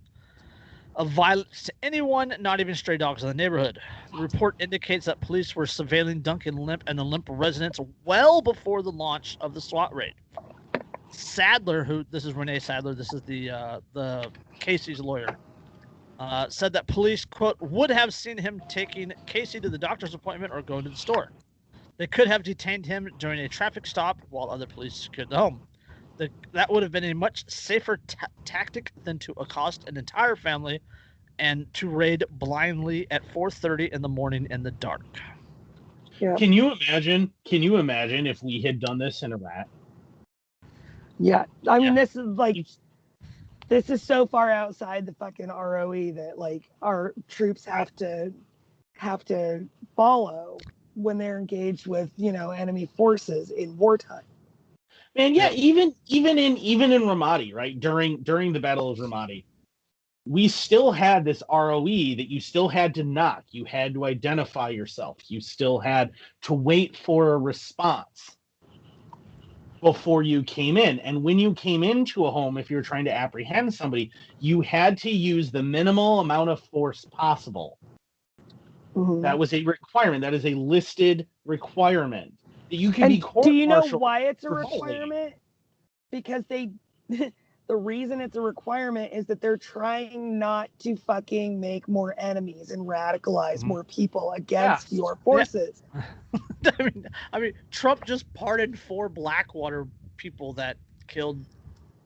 of 0.95 1.09
violence 1.09 1.63
to 1.63 1.73
anyone, 1.81 2.35
not 2.39 2.59
even 2.59 2.75
stray 2.75 2.97
dogs 2.97 3.23
in 3.23 3.29
the 3.29 3.33
neighborhood. 3.33 3.79
The 4.11 4.21
report 4.21 4.55
indicates 4.59 5.05
that 5.05 5.19
police 5.21 5.55
were 5.55 5.65
surveilling 5.65 6.21
Duncan 6.21 6.55
Lemp 6.57 6.83
and 6.87 6.99
the 6.99 7.03
Lemp 7.05 7.27
residents 7.31 7.79
well 8.03 8.41
before 8.41 8.81
the 8.83 8.91
launch 8.91 9.37
of 9.41 9.53
the 9.53 9.61
SWAT 9.61 9.95
raid. 9.95 10.13
Sadler, 11.13 11.83
who 11.83 12.03
this 12.11 12.25
is 12.25 12.33
Renee 12.33 12.59
Sadler, 12.59 12.93
this 12.93 13.13
is 13.13 13.21
the 13.23 13.49
uh, 13.49 13.79
the 13.93 14.31
Casey's 14.59 14.99
lawyer, 14.99 15.37
uh, 16.19 16.49
said 16.49 16.73
that 16.73 16.87
police 16.87 17.25
quote 17.25 17.57
would 17.61 17.89
have 17.89 18.13
seen 18.13 18.37
him 18.37 18.61
taking 18.69 19.13
Casey 19.25 19.59
to 19.59 19.69
the 19.69 19.77
doctor's 19.77 20.13
appointment 20.13 20.51
or 20.53 20.61
going 20.61 20.83
to 20.83 20.89
the 20.89 20.95
store. 20.95 21.31
They 21.97 22.07
could 22.07 22.27
have 22.27 22.43
detained 22.43 22.85
him 22.85 23.07
during 23.19 23.39
a 23.41 23.49
traffic 23.49 23.85
stop 23.85 24.17
while 24.29 24.49
other 24.49 24.65
police 24.65 24.95
secured 24.95 25.29
the 25.29 25.37
home. 25.37 25.61
The, 26.17 26.29
that 26.53 26.71
would 26.71 26.83
have 26.83 26.91
been 26.91 27.03
a 27.05 27.13
much 27.13 27.49
safer 27.49 27.99
ta- 28.07 28.27
tactic 28.45 28.91
than 29.03 29.19
to 29.19 29.33
accost 29.37 29.87
an 29.87 29.97
entire 29.97 30.35
family 30.35 30.79
and 31.39 31.71
to 31.73 31.89
raid 31.89 32.23
blindly 32.31 33.07
at 33.11 33.23
4:30 33.33 33.91
in 33.91 34.01
the 34.01 34.09
morning 34.09 34.47
in 34.49 34.63
the 34.63 34.71
dark. 34.71 35.03
Yeah. 36.19 36.35
Can 36.35 36.53
you 36.53 36.71
imagine? 36.71 37.31
Can 37.45 37.63
you 37.63 37.77
imagine 37.77 38.27
if 38.27 38.41
we 38.43 38.61
had 38.61 38.79
done 38.79 38.97
this 38.97 39.23
in 39.23 39.33
Iraq? 39.33 39.67
Yeah. 41.19 41.45
I 41.67 41.79
mean, 41.79 41.95
Yeah. 41.95 41.95
this 41.95 42.15
is 42.15 42.37
like, 42.37 42.57
this 43.69 43.89
is 43.89 44.01
so 44.03 44.25
far 44.27 44.49
outside 44.51 45.05
the 45.05 45.13
fucking 45.13 45.47
ROE 45.49 46.11
that 46.13 46.37
like 46.37 46.63
our 46.81 47.13
troops 47.29 47.65
have 47.65 47.95
to 47.97 48.33
have 48.97 49.25
to 49.25 49.67
follow 49.95 50.57
when 50.95 51.17
they're 51.17 51.39
engaged 51.39 51.87
with 51.87 52.11
you 52.17 52.31
know 52.31 52.51
enemy 52.51 52.87
forces 52.97 53.51
in 53.51 53.77
wartime. 53.77 54.23
Man, 55.15 55.35
yeah, 55.35 55.51
even 55.51 55.95
even 56.07 56.37
in 56.37 56.57
even 56.57 56.91
in 56.91 57.03
Ramadi, 57.03 57.53
right? 57.53 57.79
During 57.79 58.23
during 58.23 58.53
the 58.53 58.59
Battle 58.59 58.89
of 58.91 58.99
Ramadi, 58.99 59.45
we 60.25 60.47
still 60.47 60.91
had 60.91 61.25
this 61.25 61.43
ROE 61.51 61.85
that 61.85 62.31
you 62.31 62.39
still 62.39 62.69
had 62.69 62.95
to 62.95 63.03
knock. 63.03 63.45
You 63.51 63.65
had 63.65 63.93
to 63.95 64.05
identify 64.05 64.69
yourself. 64.69 65.19
You 65.27 65.41
still 65.41 65.79
had 65.79 66.11
to 66.43 66.53
wait 66.53 66.97
for 66.97 67.33
a 67.33 67.37
response 67.37 68.37
before 69.83 70.23
you 70.23 70.43
came 70.43 70.77
in. 70.77 70.99
And 71.01 71.23
when 71.23 71.39
you 71.39 71.53
came 71.55 71.83
into 71.83 72.25
a 72.25 72.31
home, 72.31 72.57
if 72.57 72.71
you 72.71 72.77
were 72.77 72.83
trying 72.83 73.05
to 73.05 73.13
apprehend 73.13 73.73
somebody, 73.73 74.11
you 74.39 74.61
had 74.61 74.97
to 74.99 75.11
use 75.11 75.51
the 75.51 75.63
minimal 75.63 76.21
amount 76.21 76.49
of 76.51 76.61
force 76.61 77.05
possible. 77.11 77.79
Mhm. 78.95 79.21
That 79.23 79.39
was 79.39 79.53
a 79.53 79.63
requirement. 79.63 80.23
That 80.23 80.33
is 80.33 80.45
a 80.45 80.55
listed 80.55 81.27
requirement. 81.45 82.33
You 82.69 82.91
can 82.91 83.03
And 83.05 83.09
be 83.09 83.21
do 83.41 83.51
you 83.51 83.67
know 83.67 83.85
why 83.85 84.21
it's 84.21 84.45
a 84.45 84.49
requirement? 84.49 85.35
Because 86.11 86.43
they, 86.49 86.71
the 87.67 87.75
reason 87.75 88.19
it's 88.21 88.35
a 88.35 88.41
requirement 88.41 89.13
is 89.13 89.25
that 89.27 89.39
they're 89.41 89.57
trying 89.57 90.37
not 90.37 90.69
to 90.79 90.95
fucking 90.95 91.59
make 91.59 91.87
more 91.87 92.13
enemies 92.17 92.71
and 92.71 92.85
radicalize 92.85 93.59
Mhm. 93.61 93.67
more 93.67 93.83
people 93.85 94.31
against 94.33 94.91
Yeah. 94.91 94.97
your 94.97 95.15
forces. 95.17 95.81
I 96.33 96.83
mean, 96.83 97.07
I 97.31 97.39
mean, 97.39 97.53
Trump 97.71 98.05
just 98.05 98.31
pardoned 98.33 98.77
four 98.79 99.07
Blackwater 99.09 99.87
people 100.17 100.53
that 100.53 100.77
killed 101.07 101.45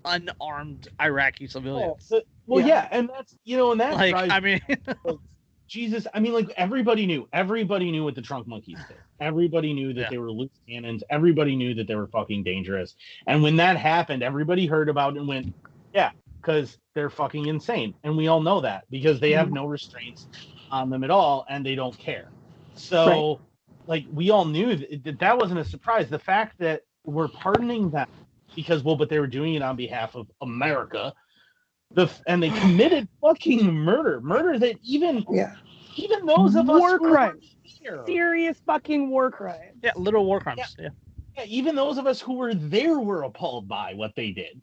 unarmed 0.05 0.88
Iraqi 1.01 1.45
Oh, 1.45 1.47
civilians. 1.47 2.05
so- 2.05 2.21
well, 2.45 2.61
Yeah. 2.61 2.67
yeah. 2.67 2.88
and 2.91 3.09
that's 3.09 3.35
you 3.43 3.57
know, 3.57 3.71
and 3.71 3.81
that 3.81 3.93
like, 3.95 4.11
drives 4.11 4.31
I 4.34 4.39
mean, 4.39 4.61
Jesus. 5.68 6.07
I 6.14 6.19
mean, 6.19 6.34
like 6.34 6.49
everybody 6.57 7.06
knew, 7.06 7.27
everybody 7.34 7.91
knew 7.91 8.03
what 8.03 8.15
the 8.15 8.22
trunk 8.22 8.48
monkeys 8.48 8.80
did. 8.88 8.98
Everybody 9.19 9.73
knew 9.73 9.94
that 9.94 10.02
Yeah. 10.02 10.10
they 10.11 10.18
were 10.19 10.31
loose 10.31 10.52
cannons. 10.68 11.03
Everybody 11.10 11.56
knew 11.56 11.73
that 11.73 11.88
they 11.88 11.95
were 11.95 12.07
fucking 12.07 12.44
dangerous. 12.44 12.95
And 13.26 13.41
when 13.41 13.56
that 13.56 13.76
happened, 13.76 14.22
everybody 14.22 14.68
heard 14.68 14.89
about 14.89 15.15
it 15.15 15.19
and 15.19 15.27
went, 15.27 15.56
"Yeah," 15.94 16.11
because 16.39 16.77
they're 16.94 17.10
fucking 17.10 17.48
insane, 17.48 17.95
and 18.03 18.15
we 18.15 18.27
all 18.27 18.41
know 18.41 18.61
that 18.61 18.85
because 18.91 19.19
they 19.19 19.31
have 19.31 19.48
mm-hmm. 19.48 19.56
no 19.56 19.65
restraints 19.65 20.27
on 20.69 20.89
them 20.91 21.03
at 21.03 21.10
all, 21.10 21.45
and 21.49 21.65
they 21.65 21.73
don't 21.73 21.98
care. 21.98 22.30
So, 22.76 23.39
like, 23.88 24.06
we 24.14 24.30
all 24.30 24.45
knew 24.45 24.76
that 24.76 25.19
that 25.19 25.38
wasn't 25.38 25.60
a 25.60 25.65
surprise. 25.65 26.10
The 26.10 26.19
fact 26.19 26.60
that 26.60 26.84
we're 27.06 27.27
pardoning 27.27 27.89
them 27.89 28.07
because, 28.56 28.84
well, 28.84 28.95
but 28.95 29.10
they 29.10 29.19
were 29.19 29.27
doing 29.27 29.56
it 29.56 29.61
on 29.61 29.76
behalf 29.76 30.15
of 30.15 30.27
America. 30.41 31.14
The, 31.91 32.09
and 32.27 32.43
they 32.43 32.49
committed 32.49 33.07
fucking 33.22 33.73
murder, 33.73 34.19
murder 34.22 34.59
that 34.59 34.76
even 34.84 35.26
Yeah. 35.31 35.55
even 35.95 36.26
those 36.26 36.55
of 36.55 36.69
us 36.69 36.80
War 36.80 36.97
who 36.97 37.03
were 37.05 37.11
crimes. 37.11 37.55
there, 37.81 38.03
Serious 38.05 38.59
fucking 38.65 39.09
war 39.09 39.31
crimes. 39.31 39.77
yeah, 39.81 39.93
literal 39.95 40.26
war 40.26 40.39
crimes. 40.39 40.76
Yeah. 40.77 40.89
yeah, 41.38 41.45
even 41.45 41.76
those 41.76 41.97
of 41.97 42.05
us 42.05 42.19
who 42.19 42.34
were 42.34 42.53
there 42.53 42.99
were 42.99 43.23
appalled 43.23 43.68
by 43.68 43.93
what 43.93 44.14
they 44.15 44.31
did. 44.31 44.61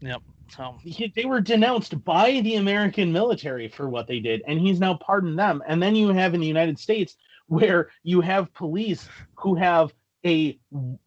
Yep. 0.00 0.22
So 0.48 0.76
They 1.14 1.24
were 1.24 1.40
denounced 1.40 2.02
by 2.04 2.40
the 2.40 2.56
American 2.56 3.12
military 3.12 3.68
for 3.68 3.88
what 3.88 4.06
they 4.06 4.20
did, 4.20 4.42
and 4.46 4.58
he's 4.60 4.80
now 4.80 4.94
pardoned 4.94 5.38
them. 5.38 5.62
And 5.66 5.82
then 5.82 5.94
you 5.94 6.08
have 6.08 6.34
in 6.34 6.40
the 6.40 6.46
United 6.46 6.78
States 6.78 7.16
where 7.46 7.90
you 8.02 8.20
have 8.22 8.52
police 8.54 9.08
who 9.34 9.54
have 9.54 9.92
a 10.24 10.58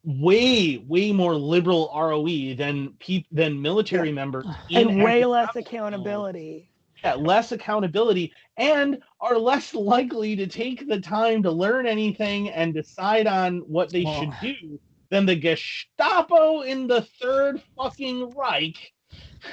way 0.04 0.78
way 0.88 1.12
more 1.12 1.36
liberal 1.36 1.92
ROE 1.96 2.54
than 2.56 2.90
peop- 3.00 3.28
than 3.32 3.62
military 3.62 4.12
members 4.12 4.46
in 4.70 4.90
And 4.90 5.04
way 5.04 5.24
less 5.26 5.56
accountability. 5.56 6.70
yeah, 7.04 7.14
less 7.16 7.52
accountability 7.52 8.34
and 8.58 9.00
are 9.22 9.38
less 9.38 9.74
likely 9.94 10.36
to 10.36 10.48
take 10.48 10.88
the 10.88 11.00
time 11.00 11.42
to 11.44 11.52
learn 11.52 11.88
anything 11.88 12.50
and 12.50 12.74
decide 12.74 13.28
on 13.28 13.60
what 13.60 13.90
they 13.90 14.04
Well- 14.04 14.20
should 14.20 14.34
do 14.42 14.80
than 15.12 15.26
the 15.26 15.36
Gestapo 15.36 16.62
in 16.62 16.88
the 16.88 17.02
third 17.22 17.62
fucking 17.78 18.32
Reich. 18.32 18.92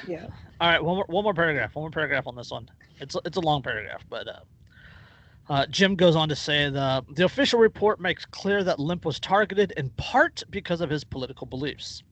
Yeah. 0.07 0.27
All 0.59 0.69
right, 0.69 0.83
one 0.83 0.95
more 0.95 1.05
one 1.07 1.23
more 1.23 1.33
paragraph. 1.33 1.75
One 1.75 1.83
more 1.83 1.91
paragraph 1.91 2.25
on 2.27 2.35
this 2.35 2.51
one. 2.51 2.69
It's 2.99 3.15
it's 3.23 3.37
a 3.37 3.41
long 3.41 3.61
paragraph, 3.61 4.03
but 4.09 4.27
uh, 4.27 4.39
uh, 5.49 5.65
Jim 5.67 5.95
goes 5.95 6.15
on 6.15 6.29
to 6.29 6.35
say 6.35 6.69
the 6.69 7.03
the 7.15 7.25
official 7.25 7.59
report 7.59 7.99
makes 7.99 8.25
clear 8.25 8.63
that 8.63 8.79
Lemp 8.79 9.05
was 9.05 9.19
targeted 9.19 9.73
in 9.77 9.89
part 9.91 10.43
because 10.49 10.81
of 10.81 10.89
his 10.89 11.03
political 11.03 11.45
beliefs. 11.47 12.03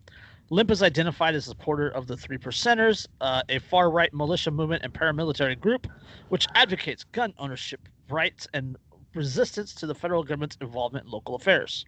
Lemp 0.49 0.69
is 0.69 0.83
identified 0.83 1.33
as 1.33 1.47
a 1.47 1.51
supporter 1.51 1.89
of 1.89 2.07
the 2.07 2.17
Three 2.17 2.37
Percenters, 2.37 3.07
uh, 3.21 3.41
a 3.47 3.59
far 3.59 3.89
right 3.89 4.13
militia 4.13 4.51
movement 4.51 4.83
and 4.83 4.93
paramilitary 4.93 5.57
group, 5.57 5.87
which 6.27 6.45
advocates 6.55 7.05
gun 7.05 7.33
ownership 7.37 7.87
rights 8.09 8.47
and 8.53 8.75
resistance 9.15 9.73
to 9.75 9.87
the 9.87 9.95
federal 9.95 10.23
government's 10.23 10.57
involvement 10.59 11.05
in 11.05 11.11
local 11.11 11.35
affairs. 11.35 11.85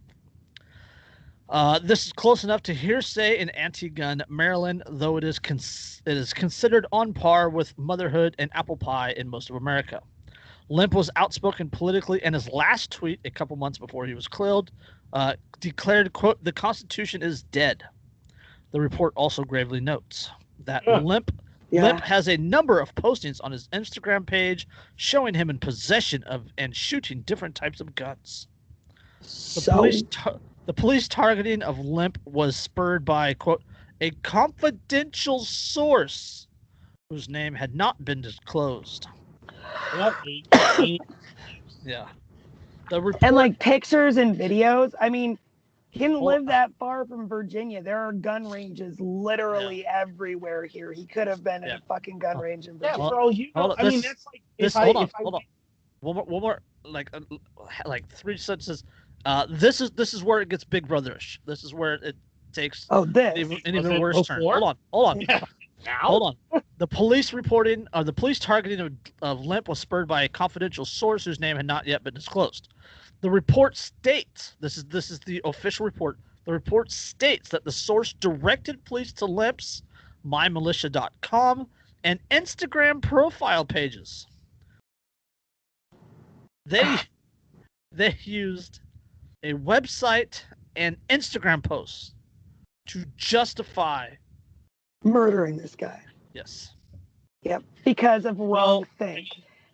Uh, 1.50 1.78
this 1.80 2.06
is 2.08 2.14
close 2.14 2.46
enough 2.46 2.64
to 2.64 2.74
hearsay 2.74 3.38
in 3.38 3.50
anti-gun 3.50 4.24
Maryland, 4.30 4.82
though 4.90 5.18
it 5.18 5.26
is 5.26 5.40
cons- 5.40 6.02
it 6.06 6.16
is 6.16 6.34
considered 6.34 6.86
on 6.94 7.14
par 7.14 7.50
with 7.50 7.78
motherhood 7.78 8.34
and 8.40 8.50
apple 8.54 8.78
pie 8.78 9.12
in 9.18 9.28
most 9.28 9.50
of 9.50 9.58
America. 9.58 10.02
Lemp 10.70 10.94
was 10.94 11.10
outspoken 11.16 11.70
politically, 11.70 12.22
and 12.24 12.34
his 12.36 12.50
last 12.50 12.92
tweet, 12.92 13.20
a 13.26 13.30
couple 13.32 13.56
months 13.56 13.78
before 13.78 14.06
he 14.06 14.14
was 14.14 14.28
killed, 14.28 14.72
uh, 15.12 15.36
declared, 15.60 16.14
"quote 16.14 16.44
The 16.44 16.52
Constitution 16.52 17.22
is 17.22 17.44
dead." 17.44 17.84
The 18.72 18.82
report 18.82 19.14
also 19.16 19.44
gravely 19.44 19.80
notes 19.80 20.32
that 20.66 20.84
Huh. 20.86 21.02
Lemp 21.02 21.32
Yeah. 21.70 21.84
Lemp 21.84 22.02
has 22.02 22.28
a 22.28 22.38
number 22.38 22.80
of 22.80 22.94
postings 22.96 23.40
on 23.44 23.52
his 23.52 23.68
Instagram 23.70 24.26
page 24.28 24.68
showing 24.96 25.34
him 25.34 25.50
in 25.50 25.58
possession 25.58 26.24
of 26.24 26.48
and 26.58 26.76
shooting 26.76 27.22
different 27.22 27.56
types 27.56 27.82
of 27.82 27.96
guns. 27.96 28.48
The 29.20 29.28
so 29.28 29.76
police 29.78 30.04
tar- 30.12 30.40
the 30.66 30.74
police 30.74 31.08
targeting 31.08 31.62
of 31.64 31.80
Lemp 31.80 32.20
was 32.26 32.56
spurred 32.56 33.04
by 33.06 33.34
quote 33.34 33.64
a 34.02 34.12
confidential 34.22 35.40
source 35.40 36.48
whose 37.10 37.28
name 37.28 37.56
had 37.56 37.74
not 37.76 38.04
been 38.06 38.22
disclosed. 38.22 39.08
What 39.96 40.16
a- 40.80 41.00
Yeah. 41.86 42.08
The 42.90 43.02
report, 43.02 43.24
and 43.24 43.36
like 43.36 43.60
pictures 43.60 44.18
and 44.18 44.36
videos. 44.36 44.94
I 45.00 45.10
mean, 45.10 45.38
he 45.92 46.00
didn't 46.00 46.22
live 46.22 46.46
that 46.48 46.72
far 46.80 47.06
from 47.06 47.28
Virginia. 47.28 47.82
There 47.82 48.00
are 48.00 48.12
gun 48.12 48.50
ranges 48.50 49.00
literally 49.00 49.86
everywhere 49.86 50.66
here. 50.66 50.92
He 50.92 51.06
could 51.06 51.28
have 51.28 51.44
been 51.44 51.64
Yeah. 51.64 51.76
at 51.76 51.80
a 51.80 51.84
fucking 51.88 52.20
gun 52.20 52.38
range 52.40 52.68
in 52.68 52.76
yeah, 52.82 52.92
Virginia. 52.92 53.10
for 53.10 53.20
all 53.20 53.32
you 53.32 53.46
know, 53.56 53.62
hold 53.62 53.72
on, 53.80 53.86
I 53.86 53.90
mean 53.90 54.02
that's 54.02 54.26
like 54.26 54.42
this 54.60 54.74
if 54.76 54.78
I, 54.78 54.86
hold 54.86 54.98
on, 54.98 55.04
if 55.04 55.12
I 55.16 55.22
hold 55.22 55.36
on. 55.36 55.42
One 56.02 56.16
more, 56.16 56.26
one 56.26 56.42
more 56.42 56.62
like 56.84 57.10
uh, 57.14 57.22
like 57.86 58.08
three 58.10 58.38
sentences. 58.38 58.84
Uh, 59.26 59.46
this 59.50 59.80
is 59.82 59.92
this 59.92 60.14
is 60.14 60.24
where 60.24 60.42
it 60.42 60.50
gets 60.50 60.64
Big 60.66 60.88
Brotherish. 60.88 61.38
This 61.46 61.64
is 61.64 61.74
where 61.74 61.94
it 61.96 62.16
takes 62.52 62.86
Oh, 62.90 63.06
this. 63.06 63.34
an 63.36 63.38
even, 63.40 63.58
an 63.66 63.76
even 63.76 63.92
it 63.94 64.00
worse 64.02 64.22
turn. 64.28 64.42
Hold 64.42 64.64
on, 64.64 64.76
hold 64.92 65.08
on. 65.10 65.22
Yeah. 65.30 65.42
Now 65.86 66.00
Hold 66.02 66.38
on. 66.52 66.64
The 66.78 66.88
police 66.88 67.34
reporting, 67.34 67.88
uh, 67.94 68.04
the 68.04 68.14
police 68.14 68.40
targeting 68.40 68.80
of, 68.80 68.94
of 69.22 69.46
Lemp 69.46 69.68
was 69.68 69.80
spurred 69.80 70.08
by 70.08 70.24
a 70.24 70.30
confidential 70.30 70.86
source 70.86 71.26
whose 71.26 71.40
name 71.40 71.56
had 71.56 71.66
not 71.66 71.86
yet 71.86 72.04
been 72.04 72.14
disclosed. 72.14 72.70
The 73.22 73.30
report 73.30 73.78
states 73.78 74.56
this 74.60 74.78
is 74.78 74.86
this 74.86 75.10
is 75.10 75.20
the 75.22 75.42
official 75.46 75.86
report. 75.86 76.18
The 76.46 76.52
report 76.52 76.92
states 76.92 77.50
that 77.50 77.64
the 77.64 77.72
source 77.72 78.14
directed 78.14 78.84
police 78.86 79.14
to 79.14 79.26
Lemp's 79.26 79.84
mymilitia.com 80.26 81.68
and 82.04 82.20
Instagram 82.32 83.02
profile 83.02 83.66
pages. 83.66 84.28
They 86.66 86.98
they 87.92 88.18
used 88.24 88.82
a 89.44 89.54
website 89.54 90.42
and 90.76 90.98
Instagram 91.10 91.64
posts 91.64 92.14
to 92.88 93.06
justify 93.16 94.10
murdering 95.04 95.58
this 95.58 95.76
guy. 95.76 96.02
Yes. 96.34 96.74
Yep, 97.44 97.64
because 97.86 98.26
of 98.26 98.40
wrong 98.40 98.50
Well, 98.50 98.86
think. 98.98 99.28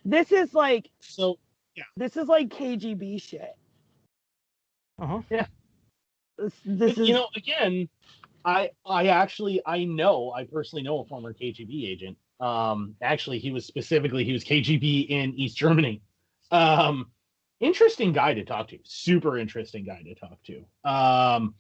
This 0.06 0.32
is 0.32 0.54
like 0.54 0.90
So 1.00 1.38
yeah. 1.76 1.84
this 1.98 2.18
is 2.18 2.28
like 2.28 2.50
KGB 2.50 3.22
shit. 3.22 3.56
Uh-huh. 5.00 5.22
This, 6.38 6.54
this 6.66 6.96
But, 6.96 7.02
is 7.02 7.08
you 7.08 7.14
know, 7.14 7.28
again, 7.36 7.90
I 8.46 8.72
I 8.86 9.08
actually 9.08 9.62
I 9.66 9.84
know 9.84 10.32
I 10.32 10.46
personally 10.46 10.84
know 10.84 11.00
a 11.00 11.06
former 11.06 11.34
KGB 11.34 11.90
agent. 11.90 12.18
Um, 12.40 12.96
actually, 13.02 13.40
he 13.40 13.52
was 13.52 13.66
specifically 13.66 14.24
he 14.24 14.32
was 14.32 14.44
KGB 14.44 15.10
in 15.10 15.34
East 15.36 15.58
Germany. 15.58 16.02
Um, 16.52 17.08
interesting 17.60 18.14
guy 18.14 18.34
to 18.34 18.46
talk 18.46 18.70
to. 18.70 18.80
Super 18.84 19.38
interesting 19.38 19.86
guy 19.86 20.02
to 20.04 20.16
talk 20.16 20.38
to. 20.44 20.90
Um, 20.90 21.56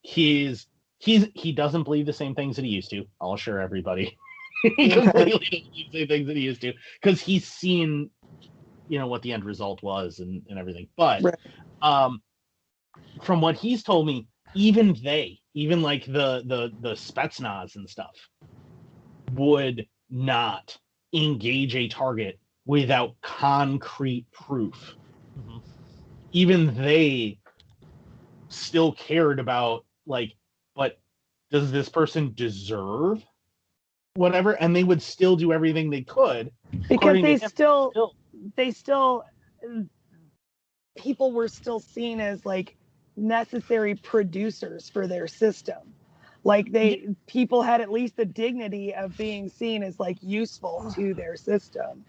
he's 0.00 0.66
he's 1.02 1.26
he 1.34 1.52
doesn't 1.52 1.82
believe 1.82 2.06
the 2.06 2.12
same 2.12 2.34
things 2.34 2.56
that 2.56 2.64
he 2.64 2.70
used 2.70 2.90
to. 2.90 3.04
I'll 3.20 3.34
assure 3.34 3.60
everybody. 3.60 4.16
he 4.62 4.88
completely 4.88 5.32
doesn't 5.32 5.50
believe 5.50 5.92
the 5.92 5.98
same 5.98 6.08
things 6.08 6.26
that 6.28 6.36
he 6.36 6.42
used 6.42 6.60
to 6.60 6.72
because 7.00 7.20
he's 7.20 7.46
seen, 7.46 8.10
you 8.86 8.98
know, 8.98 9.08
what 9.08 9.22
the 9.22 9.32
end 9.32 9.44
result 9.44 9.82
was 9.82 10.20
and 10.20 10.42
and 10.48 10.58
everything. 10.58 10.88
But 10.96 11.22
Right. 11.22 11.34
um, 11.82 12.22
from 13.22 13.40
what 13.40 13.56
he's 13.56 13.82
told 13.82 14.06
me, 14.06 14.28
even 14.54 14.96
they, 15.02 15.40
even 15.54 15.82
like 15.82 16.06
the 16.06 16.44
the 16.46 16.72
the 16.80 16.92
Spetsnaz 16.92 17.74
and 17.74 17.88
stuff, 17.88 18.14
would 19.32 19.86
not 20.08 20.78
engage 21.12 21.74
a 21.74 21.88
target 21.88 22.38
without 22.64 23.16
concrete 23.22 24.30
proof. 24.30 24.94
Mhm. 25.36 25.62
Even 26.32 26.74
they 26.76 27.38
still 28.48 28.92
cared 28.92 29.40
about 29.40 29.84
like, 30.06 30.34
but 30.74 30.98
does 31.50 31.70
this 31.70 31.88
person 31.88 32.32
deserve 32.34 33.24
whatever? 34.14 34.52
And 34.52 34.74
they 34.74 34.84
would 34.84 35.02
still 35.02 35.36
do 35.36 35.52
everything 35.52 35.90
they 35.90 36.02
could. 36.02 36.52
because 36.88 37.20
they 37.22 37.36
still 37.36 37.90
still- 37.90 38.14
they 38.56 38.70
still 38.70 39.24
people 40.96 41.32
were 41.32 41.48
still 41.48 41.80
seen 41.80 42.20
as 42.20 42.44
like 42.44 42.76
necessary 43.16 43.94
producers 43.94 44.88
for 44.88 45.06
their 45.06 45.26
system. 45.26 45.94
Like 46.44 46.72
they 46.72 47.08
people 47.26 47.62
had 47.62 47.80
at 47.80 47.90
least 47.90 48.16
the 48.16 48.24
dignity 48.24 48.94
of 48.94 49.16
being 49.16 49.48
seen 49.48 49.82
as 49.82 50.00
like 50.00 50.18
useful 50.22 50.90
to 50.96 51.14
their 51.14 51.36
system. 51.36 52.04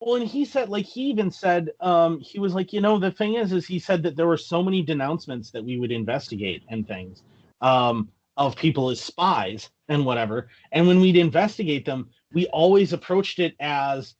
Well, 0.00 0.16
and 0.16 0.26
he 0.26 0.44
said, 0.44 0.68
like, 0.68 0.84
he 0.84 1.02
even 1.02 1.30
said, 1.30 1.70
um, 1.78 2.18
he 2.18 2.40
was 2.40 2.54
like, 2.54 2.72
you 2.72 2.80
know, 2.80 2.98
the 2.98 3.12
thing 3.12 3.36
is, 3.36 3.52
is 3.52 3.64
he 3.64 3.78
said 3.78 4.02
that 4.02 4.16
there 4.16 4.26
were 4.26 4.36
so 4.36 4.60
many 4.60 4.82
denouncements 4.82 5.52
that 5.52 5.64
we 5.64 5.78
would 5.78 5.92
investigate 5.92 6.64
and 6.68 6.88
things 6.88 7.22
um, 7.62 8.08
of 8.36 8.56
people 8.56 8.90
as 8.90 9.00
spies 9.00 9.70
and 9.88 10.04
whatever. 10.04 10.48
And 10.72 10.86
when 10.86 11.00
we'd 11.00 11.16
investigate 11.16 11.84
them, 11.84 12.10
we 12.32 12.46
always 12.48 12.92
approached 12.92 13.38
it 13.38 13.54
as 13.60 14.14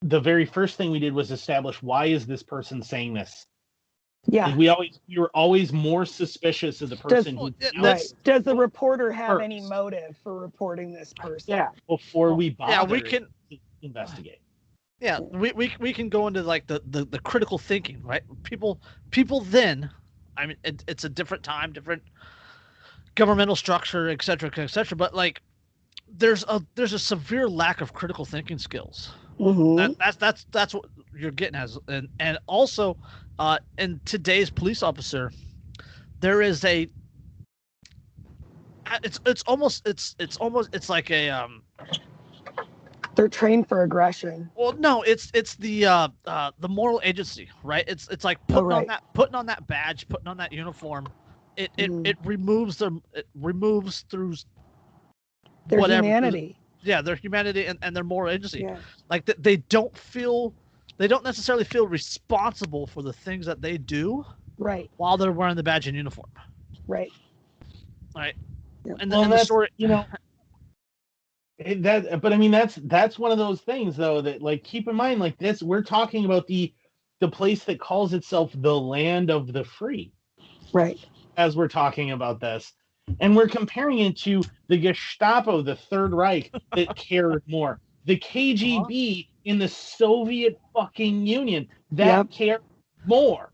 the 0.00 0.20
very 0.20 0.46
first 0.46 0.76
thing 0.76 0.90
we 0.90 0.98
did 0.98 1.12
was 1.12 1.30
establish 1.30 1.82
why 1.82 2.06
is 2.06 2.26
this 2.26 2.42
person 2.42 2.82
saying 2.82 3.14
this? 3.14 3.46
yeah 4.28 4.46
Like, 4.46 4.56
we 4.58 4.68
always, 4.68 5.00
we 5.08 5.18
were 5.18 5.30
always 5.34 5.72
more 5.72 6.04
suspicious 6.06 6.82
of 6.82 6.90
the 6.90 6.96
person 6.96 7.36
who 7.36 7.42
Well, 7.44 7.52
yeah, 7.60 7.70
denounced 7.70 7.82
that's- 7.82 8.12
right 8.14 8.24
does 8.24 8.42
the 8.44 8.54
reporter 8.56 9.10
have 9.12 9.40
any 9.40 9.60
motive 9.60 10.16
for 10.22 10.38
reporting 10.38 10.92
this 10.92 11.12
person 11.12 11.54
yeah, 11.54 11.68
before 11.88 12.34
we 12.34 12.50
bother 12.50 12.72
Yeah, 12.72 12.82
we 12.84 13.00
can 13.00 13.26
to 13.50 13.58
investigate. 13.82 14.40
yeah, 15.00 15.18
we, 15.20 15.52
we 15.52 15.72
we 15.80 15.92
can 15.92 16.08
go 16.08 16.26
into 16.28 16.42
like 16.42 16.66
the, 16.68 16.80
the 16.86 17.04
the 17.04 17.18
critical 17.18 17.58
thinking, 17.58 18.00
right? 18.02 18.22
People 18.44 18.80
people 19.10 19.40
then, 19.40 19.90
I 20.36 20.46
mean, 20.46 20.56
it, 20.64 20.84
it's 20.86 21.02
a 21.04 21.08
different 21.08 21.42
time, 21.42 21.72
different 21.72 22.02
governmental 23.14 23.56
structure, 23.56 24.08
et 24.08 24.22
cetera, 24.22 24.50
et 24.56 24.66
cetera. 24.68 24.96
But 24.96 25.14
like, 25.14 25.40
there's 26.08 26.44
a 26.48 26.62
there's 26.74 26.92
a 26.92 26.98
severe 26.98 27.48
lack 27.48 27.80
of 27.80 27.92
critical 27.92 28.24
thinking 28.24 28.58
skills. 28.58 29.12
Mhm. 29.38 29.76
That, 29.76 29.98
that's 29.98 30.16
that's 30.16 30.46
that's 30.52 30.74
what 30.74 30.84
you're 31.14 31.30
getting 31.30 31.56
as, 31.56 31.78
and 31.88 32.08
and 32.18 32.38
also, 32.46 32.96
uh, 33.38 33.58
in 33.78 34.00
today's 34.04 34.50
police 34.50 34.82
officer, 34.82 35.30
there 36.20 36.42
is 36.42 36.64
a. 36.64 36.88
It's 39.02 39.20
it's 39.24 39.42
almost 39.42 39.86
it's 39.86 40.14
it's 40.18 40.36
almost 40.36 40.74
it's 40.74 40.90
like 40.90 41.10
a 41.10 41.30
um 41.30 41.62
they're 43.14 43.28
trained 43.28 43.68
for 43.68 43.82
aggression 43.82 44.50
well 44.54 44.72
no 44.78 45.02
it's 45.02 45.30
it's 45.34 45.54
the 45.56 45.86
uh 45.86 46.08
uh 46.26 46.50
the 46.58 46.68
moral 46.68 47.00
agency 47.04 47.48
right 47.62 47.84
it's 47.86 48.08
it's 48.08 48.24
like 48.24 48.38
putting 48.48 48.64
on 48.64 48.68
right. 48.70 48.88
that 48.88 49.02
putting 49.14 49.34
on 49.34 49.46
that 49.46 49.66
badge 49.66 50.06
putting 50.08 50.28
on 50.28 50.36
that 50.36 50.52
uniform 50.52 51.06
it 51.56 51.70
it, 51.76 51.90
Mhm. 51.90 52.06
it 52.06 52.16
removes 52.24 52.76
them 52.76 53.02
it 53.12 53.26
removes 53.34 54.02
through 54.10 54.34
their 55.66 55.78
whatever, 55.80 56.04
humanity. 56.06 56.56
Yeah 56.82 57.02
their 57.02 57.16
humanity 57.16 57.66
and, 57.66 57.78
and 57.82 57.94
their 57.94 58.04
moral 58.04 58.30
agency. 58.32 58.60
Yeah. 58.60 58.78
Like 59.10 59.24
th- 59.26 59.38
they 59.40 59.58
don't 59.58 59.96
feel 59.96 60.54
they 60.98 61.06
don't 61.08 61.24
necessarily 61.24 61.64
feel 61.64 61.86
responsible 61.86 62.86
for 62.86 63.02
the 63.02 63.12
things 63.12 63.46
that 63.46 63.60
they 63.62 63.78
do 63.78 64.24
right. 64.58 64.90
while 64.96 65.16
they're 65.16 65.32
wearing 65.32 65.56
the 65.56 65.62
badge 65.62 65.86
and 65.88 65.96
uniform. 65.96 66.30
Right. 66.86 67.10
Right. 68.14 68.34
Yeah. 68.84 68.94
and, 69.00 69.10
then 69.10 69.20
Well, 69.20 69.22
the 69.24 69.28
that's- 69.30 69.46
story 69.46 69.68
you 69.76 69.88
know 69.88 70.04
it- 71.58 71.82
that 71.82 72.20
but 72.20 72.32
i 72.32 72.36
mean 72.36 72.50
that's 72.50 72.74
that's 72.84 73.18
one 73.18 73.30
of 73.30 73.38
those 73.38 73.60
things 73.60 73.96
though 73.96 74.20
that 74.22 74.42
like 74.42 74.64
keep 74.64 74.88
in 74.88 74.96
mind 74.96 75.20
like 75.20 75.38
this 75.38 75.62
we're 75.62 75.82
talking 75.82 76.24
about 76.24 76.46
the 76.48 76.72
the 77.20 77.28
place 77.28 77.62
that 77.64 77.78
calls 77.78 78.12
itself 78.14 78.50
the 78.56 78.76
land 78.80 79.30
of 79.30 79.52
the 79.52 79.62
free. 79.62 80.12
Right 80.72 80.98
as 81.36 81.56
we're 81.56 81.68
talking 81.68 82.12
about 82.12 82.40
this. 82.40 82.72
And 83.20 83.36
we're 83.36 83.48
comparing 83.48 83.98
it 83.98 84.16
to 84.18 84.42
the 84.68 84.78
gestapo 84.78 85.60
the 85.62 85.76
third 85.76 86.12
reich 86.12 86.52
that 86.74 86.94
cared 86.96 87.42
more. 87.46 87.80
The 88.04 88.18
kgb 88.18 89.20
uh-huh. 89.20 89.32
in 89.44 89.58
the 89.58 89.68
soviet 89.68 90.60
fucking 90.74 91.26
union 91.26 91.68
that 91.92 92.06
Yep. 92.06 92.30
cared 92.30 92.62
more 93.06 93.52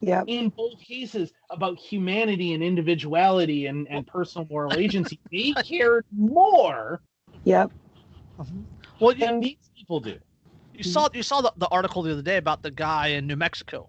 yep. 0.00 0.24
in 0.26 0.50
both 0.50 0.78
cases 0.80 1.32
about 1.50 1.78
humanity 1.78 2.52
and 2.52 2.62
individuality 2.62 3.66
and, 3.66 3.88
and 3.88 4.06
personal 4.06 4.46
moral 4.50 4.74
agency. 4.74 5.18
They 5.30 5.52
cared 5.62 6.04
more 6.10 7.00
yep. 7.44 7.70
well 9.00 9.12
you, 9.12 9.18
than 9.18 9.40
these 9.40 9.70
people 9.76 10.00
do. 10.00 10.18
you 10.74 10.84
saw 10.84 11.08
you 11.14 11.22
saw 11.22 11.40
the, 11.40 11.52
the 11.56 11.68
article 11.68 12.02
the 12.02 12.12
other 12.12 12.22
day 12.22 12.36
about 12.36 12.62
the 12.62 12.70
guy 12.70 13.08
in 13.08 13.26
new 13.26 13.36
mexico 13.36 13.88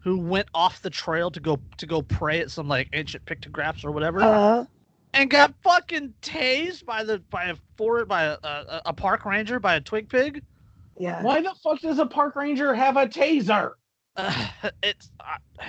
who 0.00 0.18
went 0.18 0.48
off 0.54 0.82
the 0.82 0.90
trail 0.90 1.30
to 1.30 1.40
go 1.40 1.58
to 1.76 1.86
go 1.86 2.02
pray 2.02 2.40
at 2.40 2.50
some 2.50 2.68
like 2.68 2.88
ancient 2.92 3.24
pictographs 3.24 3.84
or 3.84 3.90
whatever 3.90 4.20
uh 4.22 4.64
and 5.12 5.28
got 5.30 5.52
fucking 5.62 6.12
tased 6.22 6.84
by 6.84 7.02
the 7.02 7.18
by 7.30 7.44
a 7.46 7.56
for 7.76 8.04
by 8.04 8.24
a, 8.24 8.36
a, 8.42 8.82
a 8.86 8.92
park 8.92 9.24
ranger 9.24 9.58
by 9.58 9.74
a 9.76 9.80
twig 9.80 10.08
pig 10.08 10.42
yeah 10.98 11.22
Why 11.22 11.40
the 11.40 11.54
fuck 11.62 11.80
does 11.80 11.98
a 11.98 12.06
park 12.06 12.36
ranger 12.36 12.74
have 12.74 12.96
a 12.96 13.06
taser? 13.06 13.72
uh, 14.16 14.48
it's 14.82 15.10
uh, 15.20 15.64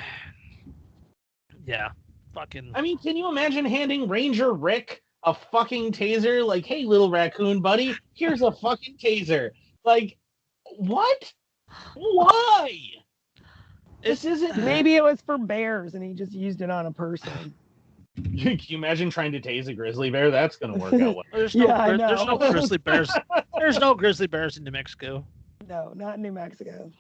yeah 1.66 1.90
fucking 2.34 2.72
I 2.76 2.82
mean, 2.82 2.98
can 2.98 3.18
you 3.18 3.30
imagine 3.30 3.66
handing 3.66 4.08
Ranger 4.08 4.54
Rick 4.54 5.02
a 5.24 5.34
fucking 5.34 5.92
taser? 5.92 6.46
Like, 6.46 6.66
hey, 6.66 6.86
little 6.86 7.10
raccoon 7.12 7.62
buddy, 7.62 7.96
here's 8.14 8.42
a 8.42 8.52
fucking 8.52 8.98
taser. 8.98 9.52
Like, 9.84 10.18
what? 10.78 11.34
Why? 11.96 12.80
This 14.04 14.26
isn't. 14.26 14.58
Maybe 14.64 14.96
it 14.96 15.04
was 15.04 15.22
for 15.22 15.38
bears 15.38 15.94
and 15.96 16.04
he 16.04 16.14
just 16.14 16.32
used 16.34 16.62
it 16.62 16.70
on 16.70 16.86
a 16.88 16.92
person. 16.92 17.54
Can 18.16 18.60
you 18.62 18.78
imagine 18.78 19.10
trying 19.10 19.32
to 19.32 19.40
tase 19.40 19.68
a 19.68 19.74
grizzly 19.74 20.10
bear? 20.10 20.30
That's 20.32 20.58
gonna 20.58 20.78
work 20.78 20.94
out 20.94 21.16
well. 21.16 21.24
there's 21.34 21.56
no 21.56 21.68
Yeah, 21.68 21.82
I 21.82 21.90
gri- 21.90 21.98
there's 22.00 22.26
no 22.26 22.38
grizzly 22.38 22.78
bears 22.78 23.10
there's 23.58 23.80
no 23.80 23.96
grizzly 23.96 24.28
bears 24.28 24.58
in 24.58 24.64
new 24.66 24.72
mexico 24.72 25.26
No, 25.70 25.94
not 25.96 26.16
in 26.16 26.22
New 26.22 26.32
Mexico. 26.34 26.92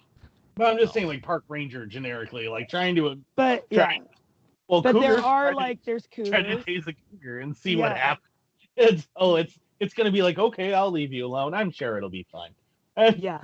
But 0.55 0.67
I'm 0.67 0.77
just 0.77 0.93
saying, 0.93 1.07
like 1.07 1.21
park 1.23 1.43
ranger 1.47 1.85
generically, 1.85 2.47
like 2.47 2.69
trying 2.69 2.95
to. 2.95 3.17
But 3.35 3.65
yeah, 3.69 3.91
Well, 4.67 4.81
but 4.81 4.93
there 4.99 5.13
are 5.19 5.19
tried 5.19 5.51
to- 5.51 5.57
like 5.57 5.83
there's 5.83 6.07
try 6.07 6.23
to 6.43 6.55
cougars. 6.57 6.65
tase 6.65 6.87
a 6.87 6.93
cougar 7.11 7.39
and 7.39 7.55
see 7.55 7.75
what 7.75 7.95
happens. 7.97 8.27
It's 8.77 9.07
oh, 9.17 9.35
it's 9.35 9.57
it's 9.79 9.93
gonna 9.93 10.11
be 10.11 10.21
like 10.21 10.37
okay, 10.39 10.73
I'll 10.73 10.91
leave 10.91 11.11
you 11.11 11.25
alone. 11.25 11.53
I'm 11.53 11.71
sure 11.71 11.97
it'll 11.97 12.09
be 12.09 12.25
fine. 12.31 12.51
Eh, 12.97 13.13
Yeah, 13.17 13.41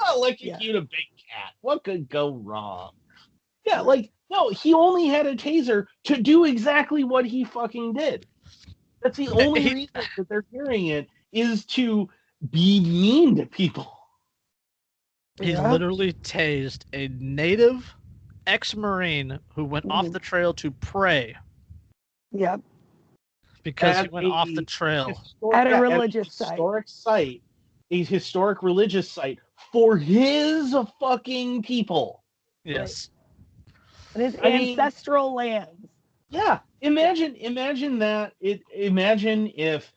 I'll 0.00 0.16
electrocute 0.16 0.74
a 0.76 0.80
big 0.82 1.06
cat. 1.30 1.52
What 1.60 1.84
could 1.84 2.08
go 2.08 2.34
wrong? 2.34 2.92
Yeah, 3.66 3.80
like 3.80 4.10
no, 4.30 4.48
he 4.50 4.74
only 4.74 5.06
had 5.06 5.26
a 5.26 5.34
taser 5.36 5.86
to 6.04 6.20
do 6.20 6.44
exactly 6.44 7.04
what 7.04 7.26
he 7.26 7.44
fucking 7.44 7.94
did. 7.94 8.26
That's 9.02 9.16
the 9.16 9.28
only 9.28 9.64
reason 9.74 9.88
that 10.16 10.28
they're 10.28 10.44
hearing 10.50 10.88
it 10.88 11.08
is 11.32 11.64
to 11.66 12.08
be 12.50 12.80
mean 12.80 13.36
to 13.36 13.46
people. 13.46 13.96
He 15.40 15.52
Yeah. 15.52 15.70
literally 15.70 16.12
tased 16.12 16.84
a 16.92 17.08
native 17.08 17.94
ex-marine 18.46 19.38
who 19.54 19.64
went 19.64 19.86
off 19.90 20.06
Mhm. 20.06 20.12
the 20.12 20.18
trail 20.18 20.52
to 20.54 20.70
pray 20.70 21.36
yep. 22.32 22.60
because 23.62 23.96
he 23.96 24.04
At 24.04 24.12
went 24.12 24.26
off 24.26 24.48
the 24.54 24.62
trail. 24.64 25.08
Historic- 25.14 25.56
At 25.56 25.66
a 25.66 25.70
yeah, 25.70 25.78
religious 25.80 26.34
site. 26.34 26.48
historic 26.50 26.88
site, 26.88 27.42
a 27.90 28.04
historic 28.04 28.62
religious 28.62 29.10
site 29.10 29.38
for 29.72 29.96
his 29.96 30.74
fucking 30.98 31.62
people. 31.62 32.22
Yes. 32.64 33.10
And 34.14 34.22
his 34.22 34.36
I 34.42 34.50
mean- 34.50 34.70
ancestral 34.70 35.34
lands. 35.34 35.88
Yeah, 36.28 36.60
imagine 36.80 37.34
imagine 37.34 37.98
that 37.98 38.34
it 38.40 38.62
imagine 38.72 39.52
if 39.56 39.92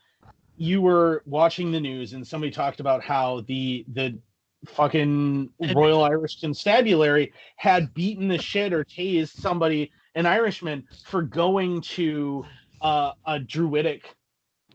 you 0.56 0.82
were 0.82 1.22
watching 1.26 1.70
the 1.70 1.78
news 1.78 2.12
and 2.12 2.26
somebody 2.26 2.50
talked 2.50 2.80
about 2.80 3.04
how 3.04 3.42
the 3.42 3.84
the 3.92 4.18
fucking 4.66 5.50
Royal 5.74 6.02
Irish 6.04 6.40
Constabulary 6.40 7.32
had 7.56 7.94
beaten 7.94 8.28
the 8.28 8.38
shit 8.38 8.72
or 8.72 8.84
tased 8.84 9.40
somebody, 9.40 9.92
an 10.14 10.26
Irishman, 10.26 10.84
for 11.06 11.22
going 11.22 11.80
to 11.82 12.44
uh, 12.80 13.12
a 13.26 13.38
druidic 13.38 14.14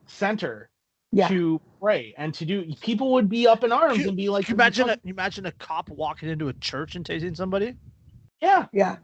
center 0.07 0.69
Yeah. 1.11 1.27
to 1.29 1.59
pray 1.81 2.13
and 2.17 2.33
to 2.35 2.45
do. 2.45 2.71
People 2.81 3.13
would 3.13 3.29
be 3.29 3.47
up 3.47 3.63
in 3.63 3.71
arms 3.71 3.95
Can 3.95 4.01
you- 4.03 4.07
and 4.09 4.17
be 4.17 4.29
like, 4.29 4.45
Can 4.45 4.53
you 4.53 4.55
imagine 4.57 4.89
a, 4.89 4.97
can 4.97 5.07
you 5.07 5.13
imagine 5.13 5.45
a 5.45 5.51
cop 5.53 5.89
walking 5.89 6.29
into 6.29 6.47
a 6.49 6.53
church 6.53 6.95
and 6.95 7.05
tasing 7.05 7.35
somebody? 7.35 7.75
"Yeah, 8.41 8.67
Yeah. 8.71 8.97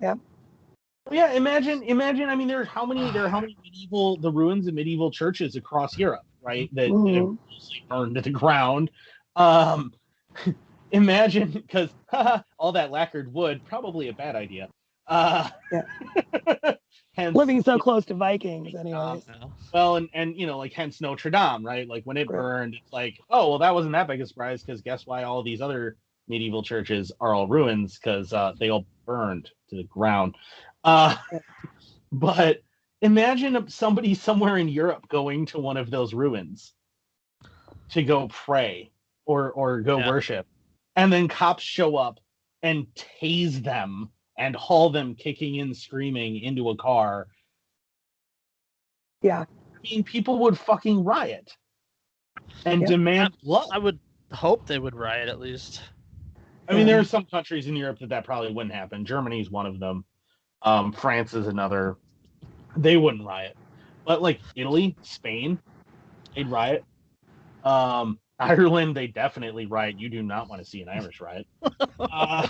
Yeah, 0.00 0.14
Yeah. 1.10 1.32
imagine, 1.32 1.82
imagine. 1.84 2.28
I 2.28 2.34
mean, 2.34 2.48
there's 2.48 2.66
how 2.68 2.84
many 2.84 3.10
there 3.12 3.24
are 3.24 3.28
how 3.28 3.40
many 3.40 3.56
medieval 3.62 4.16
the 4.18 4.30
ruins 4.30 4.66
of 4.66 4.74
medieval 4.74 5.10
churches 5.10 5.56
across 5.56 5.96
Europe, 5.96 6.24
right? 6.42 6.68
That 6.74 6.88
you 6.88 6.94
know, 7.12 7.38
mostly 7.50 7.84
burned 7.88 8.14
to 8.16 8.20
the 8.22 8.30
ground. 8.30 8.90
Um, 9.36 9.92
imagine 10.90 11.50
because 11.50 11.90
all 12.58 12.72
that 12.72 12.90
lacquered 12.90 13.32
wood 13.32 13.64
probably 13.64 14.08
a 14.08 14.12
bad 14.12 14.34
idea. 14.36 14.68
Uh, 15.06 15.48
Yeah. 15.72 15.82
hence, 17.12 17.36
Living 17.36 17.62
so 17.62 17.78
close 17.78 18.04
to 18.06 18.14
Vikings, 18.14 18.74
anyways. 18.74 19.26
No. 19.28 19.52
well, 19.72 19.96
and 19.96 20.08
and 20.14 20.36
you 20.36 20.46
know, 20.46 20.58
like 20.58 20.72
hence 20.72 21.00
Notre 21.00 21.30
Dame, 21.30 21.64
right? 21.64 21.88
Like 21.88 22.04
when 22.04 22.16
it 22.16 22.28
Right. 22.28 22.36
burned, 22.38 22.74
it's 22.74 22.92
like, 22.92 23.18
oh 23.30 23.50
well, 23.50 23.58
that 23.58 23.74
wasn't 23.74 23.92
that 23.92 24.06
big 24.06 24.20
a 24.20 24.26
surprise 24.26 24.62
because 24.62 24.82
guess 24.82 25.06
why 25.06 25.24
all 25.24 25.42
these 25.42 25.60
other 25.60 25.96
medieval 26.28 26.62
churches 26.62 27.12
are 27.20 27.34
all 27.34 27.46
ruins 27.48 27.98
because 27.98 28.32
uh, 28.32 28.52
they 28.58 28.70
all 28.70 28.86
burned 29.06 29.50
to 29.70 29.76
the 29.76 29.84
ground. 29.84 30.34
Uh, 30.84 31.16
but 32.12 32.62
imagine 33.02 33.68
somebody 33.68 34.14
somewhere 34.14 34.56
in 34.56 34.68
Europe 34.68 35.08
going 35.08 35.46
to 35.46 35.58
one 35.58 35.76
of 35.76 35.90
those 35.90 36.14
ruins 36.14 36.72
to 37.90 38.02
go 38.02 38.28
pray 38.28 38.90
or 39.26 39.52
or 39.52 39.80
go 39.82 39.98
Yeah. 39.98 40.08
worship, 40.08 40.46
and 40.96 41.12
then 41.12 41.28
cops 41.28 41.62
show 41.62 41.96
up 41.96 42.20
and 42.62 42.86
tase 42.94 43.62
them 43.62 44.10
and 44.38 44.54
haul 44.54 44.90
them 44.90 45.14
kicking 45.14 45.60
and 45.60 45.76
screaming 45.76 46.40
into 46.40 46.70
a 46.70 46.76
car. 46.76 47.28
Yeah. 49.22 49.40
I 49.44 49.78
mean, 49.82 50.04
people 50.04 50.38
would 50.40 50.58
fucking 50.58 51.04
riot 51.04 51.56
and 52.64 52.82
Yep. 52.82 52.88
demand 52.88 53.36
blood. 53.42 53.68
I 53.72 53.78
would 53.78 53.98
hope 54.32 54.66
they 54.66 54.78
would 54.78 54.94
riot 54.94 55.28
at 55.28 55.40
least. 55.40 55.82
I 56.68 56.74
mean, 56.74 56.86
there 56.86 56.98
are 56.98 57.04
some 57.04 57.24
countries 57.26 57.68
in 57.68 57.76
Europe 57.76 58.00
that 58.00 58.08
that 58.08 58.24
probably 58.24 58.52
wouldn't 58.52 58.74
happen. 58.74 59.04
Germany's 59.04 59.50
one 59.50 59.66
of 59.66 59.78
them. 59.78 60.04
Um, 60.62 60.92
France 60.92 61.32
is 61.32 61.46
another. 61.46 61.96
They 62.76 62.96
wouldn't 62.96 63.24
riot, 63.24 63.56
but 64.04 64.20
like 64.20 64.40
Italy, 64.56 64.96
Spain, 65.02 65.58
they'd 66.34 66.48
riot. 66.48 66.84
Um, 67.62 68.18
Ireland, 68.38 68.96
they 68.96 69.06
definitely 69.06 69.66
riot. 69.66 69.98
You 69.98 70.08
do 70.08 70.22
not 70.22 70.48
want 70.48 70.62
to 70.62 70.68
see 70.68 70.82
an 70.82 70.88
Irish 70.88 71.20
riot. 71.20 71.46
Uh, 71.98 71.98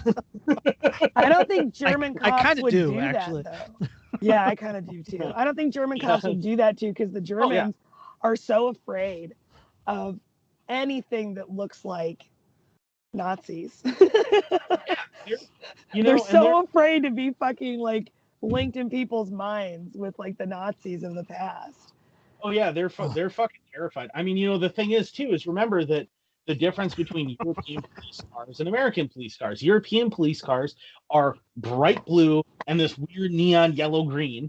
I 1.16 1.28
don't 1.28 1.48
think 1.48 1.66
I- 1.66 1.70
German 1.90 2.16
I 2.20 2.30
cops 2.30 2.42
kinda 2.42 2.62
would 2.62 2.70
do, 2.70 2.92
do, 2.92 2.98
actually. 2.98 3.42
that 3.42 3.70
though. 3.80 3.86
Yeah, 4.20 4.46
I 4.46 4.54
kind 4.54 4.76
of 4.76 4.86
do 4.88 5.02
too. 5.02 5.32
I 5.34 5.44
don't 5.44 5.54
think 5.54 5.72
German 5.72 5.98
cops 6.00 6.24
Yeah. 6.24 6.30
would 6.30 6.42
do 6.42 6.56
that 6.56 6.78
too 6.78 6.88
because 6.88 7.12
the 7.12 7.18
Oh, 7.20 7.50
yeah. 7.52 7.58
Germans 7.60 7.74
are 8.22 8.36
so 8.36 8.68
afraid 8.68 9.34
of 9.86 10.18
anything 10.68 11.34
that 11.34 11.50
looks 11.50 11.84
like 11.84 12.28
Nazis. 13.12 13.82
you 15.26 15.42
know, 16.02 16.02
they're 16.02 16.14
and 16.16 16.22
so 16.24 16.64
afraid 16.64 17.02
to 17.04 17.10
be 17.10 17.30
fucking 17.38 17.78
like 17.78 18.10
linked 18.42 18.76
in 18.76 18.90
people's 18.90 19.30
minds 19.30 19.96
with 19.96 20.18
like 20.18 20.36
the 20.38 20.46
Nazis 20.46 21.02
of 21.04 21.14
the 21.14 21.24
past. 21.24 21.85
Oh 22.46 22.50
yeah, 22.50 22.70
they're 22.70 22.88
fu- 22.88 23.08
they're 23.08 23.28
fucking 23.28 23.60
terrified. 23.74 24.08
I 24.14 24.22
mean, 24.22 24.36
you 24.36 24.48
know, 24.48 24.56
the 24.56 24.68
thing 24.68 24.92
is 24.92 25.10
too 25.10 25.30
is 25.32 25.48
remember 25.48 25.84
that 25.84 26.06
the 26.46 26.54
difference 26.54 26.94
between 26.94 27.36
European 27.42 27.82
police 27.96 28.20
cars 28.32 28.60
and 28.60 28.68
American 28.68 29.08
police 29.08 29.36
cars. 29.36 29.60
European 29.60 30.10
police 30.10 30.40
cars 30.40 30.76
are 31.10 31.34
bright 31.56 32.04
blue 32.04 32.44
and 32.68 32.78
this 32.78 32.96
weird 32.96 33.32
neon 33.32 33.72
yellow 33.72 34.04
green, 34.04 34.48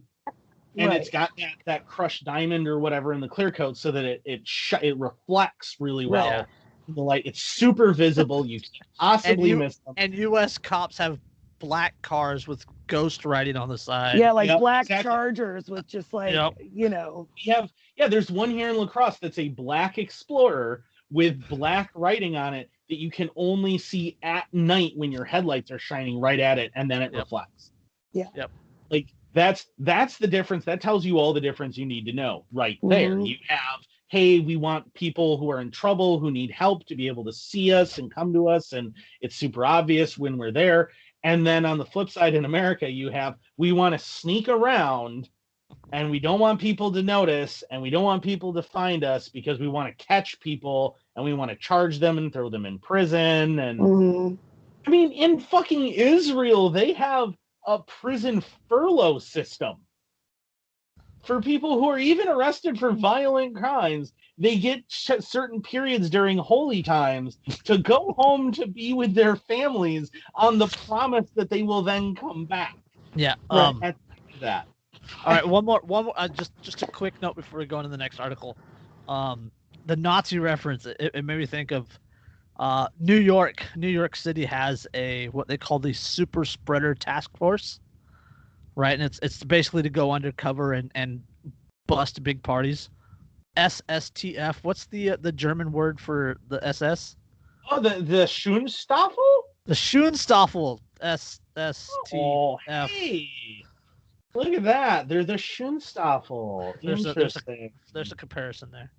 and 0.78 0.94
it's 0.94 1.10
got 1.10 1.32
that 1.40 1.54
that 1.66 1.88
crushed 1.88 2.24
diamond 2.24 2.68
or 2.68 2.78
whatever 2.80 3.14
in 3.14 3.20
the 3.20 3.28
clear 3.28 3.50
coat 3.52 3.78
so 3.78 3.92
that 3.92 4.06
it 4.06 4.22
it 4.26 4.42
sh- 4.48 4.76
it 4.84 4.96
reflects 5.00 5.78
really 5.80 6.06
well 6.06 6.30
Right. 6.30 6.46
in 6.88 6.94
the 6.94 7.02
light. 7.02 7.24
It's 7.26 7.42
super 7.42 7.94
visible. 7.94 8.46
You 8.46 8.60
can't 8.60 8.74
possibly 9.00 9.50
you- 9.50 9.58
miss 9.58 9.78
them. 9.78 9.96
And 9.98 10.14
U.S. 10.14 10.60
cops 10.60 11.00
have 11.00 11.20
black 11.58 12.00
cars 12.04 12.48
with 12.48 12.64
ghost 12.88 13.26
writing 13.26 13.56
on 13.56 13.70
the 13.70 13.78
side. 13.78 14.18
yeah, 14.18 14.32
like 14.32 14.48
Yep, 14.48 14.60
black 14.60 14.82
exactly. 14.86 15.04
Chargers 15.12 15.70
with 15.70 15.88
just 15.88 16.14
like 16.14 16.34
Yep. 16.34 16.54
you 16.60 16.90
know, 16.90 17.28
we 17.46 17.52
have 17.52 17.70
yeah 17.96 18.08
there's 18.08 18.32
one 18.32 18.50
here 18.50 18.70
in 18.70 18.78
La 18.78 18.88
Crosse 18.88 19.18
that's 19.20 19.40
a 19.40 19.50
black 19.50 19.98
explorer 19.98 20.84
with 21.12 21.48
black 21.48 21.90
writing 21.96 22.36
on 22.36 22.54
it 22.54 22.70
that 22.90 22.98
you 22.98 23.10
can 23.12 23.30
only 23.36 23.78
see 23.78 24.18
at 24.24 24.46
night 24.54 24.92
when 24.96 25.12
your 25.12 25.24
headlights 25.26 25.72
are 25.72 25.80
shining 25.80 26.20
right 26.20 26.40
at 26.40 26.58
it 26.58 26.72
and 26.76 26.90
then 26.90 27.02
it 27.02 27.12
Yep. 27.14 27.22
reflects 27.24 27.72
Yeah. 28.14 28.28
Yep. 28.36 28.52
like 28.90 29.08
that's 29.34 29.66
that's 29.80 30.18
the 30.18 30.28
difference 30.28 30.66
that 30.66 30.82
tells 30.82 31.06
you 31.06 31.18
all 31.20 31.34
the 31.34 31.42
difference 31.42 31.78
you 31.78 31.86
need 31.86 32.06
to 32.08 32.14
know 32.14 32.46
right 32.52 32.78
there 32.82 33.12
Mhm. 33.16 33.28
you 33.28 33.36
have 33.48 33.80
hey 34.10 34.40
we 34.40 34.56
want 34.56 34.94
people 34.94 35.38
who 35.38 35.50
are 35.52 35.60
in 35.62 35.70
trouble 35.70 36.18
who 36.20 36.32
need 36.32 36.50
help 36.52 36.86
to 36.88 36.96
be 36.96 37.08
able 37.08 37.26
to 37.26 37.34
see 37.34 37.74
us 37.74 37.98
and 37.98 38.14
come 38.14 38.34
to 38.34 38.48
us 38.48 38.72
and 38.74 38.94
it's 39.22 39.36
super 39.36 39.66
obvious 39.66 40.18
when 40.18 40.38
we're 40.38 40.52
there 40.52 40.90
and 41.28 41.46
then 41.46 41.66
on 41.66 41.78
the 41.78 41.86
flip 41.86 42.10
side 42.10 42.34
in 42.34 42.46
america 42.46 42.90
you 42.90 43.10
have 43.10 43.36
we 43.58 43.74
want 43.74 43.94
to 43.94 44.00
sneak 44.00 44.48
around 44.48 45.30
and 45.92 46.10
we 46.10 46.20
don't 46.20 46.40
want 46.40 46.60
people 46.60 46.90
to 46.90 47.04
notice 47.04 47.66
and 47.70 47.82
we 47.82 47.90
don't 47.90 48.06
want 48.06 48.24
people 48.24 48.54
to 48.54 48.64
find 48.64 49.04
us 49.04 49.28
because 49.28 49.60
we 49.60 49.68
want 49.68 49.90
to 49.90 50.06
catch 50.06 50.40
people 50.40 50.96
and 51.16 51.26
we 51.26 51.34
want 51.34 51.52
to 51.52 51.58
charge 51.58 52.00
them 52.00 52.18
and 52.18 52.32
throw 52.32 52.50
them 52.50 52.66
in 52.66 52.80
prison 52.80 53.60
and 53.60 53.80
mhm. 53.80 54.38
i 54.86 54.90
mean 54.90 55.12
in 55.12 55.38
fucking 55.38 55.88
israel 55.88 56.70
they 56.70 56.94
have 56.94 57.34
a 57.68 57.78
prison 57.80 58.42
furlough 58.70 59.20
system 59.20 59.76
for 61.24 61.42
people 61.42 61.78
who 61.78 61.90
are 61.90 62.00
even 62.00 62.30
arrested 62.30 62.80
for 62.80 62.94
violent 62.94 63.54
crimes 63.54 64.14
they 64.38 64.58
get 64.58 64.84
certain 64.88 65.62
periods 65.62 66.10
during 66.10 66.38
holy 66.38 66.84
times 66.84 67.38
to 67.64 67.78
go 67.78 68.14
home 68.18 68.52
to 68.52 68.68
be 68.68 68.94
with 68.94 69.16
their 69.16 69.36
families 69.36 70.12
on 70.36 70.58
the 70.58 70.68
promise 70.86 71.30
that 71.36 71.50
they 71.50 71.64
will 71.64 71.82
then 71.82 72.16
come 72.16 72.46
back 72.46 72.78
Yeah. 73.16 73.36
Um, 73.50 73.80
at 73.82 73.96
that 74.42 74.68
all 75.26 75.34
right. 75.34 75.48
One 75.48 75.66
more. 75.66 75.82
One 75.84 76.06
more. 76.06 76.14
Uh, 76.18 76.28
just 76.28 76.52
just 76.62 76.82
a 76.82 76.88
quick 76.88 77.14
note 77.22 77.36
before 77.36 77.60
we 77.60 77.66
go 77.66 77.80
into 77.80 77.90
the 77.90 77.98
next 77.98 78.20
article. 78.20 78.58
Um, 79.08 79.52
the 79.86 79.96
Nazi 79.96 80.40
reference. 80.40 80.86
It, 80.86 81.12
it 81.14 81.26
made 81.26 81.38
me 81.38 81.46
think 81.46 81.72
of 81.72 81.88
uh, 82.60 82.88
New 83.00 83.18
York. 83.18 83.66
New 83.76 83.88
York 83.88 84.16
City 84.16 84.46
has 84.46 84.88
a 84.94 85.28
what 85.30 85.48
they 85.48 85.58
call 85.58 85.80
the 85.80 85.94
Super 85.94 86.46
Spreader 86.46 86.94
Task 86.96 87.36
Force, 87.38 87.80
right? 88.76 88.94
And 88.94 89.04
it's 89.04 89.20
it's 89.22 89.44
basically 89.44 89.84
to 89.84 89.90
go 89.90 90.12
undercover 90.12 90.74
and 90.74 90.92
and 90.96 91.22
bust 91.88 92.22
big 92.24 92.44
parties. 92.44 92.90
SSTF. 93.58 94.58
What's 94.64 94.86
the 94.88 95.12
uh, 95.12 95.18
the 95.20 95.32
German 95.32 95.72
word 95.72 96.00
for 96.00 96.38
the 96.48 96.66
SS? 96.66 97.16
Oh, 97.70 97.80
the 97.82 98.02
the 98.02 98.26
Schunstaffel? 98.26 99.42
The 99.66 99.74
Schoenstaffel. 99.74 100.80
S 101.02 101.40
S 101.56 101.90
T 102.06 102.18
F. 102.18 102.20
Oh, 102.20 102.58
hey, 102.68 103.30
look 104.34 104.48
at 104.54 104.64
that! 104.64 105.08
They're 105.08 105.24
the 105.24 105.34
Schunstaffel. 105.38 106.74
There's 106.84 107.06
a- 107.06 107.14
there's 107.14 107.36
a-. 107.36 107.72
There's 107.94 108.12
a 108.12 108.16
comparison 108.16 108.70
there. 108.72 108.92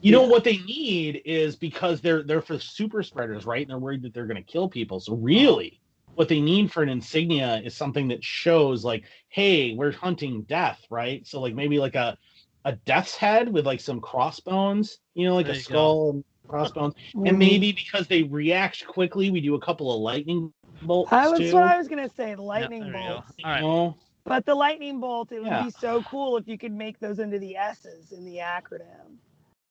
you 0.00 0.12
know 0.12 0.22
what 0.22 0.44
they 0.44 0.58
need 0.58 1.22
is 1.24 1.56
because 1.56 2.00
they're 2.00 2.22
they're 2.22 2.42
for 2.42 2.58
super 2.58 3.02
spreaders, 3.02 3.46
right? 3.46 3.62
And 3.62 3.70
they're 3.70 3.78
worried 3.78 4.02
that 4.02 4.14
they're 4.14 4.26
going 4.26 4.42
to 4.42 4.52
kill 4.52 4.68
people. 4.68 5.00
So 5.00 5.14
really, 5.16 5.80
what 6.14 6.28
they 6.28 6.40
need 6.40 6.72
for 6.72 6.82
an 6.82 6.88
insignia 6.88 7.60
is 7.64 7.74
something 7.74 8.08
that 8.08 8.22
shows 8.24 8.84
like, 8.84 9.04
hey, 9.28 9.74
we're 9.74 9.92
hunting 9.92 10.42
death, 10.42 10.80
right? 10.90 11.26
So 11.26 11.40
like 11.40 11.54
maybe 11.54 11.78
like 11.78 11.94
a 11.94 12.16
a 12.64 12.72
death's 12.72 13.14
head 13.14 13.52
with 13.52 13.66
like 13.66 13.80
some 13.80 14.00
crossbones, 14.00 14.98
you 15.14 15.26
know, 15.26 15.34
like 15.34 15.46
There 15.46 15.54
a 15.54 15.58
you 15.58 15.64
go. 15.64 15.68
skull 15.68 16.10
and 16.10 16.24
crossbones. 16.48 16.94
And 17.14 17.24
mm-hmm. 17.26 17.38
maybe 17.38 17.72
because 17.72 18.06
they 18.06 18.22
react 18.22 18.86
quickly, 18.86 19.30
we 19.30 19.40
do 19.40 19.54
a 19.54 19.60
couple 19.60 19.94
of 19.94 20.00
lightning 20.00 20.52
bolts 20.82 21.12
I 21.12 21.28
was 21.28 21.38
too. 21.38 21.52
what 21.52 21.64
I 21.64 21.78
was 21.78 21.88
gonna 21.88 22.10
say, 22.16 22.34
lightning 22.36 22.90
there 22.90 23.00
you 23.00 23.08
go. 23.08 23.14
bolts. 23.14 23.32
All 23.44 23.50
right. 23.50 23.60
You 23.60 23.66
know? 23.66 23.96
But 24.24 24.46
the 24.46 24.54
lightning 24.54 25.00
bolt, 25.00 25.32
it 25.32 25.40
would 25.40 25.48
Yeah. 25.48 25.64
be 25.64 25.70
so 25.70 26.02
cool 26.04 26.38
if 26.38 26.48
you 26.48 26.56
could 26.56 26.72
make 26.72 26.98
those 26.98 27.18
into 27.18 27.38
the 27.38 27.56
S's 27.56 28.12
in 28.12 28.24
the 28.24 28.36
acronym. 28.36 29.18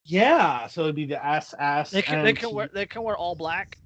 Yeah, 0.06 0.68
so 0.68 0.84
it'd 0.84 0.96
be 0.96 1.06
the 1.06 1.26
S 1.26 1.56
They 1.90 2.02
can 2.02 2.24
they 2.24 2.34
can 2.34 2.54
wear 2.54 2.70
they 2.72 2.86
can 2.86 3.04
wear 3.04 3.18
all 3.18 3.36
black. 3.36 3.78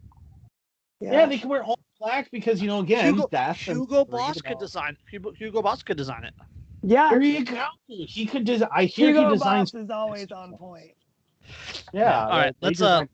Yeah. 1.00 1.28
they 1.28 1.38
can 1.38 1.50
wear 1.50 1.64
all 1.64 1.80
black 2.00 2.30
because 2.32 2.62
you 2.62 2.68
know 2.68 2.80
again 2.80 3.14
Hugo, 3.14 3.28
death. 3.32 3.58
Hugo 3.58 4.04
Boss 4.04 4.42
could 4.42 4.60
design. 4.60 4.98
Hugo, 5.10 5.32
Hugo 5.32 5.62
Boss 5.62 5.84
could 5.84 5.98
design 5.98 6.24
it. 6.24 6.34
Yeah. 6.84 7.10
There 7.10 7.22
you 7.22 7.44
go. 7.46 7.66
He 7.88 8.26
could 8.26 8.46
design. 8.46 8.70
I 8.74 8.86
hear 8.86 9.08
Hugo 9.10 9.28
he 9.30 9.34
designs. 9.36 9.72
Boss 9.72 9.82
is 9.84 9.90
always 9.90 10.32
on 10.32 10.56
point. 10.58 10.92
Yeah. 11.94 12.24
All 12.26 12.30
right. 12.30 12.56
they 12.62 12.68
Let's 12.68 12.82
uh. 12.82 13.06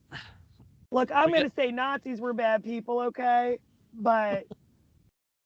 Look, 0.91 1.11
I'm 1.11 1.31
gonna 1.31 1.51
say 1.55 1.71
Nazis 1.71 2.19
were 2.21 2.33
bad 2.33 2.63
people, 2.63 2.99
okay? 3.01 3.57
But 3.93 4.45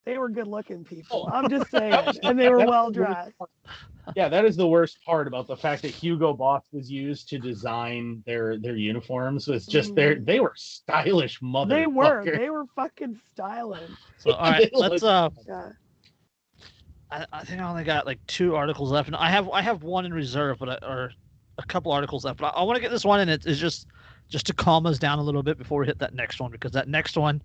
They 0.04 0.16
were 0.18 0.28
good 0.30 0.46
looking 0.46 0.84
people. 0.84 1.28
Oh, 1.30 1.34
I'm 1.34 1.48
just 1.50 1.70
saying. 1.70 1.94
And 2.22 2.38
they 2.38 2.48
were 2.48 2.64
well 2.66 2.90
dressed. 2.90 3.32
Yeah, 4.16 4.28
that 4.30 4.46
is 4.46 4.56
the 4.56 4.66
worst 4.66 4.98
part 5.04 5.26
about 5.26 5.46
the 5.46 5.56
fact 5.56 5.82
that 5.82 5.90
Hugo 5.90 6.32
Boss 6.32 6.64
was 6.72 6.90
used 6.90 7.28
to 7.28 7.38
design 7.38 8.22
their 8.26 8.58
their 8.58 8.76
uniforms. 8.76 9.48
Was 9.48 9.66
just 9.66 9.94
their 9.94 10.16
Mhm. 10.16 10.24
they 10.26 10.40
were 10.40 10.54
stylish 10.56 11.40
mother. 11.42 11.74
They 11.74 11.86
were. 11.86 12.24
They 12.24 12.48
were 12.50 12.64
fucking 12.74 13.20
stylish. 13.30 13.90
So 14.18 14.32
all 14.32 14.50
right, 14.50 14.70
let's 14.72 15.02
uh 15.02 15.28
Yeah. 15.46 15.68
I, 17.10 17.26
I 17.32 17.44
think 17.44 17.60
I 17.60 17.68
only 17.68 17.84
got 17.84 18.06
like 18.06 18.18
two 18.26 18.54
articles 18.54 18.90
left, 18.90 19.08
and 19.08 19.16
I 19.16 19.30
have 19.30 19.48
I 19.50 19.62
have 19.62 19.82
one 19.82 20.04
in 20.04 20.12
reserve, 20.12 20.58
but 20.58 20.68
I, 20.82 20.86
or 20.86 21.12
a 21.58 21.62
couple 21.66 21.90
articles 21.92 22.24
left. 22.24 22.38
But 22.38 22.54
I, 22.54 22.60
I 22.60 22.62
want 22.64 22.76
to 22.76 22.80
get 22.82 22.90
this 22.90 23.04
one, 23.04 23.20
and 23.20 23.30
it, 23.30 23.46
it's 23.46 23.58
just 23.60 23.86
just 24.28 24.46
to 24.46 24.52
calm 24.52 24.84
us 24.86 24.98
down 24.98 25.18
a 25.18 25.22
little 25.22 25.42
bit 25.42 25.56
before 25.58 25.80
we 25.80 25.86
hit 25.86 25.98
that 26.00 26.14
next 26.14 26.40
one, 26.40 26.50
because 26.50 26.72
that 26.72 26.88
next 26.88 27.16
one 27.16 27.40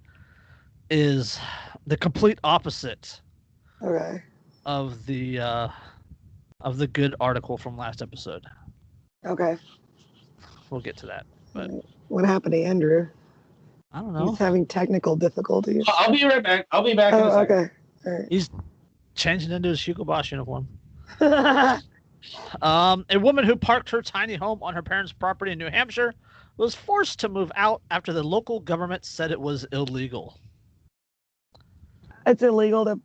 is 0.89 1.39
the 1.87 1.95
complete 1.97 2.39
opposite 2.43 3.21
Okay. 3.81 4.21
of 4.65 5.05
the 5.05 5.39
uh, 5.39 5.67
of 6.61 6.77
the 6.77 6.87
good 6.87 7.15
article 7.19 7.57
from 7.57 7.77
last 7.77 8.01
episode. 8.01 8.43
Okay. 9.25 9.57
We'll 10.69 10.81
get 10.81 10.97
to 10.97 11.05
that. 11.07 11.25
But- 11.53 11.71
What 12.09 12.25
happened 12.25 12.51
to 12.53 12.61
Andrew? 12.63 13.07
I 13.93 13.99
don't 14.01 14.11
know. 14.13 14.29
He's 14.29 14.39
having 14.39 14.65
technical 14.65 15.15
difficulties. 15.15 15.85
I'll 15.87 16.11
be 16.11 16.23
right 16.25 16.43
back. 16.43 16.65
I'll 16.71 16.83
be 16.83 16.95
back. 16.95 17.13
in 17.13 17.19
a 17.19 17.23
Oh, 17.25 17.29
second. 17.29 17.55
okay. 17.57 17.71
All 18.07 18.19
right. 18.19 18.27
Changing 19.15 19.51
into 19.51 19.69
his 19.69 19.81
Hugo 19.85 20.03
Boss 20.03 20.31
uniform. 20.31 20.67
Um, 22.61 23.05
a 23.09 23.19
woman 23.19 23.43
who 23.43 23.55
parked 23.55 23.89
her 23.89 24.01
tiny 24.01 24.35
home 24.35 24.63
on 24.63 24.73
her 24.73 24.81
parents' 24.81 25.11
property 25.11 25.51
in 25.51 25.57
New 25.57 25.69
Hampshire 25.69 26.13
was 26.57 26.73
forced 26.73 27.19
to 27.19 27.29
move 27.29 27.51
out 27.55 27.81
after 27.91 28.13
the 28.13 28.23
local 28.23 28.59
government 28.61 29.03
said 29.03 29.31
it 29.31 29.41
was 29.41 29.65
illegal. 29.73 30.37
it's 32.25 32.41
illegal 32.41 32.85
to 32.85 32.99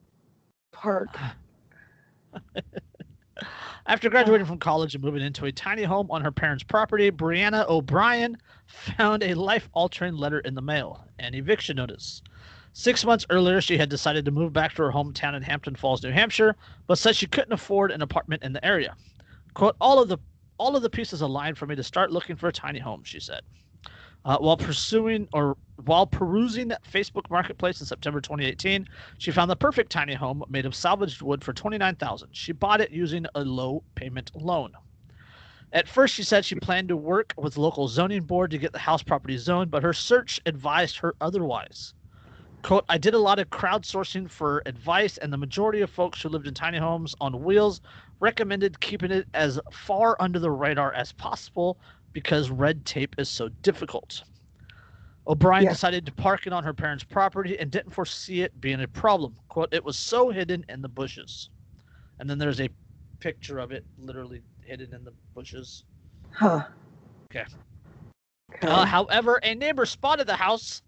park. 0.73 1.19
After 3.87 4.11
graduating 4.11 4.47
from 4.47 4.59
college 4.59 4.95
and 4.95 5.03
moving 5.03 5.23
into 5.23 5.47
a 5.47 5.53
tiny 5.53 5.83
home 5.83 6.11
on 6.11 6.23
her 6.23 6.31
parents' 6.31 6.63
property, 6.63 7.11
Brianna 7.11 7.67
O'Brien 7.69 8.37
found 8.67 9.23
a 9.23 9.33
life 9.33 9.69
altering 9.73 10.15
letter 10.15 10.41
in 10.41 10.55
the 10.55 10.61
mail, 10.61 11.07
an 11.19 11.35
eviction 11.35 11.77
notice. 11.77 12.21
Six 12.81 13.05
months 13.05 13.27
earlier, 13.29 13.61
she 13.61 13.77
had 13.77 13.89
decided 13.89 14.25
to 14.25 14.31
move 14.31 14.53
back 14.53 14.73
to 14.75 14.83
her 14.85 14.93
hometown 14.93 15.35
in 15.35 15.43
Hampton 15.43 15.75
Falls, 15.75 16.01
New 16.01 16.13
Hampshire, 16.13 16.55
but 16.87 16.97
said 16.97 17.17
she 17.17 17.27
couldn't 17.27 17.53
afford 17.53 17.91
an 17.91 18.03
apartment 18.03 18.45
in 18.45 18.53
the 18.53 18.65
area. 18.65 18.95
Quote, 19.53 19.75
all 19.81 19.99
of 20.01 20.09
the 20.09 20.19
all 20.59 20.77
of 20.77 20.83
the 20.83 20.89
pieces 20.89 21.21
aligned 21.21 21.59
for 21.59 21.67
me 21.67 21.75
to 21.75 21.83
start 21.83 22.13
looking 22.13 22.37
for 22.37 22.47
a 22.47 22.53
tiny 22.53 22.79
home, 22.79 23.03
she 23.03 23.19
said. 23.19 23.41
Uh, 24.25 24.39
while 24.39 24.57
pursuing 24.57 25.29
or 25.33 25.57
while 25.87 26.07
perusing 26.07 26.71
Facebook 26.89 27.29
Marketplace 27.31 27.81
in 27.81 27.87
September 27.87 28.21
2018, 28.21 28.87
she 29.19 29.33
found 29.33 29.51
the 29.51 29.57
perfect 29.57 29.91
tiny 29.91 30.15
home 30.15 30.45
made 30.49 30.65
of 30.65 30.73
salvaged 30.73 31.21
wood 31.21 31.43
for 31.43 31.53
29000 31.53 32.29
She 32.31 32.53
bought 32.53 32.81
it 32.81 32.93
using 32.93 33.27
a 33.35 33.41
low 33.41 33.83
payment 33.97 34.31
loan. 34.37 34.71
At 35.73 35.89
first, 35.89 36.15
she 36.15 36.23
said 36.23 36.45
she 36.45 36.55
planned 36.55 36.91
to 36.91 36.97
work 36.97 37.35
with 37.37 37.57
local 37.57 37.89
zoning 37.89 38.23
board 38.23 38.53
to 38.53 38.59
get 38.59 38.73
the 38.73 38.79
house 38.79 39.03
property 39.03 39.37
zoned, 39.37 39.73
but 39.73 39.83
her 39.83 39.93
search 39.93 40.39
advised 40.47 40.99
her 40.99 41.17
otherwise. 41.21 41.93
Quote, 42.63 42.85
I 42.89 42.99
did 42.99 43.15
a 43.15 43.19
lot 43.19 43.39
of 43.39 43.51
crowdsourcing 43.51 44.31
for 44.31 44.63
advice, 44.67 45.17
and 45.17 45.33
the 45.33 45.37
majority 45.39 45.81
of 45.81 45.91
folks 45.91 46.21
who 46.21 46.29
lived 46.29 46.47
in 46.47 46.55
tiny 46.55 46.79
homes 46.79 47.15
on 47.21 47.45
wheels 47.45 47.81
recommended 48.21 48.81
keeping 48.81 49.11
it 49.13 49.29
as 49.33 49.61
far 49.73 50.17
under 50.21 50.39
the 50.39 50.51
radar 50.51 50.93
as 50.93 51.13
possible 51.13 51.79
because 52.13 52.51
red 52.51 52.85
tape 52.85 53.15
is 53.17 53.29
so 53.31 53.49
difficult. 53.63 54.25
O'Brien 55.27 55.65
Yeah. 55.65 55.71
decided 55.71 56.07
to 56.07 56.13
park 56.13 56.47
it 56.47 56.53
on 56.53 56.65
her 56.65 56.75
parents' 56.75 57.05
property 57.05 57.59
and 57.59 57.71
didn't 57.71 57.93
foresee 57.93 58.43
it 58.43 58.61
being 58.61 58.81
a 58.81 58.89
problem. 58.89 59.37
Quote, 59.49 59.69
it 59.73 59.85
was 59.85 59.99
so 59.99 60.31
hidden 60.31 60.65
in 60.69 60.83
the 60.83 60.89
bushes. 60.89 61.51
And 62.19 62.29
then 62.29 62.39
there's 62.39 62.61
a 62.61 62.71
picture 63.21 63.59
of 63.59 63.71
it 63.71 63.87
literally 63.97 64.43
hidden 64.63 64.95
in 64.95 65.05
the 65.05 65.15
bushes. 65.35 65.85
Huh. 66.33 66.65
Okay. 67.31 67.47
Okay. 68.57 68.69
Uh, 68.69 68.87
however, 68.87 69.39
a 69.43 69.55
neighbor 69.55 69.87
spotted 69.87 70.27
the 70.27 70.37
house 70.37 70.83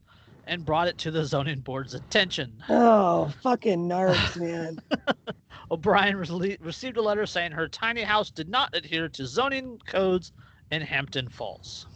and 0.47 0.65
brought 0.65 0.89
it 0.89 0.99
to 0.99 1.11
the 1.11 1.25
zoning 1.25 1.61
board's 1.61 1.95
attention. 1.95 2.53
oh, 2.69 3.33
fucking 3.43 3.89
narcs, 3.89 4.37
man. 4.37 4.79
O'Brien 5.71 6.17
rele- 6.17 6.59
received 6.65 6.97
a 6.97 7.03
letter 7.03 7.27
saying 7.27 7.53
her 7.53 7.69
tiny 7.69 8.03
house 8.03 8.31
did 8.31 8.49
not 8.49 8.75
adhere 8.75 9.09
to 9.11 9.27
zoning 9.27 9.79
codes 9.87 10.33
in 10.71 10.83
Hampton 10.83 11.29
Falls. 11.29 11.87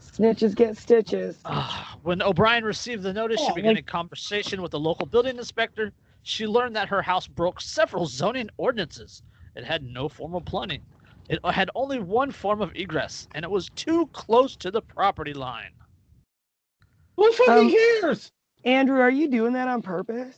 Snitches 0.00 0.54
get 0.54 0.76
stitches. 0.76 1.38
Ah, 1.44 1.96
when 2.02 2.20
O'Brien 2.22 2.64
received 2.64 3.02
the 3.02 3.12
notice, 3.12 3.40
she 3.40 3.52
began 3.54 3.74
like- 3.74 3.84
a 3.84 3.90
conversation 3.90 4.60
with 4.60 4.72
the 4.72 4.80
local 4.80 5.06
building 5.06 5.38
inspector. 5.38 5.92
She 6.22 6.46
learned 6.46 6.76
that 6.76 6.88
her 6.88 7.02
house 7.02 7.26
broke 7.26 7.60
several 7.60 8.06
zoning 8.06 8.50
ordinances. 8.56 9.22
It 9.56 9.64
had 9.64 9.82
no 9.82 10.08
formal 10.08 10.40
plumbing. 10.40 10.82
It 11.28 11.38
had 11.44 11.70
only 11.74 11.98
one 11.98 12.30
form 12.30 12.60
of 12.60 12.72
egress, 12.74 13.28
and 13.34 13.44
it 13.44 13.50
was 13.50 13.70
too 13.70 14.06
close 14.12 14.56
to 14.56 14.70
the 14.70 14.82
property 14.82 15.32
line. 15.34 15.70
Who 17.16 17.32
fucking 17.32 17.66
Um, 17.66 17.70
cares? 17.70 18.32
Andrew, 18.64 19.00
are 19.00 19.10
you 19.10 19.28
doing 19.28 19.52
that 19.54 19.68
on 19.68 19.82
purpose? 19.82 20.36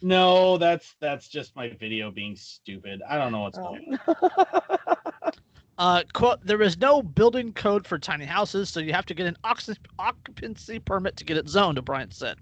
No, 0.00 0.58
that's 0.58 0.94
that's 1.00 1.28
just 1.28 1.56
my 1.56 1.70
video 1.70 2.10
being 2.10 2.36
stupid. 2.36 3.02
I 3.08 3.16
don't 3.18 3.32
know 3.32 3.40
what's 3.40 3.58
Oh. 3.58 3.62
going 3.74 3.98
on. 4.06 4.78
Uh, 5.78 6.02
quote, 6.12 6.44
there 6.44 6.60
is 6.60 6.76
no 6.78 7.00
building 7.00 7.52
code 7.52 7.86
for 7.86 8.00
tiny 8.00 8.24
houses, 8.24 8.68
so 8.68 8.80
you 8.80 8.92
have 8.92 9.06
to 9.06 9.14
get 9.14 9.28
an 9.28 9.36
ox- 9.44 9.70
occupancy 10.00 10.80
permit 10.80 11.16
to 11.16 11.24
get 11.24 11.36
it 11.36 11.48
zoned, 11.48 11.78
O'Brien 11.78 12.10
said. 12.10 12.36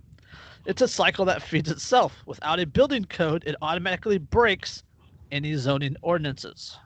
It's 0.64 0.80
a 0.80 0.88
cycle 0.88 1.26
that 1.26 1.42
feeds 1.42 1.70
itself. 1.70 2.22
Without 2.24 2.60
a 2.60 2.64
building 2.64 3.04
code, 3.04 3.44
it 3.46 3.54
automatically 3.60 4.16
breaks 4.16 4.84
any 5.32 5.54
zoning 5.54 5.96
ordinances. 6.00 6.78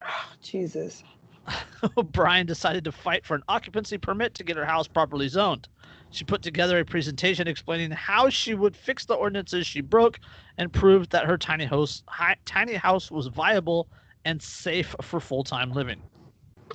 Jesus. 0.42 1.04
O'Brien 1.96 2.46
decided 2.46 2.84
to 2.84 2.92
fight 2.92 3.24
for 3.24 3.34
an 3.34 3.42
occupancy 3.48 3.98
permit 3.98 4.34
to 4.34 4.44
get 4.44 4.56
her 4.56 4.64
house 4.64 4.86
properly 4.86 5.28
zoned. 5.28 5.68
She 6.10 6.24
put 6.24 6.42
together 6.42 6.78
a 6.78 6.84
presentation 6.84 7.48
explaining 7.48 7.90
how 7.90 8.28
she 8.28 8.54
would 8.54 8.76
fix 8.76 9.04
the 9.06 9.14
ordinances 9.14 9.66
she 9.66 9.80
broke 9.80 10.20
and 10.58 10.72
proved 10.72 11.10
that 11.12 11.24
her 11.24 11.38
tiny 11.38 11.64
house, 11.64 12.02
hi, 12.06 12.36
tiny 12.44 12.74
house 12.74 13.10
was 13.10 13.28
viable 13.28 13.88
and 14.24 14.40
safe 14.40 14.94
for 15.00 15.20
full-time 15.20 15.72
living. 15.72 16.00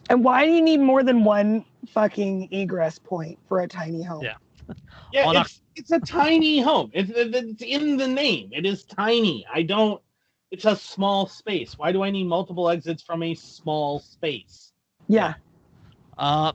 And 0.10 0.24
why 0.24 0.46
do 0.46 0.52
you 0.52 0.62
need 0.62 0.80
more 0.80 1.04
than 1.04 1.24
one 1.24 1.66
fucking 1.90 2.50
egress 2.52 2.98
point 3.00 3.38
for 3.48 3.62
a 3.62 3.68
tiny 3.68 4.04
home? 4.04 4.24
Yeah. 4.24 4.34
Yeah, 5.14 5.28
On 5.28 5.36
a- 5.36 5.42
it's, 5.42 5.62
it's 5.76 5.92
a 5.92 6.00
tiny 6.00 6.60
home. 6.60 6.92
It's, 6.94 7.12
it's 7.14 7.62
in 7.62 7.98
the 7.98 8.08
name. 8.08 8.50
It 8.52 8.66
is 8.66 8.84
tiny. 8.84 9.46
I 9.54 9.62
don't. 9.62 10.02
It's 10.52 10.66
a 10.66 10.76
small 10.76 11.28
space. 11.28 11.78
Why 11.78 11.92
do 11.92 12.04
I 12.04 12.10
need 12.10 12.26
multiple 12.26 12.70
exits 12.70 13.04
from 13.04 13.22
a 13.24 13.36
small 13.36 14.00
space? 14.00 14.72
Yeah. 15.08 15.34
Uh, 16.18 16.54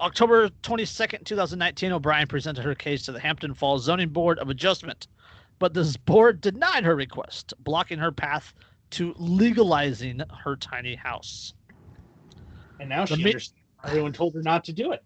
October 0.00 0.48
22nd, 0.62 1.24
2019, 1.24 1.92
O'Brien 1.92 2.26
presented 2.26 2.64
her 2.64 2.74
case 2.74 3.02
to 3.04 3.12
the 3.12 3.20
Hampton 3.20 3.54
Falls 3.54 3.84
Zoning 3.84 4.08
Board 4.08 4.38
of 4.38 4.48
Adjustment, 4.48 5.08
but 5.58 5.74
this 5.74 5.96
board 5.96 6.40
denied 6.40 6.84
her 6.84 6.96
request, 6.96 7.52
blocking 7.60 7.98
her 7.98 8.10
path 8.10 8.54
to 8.90 9.14
legalizing 9.18 10.20
her 10.42 10.56
tiny 10.56 10.94
house. 10.94 11.54
And 12.80 12.88
now 12.88 13.04
The 13.04 13.16
she 13.16 13.22
mi- 13.24 13.30
understands. 13.30 13.58
Everyone 13.84 14.12
told 14.12 14.34
her 14.34 14.42
not 14.42 14.64
to 14.64 14.72
do 14.72 14.92
it. 14.92 15.02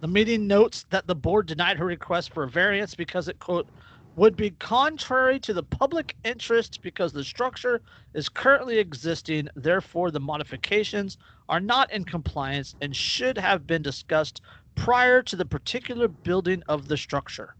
The 0.00 0.08
meeting 0.08 0.46
notes 0.46 0.86
that 0.90 1.06
the 1.06 1.14
board 1.14 1.46
denied 1.46 1.78
her 1.78 1.84
request 1.86 2.32
for 2.32 2.42
a 2.42 2.48
variance 2.48 2.94
because 2.94 3.28
it, 3.28 3.38
quote, 3.38 3.68
would 4.16 4.36
be 4.36 4.50
contrary 4.50 5.40
to 5.40 5.52
the 5.52 5.62
public 5.62 6.16
interest 6.24 6.80
because 6.82 7.12
the 7.12 7.24
structure 7.24 7.80
is 8.14 8.28
currently 8.28 8.78
existing. 8.78 9.48
Therefore, 9.56 10.10
the 10.10 10.20
modifications 10.20 11.18
are 11.48 11.60
not 11.60 11.90
in 11.92 12.04
compliance 12.04 12.74
and 12.80 12.94
should 12.94 13.36
have 13.36 13.66
been 13.66 13.82
discussed 13.82 14.40
prior 14.74 15.22
to 15.22 15.36
the 15.36 15.44
particular 15.44 16.08
building 16.08 16.62
of 16.68 16.88
the 16.88 16.96
structure. 16.96 17.54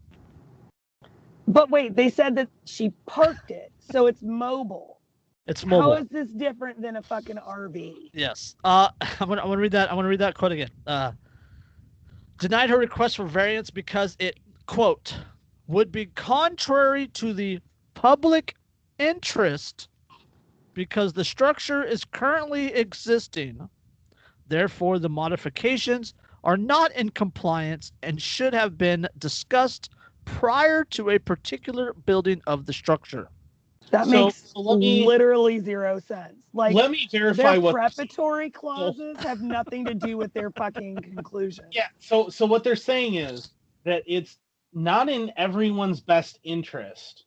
But 1.47 1.71
wait, 1.71 1.95
they 1.95 2.09
said 2.09 2.37
that 2.37 2.49
she 2.65 2.91
parked 3.07 3.51
it, 3.51 3.71
so 3.91 4.07
it's 4.07 4.23
mobile. 4.23 5.01
It's 5.47 5.67
mobile. 5.67 5.93
How 5.93 5.99
is 5.99 6.09
this 6.09 6.29
different 6.31 6.81
than 6.81 6.97
a 6.97 7.03
fucking 7.03 7.37
RV? 7.37 8.11
Yes. 8.15 8.57
Uh, 8.65 8.89
I'm 9.01 9.29
gonna, 9.29 9.43
I'm 9.43 9.49
gonna 9.49 9.61
read 9.61 9.73
that. 9.73 9.91
I'm 9.91 9.97
gonna 9.97 10.09
read 10.09 10.21
that 10.21 10.35
quote 10.35 10.53
again. 10.53 10.71
Uh, 10.87 11.13
denied 12.39 12.71
her 12.71 12.79
request 12.79 13.17
for 13.17 13.27
variance 13.27 13.71
because 13.71 14.17
it 14.19 14.39
quote 14.67 15.15
would 15.67 15.91
be 15.91 16.07
contrary 16.07 17.07
to 17.09 17.33
the 17.33 17.59
public 17.95 18.55
interest 18.99 19.89
because 20.75 21.13
the 21.13 21.25
structure 21.25 21.83
is 21.85 22.05
currently 22.05 22.75
existing. 22.75 23.69
Therefore, 24.49 24.99
the 24.99 25.09
modifications 25.09 26.15
are 26.43 26.57
not 26.57 26.93
in 26.93 27.09
compliance 27.11 27.93
and 28.03 28.21
should 28.21 28.53
have 28.53 28.77
been 28.77 29.09
discussed 29.19 29.91
prior 30.27 30.85
to 30.85 31.11
a 31.11 31.19
particular 31.19 31.95
building 32.07 32.43
of 32.47 32.67
the 32.67 32.73
structure. 32.73 33.29
That 33.91 34.05
So- 34.07 34.11
makes 34.27 34.53
so 34.55 34.77
me- 34.77 35.07
literally 35.07 35.61
zero 35.61 36.01
sense. 36.01 36.35
Like 36.53 36.75
Let 36.75 36.91
me 36.91 37.09
verify 37.11 37.53
their 37.53 37.61
what. 37.61 37.75
preparatory 37.75 38.47
oh. 38.55 38.59
clauses 38.59 39.17
have 39.19 39.41
nothing 39.41 39.85
to 39.87 39.95
do 39.95 40.17
with 40.17 40.33
their 40.35 40.51
fucking 40.51 40.97
conclusion. 40.97 41.67
Yeah. 41.73 41.89
So 41.99 42.29
so 42.29 42.47
what 42.47 42.65
they're 42.65 42.77
saying 42.77 43.15
is 43.17 43.51
that 43.85 44.03
it's 44.07 44.39
not 44.75 45.09
in 45.09 45.33
everyone's 45.37 46.01
best 46.01 46.39
interest 46.43 47.25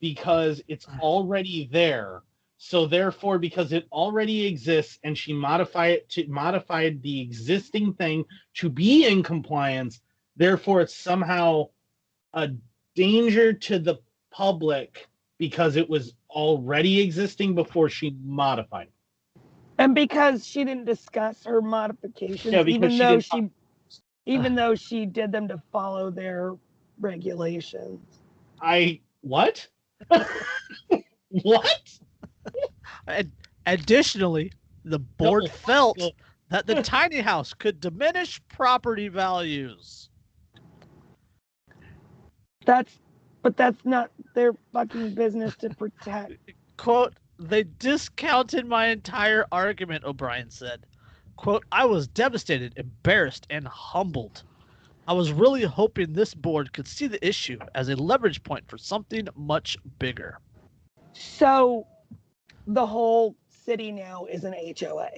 because 0.00 0.60
it's 0.68 0.86
mm. 0.86 1.00
already 1.00 1.68
there. 1.72 2.22
So 2.58 2.86
therefore, 2.86 3.38
because 3.38 3.72
it 3.72 3.86
already 3.92 4.46
exists 4.46 4.98
and 5.04 5.16
she 5.16 5.32
modified 5.32 5.92
it 5.92 6.08
to 6.10 6.26
modified 6.26 7.02
the 7.02 7.20
existing 7.20 7.94
thing 7.94 8.24
to 8.54 8.68
be 8.68 9.06
in 9.06 9.22
compliance, 9.22 10.00
therefore 10.36 10.80
it's 10.80 10.96
somehow 10.96 11.68
a 12.34 12.50
danger 12.96 13.52
to 13.52 13.78
the 13.78 13.96
public 14.32 15.06
because 15.38 15.76
it 15.76 15.88
was 15.88 16.14
already 16.30 17.00
existing 17.00 17.54
before 17.54 17.88
she 17.88 18.16
modified 18.24 18.88
it. 18.88 18.92
And 19.78 19.94
because 19.94 20.44
she 20.44 20.64
didn't 20.64 20.84
discuss 20.84 21.44
her 21.44 21.62
modifications, 21.62 22.52
Yeah, 22.52 22.64
even 22.64 22.90
she 22.90 22.98
though 22.98 23.20
she, 23.20 23.50
even 24.26 24.56
though 24.56 24.74
she 24.74 25.06
did 25.06 25.30
them 25.30 25.46
to 25.46 25.62
follow 25.70 26.10
their 26.10 26.54
regulations. 27.00 28.00
I 28.60 29.00
what? 29.20 29.66
what? 31.28 31.98
And 33.06 33.32
additionally, 33.66 34.52
the 34.84 34.98
board 34.98 35.44
Double 35.44 35.56
felt 35.56 36.00
fuck. 36.00 36.12
that 36.50 36.66
the 36.66 36.82
tiny 36.82 37.20
house 37.20 37.54
could 37.54 37.80
diminish 37.80 38.40
property 38.48 39.08
values. 39.08 40.08
That's, 42.64 42.98
but 43.42 43.56
that's 43.56 43.84
not 43.84 44.10
their 44.34 44.52
fucking 44.72 45.14
business 45.14 45.56
to 45.56 45.70
protect. 45.70 46.32
Quote, 46.76 47.14
they 47.38 47.64
discounted 47.78 48.66
my 48.66 48.88
entire 48.88 49.46
argument, 49.52 50.04
O'Brien 50.04 50.50
said. 50.50 50.84
Quote, 51.36 51.64
I 51.70 51.84
was 51.84 52.08
devastated, 52.08 52.74
embarrassed, 52.76 53.46
and 53.48 53.66
humbled. 53.66 54.42
I 55.08 55.14
was 55.14 55.32
really 55.32 55.62
hoping 55.62 56.12
this 56.12 56.34
board 56.34 56.72
could 56.74 56.86
see 56.86 57.06
the 57.06 57.26
issue 57.26 57.58
as 57.74 57.88
a 57.88 57.96
leverage 57.96 58.42
point 58.42 58.68
for 58.68 58.76
something 58.76 59.26
much 59.34 59.78
bigger. 59.98 60.38
So, 61.14 61.86
the 62.66 62.86
whole 62.86 63.34
city 63.48 63.90
now 63.90 64.26
is 64.26 64.44
an 64.44 64.54
HOA, 64.78 65.08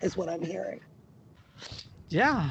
is 0.00 0.16
what 0.16 0.28
I'm 0.28 0.42
hearing. 0.42 0.80
Yeah. 2.08 2.50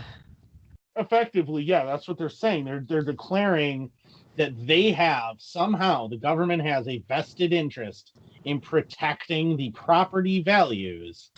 effectively 0.97 1.63
yeah 1.63 1.85
that's 1.85 2.05
what 2.07 2.17
they're 2.17 2.27
saying 2.27 2.65
they're 2.65 2.83
they're 2.87 3.01
declaring 3.03 3.89
that 4.35 4.51
they 4.67 4.91
have 4.91 5.35
somehow 5.39 6.07
the 6.07 6.17
government 6.17 6.61
has 6.61 6.85
a 6.89 7.01
vested 7.07 7.53
interest 7.53 8.11
in 8.43 8.59
protecting 8.59 9.55
the 9.55 9.71
property 9.71 10.43
values 10.43 11.31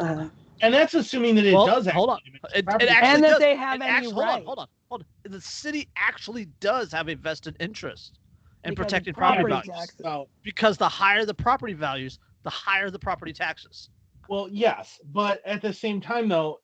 Uh, 0.00 0.26
and 0.60 0.72
that's 0.74 0.94
assuming 0.94 1.34
that 1.36 1.44
it 1.46 1.54
Well, 1.54 1.66
does 1.66 1.86
hold 1.86 2.10
on. 2.10 2.20
It- 2.26 2.40
it 2.54 2.66
actually 2.68 2.88
and 2.88 3.24
that 3.24 3.30
does- 3.30 3.38
they 3.38 3.56
have 3.56 3.80
It 3.80 3.84
any 3.84 3.92
actu- 3.92 4.10
hold 4.12 4.24
on, 4.28 4.44
hold 4.44 4.58
on, 4.58 4.68
hold 4.88 5.02
on. 5.24 5.30
The 5.32 5.40
city 5.40 5.88
actually 5.96 6.46
does 6.60 6.90
have 6.92 7.08
a 7.08 7.14
vested 7.14 7.56
interest 7.60 8.18
in 8.64 8.70
Because 8.70 8.84
protecting 8.84 9.14
property 9.14 9.44
property 9.44 9.68
values 9.68 9.80
taxes. 9.80 10.00
So, 10.02 10.28
because 10.42 10.76
the 10.78 10.88
higher 10.88 11.24
the 11.24 11.34
property 11.34 11.74
values, 11.74 12.18
the 12.42 12.50
higher 12.50 12.90
the 12.90 12.98
property 12.98 13.32
taxes. 13.32 13.90
well 14.28 14.46
yes 14.50 15.00
but 15.12 15.40
at 15.46 15.62
the 15.62 15.72
same 15.72 16.00
time 16.02 16.28
though 16.28 16.60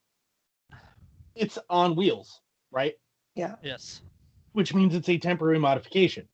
it's 1.34 1.58
on 1.70 1.96
wheels 1.96 2.40
right 2.70 2.94
Yeah. 3.36 3.56
Yes. 3.62 4.02
which 4.52 4.74
means 4.74 4.94
it's 4.94 5.08
a 5.08 5.16
temporary 5.18 5.58
modification 5.58 6.28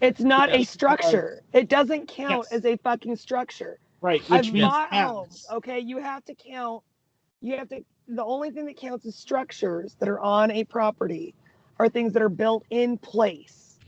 It's 0.00 0.20
not 0.20 0.50
a 0.50 0.64
structure. 0.64 1.42
It 1.52 1.68
doesn't 1.68 2.06
count 2.08 2.46
Yes. 2.50 2.52
as 2.52 2.64
a 2.64 2.76
fucking 2.78 3.16
structure. 3.16 3.78
Right 4.02 4.20
which 4.28 4.46
I've 4.46 4.52
means 4.52 4.66
bought 4.66 4.88
yes. 4.92 5.06
homes. 5.06 5.46
Okay, 5.52 5.78
you 5.78 5.98
have 5.98 6.24
to 6.26 6.34
count. 6.34 6.82
You 7.40 7.56
have 7.56 7.68
to. 7.70 7.84
The 8.08 8.24
only 8.24 8.50
thing 8.50 8.66
that 8.66 8.76
counts 8.76 9.06
as 9.06 9.16
structures 9.16 9.96
that 10.00 10.08
are 10.08 10.20
on 10.20 10.50
a 10.50 10.64
property 10.64 11.34
are 11.78 11.88
things 11.88 12.12
that 12.12 12.22
are 12.22 12.28
built 12.28 12.64
in 12.70 12.98
place 12.98 13.78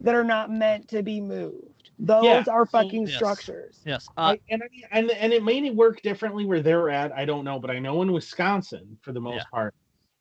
that 0.00 0.14
are 0.14 0.24
not 0.24 0.50
meant 0.50 0.88
to 0.88 1.02
be 1.02 1.20
moved. 1.20 1.90
Those 1.98 2.24
Yeah, 2.24 2.44
are 2.52 2.66
so- 2.66 2.70
fucking 2.70 3.06
Yes. 3.06 3.16
structures. 3.16 3.80
Yes. 3.84 4.08
Uh, 4.16 4.20
I- 4.34 4.40
and, 4.50 4.62
I- 4.62 4.98
and 4.98 5.10
and 5.12 5.32
it 5.32 5.42
may 5.44 5.70
work 5.70 6.02
differently 6.02 6.44
where 6.44 6.60
they're 6.60 6.90
at. 6.90 7.12
I 7.12 7.24
don't 7.24 7.44
know, 7.44 7.58
but 7.58 7.70
I 7.70 7.78
know 7.78 8.02
in 8.02 8.12
Wisconsin, 8.12 8.98
for 9.02 9.12
the 9.12 9.20
most 9.20 9.36
Yeah. 9.36 9.50
part, 9.52 9.74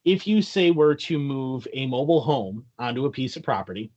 if 0.06 0.28
you 0.28 0.42
say 0.42 0.72
were 0.72 0.96
to 0.96 1.18
move 1.18 1.68
a 1.74 1.86
mobile 1.88 2.22
home 2.22 2.66
onto 2.78 3.06
a 3.06 3.12
piece 3.12 3.36
of 3.36 3.44
property, 3.44 3.92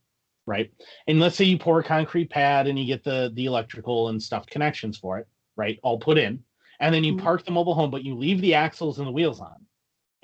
right? 0.46 0.72
And 1.06 1.20
let's 1.20 1.36
say 1.36 1.44
you 1.44 1.58
pour 1.58 1.80
a 1.80 1.84
concrete 1.84 2.30
pad 2.30 2.66
and 2.66 2.78
you 2.78 2.86
get 2.86 3.04
the 3.04 3.30
the 3.34 3.44
electrical 3.46 4.08
and 4.08 4.22
stuff 4.22 4.46
connections 4.46 4.98
for 4.98 5.18
it, 5.18 5.26
right? 5.62 5.78
All 5.84 5.98
put 6.00 6.18
in, 6.18 6.44
and 6.80 6.94
then 6.94 7.04
you 7.04 7.14
Mhm. 7.14 7.16
park 7.16 7.44
the 7.44 7.52
mobile 7.52 7.74
home, 7.74 7.90
but 7.90 8.04
you 8.04 8.16
leave 8.16 8.40
the 8.40 8.54
axles 8.54 8.98
and 8.98 9.06
the 9.06 9.12
wheels 9.12 9.40
on, 9.40 9.66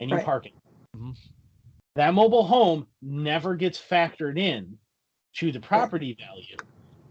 and 0.01 0.11
you 0.11 0.19
Right. 0.19 0.21
park 0.21 0.47
it. 0.47 0.55
Mhm. 0.97 1.17
That 1.97 2.15
mobile 2.15 2.45
home 2.47 2.89
never 3.03 3.55
gets 3.57 3.79
factored 3.81 4.39
in 4.39 4.79
to 5.35 5.53
the 5.53 5.61
property 5.61 6.15
value 6.19 6.63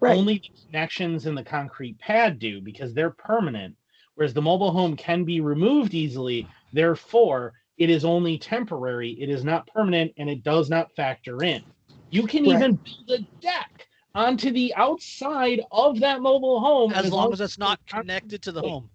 Right. 0.01 0.25
only 0.25 0.35
the 0.35 0.49
connections 0.65 1.25
in 1.27 1.35
the 1.35 1.43
concrete 1.43 1.99
pad 1.99 2.39
do 2.39 2.61
because 2.61 2.93
they're 2.93 3.11
permanent 3.11 3.75
whereas 4.15 4.33
the 4.33 4.41
mobile 4.41 4.71
home 4.71 4.95
can 4.95 5.23
be 5.25 5.41
removed 5.41 5.93
easily 5.93 6.49
therefore 6.71 7.53
it 7.77 7.89
is 7.89 8.05
only 8.05 8.37
temporary 8.39 9.11
it 9.21 9.29
is 9.29 9.43
not 9.43 9.67
permanent 9.67 10.11
and 10.17 10.29
it 10.29 10.43
does 10.43 10.69
not 10.69 10.91
factor 10.95 11.43
in 11.43 11.63
you 12.09 12.25
can 12.25 12.45
Right. 12.45 12.67
even 12.67 12.79
build 13.07 13.19
a 13.21 13.23
deck 13.41 13.76
onto 14.17 14.51
the 14.51 14.73
outside 14.75 15.61
of 15.71 15.99
that 15.99 16.21
mobile 16.21 16.59
home 16.59 16.91
as 16.91 17.11
long 17.11 17.31
as 17.31 17.39
it's 17.39 17.53
it's 17.53 17.59
not 17.59 17.79
connected 17.85 18.41
to 18.41 18.51
the 18.51 18.61
home. 18.61 18.89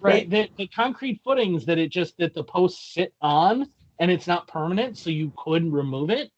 right. 0.00 0.28
the, 0.28 0.48
the 0.58 0.66
concrete 0.66 1.20
footings 1.22 1.64
that 1.64 1.78
it 1.78 1.90
just 1.90 2.18
that 2.18 2.34
the 2.34 2.42
posts 2.42 2.92
sit 2.92 3.14
on 3.22 3.70
and 4.00 4.10
it's 4.10 4.26
not 4.26 4.48
permanent 4.48 4.98
so 4.98 5.10
you 5.10 5.32
could 5.38 5.72
remove 5.72 6.10
it. 6.10 6.32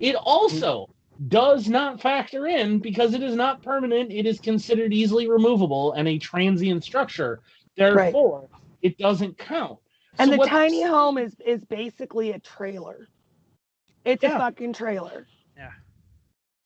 It 0.00 0.16
also 0.16 0.88
does 1.28 1.68
not 1.68 2.00
factor 2.02 2.48
in 2.48 2.80
because 2.80 3.14
it 3.14 3.22
is 3.22 3.36
not 3.36 3.62
permanent 3.62 4.10
it 4.10 4.26
is 4.26 4.40
considered 4.40 4.92
easily 4.92 5.30
removable 5.30 5.92
and 5.92 6.08
a 6.08 6.18
transient 6.18 6.82
structure. 6.82 7.40
Therefore 7.76 8.48
it 8.82 8.98
doesn't 8.98 9.38
count. 9.38 9.78
And 10.18 10.26
So 10.26 10.32
the 10.32 10.38
what- 10.38 10.48
tiny 10.48 10.82
home 10.82 11.16
is 11.16 11.36
is 11.46 11.64
basically 11.64 12.32
a 12.32 12.40
trailer. 12.40 13.08
It's 14.04 14.24
a 14.24 14.30
fucking 14.30 14.72
trailer. 14.72 15.28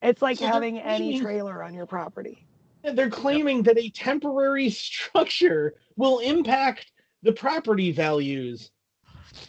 Yeah. 0.02 0.08
It's 0.08 0.22
like 0.22 0.38
So 0.38 0.44
they're 0.44 0.52
having 0.52 0.78
any 0.78 1.20
trailer 1.20 1.62
on 1.62 1.74
your 1.74 1.86
property. 1.86 2.46
they're 2.82 3.10
claiming 3.10 3.62
that 3.64 3.78
a 3.78 3.90
temporary 3.90 4.70
structure 4.70 5.74
will 5.96 6.20
impact 6.20 6.92
the 7.22 7.32
property 7.32 7.90
values 7.92 8.70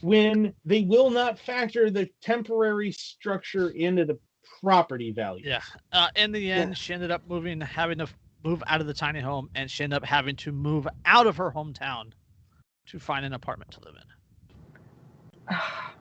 when 0.02 0.54
they 0.66 0.82
will 0.82 1.10
not 1.10 1.38
factor 1.38 1.90
the 1.92 2.10
temporary 2.22 2.92
structure 2.92 3.70
into 3.70 4.06
the 4.06 4.18
property 4.62 5.12
value 5.12 5.48
Yeah. 5.48 5.62
Uh, 5.92 6.08
in 6.16 6.32
the 6.32 6.52
end, 6.52 6.72
Yeah. 6.72 6.74
she 6.76 6.94
ended 6.94 7.12
up 7.12 7.22
moving, 7.28 7.62
having 7.62 8.00
to 8.00 8.08
move 8.44 8.64
out 8.68 8.82
of 8.82 8.88
the 8.88 8.94
tiny 8.94 9.20
home, 9.20 9.50
and 9.56 9.70
she 9.70 9.84
ended 9.84 9.98
up 9.98 10.06
having 10.06 10.36
to 10.38 10.52
move 10.52 10.88
out 11.06 11.28
of 11.28 11.38
her 11.38 11.52
hometown 11.52 12.12
to 12.88 13.00
find 13.00 13.24
an 13.26 13.34
apartment 13.34 13.72
to 13.72 13.80
live 13.82 13.96
in. 15.50 15.56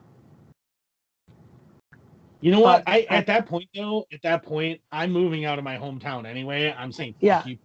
You 2.41 2.51
know 2.51 2.59
what? 2.59 2.85
But- 2.85 2.91
I 2.91 3.01
at 3.09 3.25
that 3.27 3.45
point 3.47 3.69
though, 3.73 4.05
at 4.11 4.21
that 4.23 4.43
point, 4.43 4.81
I'm 4.91 5.11
moving 5.11 5.45
out 5.45 5.57
of 5.57 5.63
my 5.63 5.77
hometown 5.77 6.25
anyway. 6.27 6.73
I'm 6.77 6.91
saying 6.91 7.15
Yeah. 7.19 7.43
you. 7.45 7.57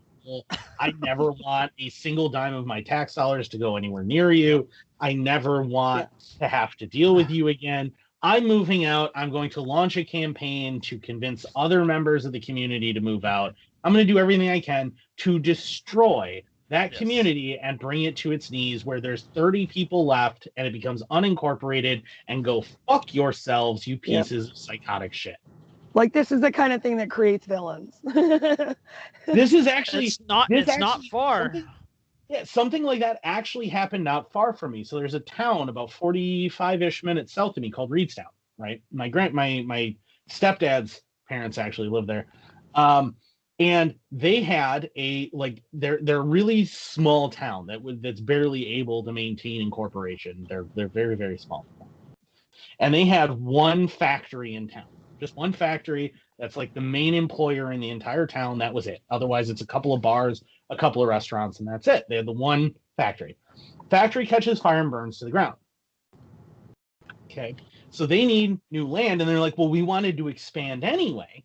I 0.78 0.92
never 1.00 1.32
want 1.44 1.72
a 1.78 1.88
single 1.90 2.28
dime 2.28 2.54
of 2.54 2.64
my 2.64 2.80
tax 2.82 3.14
dollars 3.14 3.48
to 3.48 3.58
go 3.58 3.76
anywhere 3.76 4.04
near 4.04 4.30
you. 4.32 4.68
I 5.00 5.14
never 5.14 5.62
want 5.62 6.08
to 6.38 6.46
have 6.48 6.74
to 6.76 6.86
deal 6.86 7.14
with 7.14 7.28
you 7.36 7.48
again. 7.48 7.92
I'm 8.24 8.46
moving 8.46 8.84
out. 8.84 9.10
I'm 9.16 9.30
going 9.30 9.50
to 9.50 9.60
launch 9.60 9.96
a 9.96 10.04
campaign 10.04 10.80
to 10.82 10.98
convince 11.00 11.44
other 11.56 11.84
members 11.84 12.24
of 12.24 12.30
the 12.32 12.38
community 12.38 12.92
to 12.92 13.00
move 13.00 13.24
out. 13.24 13.54
I'm 13.82 13.92
going 13.92 14.06
to 14.06 14.12
do 14.12 14.18
everything 14.20 14.48
I 14.48 14.60
can 14.60 14.92
to 15.18 15.40
destroy 15.40 16.40
that 16.72 16.90
Yes. 16.92 16.98
community 16.98 17.58
and 17.58 17.78
bring 17.78 18.04
it 18.04 18.16
to 18.16 18.32
its 18.32 18.50
knees 18.50 18.84
where 18.84 18.98
there's 19.00 19.26
30 19.34 19.66
people 19.66 20.06
left 20.06 20.48
and 20.56 20.66
it 20.66 20.72
becomes 20.72 21.02
unincorporated 21.10 22.02
and 22.28 22.42
go 22.44 22.64
fuck 22.88 23.14
yourselves, 23.14 23.86
you 23.86 23.94
Yep. 23.96 24.02
pieces 24.02 24.48
of 24.50 24.56
psychotic 24.56 25.12
shit. 25.12 25.36
Like 25.94 26.14
this 26.14 26.32
is 26.32 26.40
the 26.40 26.50
kind 26.50 26.72
of 26.72 26.82
thing 26.82 26.96
that 26.96 27.10
creates 27.10 27.46
villains. 27.46 27.94
This 29.26 29.52
is 29.52 29.66
actually 29.66 30.06
It's 30.06 30.18
not. 30.28 30.48
this 30.48 30.66
It's 30.68 30.78
not 30.78 31.04
far. 31.04 31.42
something- 31.52 31.68
yeah, 32.30 32.44
something 32.44 32.82
like 32.82 33.00
that 33.00 33.20
actually 33.22 33.68
happened 33.68 34.04
not 34.04 34.32
far 34.32 34.54
from 34.54 34.72
me. 34.72 34.82
So 34.84 34.96
there's 34.96 35.12
a 35.12 35.20
town 35.20 35.68
about 35.68 35.90
45-ish 35.90 37.04
minutes 37.04 37.34
south 37.34 37.58
of 37.58 37.62
me 37.62 37.70
called 37.70 37.90
Readstown, 37.90 38.32
right? 38.56 38.82
My 38.90 39.10
grand 39.10 39.34
my 39.34 39.62
my 39.66 39.94
stepdad's 40.30 41.02
parents 41.28 41.58
actually 41.58 41.90
live 41.90 42.06
there. 42.06 42.28
Um 42.74 43.16
and 43.62 43.94
they 44.10 44.42
had 44.42 44.90
a 44.96 45.30
like 45.32 45.62
they're 45.72 46.00
they're 46.02 46.22
really 46.22 46.64
small 46.64 47.30
town 47.30 47.66
that 47.66 47.80
would 47.80 48.02
that's 48.02 48.20
barely 48.20 48.66
able 48.78 49.04
to 49.04 49.12
maintain 49.12 49.60
incorporation. 49.60 50.44
They're 50.48 50.66
they're 50.74 50.88
very, 50.88 51.14
very 51.14 51.38
small. 51.38 51.64
And 52.80 52.92
they 52.92 53.04
had 53.04 53.30
one 53.30 53.86
factory 53.86 54.56
in 54.56 54.66
town. 54.66 54.88
Just 55.20 55.36
one 55.36 55.52
factory 55.52 56.12
that's 56.40 56.56
like 56.56 56.74
the 56.74 56.80
main 56.80 57.14
employer 57.14 57.70
in 57.70 57.78
the 57.78 57.90
entire 57.90 58.26
town. 58.26 58.58
That 58.58 58.74
was 58.74 58.88
it. 58.88 59.00
Otherwise, 59.10 59.48
it's 59.48 59.62
a 59.62 59.66
couple 59.66 59.94
of 59.94 60.02
bars, 60.02 60.42
a 60.68 60.76
couple 60.76 61.00
of 61.00 61.08
restaurants, 61.08 61.60
and 61.60 61.68
that's 61.68 61.86
it. 61.86 62.04
They 62.08 62.16
had 62.16 62.26
the 62.26 62.32
one 62.32 62.74
factory. 62.96 63.36
Factory 63.90 64.26
catches 64.26 64.58
fire 64.58 64.80
and 64.80 64.90
burns 64.90 65.20
to 65.20 65.26
the 65.26 65.30
ground. 65.30 65.54
Okay. 67.30 67.54
So 67.90 68.06
they 68.06 68.24
need 68.24 68.58
new 68.72 68.88
land, 68.88 69.20
and 69.20 69.30
they're 69.30 69.38
like, 69.38 69.56
well, 69.56 69.68
we 69.68 69.82
wanted 69.82 70.16
to 70.16 70.26
expand 70.26 70.82
anyway. 70.82 71.44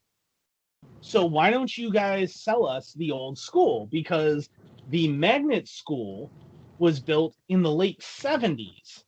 So 1.01 1.25
why 1.25 1.51
don't 1.51 1.77
you 1.77 1.91
guys 1.91 2.35
sell 2.35 2.65
us 2.65 2.93
the 2.93 3.11
old 3.11 3.37
school? 3.37 3.87
Because 3.91 4.49
the 4.89 5.07
magnet 5.07 5.67
school 5.67 6.31
was 6.79 6.99
built 6.99 7.35
in 7.49 7.61
the 7.61 7.71
late 7.71 7.99
70s. 7.99 9.03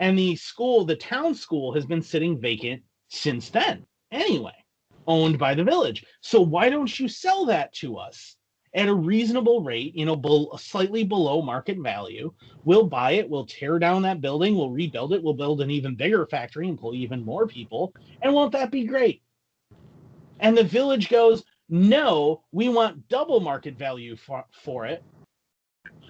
And 0.00 0.18
the 0.18 0.36
school, 0.36 0.84
the 0.84 0.96
town 0.96 1.34
school, 1.34 1.72
has 1.74 1.86
been 1.86 2.02
sitting 2.02 2.40
vacant 2.40 2.82
since 3.08 3.48
then, 3.48 3.86
anyway, 4.10 4.52
owned 5.06 5.38
by 5.38 5.54
the 5.54 5.64
village. 5.64 6.04
So 6.20 6.40
why 6.40 6.68
don't 6.68 6.98
you 6.98 7.08
sell 7.08 7.46
that 7.46 7.72
to 7.74 7.96
us 7.96 8.36
at 8.74 8.88
a 8.88 8.94
reasonable 8.94 9.62
rate, 9.62 9.94
you 9.94 10.04
know, 10.04 10.50
slightly 10.58 11.02
below 11.04 11.40
market 11.40 11.78
value? 11.78 12.32
We'll 12.64 12.86
buy 12.86 13.12
it, 13.12 13.30
we'll 13.30 13.46
tear 13.46 13.78
down 13.78 14.02
that 14.02 14.20
building, 14.20 14.54
we'll 14.54 14.70
rebuild 14.70 15.14
it, 15.14 15.22
we'll 15.22 15.34
build 15.34 15.62
an 15.62 15.70
even 15.70 15.94
bigger 15.94 16.26
factory, 16.26 16.68
employ 16.68 16.92
even 16.92 17.24
more 17.24 17.46
people. 17.46 17.94
And 18.20 18.34
won't 18.34 18.52
that 18.52 18.70
be 18.70 18.84
great? 18.84 19.22
And 20.40 20.56
the 20.56 20.64
village 20.64 21.08
goes, 21.08 21.44
no, 21.68 22.42
we 22.52 22.68
want 22.68 23.08
double 23.08 23.40
market 23.40 23.76
value 23.76 24.16
for, 24.16 24.44
for 24.62 24.86
it 24.86 25.02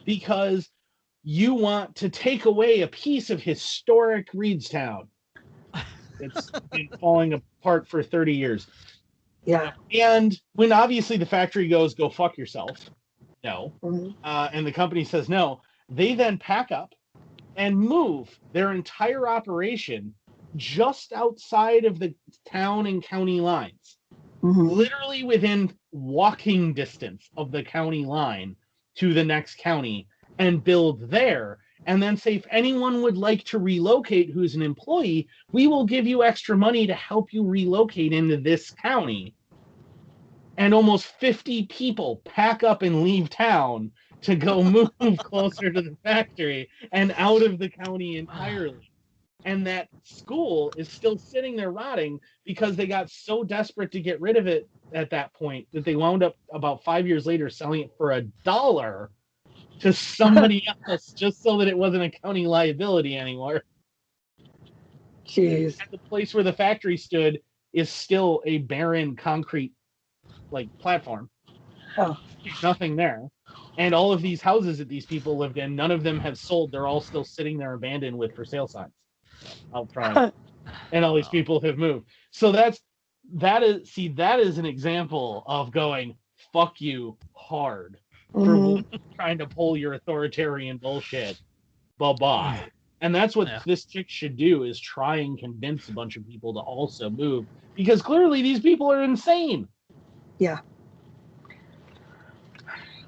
because 0.04 0.68
you 1.22 1.54
want 1.54 1.94
to 1.96 2.08
take 2.08 2.44
away 2.44 2.82
a 2.82 2.88
piece 2.88 3.30
of 3.30 3.40
historic 3.42 4.28
Readstown. 4.34 5.08
It's 6.18 6.50
been 6.72 6.88
falling 6.98 7.34
apart 7.34 7.86
for 7.86 8.02
30 8.02 8.32
years. 8.32 8.68
Yeah. 9.44 9.72
And 9.92 10.34
when 10.54 10.72
obviously 10.72 11.18
the 11.18 11.26
factory 11.26 11.68
goes, 11.68 11.94
go 11.94 12.08
fuck 12.08 12.38
yourself. 12.38 12.88
No. 13.44 13.74
Mhm. 13.82 14.14
Uh, 14.24 14.48
and 14.50 14.66
the 14.66 14.72
company 14.72 15.04
says 15.04 15.28
no. 15.28 15.60
They 15.90 16.14
then 16.14 16.38
pack 16.38 16.72
up 16.72 16.94
and 17.56 17.78
move 17.78 18.30
their 18.54 18.72
entire 18.72 19.28
operation 19.28 20.14
just 20.56 21.12
outside 21.12 21.84
of 21.84 21.98
the 21.98 22.14
town 22.50 22.86
and 22.86 23.02
county 23.02 23.42
lines 23.42 23.95
Mhm. 24.46 24.70
literally 24.70 25.24
within 25.24 25.72
walking 25.92 26.72
distance 26.74 27.30
of 27.36 27.50
the 27.50 27.64
county 27.64 28.04
line 28.04 28.56
to 28.96 29.12
the 29.12 29.24
next 29.24 29.58
county 29.58 30.06
and 30.38 30.62
build 30.62 31.10
there. 31.10 31.58
And 31.86 32.02
then 32.02 32.16
say 32.16 32.34
if 32.36 32.46
anyone 32.50 33.02
would 33.02 33.16
like 33.16 33.44
to 33.44 33.58
relocate 33.58 34.30
who's 34.30 34.54
an 34.54 34.62
employee 34.62 35.28
we 35.52 35.66
will 35.66 35.84
give 35.84 36.06
you 36.06 36.22
extra 36.22 36.56
money 36.56 36.86
to 36.86 36.94
help 36.94 37.32
you 37.32 37.44
relocate 37.44 38.12
into 38.12 38.36
this 38.36 38.70
county. 38.70 39.34
And 40.56 40.72
almost 40.74 41.06
50 41.06 41.66
people 41.66 42.22
pack 42.24 42.62
up 42.62 42.82
and 42.82 43.02
leave 43.02 43.28
town 43.30 43.92
to 44.22 44.36
go 44.36 44.62
move 45.00 45.22
closer 45.24 45.72
to 45.72 45.82
the 45.82 45.96
factory 46.02 46.68
and 46.92 47.12
out 47.16 47.42
of 47.42 47.58
the 47.58 47.68
county 47.68 48.16
entirely 48.16 48.90
and 49.46 49.64
that 49.64 49.88
school 50.02 50.72
is 50.76 50.88
still 50.88 51.16
sitting 51.16 51.54
there 51.54 51.70
rotting 51.70 52.18
because 52.44 52.74
they 52.74 52.86
got 52.86 53.08
so 53.08 53.44
desperate 53.44 53.92
to 53.92 54.00
get 54.00 54.20
rid 54.20 54.36
of 54.36 54.48
it 54.48 54.68
at 54.92 55.08
that 55.10 55.32
point 55.34 55.66
that 55.72 55.84
they 55.84 55.94
wound 55.94 56.24
up 56.24 56.36
about 56.52 56.82
five 56.82 57.06
years 57.06 57.26
later 57.26 57.48
selling 57.48 57.82
it 57.82 57.92
for 57.96 58.12
a 58.12 58.22
dollar 58.44 59.10
to 59.78 59.92
somebody 59.92 60.66
else 60.88 61.12
just 61.12 61.44
so 61.44 61.58
that 61.58 61.68
it 61.68 61.78
wasn't 61.78 62.02
a 62.02 62.10
county 62.10 62.44
liability 62.44 63.16
anymore. 63.16 63.62
Jeez. 65.24 65.78
And 65.80 65.92
the 65.92 65.98
place 65.98 66.34
where 66.34 66.44
the 66.44 66.52
factory 66.52 66.96
stood 66.96 67.38
is 67.72 67.88
still 67.88 68.42
a 68.46 68.58
barren 68.58 69.14
concrete 69.14 69.72
like 70.50 70.76
platform. 70.78 71.30
Oh. 71.96 72.18
There's 72.42 72.62
nothing 72.64 72.96
there. 72.96 73.28
And 73.78 73.94
all 73.94 74.12
of 74.12 74.22
these 74.22 74.40
houses 74.42 74.78
that 74.78 74.88
these 74.88 75.06
people 75.06 75.38
lived 75.38 75.56
in, 75.56 75.76
none 75.76 75.92
of 75.92 76.02
them 76.02 76.18
have 76.18 76.36
sold. 76.36 76.72
They're 76.72 76.86
all 76.86 77.00
still 77.00 77.24
sitting 77.24 77.58
there 77.58 77.74
abandoned 77.74 78.18
with 78.18 78.34
for 78.34 78.44
sale 78.44 78.66
signs 78.66 78.92
out 79.74 79.90
front. 79.92 80.34
and 80.92 81.04
all 81.04 81.14
these 81.14 81.28
people 81.28 81.60
have 81.60 81.78
moved. 81.78 82.06
So 82.30 82.52
that's 82.52 82.80
that 83.34 83.62
is 83.62 83.90
see 83.90 84.08
that 84.08 84.38
is 84.40 84.58
an 84.58 84.66
example 84.66 85.42
of 85.46 85.70
going 85.72 86.16
fuck 86.52 86.80
you 86.80 87.16
hard 87.34 87.98
for 88.32 88.56
Mhm. 88.56 88.84
trying 89.16 89.38
to 89.38 89.46
pull 89.46 89.76
your 89.76 89.94
authoritarian 89.94 90.76
bullshit. 90.76 91.38
Bye 91.98 92.12
bye. 92.12 92.70
And 93.00 93.14
that's 93.14 93.34
what 93.36 93.48
Yeah. 93.48 93.62
this 93.66 93.84
chick 93.84 94.08
should 94.08 94.36
do 94.36 94.62
is 94.62 94.78
try 94.80 95.16
and 95.16 95.38
convince 95.38 95.88
a 95.88 95.92
bunch 95.92 96.16
of 96.16 96.26
people 96.26 96.54
to 96.54 96.60
also 96.60 97.10
move 97.10 97.46
because 97.74 98.00
clearly 98.00 98.42
these 98.42 98.60
people 98.60 98.90
are 98.90 99.02
insane. 99.02 99.68
Yeah. 100.38 100.60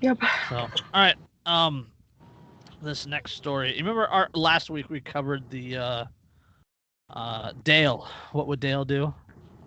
Yep. 0.01 0.19
So, 0.49 0.57
all 0.57 0.71
right. 0.95 1.17
Um, 1.47 1.91
this 2.83 3.07
next 3.07 3.33
story. 3.33 3.75
Remember 3.77 4.07
our 4.07 4.29
last 4.35 4.71
week 4.71 4.91
we 4.91 5.01
covered 5.01 5.49
the 5.51 5.77
uh, 5.77 6.05
uh, 7.11 7.53
Dale. 7.65 8.07
What 8.33 8.47
would 8.47 8.61
Dale 8.61 8.85
do? 8.85 9.13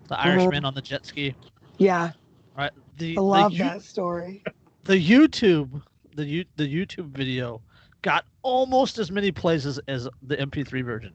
The. 0.08 0.18
Irishman 0.20 0.64
on 0.64 0.74
the 0.74 0.82
jet 0.82 1.06
ski. 1.06 1.34
Yeah. 1.78 2.12
Right. 2.56 2.70
The 2.98 3.16
I 3.16 3.20
love 3.20 3.52
the, 3.52 3.58
You- 3.58 3.64
that 3.64 3.82
story. 3.82 4.42
the 4.84 4.94
YouTube 4.94 5.82
the 6.14 6.24
you 6.26 6.44
the 6.56 6.64
YouTube 6.68 7.06
video 7.16 7.62
got 8.02 8.24
almost 8.42 8.98
as 8.98 9.10
many 9.10 9.30
plays 9.32 9.64
as, 9.64 9.78
as 9.88 10.08
the 10.22 10.36
MP3 10.36 10.84
version 10.84 11.12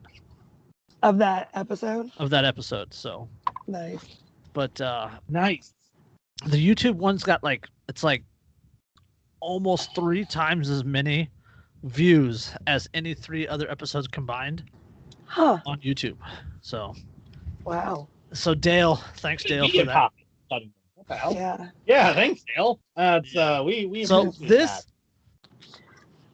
Of 1.04 1.18
that 1.20 1.50
episode. 1.54 2.10
of 2.18 2.30
that 2.32 2.46
episode. 2.46 2.94
So, 2.94 3.28
Nice. 3.68 4.04
but 4.54 4.80
uh, 4.82 5.10
Nice. 5.30 5.74
the 6.48 6.58
YouTube 6.58 6.96
one's 6.96 7.24
got 7.24 7.44
like 7.44 7.68
it's 7.90 8.04
like 8.04 8.24
almost 9.40 9.94
three 9.94 10.26
times 10.26 10.70
as 10.70 10.84
many 10.84 11.30
views 11.84 12.52
as 12.66 12.90
any 12.96 13.14
three 13.14 13.48
other 13.48 13.70
episodes 13.70 14.08
combined 14.08 14.64
Huh. 15.28 15.60
on 15.66 15.80
YouTube. 15.82 16.18
So, 16.62 16.96
Wow. 17.66 18.08
so 18.34 18.54
Dale, 18.54 18.96
thanks 19.18 19.44
Dale 19.44 19.68
for 19.70 19.86
that. 19.86 19.94
copy. 19.94 20.26
What 20.96 21.08
the 21.08 21.16
hell? 21.16 21.34
Yeah. 21.34 21.70
Yeah, 21.86 22.14
thanks, 22.14 22.44
Dale. 22.56 22.80
That's 22.96 23.36
uh 23.36 23.62
we 23.66 23.86
we 23.86 24.06
So 24.06 24.32
this 24.42 24.70
that. 24.72 24.86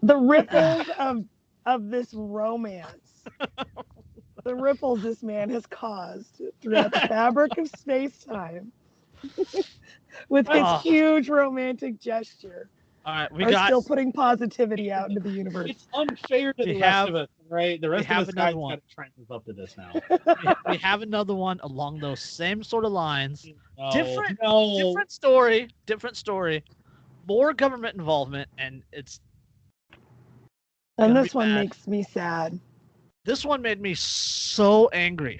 The 0.03 0.17
ripples 0.17 0.87
of 0.99 1.25
of 1.65 1.89
this 1.89 2.13
romance. 2.13 3.23
the 4.43 4.55
ripples 4.55 5.01
this 5.01 5.23
man 5.23 5.49
has 5.49 5.65
caused 5.65 6.41
throughout 6.61 6.91
the 6.91 6.99
fabric 7.01 7.57
of 7.57 7.67
space 7.69 8.17
time. 8.23 8.71
With 10.29 10.47
his 10.47 10.61
Ah. 10.61 10.79
huge 10.79 11.29
romantic 11.29 11.99
gesture, 11.99 12.69
all 13.05 13.15
right, 13.15 13.31
we 13.31 13.43
are 13.45 13.51
got 13.51 13.65
still 13.67 13.81
putting 13.81 14.11
positivity 14.11 14.91
out 14.91 15.09
into 15.09 15.21
the 15.21 15.29
universe. 15.31 15.71
it's 15.71 15.87
unfair 15.93 16.53
to 16.53 16.63
We 16.65 16.73
the 16.73 16.79
have- 16.81 17.05
rest 17.05 17.09
of 17.09 17.15
us, 17.15 17.27
right? 17.53 17.79
The 17.79 17.89
rest 17.89 18.05
have 18.07 18.23
of 18.23 18.27
us 18.29 18.33
another 18.33 18.47
guys 18.51 18.55
one. 18.55 18.75
got 18.75 18.87
to 18.89 18.95
try 18.95 19.05
and 19.05 19.13
live 19.17 19.31
up 19.37 19.45
to 19.45 19.53
this 19.53 19.75
now. 19.77 19.91
we- 20.67 20.71
we 20.73 20.77
have 20.77 21.01
another 21.03 21.35
one 21.35 21.59
along 21.63 21.99
those 21.99 22.19
same 22.19 22.63
sort 22.63 22.83
of 22.85 22.91
lines. 22.91 23.45
No, 23.77 23.91
Different- 23.91 24.39
no. 24.41 24.77
Different 24.77 25.11
story, 25.11 25.69
different 25.85 26.17
story. 26.17 26.63
More 27.27 27.53
government 27.53 27.95
involvement, 27.95 28.49
and 28.57 28.83
it's 28.91 29.21
And 30.97 31.15
this 31.15 31.33
one 31.33 31.49
bad. 31.49 31.61
makes 31.61 31.87
me 31.87 32.03
sad. 32.03 32.59
this 33.25 33.45
one 33.45 33.61
made 33.61 33.79
me 33.81 33.93
so 33.93 34.89
angry 34.89 35.39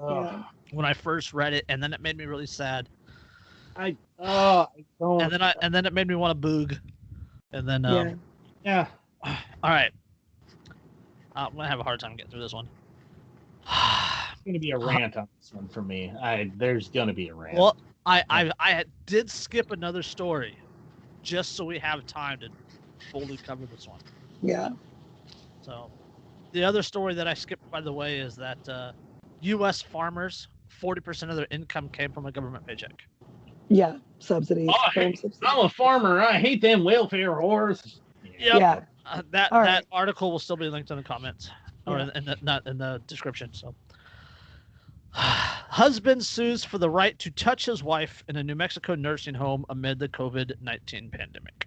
Yeah. 0.00 0.44
when 0.72 0.86
I 0.86 0.92
first 0.94 1.32
read 1.34 1.52
it, 1.52 1.64
and 1.68 1.82
then 1.82 1.92
it 1.92 2.00
made 2.00 2.16
me 2.16 2.26
really 2.26 2.46
sad, 2.46 2.88
I 3.76 3.96
oh 4.20 4.66
I 4.76 4.84
don't. 5.00 5.20
and 5.22 5.32
then 5.32 5.42
I 5.42 5.52
and 5.62 5.74
then 5.74 5.84
it 5.86 5.92
made 5.92 6.06
me 6.06 6.14
want 6.14 6.40
to 6.40 6.48
boog, 6.48 6.78
and 7.52 7.68
then 7.68 7.84
um, 7.84 8.20
yeah. 8.64 8.86
yeah. 9.24 9.36
all 9.64 9.70
right, 9.70 9.92
I'm 11.34 11.54
gonna 11.54 11.68
have 11.68 11.80
a 11.80 11.82
hard 11.82 12.00
time 12.00 12.16
getting 12.16 12.30
through 12.30 12.42
this 12.42 12.52
one. 12.52 12.68
It's 13.66 14.42
gonna 14.46 14.58
be 14.58 14.70
a 14.70 14.78
rant 14.78 15.16
on 15.16 15.28
this 15.40 15.52
one 15.52 15.68
for 15.68 15.82
me. 15.82 16.12
I 16.22 16.50
there's 16.56 16.88
gonna 16.88 17.12
be 17.12 17.28
a 17.28 17.34
rant. 17.34 17.58
well, 17.58 17.76
I 18.06 18.22
I 18.30 18.50
I 18.60 18.84
did 19.06 19.30
skip 19.30 19.70
another 19.70 20.02
story, 20.02 20.56
just 21.22 21.56
so 21.56 21.64
we 21.64 21.78
have 21.78 22.06
time 22.06 22.38
to 22.40 22.48
fully 23.10 23.36
cover 23.38 23.66
this 23.66 23.88
one. 23.88 24.00
Yeah. 24.42 24.70
So, 25.62 25.90
the 26.52 26.62
other 26.62 26.82
story 26.82 27.14
that 27.14 27.26
I 27.26 27.34
skipped, 27.34 27.70
by 27.70 27.80
the 27.80 27.92
way, 27.92 28.18
is 28.18 28.36
that 28.36 28.58
uh, 28.68 28.92
U.S. 29.40 29.80
farmers, 29.80 30.46
40% 30.82 31.30
of 31.30 31.36
their 31.36 31.46
income 31.50 31.88
came 31.88 32.12
from 32.12 32.26
a 32.26 32.32
government 32.32 32.66
paycheck. 32.66 32.92
Yeah. 33.68 33.96
Subsidies. 34.18 34.68
Oh, 34.68 34.74
farm 34.74 35.06
hey, 35.06 35.14
subsidies. 35.14 35.38
I'm 35.42 35.64
a 35.64 35.68
farmer. 35.70 36.20
I 36.20 36.34
hate 36.38 36.60
them 36.60 36.84
welfare 36.84 37.30
whores. 37.30 38.00
Yep. 38.38 38.60
Yeah. 38.60 38.80
Uh, 39.06 39.22
that 39.30 39.52
All 39.52 39.60
that 39.60 39.66
right. 39.74 39.86
article 39.92 40.30
will 40.30 40.38
still 40.38 40.56
be 40.56 40.68
linked 40.68 40.90
in 40.90 40.96
the 40.96 41.02
comments 41.02 41.50
or 41.86 41.98
Yeah. 41.98 42.04
in, 42.04 42.10
in 42.16 42.24
the 42.24 42.36
not 42.42 42.66
in 42.66 42.78
the 42.78 43.02
description. 43.06 43.52
So, 43.52 43.74
husband 45.12 46.24
sues 46.24 46.64
for 46.64 46.78
the 46.78 46.90
right 46.90 47.18
to 47.18 47.30
touch 47.30 47.66
his 47.66 47.82
wife 47.82 48.22
in 48.28 48.36
a 48.36 48.42
New 48.42 48.54
Mexico 48.54 48.94
nursing 48.94 49.34
home 49.34 49.64
amid 49.68 49.98
the 49.98 50.08
COVID 50.08 50.52
19 50.60 51.10
pandemic. 51.10 51.66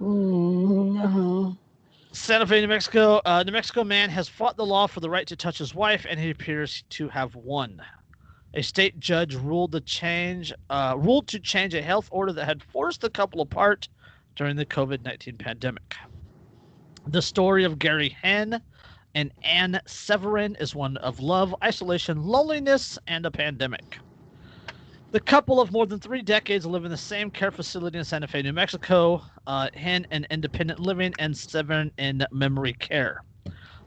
Mm 0.00 1.10
hmm. 1.10 1.50
Santa 2.12 2.46
Fe, 2.46 2.62
New 2.62 2.68
Mexico. 2.68 3.20
Uh, 3.24 3.42
New 3.44 3.52
Mexico 3.52 3.84
man 3.84 4.08
has 4.10 4.28
fought 4.28 4.56
the 4.56 4.64
law 4.64 4.86
for 4.86 5.00
the 5.00 5.10
right 5.10 5.26
to 5.26 5.36
touch 5.36 5.58
his 5.58 5.74
wife, 5.74 6.06
and 6.08 6.18
he 6.18 6.30
appears 6.30 6.82
to 6.90 7.08
have 7.08 7.34
won. 7.34 7.82
A 8.54 8.62
state 8.62 8.98
judge 8.98 9.34
ruled 9.34 9.72
to 9.72 9.80
change 9.80 10.52
uh, 10.70 10.94
ruled 10.96 11.28
to 11.28 11.38
change 11.38 11.74
a 11.74 11.82
health 11.82 12.08
order 12.10 12.32
that 12.32 12.46
had 12.46 12.62
forced 12.62 13.02
the 13.02 13.10
couple 13.10 13.40
apart 13.42 13.88
during 14.36 14.56
the 14.56 14.64
COVID 14.64 15.04
nineteen 15.04 15.36
pandemic. 15.36 15.96
The 17.10 17.22
story 17.22 17.64
of 17.64 17.78
Gary 17.78 18.10
Henn 18.10 18.60
and 19.14 19.32
Anne 19.42 19.80
Severin 19.86 20.56
is 20.60 20.74
one 20.74 20.98
of 20.98 21.20
love, 21.20 21.54
isolation, 21.64 22.22
loneliness, 22.22 22.98
and 23.06 23.24
a 23.24 23.30
pandemic. 23.30 23.98
The 25.12 25.20
couple 25.20 25.58
of 25.58 25.72
more 25.72 25.86
than 25.86 26.00
three 26.00 26.20
decades 26.20 26.66
live 26.66 26.84
in 26.84 26.90
the 26.90 26.98
same 26.98 27.30
care 27.30 27.50
facility 27.50 27.96
in 27.96 28.04
Santa 28.04 28.26
Fe, 28.26 28.42
New 28.42 28.52
Mexico. 28.52 29.22
Uh, 29.46 29.70
Hen 29.72 30.06
in 30.10 30.26
independent 30.28 30.80
living 30.80 31.14
and 31.18 31.34
Severin 31.34 31.90
in 31.96 32.26
memory 32.30 32.74
care. 32.74 33.22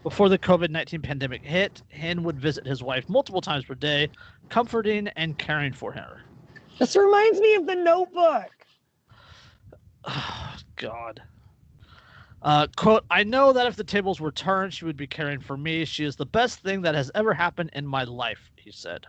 Before 0.01 0.27
the 0.27 0.39
COVID 0.39 0.71
19 0.71 1.03
pandemic 1.03 1.43
hit, 1.43 1.83
Hen 1.89 2.23
would 2.23 2.39
visit 2.39 2.65
his 2.65 2.81
wife 2.81 3.07
multiple 3.07 3.41
times 3.41 3.65
per 3.65 3.75
day, 3.75 4.09
comforting 4.49 5.09
and 5.09 5.37
caring 5.37 5.73
for 5.73 5.91
her. 5.91 6.23
This 6.79 6.95
reminds 6.95 7.39
me 7.39 7.53
of 7.53 7.67
the 7.67 7.75
notebook. 7.75 8.49
Oh, 10.05 10.55
God. 10.75 11.21
Uh, 12.43 12.65
quote, 12.75 13.05
I 13.09 13.23
know 13.23 13.53
that 13.53 13.67
if 13.67 13.75
the 13.75 13.83
tables 13.83 14.19
were 14.19 14.31
turned, 14.31 14.73
she 14.73 14.85
would 14.85 14.97
be 14.97 15.07
caring 15.07 15.39
for 15.39 15.55
me. 15.57 15.85
She 15.85 16.03
is 16.05 16.15
the 16.15 16.25
best 16.25 16.59
thing 16.61 16.81
that 16.81 16.95
has 16.95 17.11
ever 17.13 17.33
happened 17.33 17.69
in 17.73 17.85
my 17.85 18.03
life, 18.03 18.49
he 18.55 18.71
said. 18.71 19.05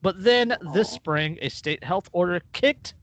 But 0.00 0.22
then 0.22 0.56
this 0.72 0.88
spring, 0.88 1.38
a 1.42 1.48
state 1.50 1.84
health 1.84 2.08
order 2.12 2.40
kicked. 2.52 2.94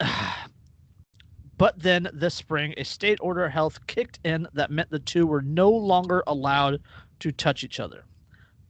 but 1.58 1.78
then 1.78 2.08
this 2.14 2.34
spring, 2.34 2.72
a 2.78 2.84
state 2.84 3.18
order 3.20 3.44
of 3.44 3.52
health 3.52 3.78
kicked 3.86 4.20
in 4.24 4.46
that 4.54 4.70
meant 4.70 4.90
the 4.90 5.00
two 5.00 5.26
were 5.26 5.42
no 5.42 5.70
longer 5.70 6.22
allowed 6.26 6.80
to 7.20 7.30
touch 7.32 7.62
each 7.64 7.78
other. 7.80 8.04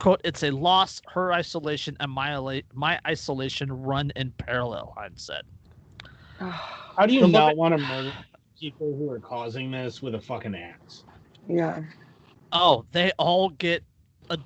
Quote, 0.01 0.21
it's 0.25 0.43
a 0.43 0.51
loss, 0.51 1.01
her 1.13 1.33
isolation 1.33 1.97
and 2.01 2.11
my, 2.11 2.63
my 2.73 2.99
isolation 3.07 3.71
run 3.71 4.11
in 4.17 4.33
parallel, 4.33 4.93
Hines 4.97 5.23
said. 5.23 5.43
How 6.41 7.07
do 7.07 7.15
you 7.15 7.21
The 7.21 7.29
not 7.29 7.45
limit- 7.47 7.59
want 7.59 7.73
to 7.75 7.79
murder 7.79 8.13
people 8.65 8.97
who 8.97 9.11
are 9.11 9.21
causing 9.21 9.71
this 9.71 10.01
with 10.01 10.15
a 10.15 10.21
fucking 10.21 10.55
axe? 10.55 11.05
yeah. 11.49 11.83
Oh, 12.53 12.85
they 12.93 13.11
all 13.19 13.51
get 13.51 13.83
a 14.31 14.39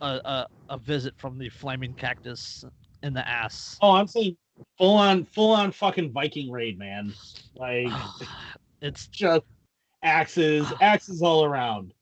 a 0.00 0.46
a 0.68 0.78
visit 0.78 1.14
from 1.16 1.38
the 1.38 1.48
flaming 1.48 1.94
cactus 1.94 2.64
in 3.04 3.12
the 3.14 3.26
ass. 3.28 3.78
Oh, 3.82 3.92
I'm 3.92 4.08
saying 4.08 4.36
full 4.78 4.96
on, 4.96 5.24
full 5.26 5.52
on 5.52 5.70
fucking 5.70 6.10
Viking 6.12 6.50
raid, 6.50 6.76
man. 6.78 7.12
Like 7.54 7.88
it's 8.80 9.06
just 9.08 9.44
axes, 10.02 10.72
axes 10.80 11.22
all 11.22 11.44
around. 11.44 11.92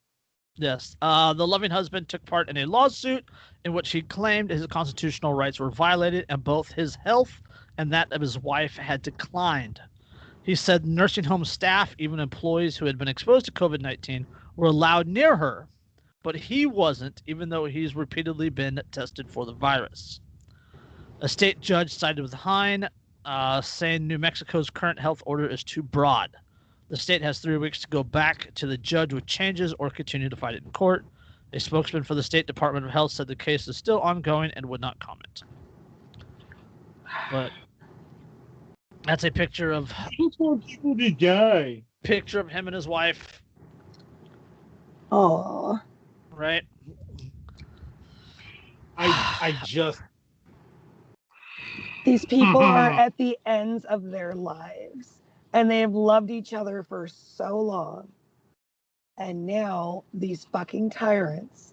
yes. 0.57 0.97
Uh, 1.03 1.35
the 1.35 1.47
loving 1.47 1.71
husband 1.71 2.09
took 2.09 2.25
part 2.25 2.49
in 2.49 2.57
a 2.59 2.65
lawsuit 2.65 3.25
in 3.67 3.75
which 3.75 3.91
he 3.91 4.01
claimed 4.03 4.51
his 4.51 4.67
constitutional 4.69 5.35
rights 5.35 5.61
were 5.61 5.71
violated 5.71 6.25
and 6.31 6.43
both 6.43 6.73
his 6.73 6.95
health 7.05 7.43
and 7.77 7.93
that 7.93 8.11
of 8.13 8.21
his 8.23 8.39
wife 8.39 8.77
had 8.77 9.03
declined. 9.03 9.81
He 10.45 10.55
said 10.55 10.87
nursing 10.87 11.25
home 11.25 11.45
staff, 11.47 11.95
even 11.99 12.21
employees 12.21 12.77
who 12.77 12.85
had 12.85 12.99
been 12.99 13.09
exposed 13.09 13.47
to 13.47 13.53
COVID 13.53 13.81
19, 13.81 14.27
were 14.57 14.67
allowed 14.67 15.07
near 15.07 15.37
her, 15.37 15.69
but 16.23 16.37
he 16.37 16.67
wasn't, 16.67 17.23
even 17.27 17.49
though 17.49 17.65
he's 17.65 17.97
repeatedly 17.97 18.51
been 18.51 18.81
tested 18.93 19.31
for 19.31 19.47
the 19.47 19.55
virus. 19.55 20.21
A 21.23 21.29
state 21.29 21.61
judge 21.61 21.95
sided 21.95 22.21
with 22.21 22.35
Hine, 22.35 22.87
uh, 23.25 23.63
saying 23.63 24.07
New 24.07 24.19
Mexico's 24.19 24.69
current 24.69 25.01
health 25.01 25.23
order 25.25 25.49
is 25.49 25.65
too 25.65 25.83
broad. 25.83 26.31
The 26.91 26.97
state 26.99 27.23
has 27.23 27.39
three 27.39 27.57
weeks 27.57 27.81
to 27.81 27.89
go 27.89 28.03
back 28.05 28.53
to 28.57 28.67
the 28.67 28.77
judge 28.77 29.15
with 29.15 29.25
changes 29.25 29.75
or 29.79 29.89
continue 29.89 30.29
to 30.29 30.37
fight 30.37 30.57
it 30.57 30.63
in 30.63 30.71
court. 30.73 31.07
A 31.55 31.61
spokesman 31.61 32.03
for 32.03 32.15
the 32.15 32.23
State 32.23 32.47
Department 32.47 32.85
of 32.85 32.93
Health 32.93 33.13
said 33.13 33.29
the 33.29 33.37
case 33.37 33.67
is 33.67 33.79
still 33.79 34.01
ongoing 34.01 34.51
and 34.57 34.67
would 34.67 34.83
not 34.83 34.99
comment. 34.99 35.45
But 37.33 37.53
that's 39.05 39.25
a 39.25 39.31
picture 39.31 39.73
of 39.73 39.93
People 40.11 40.59
people 40.59 40.97
to 40.97 41.11
die. 41.11 41.83
picture 42.03 42.41
of 42.41 42.49
him 42.49 42.67
and 42.69 42.75
his 42.75 42.87
wife, 42.89 43.43
Oh. 45.13 45.79
right? 46.31 46.63
I 48.97 49.07
I 49.41 49.55
just 49.65 50.01
These 52.05 52.25
people 52.27 52.63
are 52.63 52.91
at 53.01 53.17
the 53.17 53.39
ends 53.47 53.85
of 53.87 54.11
their 54.11 54.35
lives 54.35 55.23
and 55.53 55.71
they 55.71 55.81
have 55.81 55.95
loved 55.95 56.31
each 56.31 56.53
other 56.53 56.83
for 56.83 57.07
so 57.09 57.59
long. 57.61 58.09
And 59.17 59.47
now 59.47 60.05
these 60.13 60.45
fucking 60.47 60.91
tyrants 60.91 61.73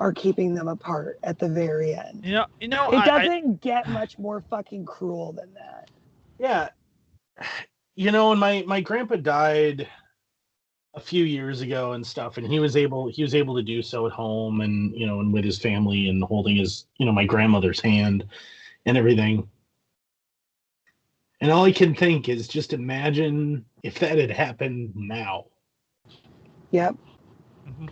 are 0.00 0.12
keeping 0.12 0.54
them 0.54 0.66
apart 0.68 1.18
at 1.22 1.38
the 1.38 1.48
very 1.48 1.94
end. 1.94 2.24
You 2.24 2.32
know, 2.32 2.46
you 2.60 2.68
know, 2.68 2.90
It 2.90 2.96
I- 2.96 3.00
I- 3.02 3.24
doesn't 3.24 3.60
get 3.60 3.88
much 3.88 4.18
more 4.18 4.40
fucking 4.50 4.84
cruel 4.84 5.32
than 5.32 5.54
that. 5.54 5.81
Yeah. 6.42 6.68
You 7.94 8.10
know, 8.10 8.32
and 8.32 8.40
my 8.40 8.64
my 8.66 8.80
grandpa 8.80 9.16
died 9.16 9.86
a 10.94 11.00
few 11.00 11.24
years 11.24 11.60
ago 11.60 11.92
and 11.92 12.06
stuff, 12.06 12.36
and 12.36 12.46
he 12.46 12.58
was 12.58 12.76
able 12.76 13.08
he 13.08 13.22
was 13.22 13.34
able 13.34 13.54
to 13.56 13.62
do 13.62 13.80
so 13.82 14.06
at 14.06 14.12
home 14.12 14.60
and 14.60 14.94
you 14.96 15.06
know 15.06 15.20
and 15.20 15.32
with 15.32 15.44
his 15.44 15.58
family 15.58 16.08
and 16.08 16.22
holding 16.24 16.56
his 16.56 16.86
you 16.98 17.06
know 17.06 17.12
my 17.12 17.24
grandmother's 17.24 17.80
hand 17.80 18.24
and 18.86 18.96
everything. 18.98 19.48
And 21.40 21.50
all 21.50 21.64
I 21.64 21.72
can 21.72 21.94
think 21.94 22.28
is 22.28 22.48
just 22.48 22.72
imagine 22.72 23.64
if 23.82 23.98
that 24.00 24.18
had 24.18 24.30
happened 24.30 24.92
now. 24.94 25.46
Yep. 26.70 26.96
Mm-hmm. 27.68 27.86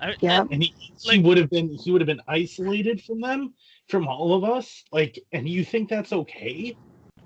I- 0.00 0.16
Yep. 0.20 0.48
and 0.50 0.62
he, 0.62 0.74
he 0.98 1.16
Like- 1.18 1.26
would 1.26 1.36
have 1.36 1.50
been 1.50 1.68
he 1.74 1.90
would 1.92 2.00
have 2.00 2.06
been 2.06 2.22
isolated 2.26 3.02
from 3.02 3.20
them 3.20 3.54
from 3.88 4.06
all 4.08 4.34
of 4.34 4.44
us 4.44 4.84
like 4.92 5.18
and 5.32 5.48
you 5.48 5.64
think 5.64 5.88
that's 5.88 6.12
okay 6.12 6.76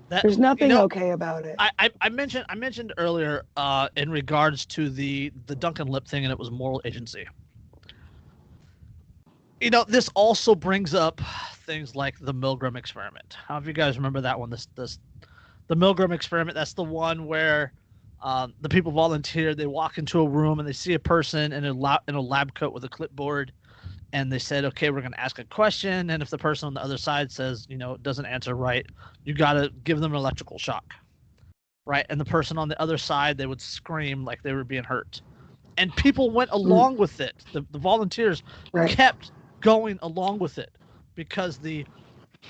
that, 0.09 0.21
There's 0.23 0.37
nothing 0.37 0.69
know- 0.69 0.83
okay 0.83 1.11
about 1.11 1.45
it. 1.45 1.55
I, 1.57 1.69
I, 1.79 1.89
I 2.01 2.09
mentioned 2.09 2.45
I 2.49 2.55
mentioned 2.55 2.93
earlier 2.97 3.43
uh, 3.57 3.89
in 3.95 4.09
regards 4.09 4.65
to 4.67 4.89
the 4.89 5.31
the 5.47 5.55
Duncan 5.55 5.87
Lemp 5.87 6.07
thing, 6.07 6.25
and 6.25 6.31
it 6.31 6.39
was 6.39 6.51
moral 6.51 6.81
agency. 6.85 7.25
You 9.61 9.69
know, 9.69 9.85
this 9.87 10.09
also 10.15 10.53
brings 10.53 10.93
up 10.93 11.21
things 11.65 11.95
like 11.95 12.15
the 12.19 12.33
Milgram 12.33 12.77
experiment. 12.77 13.37
How 13.47 13.59
do 13.59 13.67
you 13.67 13.73
guys 13.73 13.97
remember 13.97 14.21
that 14.21 14.39
one? 14.39 14.49
This 14.49 14.67
this 14.75 14.99
the 15.67 15.75
Milgram 15.75 16.13
experiment. 16.13 16.55
That's 16.55 16.73
the 16.73 16.83
one 16.83 17.25
where 17.25 17.73
um, 18.21 18.53
the 18.61 18.69
people 18.69 18.91
volunteer. 18.91 19.55
They 19.55 19.65
walk 19.65 19.97
into 19.97 20.19
a 20.19 20.27
room 20.29 20.59
and 20.59 20.67
they 20.67 20.73
see 20.73 20.93
a 20.93 20.99
person 20.99 21.51
in 21.53 21.65
a 21.65 21.73
lab 21.73 22.01
in 22.07 22.15
a 22.15 22.21
lab 22.21 22.53
coat 22.53 22.73
with 22.73 22.83
a 22.83 22.89
clipboard, 22.89 23.53
and 24.15 24.31
they 24.31 24.39
said, 24.39 24.65
"Okay, 24.65 24.89
we're 24.89 25.01
going 25.01 25.11
to 25.11 25.19
ask 25.19 25.39
a 25.39 25.43
question, 25.43 26.09
and 26.09 26.23
if 26.23 26.29
the 26.29 26.37
person 26.37 26.67
on 26.67 26.73
the 26.73 26.83
other 26.83 26.97
side 26.97 27.31
says, 27.31 27.65
you 27.69 27.77
know, 27.77 27.97
doesn't 27.97 28.25
answer 28.25 28.55
right, 28.55 28.85
you 29.25 29.33
got 29.33 29.53
to 29.53 29.71
give 29.83 29.99
them 29.99 30.13
an 30.13 30.17
electrical 30.17 30.57
shock." 30.57 30.93
right? 31.85 32.05
And 32.09 32.19
the 32.19 32.25
person 32.25 32.57
on 32.57 32.67
the 32.67 32.79
other 32.81 32.97
side, 32.97 33.37
they 33.37 33.45
would 33.45 33.61
scream 33.61 34.25
like 34.25 34.41
they 34.41 34.53
were 34.53 34.63
being 34.63 34.83
hurt. 34.83 35.21
And 35.77 35.95
people 35.95 36.31
went 36.31 36.49
hmm. 36.49 36.55
along 36.55 36.97
with 36.97 37.19
it. 37.19 37.35
The, 37.53 37.65
the 37.71 37.77
volunteers 37.77 38.43
right. 38.73 38.89
kept 38.89 39.31
going 39.61 39.99
along 40.01 40.39
with 40.39 40.57
it 40.57 40.71
because 41.15 41.57
the 41.57 41.85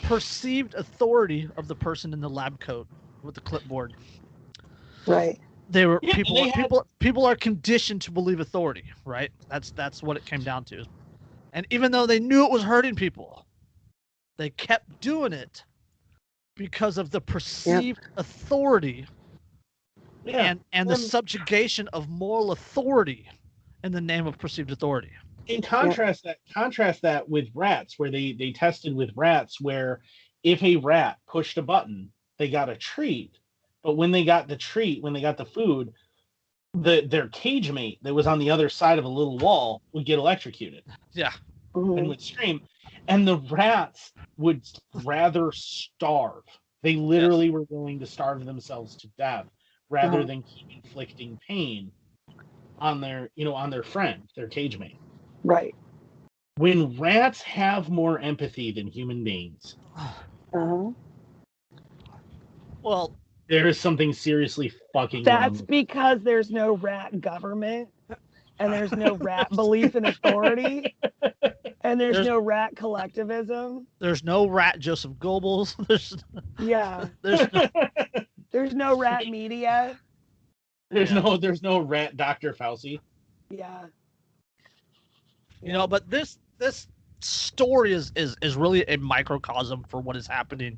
perceived 0.03 0.73
authority 0.75 1.49
of 1.57 1.67
the 1.67 1.75
person 1.75 2.13
in 2.13 2.21
the 2.21 2.29
lab 2.29 2.59
coat 2.59 2.87
with 3.23 3.35
the 3.35 3.41
clipboard, 3.41 3.93
Right. 5.07 5.39
they 5.69 5.85
were 5.85 5.99
Yeah, 6.01 6.15
people 6.15 6.35
they 6.35 6.49
had- 6.49 6.63
people 6.63 6.87
people 6.99 7.25
are 7.25 7.35
conditioned 7.35 8.01
to 8.03 8.11
believe 8.11 8.39
authority, 8.39 8.85
right? 9.05 9.31
That's 9.49 9.71
that's 9.71 10.01
what 10.01 10.17
it 10.17 10.25
came 10.25 10.43
down 10.43 10.63
to. 10.65 10.85
And 11.55 11.65
even 11.69 11.93
though 11.93 12.05
they 12.05 12.19
knew 12.19 12.45
it 12.45 12.51
was 12.51 12.63
hurting 12.63 12.95
people, 12.95 13.45
they 14.37 14.49
kept 14.49 14.99
doing 14.99 15.31
it 15.31 15.63
because 16.57 16.97
of 16.97 17.11
the 17.11 17.21
perceived 17.21 18.05
authority 18.17 19.07
yeah. 20.25 20.43
and 20.43 20.59
and 20.73 20.89
the 20.89 20.95
um, 20.95 20.99
subjugation 20.99 21.87
of 21.89 22.09
moral 22.09 22.51
authority 22.51 23.29
in 23.85 23.93
the 23.93 24.01
name 24.01 24.27
of 24.27 24.37
perceived 24.37 24.71
authority. 24.71 25.11
in 25.47 25.61
contrast 25.61 26.23
that 26.25 26.37
contrast 26.53 27.01
that 27.03 27.27
with 27.29 27.47
rats 27.53 27.97
where 27.97 28.11
they 28.11 28.33
they 28.33 28.51
tested 28.51 28.93
with 28.93 29.11
rats 29.15 29.61
where 29.61 30.01
if 30.43 30.61
a 30.61 30.75
rat 30.77 31.17
pushed 31.27 31.57
a 31.57 31.61
button 31.61 32.11
they 32.37 32.49
got 32.49 32.69
a 32.69 32.75
treat. 32.75 33.37
But 33.81 33.95
when 33.95 34.11
they 34.11 34.25
got 34.25 34.49
the 34.49 34.57
treat 34.57 35.01
when 35.01 35.13
they 35.13 35.21
got 35.21 35.37
the 35.37 35.45
food 35.45 35.93
the 36.81 37.05
their 37.07 37.29
cage 37.29 37.71
mate 37.71 37.99
that 38.01 38.13
was 38.13 38.27
on 38.27 38.39
the 38.39 38.49
other 38.51 38.69
side 38.69 38.99
of 38.99 39.05
a 39.05 39.09
little 39.09 39.37
wall 39.39 39.81
would 39.93 40.05
get 40.05 40.19
electrocuted 40.19 40.83
Yeah, 41.13 41.31
Mhm. 41.75 41.97
and 41.97 42.07
would 42.09 42.21
scream 42.21 42.61
and 43.07 43.27
the 43.27 43.37
rats 43.37 44.13
would 44.37 44.65
rather 45.03 45.51
starve 45.53 46.43
they 46.83 46.95
literally 46.95 47.49
were 47.49 47.63
willing 47.69 47.99
to 47.99 48.05
starve 48.05 48.45
themselves 48.45 48.95
to 48.97 49.07
death 49.17 49.47
rather 49.89 50.17
Uh-huh. 50.19 50.27
than 50.27 50.43
keep 50.43 50.67
inflicting 50.75 51.39
pain 51.47 51.91
on 52.79 52.99
their 52.99 53.29
you 53.35 53.45
know 53.45 53.55
on 53.55 53.69
their 53.69 53.83
friend 53.83 54.29
their 54.35 54.47
cage 54.49 54.77
mate 54.77 54.97
Right. 55.43 55.73
when 56.57 56.97
rats 56.97 57.41
have 57.43 57.89
more 57.89 58.19
empathy 58.19 58.71
than 58.71 58.87
human 58.87 59.23
beings 59.23 59.77
Uh-huh. 60.53 60.91
well, 62.81 63.17
there 63.47 63.67
is 63.67 63.79
something 63.79 64.11
seriously 64.13 64.71
fucking 64.93 65.23
That's 65.23 65.59
wrong. 65.59 65.65
because 65.67 66.21
there's 66.23 66.49
no 66.51 66.75
rat 66.77 67.19
government 67.21 67.89
and 68.59 68.71
there's 68.73 68.91
no 68.93 69.15
rat 69.17 69.49
belief 69.55 69.95
in 69.95 70.05
authority 70.05 70.95
and 71.81 71.99
there's, 71.99 72.15
There's- 72.15 72.27
no 72.27 72.39
rat 72.39 72.75
collectivism. 72.75 73.85
there's 73.99 74.23
no 74.23 74.47
rat 74.47 74.79
Joseph 74.79 75.11
Goebbels. 75.13 75.75
There's 75.87 76.17
Yeah. 76.59 77.07
there's 77.21 77.51
no, 77.53 77.69
There's 78.51 78.73
no 78.73 78.97
rat 78.97 79.27
media. 79.27 79.97
there's 80.89 81.11
Yeah. 81.11 81.19
no 81.21 81.37
there's 81.37 81.61
no 81.61 81.79
rat 81.79 82.15
Dr. 82.17 82.53
Fauci. 82.53 82.99
Yeah. 83.49 83.85
You 85.61 85.73
know, 85.73 85.87
but 85.87 86.09
this 86.09 86.39
this 86.57 86.87
story 87.21 87.91
is 87.93 88.11
is 88.15 88.35
is 88.41 88.55
really 88.55 88.83
a 88.87 88.97
microcosm 88.97 89.83
for 89.89 89.99
what 89.99 90.15
is 90.15 90.27
happening 90.27 90.77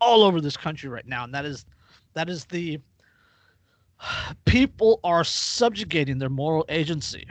all 0.00 0.22
over 0.22 0.40
this 0.40 0.56
country 0.56 0.88
right 0.88 1.06
now, 1.06 1.24
and 1.24 1.34
that 1.34 1.44
is 1.44 1.64
that 2.18 2.28
is 2.28 2.46
the 2.46 2.80
people 4.46 5.00
are 5.04 5.24
subjugating 5.24 6.18
their 6.18 6.28
moral 6.30 6.64
agency 6.68 7.26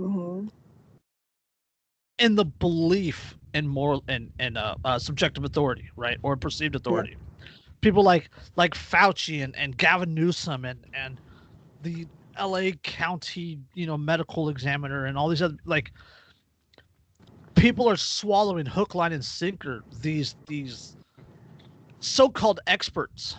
hmm 0.00 0.48
in 2.18 2.36
the 2.36 2.44
belief 2.44 3.36
in 3.54 3.66
moral 3.66 4.04
and 4.08 4.30
and 4.38 4.56
uh, 4.58 4.76
uh, 4.84 4.98
subjective 4.98 5.44
authority, 5.44 5.86
right, 5.96 6.18
or 6.22 6.36
perceived 6.36 6.76
authority. 6.76 7.16
People 7.82 8.04
like 8.04 8.30
like 8.56 8.74
Fauci 8.74 9.42
and, 9.42 9.56
and 9.56 9.76
Gavin 9.76 10.14
Newsom 10.14 10.64
and 10.64 10.84
and 10.92 11.20
the 11.80 12.06
L.A. 12.36 12.72
County, 12.84 13.58
you 13.74 13.86
know, 13.86 13.96
medical 13.96 14.48
examiner 14.50 15.06
and 15.06 15.18
all 15.18 15.28
these 15.28 15.42
other 15.42 15.56
like 15.64 15.92
people 17.56 17.88
are 17.88 17.96
swallowing 17.96 18.66
hook, 18.66 18.94
line, 18.94 19.12
and 19.12 19.24
sinker 19.24 19.82
these 20.02 20.36
these 20.46 20.96
so-called 22.00 22.60
experts. 22.66 23.36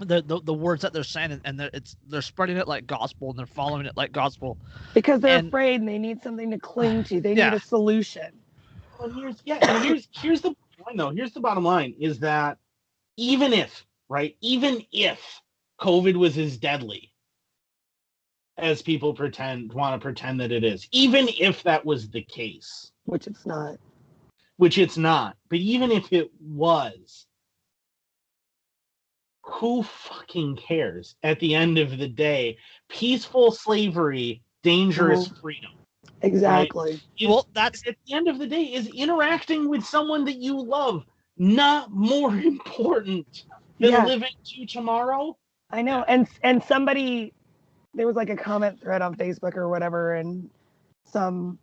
The, 0.00 0.22
the, 0.22 0.40
the 0.42 0.54
words 0.54 0.82
that 0.82 0.92
they're 0.92 1.02
saying 1.04 1.32
and, 1.32 1.40
and 1.44 1.58
they're, 1.58 1.70
it's 1.72 1.96
they're 2.06 2.22
spreading 2.22 2.56
it 2.56 2.68
like 2.68 2.86
gospel 2.86 3.30
and 3.30 3.38
they're 3.38 3.46
following 3.46 3.86
it 3.86 3.96
like 3.96 4.12
gospel 4.12 4.56
Because 4.94 5.20
they're 5.20 5.38
And- 5.38 5.48
afraid 5.48 5.80
and 5.80 5.88
they 5.88 5.98
need 5.98 6.22
something 6.22 6.50
to 6.52 6.58
cling 6.58 7.04
to. 7.04 7.20
They 7.20 7.34
Yeah. 7.34 7.50
need 7.50 7.56
a 7.56 7.60
solution. 7.60 8.32
Well, 8.98 9.10
here's 9.10 9.36
yeah, 9.44 9.58
and 9.62 9.84
here's 9.84 10.08
here's 10.12 10.40
the 10.40 10.54
point 10.78 10.96
though. 10.96 11.10
Here's 11.10 11.32
the 11.32 11.40
bottom 11.40 11.64
line: 11.64 11.94
is 12.00 12.18
that 12.20 12.58
even 13.16 13.52
if 13.52 13.86
right, 14.08 14.36
even 14.40 14.84
if 14.92 15.20
COVID 15.80 16.16
was 16.16 16.36
as 16.38 16.56
deadly 16.56 17.12
as 18.56 18.82
people 18.82 19.14
pretend 19.14 19.72
want 19.72 19.94
to 19.94 20.04
pretend 20.04 20.40
that 20.40 20.50
it 20.50 20.64
is, 20.64 20.88
even 20.90 21.28
if 21.38 21.62
that 21.62 21.84
was 21.86 22.10
the 22.10 22.22
case, 22.22 22.90
Which 23.04 23.28
it's 23.28 23.46
not. 23.46 23.76
which 24.56 24.78
it's 24.78 24.96
not, 24.98 25.36
but 25.48 25.60
even 25.60 25.92
if 25.92 26.12
it 26.12 26.28
was, 26.40 27.27
who 29.48 29.82
fucking 29.82 30.56
cares? 30.56 31.16
At 31.22 31.40
the 31.40 31.54
end 31.54 31.78
of 31.78 31.98
the 31.98 32.08
day, 32.08 32.58
peaceful 32.88 33.50
slavery, 33.50 34.42
dangerous 34.62 35.28
Mhm. 35.28 35.40
freedom. 35.40 35.70
Exactly. 36.22 37.00
Is- 37.18 37.28
well 37.28 37.46
that's 37.54 37.86
at 37.86 37.96
the 38.06 38.14
end 38.14 38.28
of 38.28 38.38
the 38.38 38.46
day 38.46 38.64
is 38.64 38.88
interacting 38.88 39.68
with 39.68 39.84
someone 39.84 40.24
that 40.26 40.36
you 40.36 40.60
love 40.60 41.04
not 41.36 41.90
more 41.90 42.34
important 42.52 43.44
than 43.78 43.90
Yeah. 43.90 44.04
living 44.04 44.30
to 44.44 44.66
tomorrow 44.66 45.36
I 45.70 45.82
know. 45.82 46.02
And 46.08 46.26
and 46.42 46.62
somebody 46.64 47.32
there 47.94 48.06
was 48.06 48.16
like 48.16 48.30
a 48.30 48.36
comment 48.36 48.80
thread 48.80 49.02
on 49.02 49.14
Facebook 49.16 49.56
or 49.56 49.68
whatever, 49.68 50.14
and 50.14 50.48
some 51.04 51.58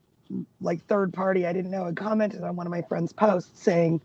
like 0.61 0.83
third 0.85 1.13
party 1.13 1.45
I 1.45 1.53
didn't 1.53 1.71
know 1.71 1.85
had 1.85 1.95
commented 1.95 2.43
on 2.43 2.55
one 2.55 2.67
of 2.67 2.71
my 2.71 2.81
friend's 2.83 3.13
posts 3.13 3.61
saying, 3.61 4.01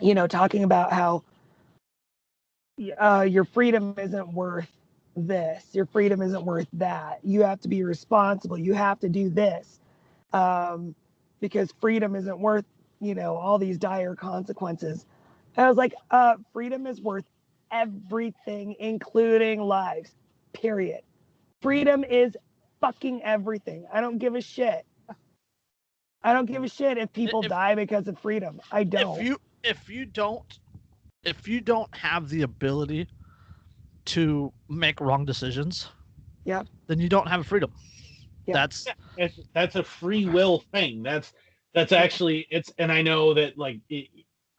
you 0.00 0.14
know, 0.14 0.26
talking 0.26 0.64
about 0.64 0.92
how 0.92 1.22
uh, 2.98 3.22
your 3.22 3.44
freedom 3.44 3.94
isn't 3.98 4.32
worth 4.32 4.68
this, 5.16 5.64
your 5.72 5.86
freedom 5.86 6.22
isn't 6.22 6.44
worth 6.44 6.68
that. 6.74 7.20
You 7.24 7.42
have 7.42 7.60
to 7.60 7.68
be 7.68 7.82
responsible. 7.82 8.58
You 8.58 8.74
have 8.74 9.00
to 9.00 9.08
do 9.08 9.30
this 9.30 9.80
um, 10.32 10.94
because 11.40 11.72
freedom 11.80 12.14
isn't 12.14 12.38
worth, 12.38 12.64
you 13.00 13.14
know, 13.14 13.36
all 13.36 13.58
these 13.58 13.78
dire 13.78 14.14
consequences. 14.14 15.06
And 15.56 15.66
I 15.66 15.68
was 15.68 15.76
like, 15.76 15.94
uh, 16.10 16.36
freedom 16.52 16.86
is 16.86 17.00
worth 17.00 17.24
everything, 17.70 18.76
including 18.78 19.60
lives. 19.60 20.14
Period. 20.52 21.02
Freedom 21.60 22.04
is 22.04 22.36
fucking 22.80 23.22
everything. 23.22 23.86
I 23.92 24.00
don't 24.00 24.18
give 24.18 24.34
a 24.34 24.40
shit. 24.40 24.86
I 26.22 26.32
don't 26.32 26.46
give 26.46 26.62
a 26.64 26.68
shit 26.68 26.98
if 26.98 27.12
people 27.12 27.42
If- 27.42 27.48
die 27.48 27.74
because 27.74 28.06
of 28.08 28.18
freedom. 28.18 28.60
I 28.70 28.84
don't. 28.84 29.18
if 29.18 29.24
you 29.24 29.40
if 29.64 29.88
you 29.88 30.04
don't 30.06 30.58
if 31.24 31.46
you 31.48 31.60
don't 31.60 31.92
have 31.94 32.28
the 32.28 32.42
ability 32.42 33.08
to 34.06 34.52
make 34.68 35.00
wrong 35.00 35.24
decisions 35.24 35.88
yeah, 36.44 36.62
then 36.86 36.98
you 36.98 37.08
don't 37.08 37.28
have 37.28 37.46
freedom 37.46 37.72
Yep. 38.46 38.54
that's 38.54 38.86
that's, 39.16 39.38
that's 39.54 39.76
a 39.76 39.82
free 39.82 40.24
will 40.26 40.64
thing 40.72 41.02
that's 41.02 41.32
that's 41.74 41.92
actually 41.92 42.46
it's 42.50 42.72
and 42.78 42.90
i 42.90 43.02
know 43.02 43.34
that 43.34 43.58
like 43.58 43.78
it, 43.90 44.08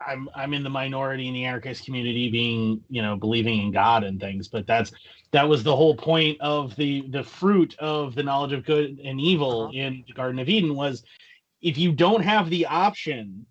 i'm 0.05 0.29
i'm 0.35 0.53
in 0.53 0.61
the 0.63 0.69
minority 0.69 1.27
in 1.27 1.33
the 1.33 1.45
anarchist 1.45 1.85
community 1.85 2.29
being 2.29 2.81
you 2.89 3.01
know 3.01 3.15
believing 3.15 3.63
in 3.63 3.71
god 3.71 4.03
and 4.03 4.19
things 4.19 4.47
but 4.47 4.67
that's 4.67 4.91
that 5.31 5.47
was 5.49 5.63
the 5.63 5.75
whole 5.75 5.95
point 5.95 6.39
of 6.41 6.75
the 6.75 7.07
the 7.09 7.23
fruit 7.23 7.75
of 7.79 8.13
the 8.13 8.21
knowledge 8.23 8.53
of 8.53 8.63
good 8.65 8.99
and 9.03 9.19
evil 9.19 9.63
Uh-huh. 9.63 9.71
in 9.73 10.03
the 10.07 10.13
garden 10.13 10.39
of 10.39 10.47
eden 10.49 10.75
was 10.75 11.03
if 11.61 11.77
you 11.77 11.91
don't 11.91 12.21
have 12.23 12.49
the 12.51 12.67
option 12.67 13.47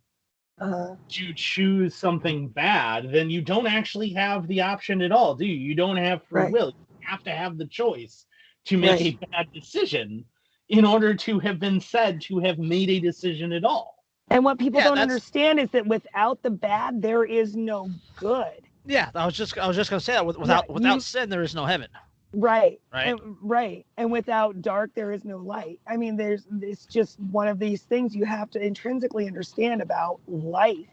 uh, 0.60 0.97
to 1.09 1.32
choose 1.35 1.94
something 1.94 2.48
bad, 2.48 3.10
then 3.12 3.30
you 3.30 3.40
don't 3.40 3.66
actually 3.66 4.10
have 4.10 4.47
the 4.48 4.60
option 4.60 5.02
at 5.02 5.12
all, 5.12 5.35
do 5.35 5.44
you? 5.47 5.55
You 5.55 5.74
don't 5.74 5.97
have 5.97 6.22
free 6.24 6.43
Right. 6.43 6.52
will. 6.52 6.68
You 6.68 7.06
have 7.09 7.22
to 7.24 7.30
have 7.30 7.59
the 7.59 7.66
choice 7.66 8.26
to 8.66 8.76
make 8.76 9.01
a 9.01 9.18
bad 9.32 9.47
decision 9.55 10.24
in 10.68 10.85
order 10.85 11.14
to 11.14 11.39
have 11.39 11.59
been 11.59 11.80
said 11.80 12.20
to 12.22 12.39
have 12.40 12.59
made 12.59 12.90
a 12.90 13.01
decision 13.01 13.52
at 13.52 13.64
all. 13.64 13.94
and 14.30 14.44
what 14.44 14.59
people 14.59 14.78
Yeah, 14.78 14.89
don't 14.89 14.97
that's- 14.97 15.10
understand 15.10 15.59
is 15.59 15.70
that 15.70 15.86
without 15.86 16.43
the 16.43 16.51
bad, 16.51 17.01
there 17.01 17.24
is 17.24 17.56
no 17.56 17.89
good. 18.16 18.60
yeah 18.85 19.10
i 19.14 19.24
was 19.24 19.35
just 19.35 19.56
i 19.59 19.66
was 19.66 19.74
just 19.76 19.89
gonna 19.90 20.01
say 20.01 20.12
that 20.12 20.24
with- 20.26 20.36
without 20.39 20.68
without 20.68 20.94
you- 20.94 21.01
sin 21.01 21.28
there 21.30 21.43
is 21.43 21.55
no 21.55 21.64
heaven 21.64 21.89
Right. 22.32 22.80
Right. 22.92 23.16
And, 23.20 23.20
right. 23.40 23.86
And 23.96 24.12
without 24.12 24.60
dark, 24.62 24.90
there 24.94 25.12
is 25.12 25.24
no 25.24 25.38
light. 25.38 25.80
I 25.86 25.96
mean, 25.96 26.16
there's 26.16 26.46
it's 26.62 26.86
just 26.86 27.18
one 27.18 27.48
of 27.48 27.59
these 27.59 27.82
things 27.82 28.14
you 28.14 28.24
have 28.24 28.50
to 28.50 28.64
intrinsically 28.64 29.26
understand 29.26 29.82
about 29.82 30.20
life 30.26 30.88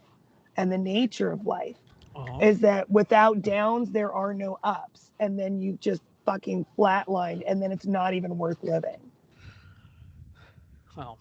and 0.56 0.72
the 0.72 0.78
nature 0.78 1.30
of 1.32 1.46
life 1.46 1.76
Uh-huh. 2.14 2.42
is 2.42 2.60
that 2.60 2.90
without 2.90 3.42
downs, 3.42 3.90
there 3.90 4.12
are 4.12 4.34
no 4.34 4.58
ups. 4.62 5.10
And 5.20 5.38
then 5.38 5.60
you 5.60 5.78
just 5.80 6.02
fucking 6.24 6.66
flatlined 6.78 7.42
and 7.46 7.62
then 7.62 7.72
it's 7.72 7.86
not 7.86 8.14
even 8.14 8.38
worth 8.38 8.62
living. 8.62 9.10
well 10.96 11.20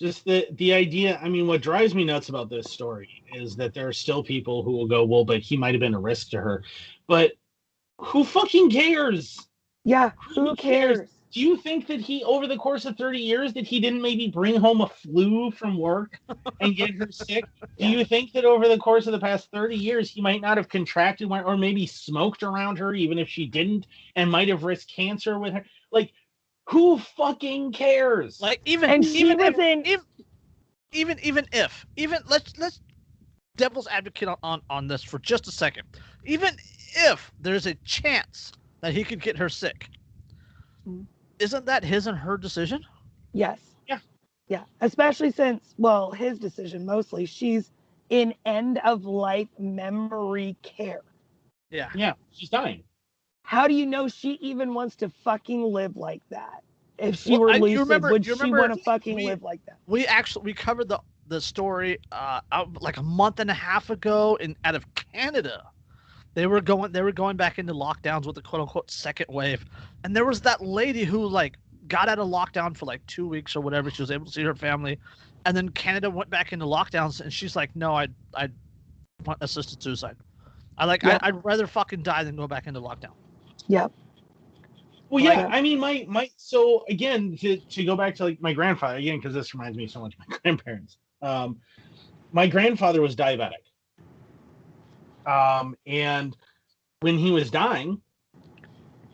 Just 0.00 0.24
the 0.24 0.46
the 0.52 0.72
idea, 0.74 1.18
I 1.22 1.28
mean, 1.28 1.46
what 1.46 1.62
drives 1.62 1.94
me 1.94 2.04
nuts 2.04 2.28
about 2.28 2.50
this 2.50 2.70
story 2.70 3.10
is 3.32 3.56
that 3.56 3.74
there 3.74 3.88
are 3.88 3.92
still 3.92 4.22
people 4.24 4.62
who 4.62 4.72
will 4.72 4.86
go, 4.88 5.04
well, 5.04 5.24
but 5.24 5.40
he 5.40 5.56
might 5.56 5.74
have 5.74 5.80
been 5.80 5.94
a 5.94 6.00
risk 6.00 6.30
to 6.30 6.38
her. 6.40 6.64
But 7.08 7.32
who 8.02 8.24
fucking 8.24 8.70
cares? 8.70 9.38
Yeah. 9.84 10.12
Who 10.34 10.48
Who 10.48 10.56
cares? 10.56 10.98
cares? 10.98 11.10
Do 11.32 11.40
you 11.40 11.56
think 11.56 11.86
that 11.86 12.00
he, 12.00 12.22
over 12.24 12.46
the 12.46 12.58
course 12.58 12.84
of 12.84 12.96
30 12.98 13.18
years, 13.18 13.54
that 13.54 13.66
he 13.66 13.80
didn't 13.80 14.02
maybe 14.02 14.28
bring 14.28 14.54
home 14.56 14.82
a 14.82 14.86
flu 14.88 15.50
from 15.50 15.78
work 15.78 16.20
and 16.60 16.76
get 16.76 16.94
her 16.94 17.08
sick? 17.10 17.46
Do 17.78 17.86
you 17.86 18.04
think 18.04 18.32
that 18.32 18.44
over 18.44 18.68
the 18.68 18.76
course 18.76 19.06
of 19.06 19.12
the 19.12 19.18
past 19.18 19.48
30 19.50 19.74
years, 19.74 20.10
he 20.10 20.20
might 20.20 20.42
not 20.42 20.58
have 20.58 20.68
contracted 20.68 21.30
one 21.30 21.42
or 21.44 21.56
maybe 21.56 21.86
smoked 21.86 22.42
around 22.42 22.78
her, 22.78 22.92
even 22.92 23.18
if 23.18 23.30
she 23.30 23.46
didn't, 23.46 23.86
and 24.14 24.30
might 24.30 24.48
have 24.48 24.62
risked 24.62 24.92
cancer 24.94 25.38
with 25.38 25.54
her? 25.54 25.64
Like, 25.90 26.12
who 26.68 26.98
fucking 26.98 27.72
cares? 27.72 28.38
like 28.40 28.60
even 28.66 28.90
And 28.90 29.04
even 29.04 29.40
if, 29.40 29.58
in 29.58 29.86
if, 29.86 30.00
even 30.92 31.18
even 31.22 31.46
if 31.52 31.86
even 31.96 32.18
let's 32.28 32.56
let's 32.58 32.80
devil's 33.56 33.86
advocate 33.88 34.28
on, 34.28 34.36
on 34.42 34.62
on 34.70 34.86
this 34.86 35.02
for 35.02 35.18
just 35.18 35.48
a 35.48 35.50
second 35.50 35.84
even 36.24 36.54
if 36.94 37.32
there's 37.40 37.66
a 37.66 37.74
chance 37.84 38.52
that 38.80 38.92
he 38.92 39.04
could 39.04 39.20
get 39.20 39.36
her 39.38 39.48
sick 39.48 39.88
Mhm. 40.86 41.06
isn't 41.38 41.66
that 41.66 41.84
his 41.84 42.06
and 42.06 42.18
her 42.18 42.36
decision 42.36 42.84
Yes. 43.34 43.60
Yeah. 43.88 43.98
Yeah. 44.48 44.64
Especially 44.82 45.30
since, 45.30 45.74
well, 45.78 46.10
his 46.10 46.38
decision 46.38 46.84
mostly, 46.84 47.24
she's 47.24 47.70
in 48.10 48.34
end 48.44 48.78
of 48.84 49.06
life 49.06 49.48
memory 49.58 50.54
care. 50.62 51.02
yeah 51.70 51.88
yeah, 51.94 52.12
she's 52.30 52.50
dying. 52.50 52.84
How 53.44 53.66
do 53.66 53.72
you 53.74 53.86
know 53.86 54.06
she 54.08 54.32
even 54.34 54.74
wants 54.74 54.96
to 54.96 55.08
fucking 55.08 55.62
live 55.62 55.96
like 55.96 56.20
that? 56.28 56.62
If 56.98 57.16
she 57.16 57.32
Well, 57.32 57.40
were 57.40 57.50
I- 57.50 57.56
you 57.56 57.62
lucid, 57.62 57.78
remember- 57.80 58.10
would 58.10 58.24
she 58.26 58.50
want 58.50 58.74
to 58.74 58.82
fucking 58.82 59.16
we- 59.16 59.26
live 59.26 59.42
like 59.42 59.64
that? 59.64 59.78
we 59.86 60.06
actually 60.06 60.44
we 60.44 60.52
covered 60.54 60.88
the 60.88 61.00
the 61.28 61.40
story 61.40 61.98
uh 62.10 62.40
out 62.52 62.82
like 62.82 62.98
a 62.98 63.02
month 63.02 63.40
and 63.40 63.48
a 63.50 63.54
half 63.54 63.88
ago 63.88 64.36
in 64.36 64.54
out 64.64 64.74
of 64.74 64.84
Canada. 64.94 65.62
They 66.34 66.46
were 66.46 66.60
going 66.60 66.92
they 66.92 67.02
were 67.02 67.12
going 67.12 67.36
back 67.36 67.58
into 67.58 67.74
lockdowns 67.74 68.26
with 68.26 68.36
the 68.36 68.42
quote 68.42 68.62
unquote 68.62 68.90
second 68.90 69.26
wave. 69.28 69.64
And 70.04 70.16
there 70.16 70.24
was 70.24 70.40
that 70.42 70.62
lady 70.62 71.04
who 71.04 71.26
like 71.26 71.56
got 71.88 72.08
out 72.08 72.18
of 72.18 72.28
lockdown 72.28 72.76
for 72.76 72.86
like 72.86 73.04
2 73.06 73.26
weeks 73.26 73.54
or 73.54 73.60
whatever. 73.60 73.90
She 73.90 74.02
was 74.02 74.10
able 74.10 74.26
to 74.26 74.32
see 74.32 74.42
her 74.42 74.54
family. 74.54 74.98
And 75.44 75.56
then 75.56 75.68
Canada 75.70 76.08
went 76.08 76.30
back 76.30 76.52
into 76.52 76.64
lockdowns 76.64 77.20
and 77.20 77.32
she's 77.32 77.56
like, 77.56 77.74
"No, 77.74 77.94
I 77.94 78.08
I 78.34 78.48
want 79.24 79.38
assisted 79.42 79.82
suicide. 79.82 80.16
I 80.78 80.86
like 80.86 81.02
Yeah. 81.02 81.18
I, 81.20 81.28
I'd 81.28 81.44
rather 81.44 81.66
fucking 81.66 82.02
die 82.02 82.24
than 82.24 82.36
go 82.36 82.46
back 82.46 82.66
into 82.66 82.80
lockdown." 82.80 83.12
Yep. 83.68 83.92
Well, 85.12 85.22
yeah, 85.22 85.46
I 85.50 85.60
mean, 85.60 85.78
my 85.78 86.06
my 86.08 86.30
so 86.38 86.84
again 86.88 87.36
to 87.42 87.58
to 87.58 87.84
go 87.84 87.94
back 87.96 88.14
to 88.14 88.24
like 88.24 88.40
my 88.40 88.54
grandfather 88.54 88.96
again 88.96 89.18
because 89.18 89.34
this 89.34 89.52
reminds 89.52 89.76
me 89.76 89.86
so 89.86 90.00
much 90.00 90.14
of 90.14 90.20
my 90.26 90.38
grandparents. 90.42 90.96
Um, 91.20 91.60
my 92.32 92.46
grandfather 92.46 93.02
was 93.02 93.14
diabetic, 93.14 93.60
um, 95.26 95.76
and 95.86 96.36
when 97.00 97.18
he 97.18 97.30
was 97.30 97.50
dying, 97.50 98.00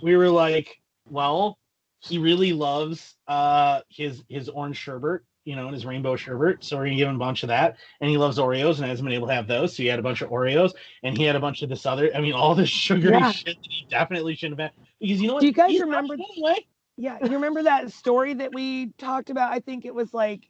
we 0.02 0.16
were 0.16 0.30
like, 0.30 0.80
well, 1.10 1.58
he 2.00 2.18
really 2.18 2.52
loves 2.52 3.16
uh 3.26 3.80
his 3.88 4.22
his 4.28 4.48
orange 4.48 4.76
sherbet, 4.76 5.22
you 5.44 5.56
know, 5.56 5.64
and 5.66 5.74
his 5.74 5.84
rainbow 5.84 6.14
sherbet. 6.16 6.62
So 6.62 6.76
we're 6.76 6.84
gonna 6.84 6.96
give 6.96 7.08
him 7.08 7.16
a 7.16 7.18
bunch 7.18 7.42
of 7.42 7.48
that. 7.48 7.76
And 8.00 8.08
he 8.08 8.16
loves 8.16 8.38
Oreos 8.38 8.76
and 8.78 8.86
hasn't 8.86 9.04
been 9.04 9.14
able 9.14 9.26
to 9.26 9.34
have 9.34 9.48
those. 9.48 9.76
So 9.76 9.82
he 9.82 9.88
had 9.88 9.98
a 9.98 10.02
bunch 10.02 10.22
of 10.22 10.30
Oreos 10.30 10.72
and 11.02 11.16
he 11.18 11.24
had 11.24 11.34
a 11.34 11.40
bunch 11.40 11.62
of 11.62 11.68
this 11.68 11.84
other. 11.86 12.10
I 12.14 12.20
mean, 12.20 12.34
all 12.34 12.54
this 12.54 12.68
sugary 12.68 13.12
Yeah. 13.12 13.32
shit 13.32 13.56
that 13.56 13.68
he 13.68 13.86
definitely 13.90 14.36
shouldn't 14.36 14.60
have 14.60 14.70
had. 14.72 14.86
Because 15.00 15.20
you 15.20 15.26
know 15.28 15.34
what? 15.34 15.40
Do 15.40 15.46
you 15.48 15.52
guys 15.52 15.70
He's 15.70 15.80
remember- 15.80 16.14
anyway. 16.14 16.64
Yeah, 17.00 17.18
you 17.24 17.30
remember 17.32 17.62
that 17.64 17.92
story 17.92 18.34
that 18.34 18.52
we 18.52 18.92
talked 18.98 19.30
about? 19.30 19.52
I 19.52 19.60
think 19.60 19.84
it 19.84 19.94
was 19.94 20.12
like 20.14 20.48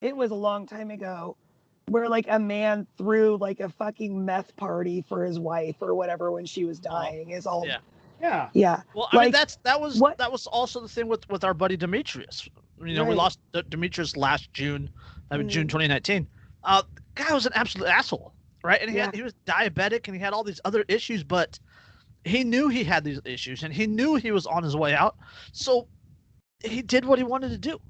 it 0.00 0.16
was 0.16 0.30
a 0.30 0.34
long 0.36 0.66
time 0.66 0.90
ago 0.90 1.36
where 1.90 2.08
like 2.08 2.26
a 2.28 2.38
man 2.38 2.86
threw 2.96 3.36
like 3.38 3.60
a 3.60 3.68
fucking 3.68 4.24
meth 4.24 4.54
party 4.56 5.02
for 5.08 5.24
his 5.24 5.38
wife 5.38 5.76
or 5.80 5.94
whatever 5.94 6.30
when 6.30 6.46
she 6.46 6.64
was 6.64 6.78
dying. 6.78 7.30
Is 7.30 7.46
all 7.46 7.66
yeah. 7.66 7.78
Yeah. 8.20 8.48
yeah. 8.52 8.82
Well, 8.94 9.08
I 9.12 9.22
mean 9.24 9.32
that's 9.32 9.56
that 9.64 9.80
was 9.80 9.98
what- 10.00 10.18
that 10.18 10.30
was 10.32 10.46
also 10.46 10.80
the 10.80 10.88
thing 10.88 11.06
with 11.08 11.28
with 11.28 11.44
our 11.44 11.54
buddy 11.54 11.76
Demetrius. 11.76 12.48
You 12.80 12.94
know, 12.94 13.04
we 13.04 13.14
lost 13.14 13.40
D- 13.52 13.62
Demetrius 13.68 14.16
last 14.16 14.52
June, 14.52 14.88
I 15.30 15.36
mean 15.38 15.48
June 15.48 15.66
Mhm. 15.66 15.70
2019. 15.70 16.26
Uh, 16.64 16.82
guy 17.14 17.32
was 17.32 17.46
an 17.46 17.52
absolute 17.54 17.88
asshole, 17.88 18.32
right? 18.62 18.80
And 18.80 18.90
he 18.90 18.96
had, 18.98 19.14
he 19.14 19.22
was 19.22 19.34
diabetic 19.46 20.06
and 20.06 20.14
he 20.16 20.20
had 20.20 20.32
all 20.32 20.44
these 20.44 20.60
other 20.64 20.84
issues, 20.88 21.24
but 21.24 21.58
he 22.24 22.44
knew 22.44 22.68
he 22.68 22.84
had 22.84 23.02
these 23.04 23.20
issues 23.24 23.62
and 23.62 23.72
he 23.72 23.86
knew 23.86 24.14
he 24.16 24.30
was 24.32 24.46
on 24.46 24.62
his 24.62 24.76
way 24.76 24.94
out. 24.94 25.16
So 25.52 25.88
he 26.62 26.82
did 26.82 27.04
what 27.04 27.18
he 27.18 27.24
wanted 27.24 27.50
to 27.50 27.58
do. 27.58 27.80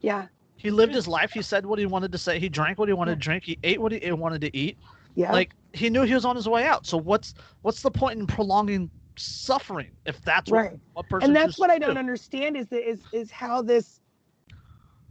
Yeah. 0.00 0.26
He 0.66 0.72
lived 0.72 0.92
his 0.92 1.06
life. 1.06 1.30
He 1.30 1.42
said 1.42 1.64
what 1.64 1.78
he 1.78 1.86
wanted 1.86 2.10
to 2.10 2.18
say. 2.18 2.40
He 2.40 2.48
drank 2.48 2.76
what 2.76 2.88
he 2.88 2.92
wanted 2.92 3.12
to 3.12 3.20
drink. 3.20 3.44
He 3.44 3.56
ate 3.62 3.80
what 3.80 3.92
he 3.92 4.10
wanted 4.10 4.40
to 4.40 4.56
eat. 4.56 4.76
Yeah. 5.14 5.30
Like 5.30 5.54
he 5.72 5.88
knew 5.90 6.02
he 6.02 6.12
was 6.12 6.24
on 6.24 6.34
his 6.34 6.48
way 6.48 6.64
out. 6.64 6.86
So 6.86 6.96
what's 6.96 7.34
what's 7.62 7.82
the 7.82 7.90
point 7.92 8.18
in 8.18 8.26
prolonging 8.26 8.90
suffering 9.14 9.92
if 10.06 10.20
that's 10.22 10.50
right. 10.50 10.72
what 10.94 11.08
person 11.08 11.28
and 11.28 11.36
that's 11.36 11.56
what 11.56 11.70
I 11.70 11.78
don't 11.78 11.94
do? 11.94 12.00
understand 12.00 12.56
is 12.56 12.66
that 12.70 12.82
is 12.82 12.98
is 13.12 13.30
how 13.30 13.62
this 13.62 14.00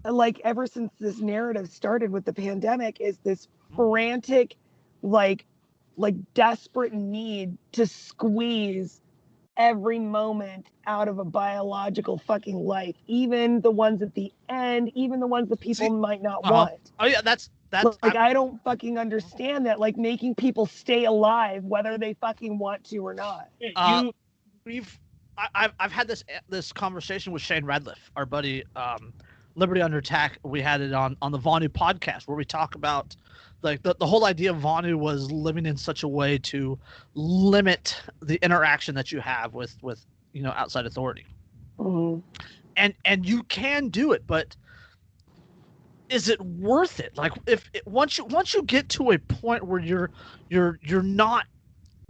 like 0.03 0.41
ever 0.43 0.67
since 0.67 0.91
this 0.99 1.21
narrative 1.21 1.69
started 1.69 2.11
with 2.11 2.25
the 2.25 2.33
pandemic 2.33 2.99
is 2.99 3.17
this 3.19 3.47
mm-hmm. 3.47 3.77
frantic 3.77 4.57
like 5.03 5.45
like 5.95 6.15
desperate 6.33 6.91
need 6.91 7.57
to 7.71 7.87
squeeze 7.87 8.99
every 9.57 9.99
moment 9.99 10.67
out 10.85 11.07
of 11.07 11.19
a 11.19 11.25
biological 11.25 12.17
fucking 12.17 12.57
life 12.57 12.95
even 13.07 13.61
the 13.61 13.71
ones 13.71 14.01
at 14.01 14.13
the 14.13 14.31
end 14.49 14.91
even 14.95 15.19
the 15.19 15.27
ones 15.27 15.49
that 15.49 15.59
people 15.59 15.85
See, 15.85 15.89
might 15.89 16.21
not 16.21 16.39
uh-huh. 16.43 16.53
want 16.53 16.91
Oh 16.99 17.05
yeah, 17.05 17.21
that's 17.21 17.49
that's 17.69 17.97
like 18.03 18.15
I'm- 18.15 18.23
i 18.29 18.33
don't 18.33 18.61
fucking 18.63 18.97
understand 18.97 19.65
that 19.65 19.79
like 19.79 19.97
making 19.97 20.35
people 20.35 20.65
stay 20.65 21.05
alive 21.05 21.63
whether 21.63 21.97
they 21.97 22.13
fucking 22.15 22.57
want 22.59 22.83
to 22.85 22.97
or 22.99 23.13
not 23.13 23.49
Uh, 23.75 24.03
you 24.05 24.11
we've 24.65 24.99
I, 25.37 25.47
I've 25.55 25.73
I've 25.79 25.91
had 25.91 26.07
this 26.07 26.23
this 26.49 26.71
conversation 26.71 27.33
with 27.33 27.41
Shane 27.41 27.65
Radcliffe, 27.65 28.11
our 28.15 28.25
buddy, 28.25 28.63
um, 28.75 29.13
Liberty 29.55 29.81
Under 29.81 29.97
Attack. 29.97 30.39
We 30.43 30.61
had 30.61 30.81
it 30.81 30.93
on 30.93 31.17
on 31.21 31.31
the 31.31 31.39
Vonu 31.39 31.67
podcast 31.67 32.27
where 32.27 32.37
we 32.37 32.45
talk 32.45 32.75
about 32.75 33.15
like 33.65 33.81
the, 33.83 33.95
the 33.99 34.05
whole 34.07 34.25
idea 34.25 34.51
of 34.51 34.57
Vonu 34.57 34.95
was 34.97 35.29
living 35.31 35.65
in 35.65 35.75
such 35.75 36.03
a 36.03 36.07
way 36.07 36.37
to 36.37 36.79
limit 37.15 38.01
the 38.21 38.39
interaction 38.43 38.95
that 38.95 39.11
you 39.11 39.19
have 39.19 39.53
with 39.53 39.75
with 39.81 40.05
you 40.31 40.43
know 40.43 40.51
outside 40.51 40.85
authority. 40.85 41.25
Mhm. 41.79 42.23
and 42.77 42.93
and 43.03 43.27
you 43.27 43.43
can 43.43 43.89
do 43.89 44.13
it 44.13 44.23
but 44.27 44.55
is 46.09 46.29
it 46.29 46.39
worth 46.41 46.99
it 46.99 47.11
like 47.17 47.33
if 47.47 47.69
it, 47.73 47.85
once 47.85 48.17
you 48.17 48.25
once 48.25 48.53
you 48.53 48.63
get 48.63 48.87
to 48.89 49.11
a 49.11 49.19
point 49.19 49.63
where 49.65 49.79
you're 49.81 50.11
you're 50.49 50.79
you're 50.81 51.01
not 51.03 51.45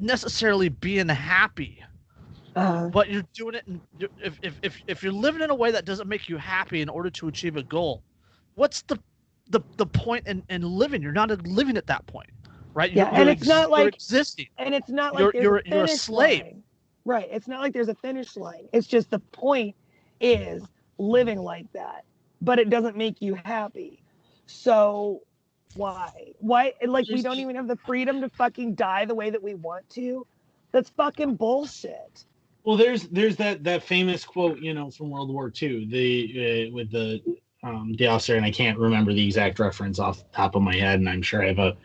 necessarily 0.02 0.70
being 0.70 1.08
happy 1.08 1.82
uh, 2.56 2.88
but 2.90 3.10
you're 3.10 3.24
doing 3.34 3.56
it 3.56 3.66
and 3.68 3.82
you're, 3.98 4.10
if, 4.24 4.38
if 4.44 4.60
if 4.62 4.84
if 4.88 5.04
you're 5.04 5.14
living 5.14 5.42
in 5.42 5.50
a 5.50 5.56
way 5.56 5.72
that 5.72 5.86
doesn't 5.86 6.08
make 6.10 6.30
you 6.30 6.38
happy 6.38 6.82
in 6.82 6.90
order 6.90 7.10
to 7.10 7.28
achieve 7.28 7.56
a 7.56 7.64
goal 7.64 8.04
what's 8.56 8.82
the 8.84 9.00
the 9.50 9.62
the 9.78 9.86
point 9.86 10.28
in, 10.28 10.44
in 10.50 10.62
living. 10.62 11.02
You're 11.02 11.12
not 11.12 11.30
living 11.48 11.78
at 11.78 11.88
that 11.88 12.06
point 12.08 12.30
right? 12.74 12.92
Yeah, 12.92 13.06
You're- 13.06 13.16
and 13.16 13.26
you're 13.28 13.34
it's 13.38 13.48
not 13.48 13.70
like- 13.70 13.94
existing. 13.96 14.48
and 14.58 14.76
it's 14.76 14.90
not 14.90 15.14
like 15.14 15.22
You're- 15.22 15.32
there's 15.34 15.44
you're- 15.44 15.62
a 15.66 15.70
you're 15.76 15.84
a 15.86 15.88
slave. 15.88 16.44
line. 16.44 16.64
right 17.06 17.28
it's 17.32 17.48
not 17.48 17.62
like 17.62 17.72
there's 17.74 17.88
a 17.88 17.96
finish 17.96 18.36
line. 18.36 18.68
It's 18.74 18.86
just 18.86 19.10
the 19.12 19.20
point 19.20 19.76
is 20.20 20.62
living 20.98 21.40
like 21.40 21.72
that 21.74 22.04
but 22.42 22.60
it 22.60 22.70
doesn't 22.70 22.98
make 22.98 23.22
you 23.22 23.34
happy. 23.46 24.02
So 24.46 25.22
why? 25.76 26.34
Why 26.40 26.74
like 26.86 27.08
we 27.08 27.22
don't 27.22 27.40
even 27.40 27.56
have 27.56 27.68
the 27.68 27.78
freedom 27.78 28.20
to 28.22 28.30
fucking 28.30 28.76
die 28.76 29.06
the 29.06 29.16
way 29.16 29.30
that 29.30 29.42
we 29.42 29.54
want 29.56 29.90
to? 29.92 30.26
That's 30.72 30.90
fucking 30.90 31.36
bullshit. 31.36 32.26
Well, 32.66 32.76
there's 32.78 33.04
there's 33.08 33.36
that 33.38 33.64
that 33.64 33.84
famous 33.84 34.26
quote, 34.26 34.60
you 34.60 34.74
know, 34.74 34.90
from 34.92 35.10
World 35.10 35.32
War 35.32 35.52
II, 35.62 35.86
the 35.86 36.68
uh, 36.70 36.74
with 36.74 36.92
the 36.92 37.22
um, 37.66 37.96
the 37.98 38.08
officer, 38.08 38.36
and 38.36 38.46
I 38.46 38.52
can't 38.52 38.78
remember 38.78 39.12
the 39.12 39.26
exact 39.26 39.60
reference 39.60 39.98
off 39.98 40.20
the 40.20 40.36
top 40.36 40.56
of 40.56 40.62
my 40.62 40.76
head, 40.76 41.00
and 41.00 41.10
I'm 41.10 41.24
sure 41.24 41.44
I 41.44 41.48
have 41.48 41.60
a 41.60 41.76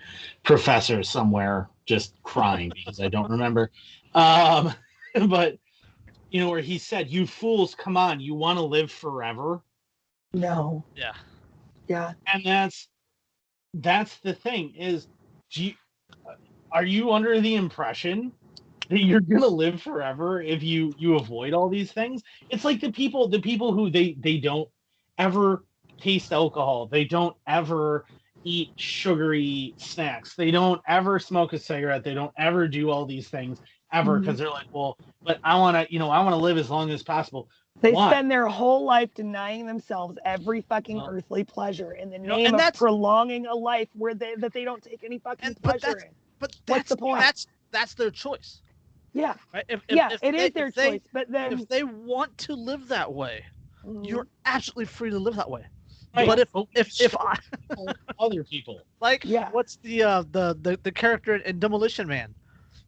professor 0.42 1.02
somewhere 1.02 1.68
just 1.86 2.14
crying 2.22 2.70
because 2.74 3.00
I 3.00 3.08
don't 3.08 3.30
remember. 3.30 3.70
Um, 4.14 4.74
but 5.28 5.58
you 6.30 6.40
know, 6.40 6.50
where 6.50 6.60
he 6.60 6.76
said, 6.76 7.08
"You 7.08 7.26
fools, 7.26 7.74
come 7.74 7.96
on, 7.96 8.20
you 8.20 8.34
want 8.34 8.58
to 8.58 8.64
live 8.64 8.92
forever," 8.92 9.62
no. 10.32 10.84
Yeah. 10.94 11.12
Yeah. 11.88 12.12
And 12.32 12.44
that's 12.44 12.88
that's 13.74 14.18
the 14.18 14.34
thing 14.34 14.74
is, 14.76 15.08
do 15.52 15.64
you, 15.64 15.74
are 16.72 16.84
you 16.84 17.12
under 17.12 17.40
the 17.40 17.54
impression 17.54 18.32
that 18.88 19.00
you're 19.00 19.20
gonna 19.20 19.46
live 19.46 19.80
forever 19.80 20.42
if 20.42 20.62
you 20.62 20.92
you 20.98 21.16
avoid 21.16 21.54
all 21.54 21.68
these 21.68 21.90
things? 21.90 22.22
It's 22.50 22.64
like 22.64 22.80
the 22.80 22.92
people 22.92 23.28
the 23.28 23.40
people 23.40 23.72
who 23.72 23.90
they 23.90 24.16
they 24.20 24.36
don't 24.38 24.68
ever 25.18 25.64
taste 26.00 26.32
alcohol 26.32 26.86
they 26.86 27.04
don't 27.04 27.36
ever 27.46 28.04
eat 28.44 28.70
sugary 28.76 29.74
snacks 29.76 30.34
they 30.34 30.50
don't 30.50 30.80
ever 30.88 31.18
smoke 31.18 31.52
a 31.52 31.58
cigarette 31.58 32.02
they 32.02 32.14
don't 32.14 32.32
ever 32.38 32.66
do 32.66 32.90
all 32.90 33.04
these 33.04 33.28
things 33.28 33.60
ever 33.92 34.18
because 34.18 34.38
they're 34.38 34.48
like 34.50 34.66
well 34.72 34.96
but 35.22 35.38
i 35.44 35.54
want 35.56 35.76
to 35.76 35.92
you 35.92 35.98
know 35.98 36.10
i 36.10 36.18
want 36.20 36.32
to 36.32 36.36
live 36.40 36.56
as 36.56 36.70
long 36.70 36.90
as 36.90 37.02
possible 37.02 37.48
they 37.82 37.92
Why? 37.92 38.10
spend 38.10 38.30
their 38.30 38.46
whole 38.46 38.84
life 38.84 39.14
denying 39.14 39.64
themselves 39.66 40.18
every 40.24 40.60
fucking 40.62 40.96
Well, 40.96 41.08
earthly 41.10 41.44
pleasure 41.44 41.92
in 41.92 42.10
the 42.10 42.18
name 42.18 42.46
and 42.46 42.54
of 42.54 42.58
that's- 42.60 42.78
prolonging 42.78 43.46
a 43.46 43.54
life 43.54 43.88
where 43.94 44.14
they 44.14 44.34
that 44.36 44.52
they 44.52 44.64
don't 44.64 44.82
take 44.82 45.02
any 45.04 45.18
fucking 45.18 45.46
And- 45.46 45.56
but 45.62 45.80
pleasure 45.80 45.86
that's- 45.86 46.02
in. 46.04 46.10
but 46.38 46.50
What's 46.50 46.60
that's 46.66 46.88
the 46.90 46.96
point? 46.96 47.20
that's 47.20 47.46
that's 47.70 47.94
their 47.94 48.10
choice 48.10 48.62
Yeah, 49.12 49.34
right 49.54 49.64
if, 49.68 49.82
if- 49.88 49.96
yeah, 49.96 50.08
if 50.12 50.22
it 50.22 50.32
they- 50.32 50.46
is 50.46 50.52
their 50.52 50.66
if 50.68 50.74
they- 50.74 50.90
choice. 50.90 51.00
But 51.12 51.30
then 51.30 51.52
if 51.54 51.68
they 51.68 51.82
want 51.84 52.36
to 52.38 52.54
live 52.54 52.88
that 52.88 53.12
way, 53.12 53.44
Mhm. 53.86 54.06
you're 54.06 54.26
absolutely 54.44 54.84
free 54.86 55.10
to 55.10 55.18
live 55.18 55.36
that 55.36 55.48
way. 55.50 55.64
Right. 56.16 56.26
But 56.26 56.38
if 56.40 56.48
if 56.74 57.00
if 57.00 57.16
I 57.18 57.36
other 58.18 58.44
people 58.44 58.82
like, 59.00 59.24
Yeah. 59.24 59.48
what's 59.50 59.76
the 59.76 60.02
uh 60.02 60.24
the 60.30 60.56
the, 60.60 60.78
the 60.82 60.92
character 60.92 61.36
in 61.36 61.58
Demolition 61.58 62.08
Man? 62.08 62.34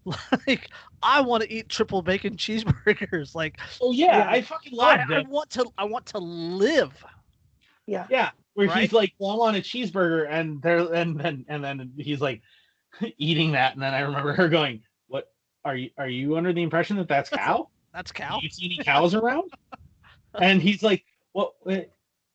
Like, 0.49 0.69
I 1.03 1.21
want 1.21 1.45
to 1.45 1.53
eat 1.53 1.69
triple 1.69 2.03
bacon 2.03 2.37
cheeseburgers. 2.37 3.35
Like, 3.35 3.61
oh 3.81 3.93
yeah, 3.93 4.19
Yeah. 4.19 4.31
i 4.31 4.43
fucking 4.43 4.73
love 4.73 4.99
I, 5.09 5.15
I 5.19 5.23
want 5.23 5.51
to 5.51 5.71
I 5.79 5.85
want 5.85 6.07
to 6.07 6.19
live. 6.19 6.93
yeah, 7.87 8.07
Yeah, 8.11 8.31
where 8.55 8.67
Right? 8.69 8.81
he's 8.83 8.93
like, 8.93 9.13
"Well, 9.19 9.31
I 9.31 9.37
want 9.37 9.57
a 9.57 9.61
cheeseburger," 9.61 10.27
and 10.29 10.61
there, 10.61 10.93
and 10.93 11.19
then, 11.19 11.45
and 11.49 11.63
then 11.63 11.93
he's 11.97 12.21
like, 12.21 12.43
eating 13.19 13.53
that, 13.53 13.75
and 13.75 13.83
then 13.83 13.95
I 13.95 14.01
remember 14.01 14.33
her 14.33 14.49
going, 14.49 14.83
"What 15.07 15.33
are 15.65 15.77
you? 15.77 15.91
Are 15.97 16.09
you 16.09 16.37
under 16.37 16.53
the 16.53 16.63
impression 16.63 16.97
that 16.97 17.09
that's 17.09 17.31
cow? 17.31 17.69
That's 17.95 18.11
cow. 18.11 18.25
Do 18.27 18.35
cow. 18.35 18.41
you 18.43 18.49
see 18.51 18.65
any 18.67 18.79
cows 18.79 19.15
around?" 19.15 19.51
and 20.41 20.61
he's 20.61 20.83
like, 20.83 21.05
"What? 21.33 21.53
Wait, 21.65 21.91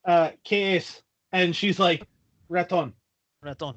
uh, 0.08 0.32
¿qué? 0.44 1.02
And 1.32 1.56
she's 1.56 1.80
like, 1.80 2.08
"Raton, 2.50 2.94
Raton. 3.44 3.76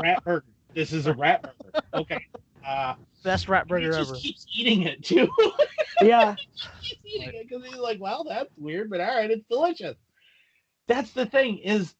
rat 0.00 0.24
burger. 0.24 0.44
This 0.74 0.92
is 0.92 1.06
a 1.06 1.14
rat 1.14 1.42
burger." 1.42 1.86
Okay. 1.94 2.26
Uh, 2.66 2.94
Best 3.22 3.48
rat 3.48 3.68
burger 3.68 3.92
he 3.92 3.98
just 3.98 4.10
ever. 4.10 4.18
keeps 4.18 4.46
eating 4.52 4.82
it 4.82 5.04
too. 5.04 5.28
yeah, 6.02 6.34
keeps 6.82 7.02
eating 7.04 7.28
it 7.28 7.48
because 7.48 7.64
he's 7.64 7.76
like, 7.76 8.00
well, 8.00 8.24
that's 8.28 8.50
weird, 8.56 8.90
but 8.90 9.00
all 9.00 9.16
right, 9.16 9.30
it's 9.30 9.46
delicious. 9.48 9.96
That's 10.88 11.12
the 11.12 11.26
thing 11.26 11.58
is 11.58 11.94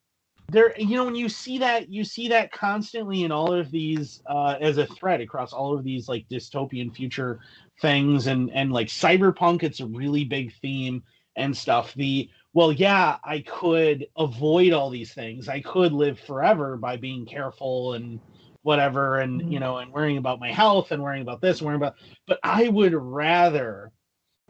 there. 0.51 0.73
You 0.77 0.97
know, 0.97 1.05
when 1.05 1.15
you 1.15 1.29
see 1.29 1.59
that, 1.59 1.89
you 1.89 2.03
see 2.03 2.27
that 2.29 2.51
constantly 2.51 3.23
in 3.23 3.31
all 3.31 3.53
of 3.53 3.71
these 3.71 4.21
uh, 4.25 4.57
as 4.59 4.77
a 4.77 4.85
threat 4.85 5.21
across 5.21 5.53
all 5.53 5.77
of 5.77 5.83
these 5.83 6.09
like 6.09 6.27
dystopian 6.29 6.93
future 6.93 7.39
things, 7.81 8.27
and 8.27 8.51
and 8.51 8.73
like 8.73 8.87
cyberpunk. 8.87 9.63
It's 9.63 9.79
a 9.79 9.85
really 9.85 10.25
big 10.25 10.53
theme 10.61 11.03
and 11.37 11.55
stuff. 11.55 11.93
The 11.93 12.29
well, 12.53 12.71
yeah, 12.71 13.17
I 13.23 13.39
could 13.39 14.07
avoid 14.17 14.73
all 14.73 14.89
these 14.89 15.13
things. 15.13 15.49
I 15.49 15.61
could 15.61 15.91
live 15.91 16.19
forever 16.19 16.77
by 16.77 16.97
being 16.97 17.25
careful 17.25 17.93
and 17.93 18.19
whatever 18.61 19.19
and 19.19 19.41
you 19.51 19.57
Mhm. 19.57 19.59
know 19.59 19.77
and 19.79 19.91
worrying 19.91 20.17
about 20.17 20.39
my 20.39 20.49
health 20.49 20.91
and 20.93 21.03
worrying 21.03 21.21
about 21.21 21.41
this 21.41 21.61
worrying 21.61 21.81
about 21.81 21.95
but 22.27 22.39
i 22.43 22.69
would 22.69 22.93
rather 22.93 23.91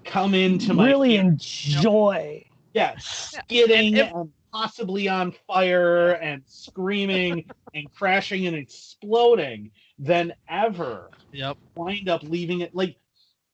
come 0.04 0.36
into 0.36 0.72
my 0.76 0.86
really 0.86 1.18
fam- 1.18 1.30
enjoy. 1.30 2.46
yeah 2.76 2.94
skidding 3.00 3.98
if- 3.98 4.12
and 4.14 4.32
possibly 4.52 5.08
on 5.08 5.32
fire 5.48 6.12
and 6.12 6.44
screaming 6.46 7.44
and 7.74 7.92
crashing 7.96 8.46
and 8.46 8.56
exploding 8.56 9.72
than 9.98 10.32
ever 10.48 11.10
Yep. 11.32 11.58
wind 11.76 12.08
up 12.08 12.22
leaving 12.22 12.60
it 12.60 12.76
like 12.76 12.98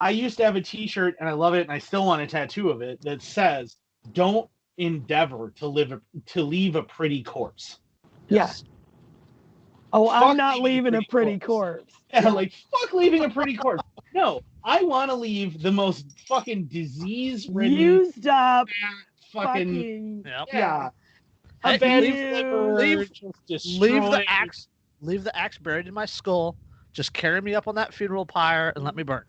I 0.02 0.10
used 0.10 0.36
to 0.38 0.44
have 0.46 0.58
a 0.58 0.62
T-shirt, 0.62 1.16
and 1.22 1.28
I 1.30 1.34
love 1.34 1.54
it, 1.56 1.62
and 1.62 1.72
I 1.72 1.78
still 1.80 2.06
want 2.06 2.22
a 2.22 2.28
tattoo 2.28 2.70
of 2.70 2.82
it 2.82 3.00
that 3.02 3.22
says, 3.22 3.78
"Don't 4.14 4.50
endeavor 4.78 5.52
to 5.58 5.68
live 5.68 5.92
a, 5.92 6.02
to 6.28 6.44
leave 6.44 6.76
a 6.76 6.84
pretty 6.84 7.24
corpse." 7.24 7.80
Yeah. 8.28 8.52
Oh, 9.92 10.08
Fuck 10.10 10.24
I'm 10.24 10.38
not 10.38 10.60
leaving 10.62 10.94
leaving 10.94 10.96
a 10.96 11.02
pretty 11.10 11.32
pretty 11.32 11.40
corpse. 11.40 11.94
Yeah, 12.14 12.30
like 12.30 12.54
fuck 12.72 12.94
leaving 12.94 13.24
a 13.26 13.30
pretty 13.30 13.56
corpse. 13.56 13.84
No, 14.16 14.42
I 14.64 14.82
want 14.84 15.10
to 15.12 15.16
leave 15.16 15.62
the 15.62 15.72
most 15.72 16.06
fucking 16.28 16.66
disease-ridden, 16.66 17.74
Used 17.78 18.26
up 18.28 18.68
fucking, 19.32 20.24
fucking 20.24 20.24
Yep. 20.26 20.48
yeah, 20.54 20.90
a 21.64 21.78
bad 21.78 22.04
leave- 22.04 22.16
liver, 22.16 22.74
leave- 22.76 23.12
Leave 23.80 24.04
the 24.12 24.24
axe. 24.28 24.68
Leave 25.02 25.24
the 25.24 25.36
axe 25.38 25.58
buried 25.60 25.88
in 25.88 25.94
my 25.94 26.06
skull. 26.06 26.56
Just 26.94 27.14
carry 27.14 27.42
me 27.42 27.54
up 27.56 27.68
on 27.68 27.76
that 27.76 27.94
funeral 27.94 28.26
pyre 28.26 28.74
and 28.76 28.84
let 28.84 28.96
me 28.96 29.04
burn. 29.04 29.24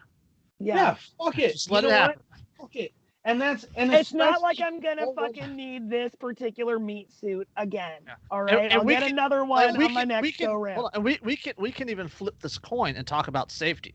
Yeah, 0.58 0.74
yeah. 0.76 0.96
fuck 1.22 1.38
it. 1.38 1.52
Just 1.52 1.68
You 1.68 1.74
let 1.74 1.84
it 1.84 1.88
know 1.88 1.92
what? 1.94 2.00
happen. 2.00 2.22
Fuck 2.58 2.76
it. 2.76 2.92
And 3.24 3.40
that's 3.40 3.66
and 3.76 3.92
It's 3.92 4.14
not 4.14 4.40
like 4.40 4.60
I'm 4.62 4.80
gonna 4.80 5.02
Oh, 5.04 5.12
well- 5.16 5.26
fucking 5.26 5.54
need 5.54 5.90
this 5.90 6.14
particular 6.14 6.78
meat 6.78 7.12
suit 7.12 7.46
again. 7.56 8.00
Yeah. 8.06 8.14
All 8.30 8.40
And- 8.46 8.50
and 8.58 8.72
I'll 8.72 8.84
we 8.84 8.94
get 8.94 9.02
can- 9.02 9.12
another 9.12 9.40
And 9.40 9.48
one 9.50 9.76
we 9.78 9.84
on 9.86 9.92
my 9.92 10.04
next 10.04 10.22
we 10.22 10.32
can, 10.32 10.46
go 10.46 10.54
round. 10.54 10.78
on, 10.84 10.90
and 10.94 11.04
we, 11.04 11.18
we 11.22 11.36
can 11.36 11.52
we 11.58 11.70
can 11.70 11.90
even 11.90 12.08
flip 12.08 12.34
this 12.40 12.56
coin 12.56 12.96
and 12.96 13.06
talk 13.06 13.28
about 13.28 13.50
safety, 13.50 13.94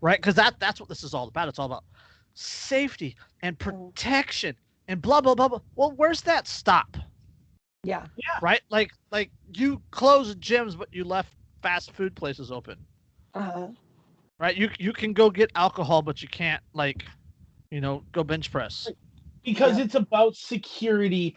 right? 0.00 0.18
Because 0.18 0.34
that 0.34 0.58
that's 0.58 0.80
what 0.80 0.88
this 0.88 1.04
is 1.04 1.14
all 1.14 1.28
about. 1.28 1.48
It's 1.48 1.60
all 1.60 1.66
about 1.66 1.84
safety 2.34 3.16
and 3.42 3.56
protection 3.58 4.56
and 4.88 5.00
blah 5.00 5.20
blah 5.20 5.36
blah 5.36 5.46
blah. 5.48 5.60
Well, 5.76 5.92
where's 5.92 6.20
that 6.22 6.48
stop? 6.48 6.96
Yeah. 7.84 8.04
Yeah. 8.16 8.38
Right? 8.42 8.62
Like 8.70 8.90
like 9.12 9.30
you 9.54 9.80
closed 9.92 10.40
gyms, 10.40 10.76
but 10.76 10.88
you 10.92 11.04
left 11.04 11.32
fast 11.62 11.92
food 11.92 12.16
places 12.16 12.50
open. 12.50 12.76
Uh-huh. 13.34 13.68
Right? 14.40 14.56
You 14.56 14.70
you 14.80 14.92
can 14.92 15.12
go 15.12 15.30
get 15.30 15.52
alcohol, 15.54 16.02
but 16.02 16.20
you 16.20 16.26
can't 16.28 16.62
like, 16.74 17.04
you 17.76 17.82
know, 17.82 18.02
go 18.12 18.24
bench 18.24 18.50
press. 18.50 18.88
because 19.44 19.76
Yeah. 19.76 19.84
it's 19.84 19.94
about 19.94 20.34
security 20.34 21.36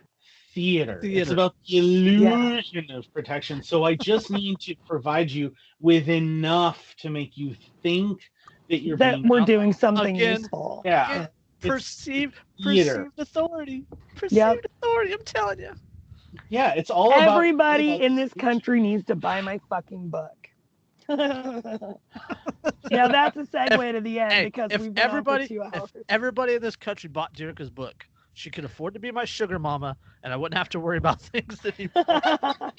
theater. 0.56 1.02
It's 1.04 1.32
about 1.32 1.54
the 1.68 1.78
illusion 1.80 2.90
of 2.92 3.14
protection. 3.14 3.62
So 3.62 3.84
I 3.84 3.96
just 3.96 4.32
need 4.42 4.58
to 4.62 4.74
provide 4.88 5.30
you 5.30 5.54
with 5.82 6.08
enough 6.08 6.96
to 7.00 7.10
make 7.10 7.36
you 7.36 7.56
think 7.84 8.22
that 8.70 8.80
you're 8.84 8.96
That 8.96 9.16
being 9.16 9.28
we're 9.28 9.42
out- 9.42 9.48
doing 9.48 9.74
something 9.74 10.16
Again. 10.16 10.40
useful. 10.40 10.82
Yeah. 10.86 11.12
Again, 11.12 11.28
It's 11.62 11.68
Perceived 11.68 12.36
theater. 12.64 12.96
perceived 13.12 13.20
authority. 13.20 13.84
Perceived 14.16 14.38
Yep. 14.38 14.66
authority. 14.82 15.14
I'm 15.14 15.26
telling 15.26 15.60
you. 15.60 15.74
Yeah, 16.48 16.74
it's 16.76 16.90
all 16.90 17.12
Everybody 17.12 17.96
about 17.96 18.02
in 18.06 18.16
this 18.16 18.34
country 18.34 18.80
needs 18.82 19.04
to 19.08 19.16
buy 19.16 19.42
my 19.42 19.60
fucking 19.70 20.08
book. 20.10 20.39
yeah, 22.92 23.08
that's 23.08 23.36
a 23.36 23.44
segue 23.44 23.92
to 23.94 24.02
the 24.02 24.20
end 24.20 24.30
hey, 24.32 24.44
because 24.46 24.70
if 24.72 24.82
we've 24.82 24.94
been 24.94 25.04
everybody- 25.04 25.60
on 25.62 25.70
for 25.70 25.88
two 25.88 26.02
If 26.04 26.04
everybody 26.10 26.54
in 26.54 26.62
this 26.62 26.76
country 26.76 27.10
bought 27.10 27.34
Dyreka's 27.34 27.72
book, 27.72 28.06
she 28.34 28.52
could 28.52 28.64
afford 28.64 28.94
to 28.94 29.00
be 29.00 29.12
my 29.12 29.26
sugar 29.26 29.58
mama, 29.58 29.98
and 30.24 30.32
I 30.32 30.36
wouldn't 30.36 30.58
have 30.58 30.70
to 30.70 30.80
worry 30.80 30.98
about 30.98 31.20
things 31.34 31.60
anymore. 31.66 32.06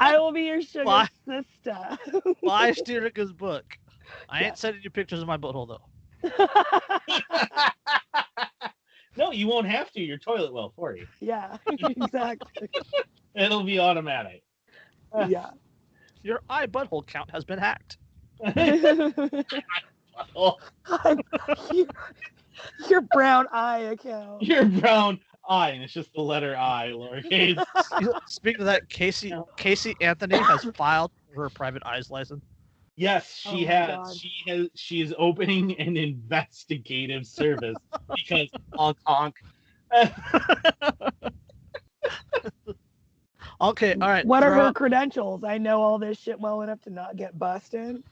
I 0.00 0.18
will 0.18 0.32
be 0.32 0.42
your 0.42 0.60
sugar 0.62 0.84
Why? 0.84 1.08
sister. 1.26 1.98
Buy 2.42 2.72
Dyreka's 2.72 3.32
book. 3.32 3.64
I 4.28 4.42
ain't 4.44 4.58
sending 4.58 4.82
you 4.82 4.90
pictures 4.90 5.20
of 5.20 5.28
my 5.28 5.36
butthole 5.36 5.68
though. 5.68 5.88
no, 9.16 9.30
you 9.30 9.46
won't 9.46 9.68
have 9.68 9.90
to. 9.92 10.00
Your 10.00 10.18
toilet 10.18 10.52
will 10.52 10.72
for 10.74 10.96
you. 10.96 11.06
yeah, 11.20 11.56
exactly. 11.68 12.68
It'll 13.34 13.62
be 13.64 13.78
automatic. 13.78 14.42
Yeah. 15.28 15.50
Your 16.22 16.40
eye 16.48 16.66
butthole 16.66 17.06
count 17.06 17.30
has 17.30 17.44
been 17.44 17.58
hacked. 17.58 17.98
Oh, 20.36 20.56
your, 21.72 21.86
your 22.88 23.00
brown 23.00 23.46
eye 23.52 23.78
account. 23.78 24.42
your 24.42 24.64
brown 24.64 25.20
eye, 25.48 25.70
and 25.70 25.82
it's 25.82 25.92
just 25.92 26.12
the 26.14 26.20
letter 26.20 26.56
I, 26.56 26.90
lowercase. 26.90 27.62
Speaking 28.28 28.60
of 28.60 28.66
that, 28.66 28.88
Casey 28.88 29.34
Casey 29.56 29.94
Anthony 30.00 30.36
has 30.36 30.64
filed 30.74 31.10
for 31.34 31.42
her 31.42 31.50
private 31.50 31.82
eyes 31.84 32.10
license. 32.10 32.42
Yes, 32.96 33.42
Oh 33.46 33.52
she 33.52 33.64
my 33.64 33.72
has. 33.72 33.96
God. 33.96 34.16
She 34.16 34.32
has. 34.48 34.68
She 34.74 35.00
is 35.00 35.14
opening 35.18 35.78
an 35.78 35.96
investigative 35.96 37.26
service 37.26 37.78
because 38.14 38.48
honk 38.74 38.98
honk. 39.06 39.34
Okay, 43.62 43.94
all 44.00 44.08
right. 44.08 44.26
What 44.26 44.42
are 44.42 44.52
her 44.52 44.72
credentials? 44.72 45.44
I 45.44 45.56
know 45.58 45.80
all 45.80 45.98
this 45.98 46.18
shit 46.18 46.38
well 46.40 46.62
enough 46.62 46.80
to 46.82 46.90
not 46.90 47.16
get 47.16 47.38
busted. 47.38 48.02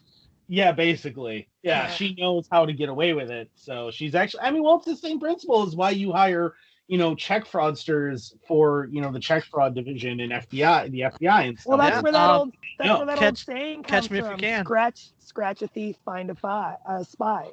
Yeah, 0.48 0.72
basically. 0.72 1.48
Yeah, 1.62 1.82
Yeah. 1.84 1.90
she 1.90 2.14
knows 2.18 2.46
how 2.50 2.64
to 2.66 2.72
get 2.72 2.88
away 2.88 3.14
with 3.14 3.30
it. 3.30 3.50
So 3.56 3.90
she's 3.90 4.14
actually. 4.14 4.42
I 4.42 4.50
mean, 4.50 4.62
well, 4.62 4.76
it's 4.76 4.86
the 4.86 4.96
same 4.96 5.18
principle 5.20 5.62
as 5.66 5.74
why 5.76 5.90
you 5.90 6.12
hire, 6.12 6.54
you 6.88 6.98
know, 6.98 7.14
check 7.14 7.46
fraudsters 7.46 8.32
for 8.46 8.88
you 8.92 9.00
know 9.00 9.10
the 9.12 9.20
check 9.20 9.44
fraud 9.44 9.74
division 9.74 10.20
in 10.20 10.30
FBI, 10.30 10.90
the 10.90 11.00
FBI 11.02 11.48
and 11.48 11.58
stuff. 11.58 11.68
Well, 11.68 11.78
that's 11.78 11.96
Yeah. 11.96 12.00
where 12.02 12.12
that 12.12 12.30
Um, 12.30 12.36
old 12.40 12.52
that's 12.78 12.88
no, 12.88 12.96
where 12.98 13.06
that 13.06 13.12
old 13.12 13.20
catch- 13.20 13.44
saying 13.44 13.82
catch 13.82 14.02
comes 14.04 14.10
me 14.10 14.18
if 14.18 14.24
you 14.24 14.30
from. 14.30 14.40
can. 14.40 14.64
Scratch 14.64 15.08
scratch 15.18 15.62
a 15.62 15.68
thief, 15.68 15.96
find 16.04 16.30
a 16.30 16.34
fi- 16.34 16.76
a 16.88 17.04
spy. 17.04 17.48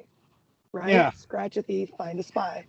Right? 0.72 0.90
Yeah. 0.90 1.10
Scratch 1.10 1.56
a 1.56 1.62
thief, 1.62 1.90
find 1.96 2.18
a 2.20 2.22
spy. 2.22 2.64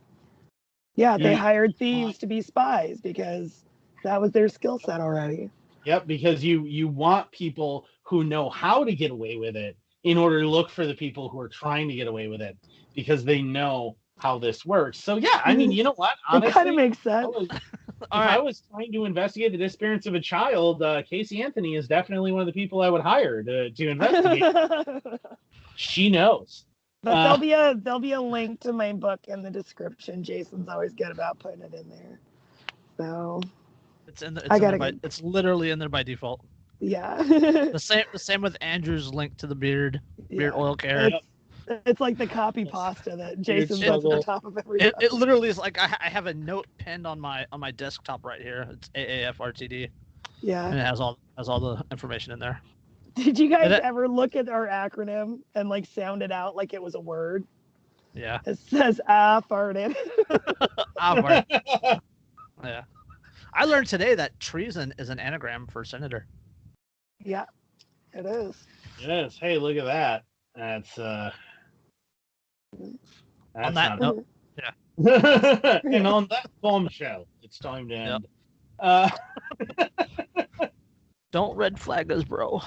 Yeah, 0.95 1.17
they 1.17 1.31
Yeah. 1.31 1.35
hired 1.37 1.75
thieves 1.75 2.17
to 2.19 2.27
be 2.27 2.41
spies 2.41 2.99
because 3.01 3.65
that 4.03 4.21
was 4.21 4.31
their 4.31 4.49
skill 4.49 4.79
set 4.79 5.01
already. 5.01 5.49
Yep, 5.85 6.07
because 6.07 6.43
you 6.43 6.65
you 6.65 6.87
want 6.87 7.31
people 7.31 7.85
who 8.03 8.23
know 8.23 8.49
how 8.49 8.83
to 8.83 8.93
get 8.93 9.11
away 9.11 9.37
with 9.37 9.55
it 9.55 9.77
in 10.03 10.17
order 10.17 10.41
to 10.41 10.47
look 10.47 10.69
for 10.69 10.85
the 10.85 10.93
people 10.93 11.29
who 11.29 11.39
are 11.39 11.49
trying 11.49 11.87
to 11.87 11.95
get 11.95 12.07
away 12.07 12.27
with 12.27 12.41
it 12.41 12.57
because 12.95 13.23
they 13.23 13.41
know 13.41 13.95
how 14.17 14.37
this 14.37 14.65
works. 14.65 14.99
So 14.99 15.17
yeah, 15.17 15.41
I 15.43 15.55
mean, 15.55 15.71
you 15.71 15.83
know 15.83 15.93
what? 15.95 16.11
it 16.33 16.53
kind 16.53 16.69
of 16.69 16.75
makes 16.75 16.97
I 16.97 17.01
sense. 17.03 17.27
was- 17.27 17.49
if 18.01 18.07
All 18.11 18.21
I 18.21 18.37
was 18.39 18.63
trying 18.71 18.91
to 18.93 19.05
investigate 19.05 19.51
the 19.51 19.57
disappearance 19.57 20.05
of 20.05 20.13
a 20.15 20.19
child, 20.21 20.81
uh, 20.81 21.03
Casey 21.03 21.43
Anthony 21.43 21.75
is 21.75 21.87
definitely 21.87 22.31
one 22.31 22.41
of 22.41 22.47
the 22.47 22.53
people 22.53 22.81
I 22.81 22.89
would 22.89 23.01
hire 23.01 23.43
to, 23.43 23.69
to 23.69 23.87
investigate. 23.89 24.43
she 25.75 26.09
knows. 26.09 26.65
Uh, 27.05 27.23
there'll 27.23 27.37
be 27.37 27.53
a 27.53 27.75
there'll 27.75 27.99
be 27.99 28.13
a 28.13 28.21
link 28.21 28.59
to 28.61 28.73
my 28.73 28.93
book 28.93 29.19
in 29.27 29.41
the 29.41 29.49
description. 29.49 30.23
Jason's 30.23 30.67
always 30.69 30.93
good 30.93 31.11
about 31.11 31.39
putting 31.39 31.61
it 31.61 31.73
in 31.73 31.89
there. 31.89 32.19
So 32.97 33.41
It's 34.21 34.27
in 34.27 34.33
the, 34.33 34.41
it's, 34.41 34.49
I 34.51 34.55
in 34.55 34.61
there 34.61 34.71
gotta 34.77 34.93
by, 34.93 34.99
it's 35.03 35.21
literally 35.21 35.69
in 35.71 35.79
there 35.79 35.89
by 35.89 36.03
default. 36.03 36.41
yeah. 36.79 37.21
The 37.23 37.77
same 37.79 38.03
the 38.11 38.19
same 38.19 38.41
with 38.41 38.57
Andrew's 38.61 39.13
link 39.13 39.37
to 39.37 39.47
the 39.47 39.55
beard 39.55 40.01
beard 40.29 40.53
Yeah. 40.55 40.61
oil 40.61 40.75
care. 40.75 41.07
It's, 41.07 41.81
it's 41.85 42.01
like 42.01 42.17
the 42.17 42.27
copy 42.27 42.65
pasta 42.65 43.15
that 43.15 43.41
Jason 43.41 43.79
puts 43.79 44.03
on 44.05 44.21
top 44.23 44.43
of 44.43 44.57
every. 44.57 44.81
It, 44.81 44.93
it 44.99 45.13
literally 45.13 45.49
is 45.49 45.57
like 45.57 45.79
I, 45.79 45.95
I 46.01 46.09
have 46.09 46.25
a 46.25 46.33
note 46.33 46.67
pinned 46.77 47.05
on 47.07 47.19
my 47.19 47.45
on 47.51 47.59
my 47.59 47.71
desktop 47.71 48.25
right 48.25 48.41
here. 48.41 48.67
It's 48.71 48.89
AAFRTD, 48.89 49.89
Yeah. 50.41 50.65
and 50.65 50.75
yeah. 50.75 50.81
it 50.81 50.85
has 50.85 50.99
all 50.99 51.17
has 51.37 51.47
all 51.47 51.59
the 51.59 51.83
information 51.91 52.33
in 52.33 52.39
there. 52.39 52.59
Did 53.15 53.37
you 53.39 53.49
guys 53.49 53.71
it- 53.71 53.81
ever 53.83 54.07
look 54.07 54.35
at 54.35 54.49
our 54.49 54.67
acronym 54.67 55.39
and 55.55 55.69
like 55.69 55.85
sound 55.85 56.23
it 56.23 56.31
out 56.31 56.55
like 56.55 56.73
it 56.73 56.81
was 56.81 56.95
a 56.95 56.99
word? 56.99 57.45
Yeah, 58.13 58.39
It 58.45 58.57
says 58.57 58.99
ah 59.07 59.41
farted. 59.49 59.95
Ah, 61.01 61.21
Bart. 61.21 61.45
yeah. 62.63 62.83
I 63.53 63.65
learned 63.65 63.87
today 63.87 64.15
that 64.15 64.39
treason 64.39 64.93
is 64.97 65.09
an 65.09 65.19
anagram 65.19 65.67
for 65.67 65.83
senator. 65.83 66.25
yeah, 67.23 67.45
it 68.13 68.25
is. 68.25 68.55
It 69.01 69.09
is. 69.09 69.37
Hey, 69.37 69.57
look 69.57 69.77
at 69.77 69.85
that. 69.85 70.23
That's 70.55 70.97
uh. 70.97 71.31
That's 73.55 73.73
that 73.73 73.73
not- 73.73 73.99
note- 73.99 74.25
and 75.85 76.05
on 76.05 76.27
that 76.29 76.51
bombshell, 76.61 77.25
it's 77.41 77.57
time 77.57 77.87
to 77.87 77.95
Yep. 77.95 78.11
end. 78.15 78.27
Uh, 78.79 79.09
Don't 81.31 81.55
red 81.55 81.79
flag 81.79 82.11
us, 82.11 82.23
bro. 82.25 82.61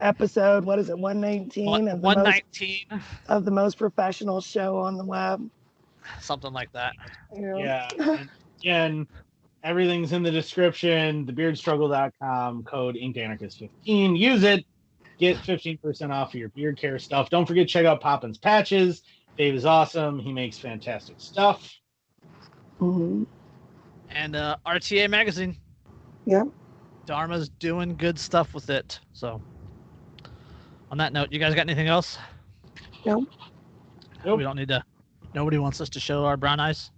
Episode 0.00 0.64
what 0.64 0.78
is 0.78 0.90
it? 0.90 0.98
One 0.98 1.20
nineteen 1.20 1.88
of 1.88 2.00
the 2.00 2.06
One 2.06 2.22
most 2.22 2.86
of 3.28 3.44
the 3.44 3.50
most 3.50 3.78
professional 3.78 4.40
show 4.40 4.76
on 4.78 4.96
the 4.96 5.04
web. 5.04 5.48
something 6.20 6.52
like 6.52 6.70
that. 6.72 6.92
You 7.34 7.42
know? 7.42 7.58
yeah. 7.58 7.88
and 7.98 8.28
Again, 8.60 9.06
everything's 9.64 10.12
in 10.12 10.22
the 10.22 10.30
description. 10.30 11.26
Thebeardstruggle.com 11.26 12.64
code 12.64 12.96
InkedAnarchist15. 12.96 14.18
Use 14.18 14.42
it. 14.42 14.64
Get 15.18 15.36
15% 15.38 16.10
off 16.10 16.30
of 16.30 16.34
your 16.34 16.48
beard 16.50 16.78
care 16.78 16.98
stuff. 16.98 17.30
Don't 17.30 17.46
forget 17.46 17.66
to 17.68 17.72
check 17.72 17.86
out 17.86 18.00
Poppins 18.00 18.38
Patches. 18.38 19.02
Dave 19.38 19.54
is 19.54 19.64
awesome. 19.64 20.18
He 20.18 20.32
makes 20.32 20.58
fantastic 20.58 21.16
stuff. 21.18 21.72
Mhm. 22.80 23.26
And 24.10 24.36
uh, 24.36 24.56
RTA 24.66 25.08
magazine. 25.08 25.56
Yep. 26.26 26.48
Dharma's 27.06 27.48
doing 27.48 27.96
good 27.96 28.18
stuff 28.18 28.54
with 28.54 28.68
it. 28.70 29.00
So, 29.12 29.40
on 30.90 30.98
that 30.98 31.12
note, 31.12 31.32
you 31.32 31.38
guys 31.38 31.54
got 31.54 31.62
anything 31.62 31.88
else? 31.88 32.18
Nope. 33.06 33.28
Nope. 34.24 34.38
We 34.38 34.44
don't 34.44 34.56
need 34.56 34.68
to. 34.68 34.84
Nobody 35.34 35.58
wants 35.58 35.80
us 35.80 35.88
to 35.90 36.00
show 36.00 36.24
our 36.24 36.36
brown 36.36 36.60
eyes. 36.60 36.90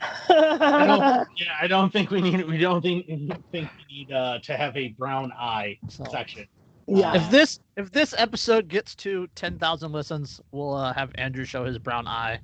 I 0.00 0.86
don't, 0.86 1.28
yeah, 1.36 1.52
I 1.60 1.66
don't 1.66 1.92
think 1.92 2.10
we 2.10 2.20
need. 2.20 2.46
We 2.46 2.58
don't 2.58 2.82
think 2.82 3.06
think 3.06 3.70
we 3.76 3.94
need 3.94 4.12
uh, 4.12 4.38
to 4.44 4.56
have 4.56 4.76
a 4.76 4.88
brown 4.88 5.32
eye 5.32 5.78
So, 5.88 6.04
section. 6.10 6.46
Yeah. 6.86 7.14
If 7.14 7.30
this 7.30 7.60
if 7.76 7.90
this 7.92 8.14
episode 8.16 8.68
gets 8.68 8.94
to 8.96 9.28
ten 9.34 9.58
thousand 9.58 9.92
listens, 9.92 10.40
we'll 10.52 10.74
uh, 10.74 10.92
have 10.92 11.10
Andrew 11.16 11.44
show 11.44 11.64
his 11.64 11.78
brown 11.78 12.06
eye 12.06 12.40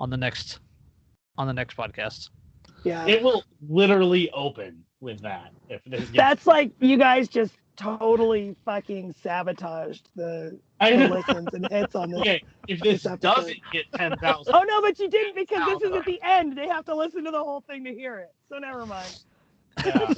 on 0.00 0.10
the 0.10 0.16
next 0.16 0.60
on 1.38 1.46
the 1.46 1.52
next 1.54 1.76
podcast. 1.76 2.30
yeah. 2.84 3.06
It 3.06 3.22
will 3.22 3.44
literally 3.68 4.30
open 4.32 4.84
with 5.00 5.20
that. 5.22 5.52
If 5.68 5.82
this 5.84 6.10
gets, 6.10 6.12
That's 6.12 6.46
like 6.46 6.72
you 6.80 6.96
guys 6.98 7.28
just 7.28 7.54
totally 7.76 8.56
fucking 8.64 9.14
sabotaged 9.22 10.08
the, 10.16 10.58
I 10.80 10.96
the 10.96 11.08
listens 11.08 11.48
and 11.52 11.66
hits 11.70 11.94
on 11.94 12.10
this. 12.10 12.20
Okay, 12.22 12.42
if 12.68 12.80
this 12.80 13.02
This 13.02 13.06
episode. 13.12 13.34
doesn't 13.34 13.58
get 13.72 13.84
ten 13.94 14.16
thousand, 14.18 14.54
Oh 14.56 14.62
no, 14.62 14.80
but 14.82 14.98
you 14.98 15.08
didn't 15.08 15.34
because 15.36 15.66
this 15.80 15.90
is 15.90 15.96
at 15.96 16.04
the 16.04 16.20
end. 16.22 16.56
They 16.56 16.68
have 16.68 16.84
to 16.86 16.94
listen 16.94 17.24
to 17.24 17.30
the 17.30 17.38
whole 17.42 17.60
thing 17.62 17.84
to 17.84 17.94
hear 17.94 18.18
it. 18.18 18.32
So 18.48 18.58
never 18.58 18.84
mind. 18.86 19.18
yeah, 19.84 20.10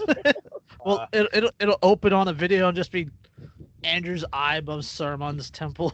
Well, 0.84 1.00
uh, 1.00 1.06
it, 1.12 1.28
it'll 1.32 1.50
it'll 1.58 1.78
open 1.82 2.12
on 2.12 2.28
a 2.28 2.32
video 2.32 2.68
and 2.68 2.76
just 2.76 2.92
be 2.92 3.08
Andrew's 3.84 4.24
eye 4.32 4.56
above 4.58 4.80
Saruman's 4.80 5.50
temple. 5.50 5.92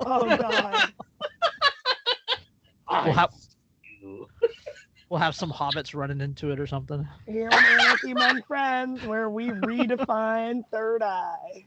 Oh 0.00 0.36
god. 0.36 0.92
We'll 2.90 3.12
have- 3.12 3.30
you. 3.32 3.38
We'll 5.10 5.20
have 5.20 5.34
some 5.34 5.50
hobbits 5.50 5.94
running 5.94 6.20
into 6.20 6.52
it 6.52 6.58
or 6.58 6.66
something. 6.66 7.06
Here 7.26 7.48
on 7.52 7.64
Anarchy 7.64 8.12
Among 8.12 8.42
Friends, 8.42 9.04
where 9.04 9.28
we 9.28 9.48
redefine 9.48 10.62
third 10.72 11.02
eye. 11.02 11.66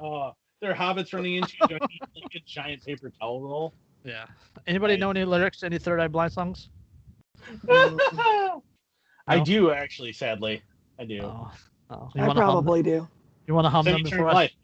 Uh, 0.00 0.32
there 0.60 0.72
are 0.72 0.74
hobbits 0.74 1.12
running 1.12 1.36
into 1.36 1.52
you. 1.60 1.68
Don't 1.68 1.82
you 1.82 1.98
need, 2.14 2.24
like 2.24 2.34
a 2.34 2.40
giant 2.44 2.84
paper 2.84 3.12
towel 3.20 3.40
roll. 3.40 3.74
Yeah. 4.02 4.24
Anybody 4.66 4.96
know 4.96 5.10
any 5.10 5.24
lyrics 5.24 5.60
to 5.60 5.66
any 5.66 5.78
Third 5.78 6.00
Eye 6.00 6.08
Blind 6.08 6.32
songs? 6.32 6.70
Mm. 7.66 8.62
I 9.28 9.40
do 9.40 9.70
actually, 9.72 10.12
sadly, 10.12 10.62
I 10.98 11.04
do. 11.04 11.20
Oh, 11.22 11.50
oh. 11.90 12.10
You 12.14 12.22
I 12.22 12.26
want 12.26 12.38
to 12.38 12.44
hum? 12.44 12.52
probably 12.52 12.82
do. 12.82 13.06
You 13.46 13.54
want 13.54 13.64
to 13.64 13.70
hum 13.70 13.84
them 13.84 14.02
before 14.02 14.18
Turn 14.18 14.28
I? 14.28 14.32
Life. 14.32 14.52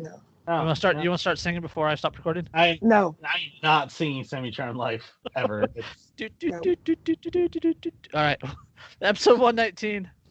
No. 0.00 0.20
You 0.48 0.54
Oh, 0.54 0.64
want 0.64 0.70
to 0.70 0.76
start? 0.76 0.96
no. 0.96 1.02
You 1.02 1.10
want 1.10 1.18
to 1.18 1.22
start 1.22 1.38
singing 1.38 1.60
before 1.60 1.86
I 1.88 1.94
stop 1.94 2.16
recording? 2.16 2.48
I 2.54 2.78
No. 2.80 3.14
I'm 3.22 3.40
not 3.62 3.92
singing 3.92 4.24
Semi-Charmed 4.24 4.78
Life 4.78 5.12
ever. 5.36 5.66
Do, 6.16 6.28
do, 6.40 6.48
No. 6.48 6.60
do, 6.62 6.74
do, 6.76 6.94
do, 6.96 7.14
do, 7.16 7.30
do, 7.30 7.48
do, 7.48 7.60
do, 7.60 7.74
do. 7.74 7.90
All 8.14 8.22
right, 8.22 8.40
episode 9.02 9.38
one 9.38 9.54
nineteen. 9.56 10.10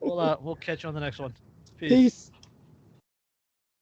We'll 0.00 0.20
uh, 0.20 0.36
we'll 0.40 0.56
catch 0.56 0.82
you 0.82 0.88
on 0.88 0.94
the 0.94 1.00
next 1.00 1.18
one. 1.20 1.32
Peace. 1.78 1.90
Peace. 1.90 2.30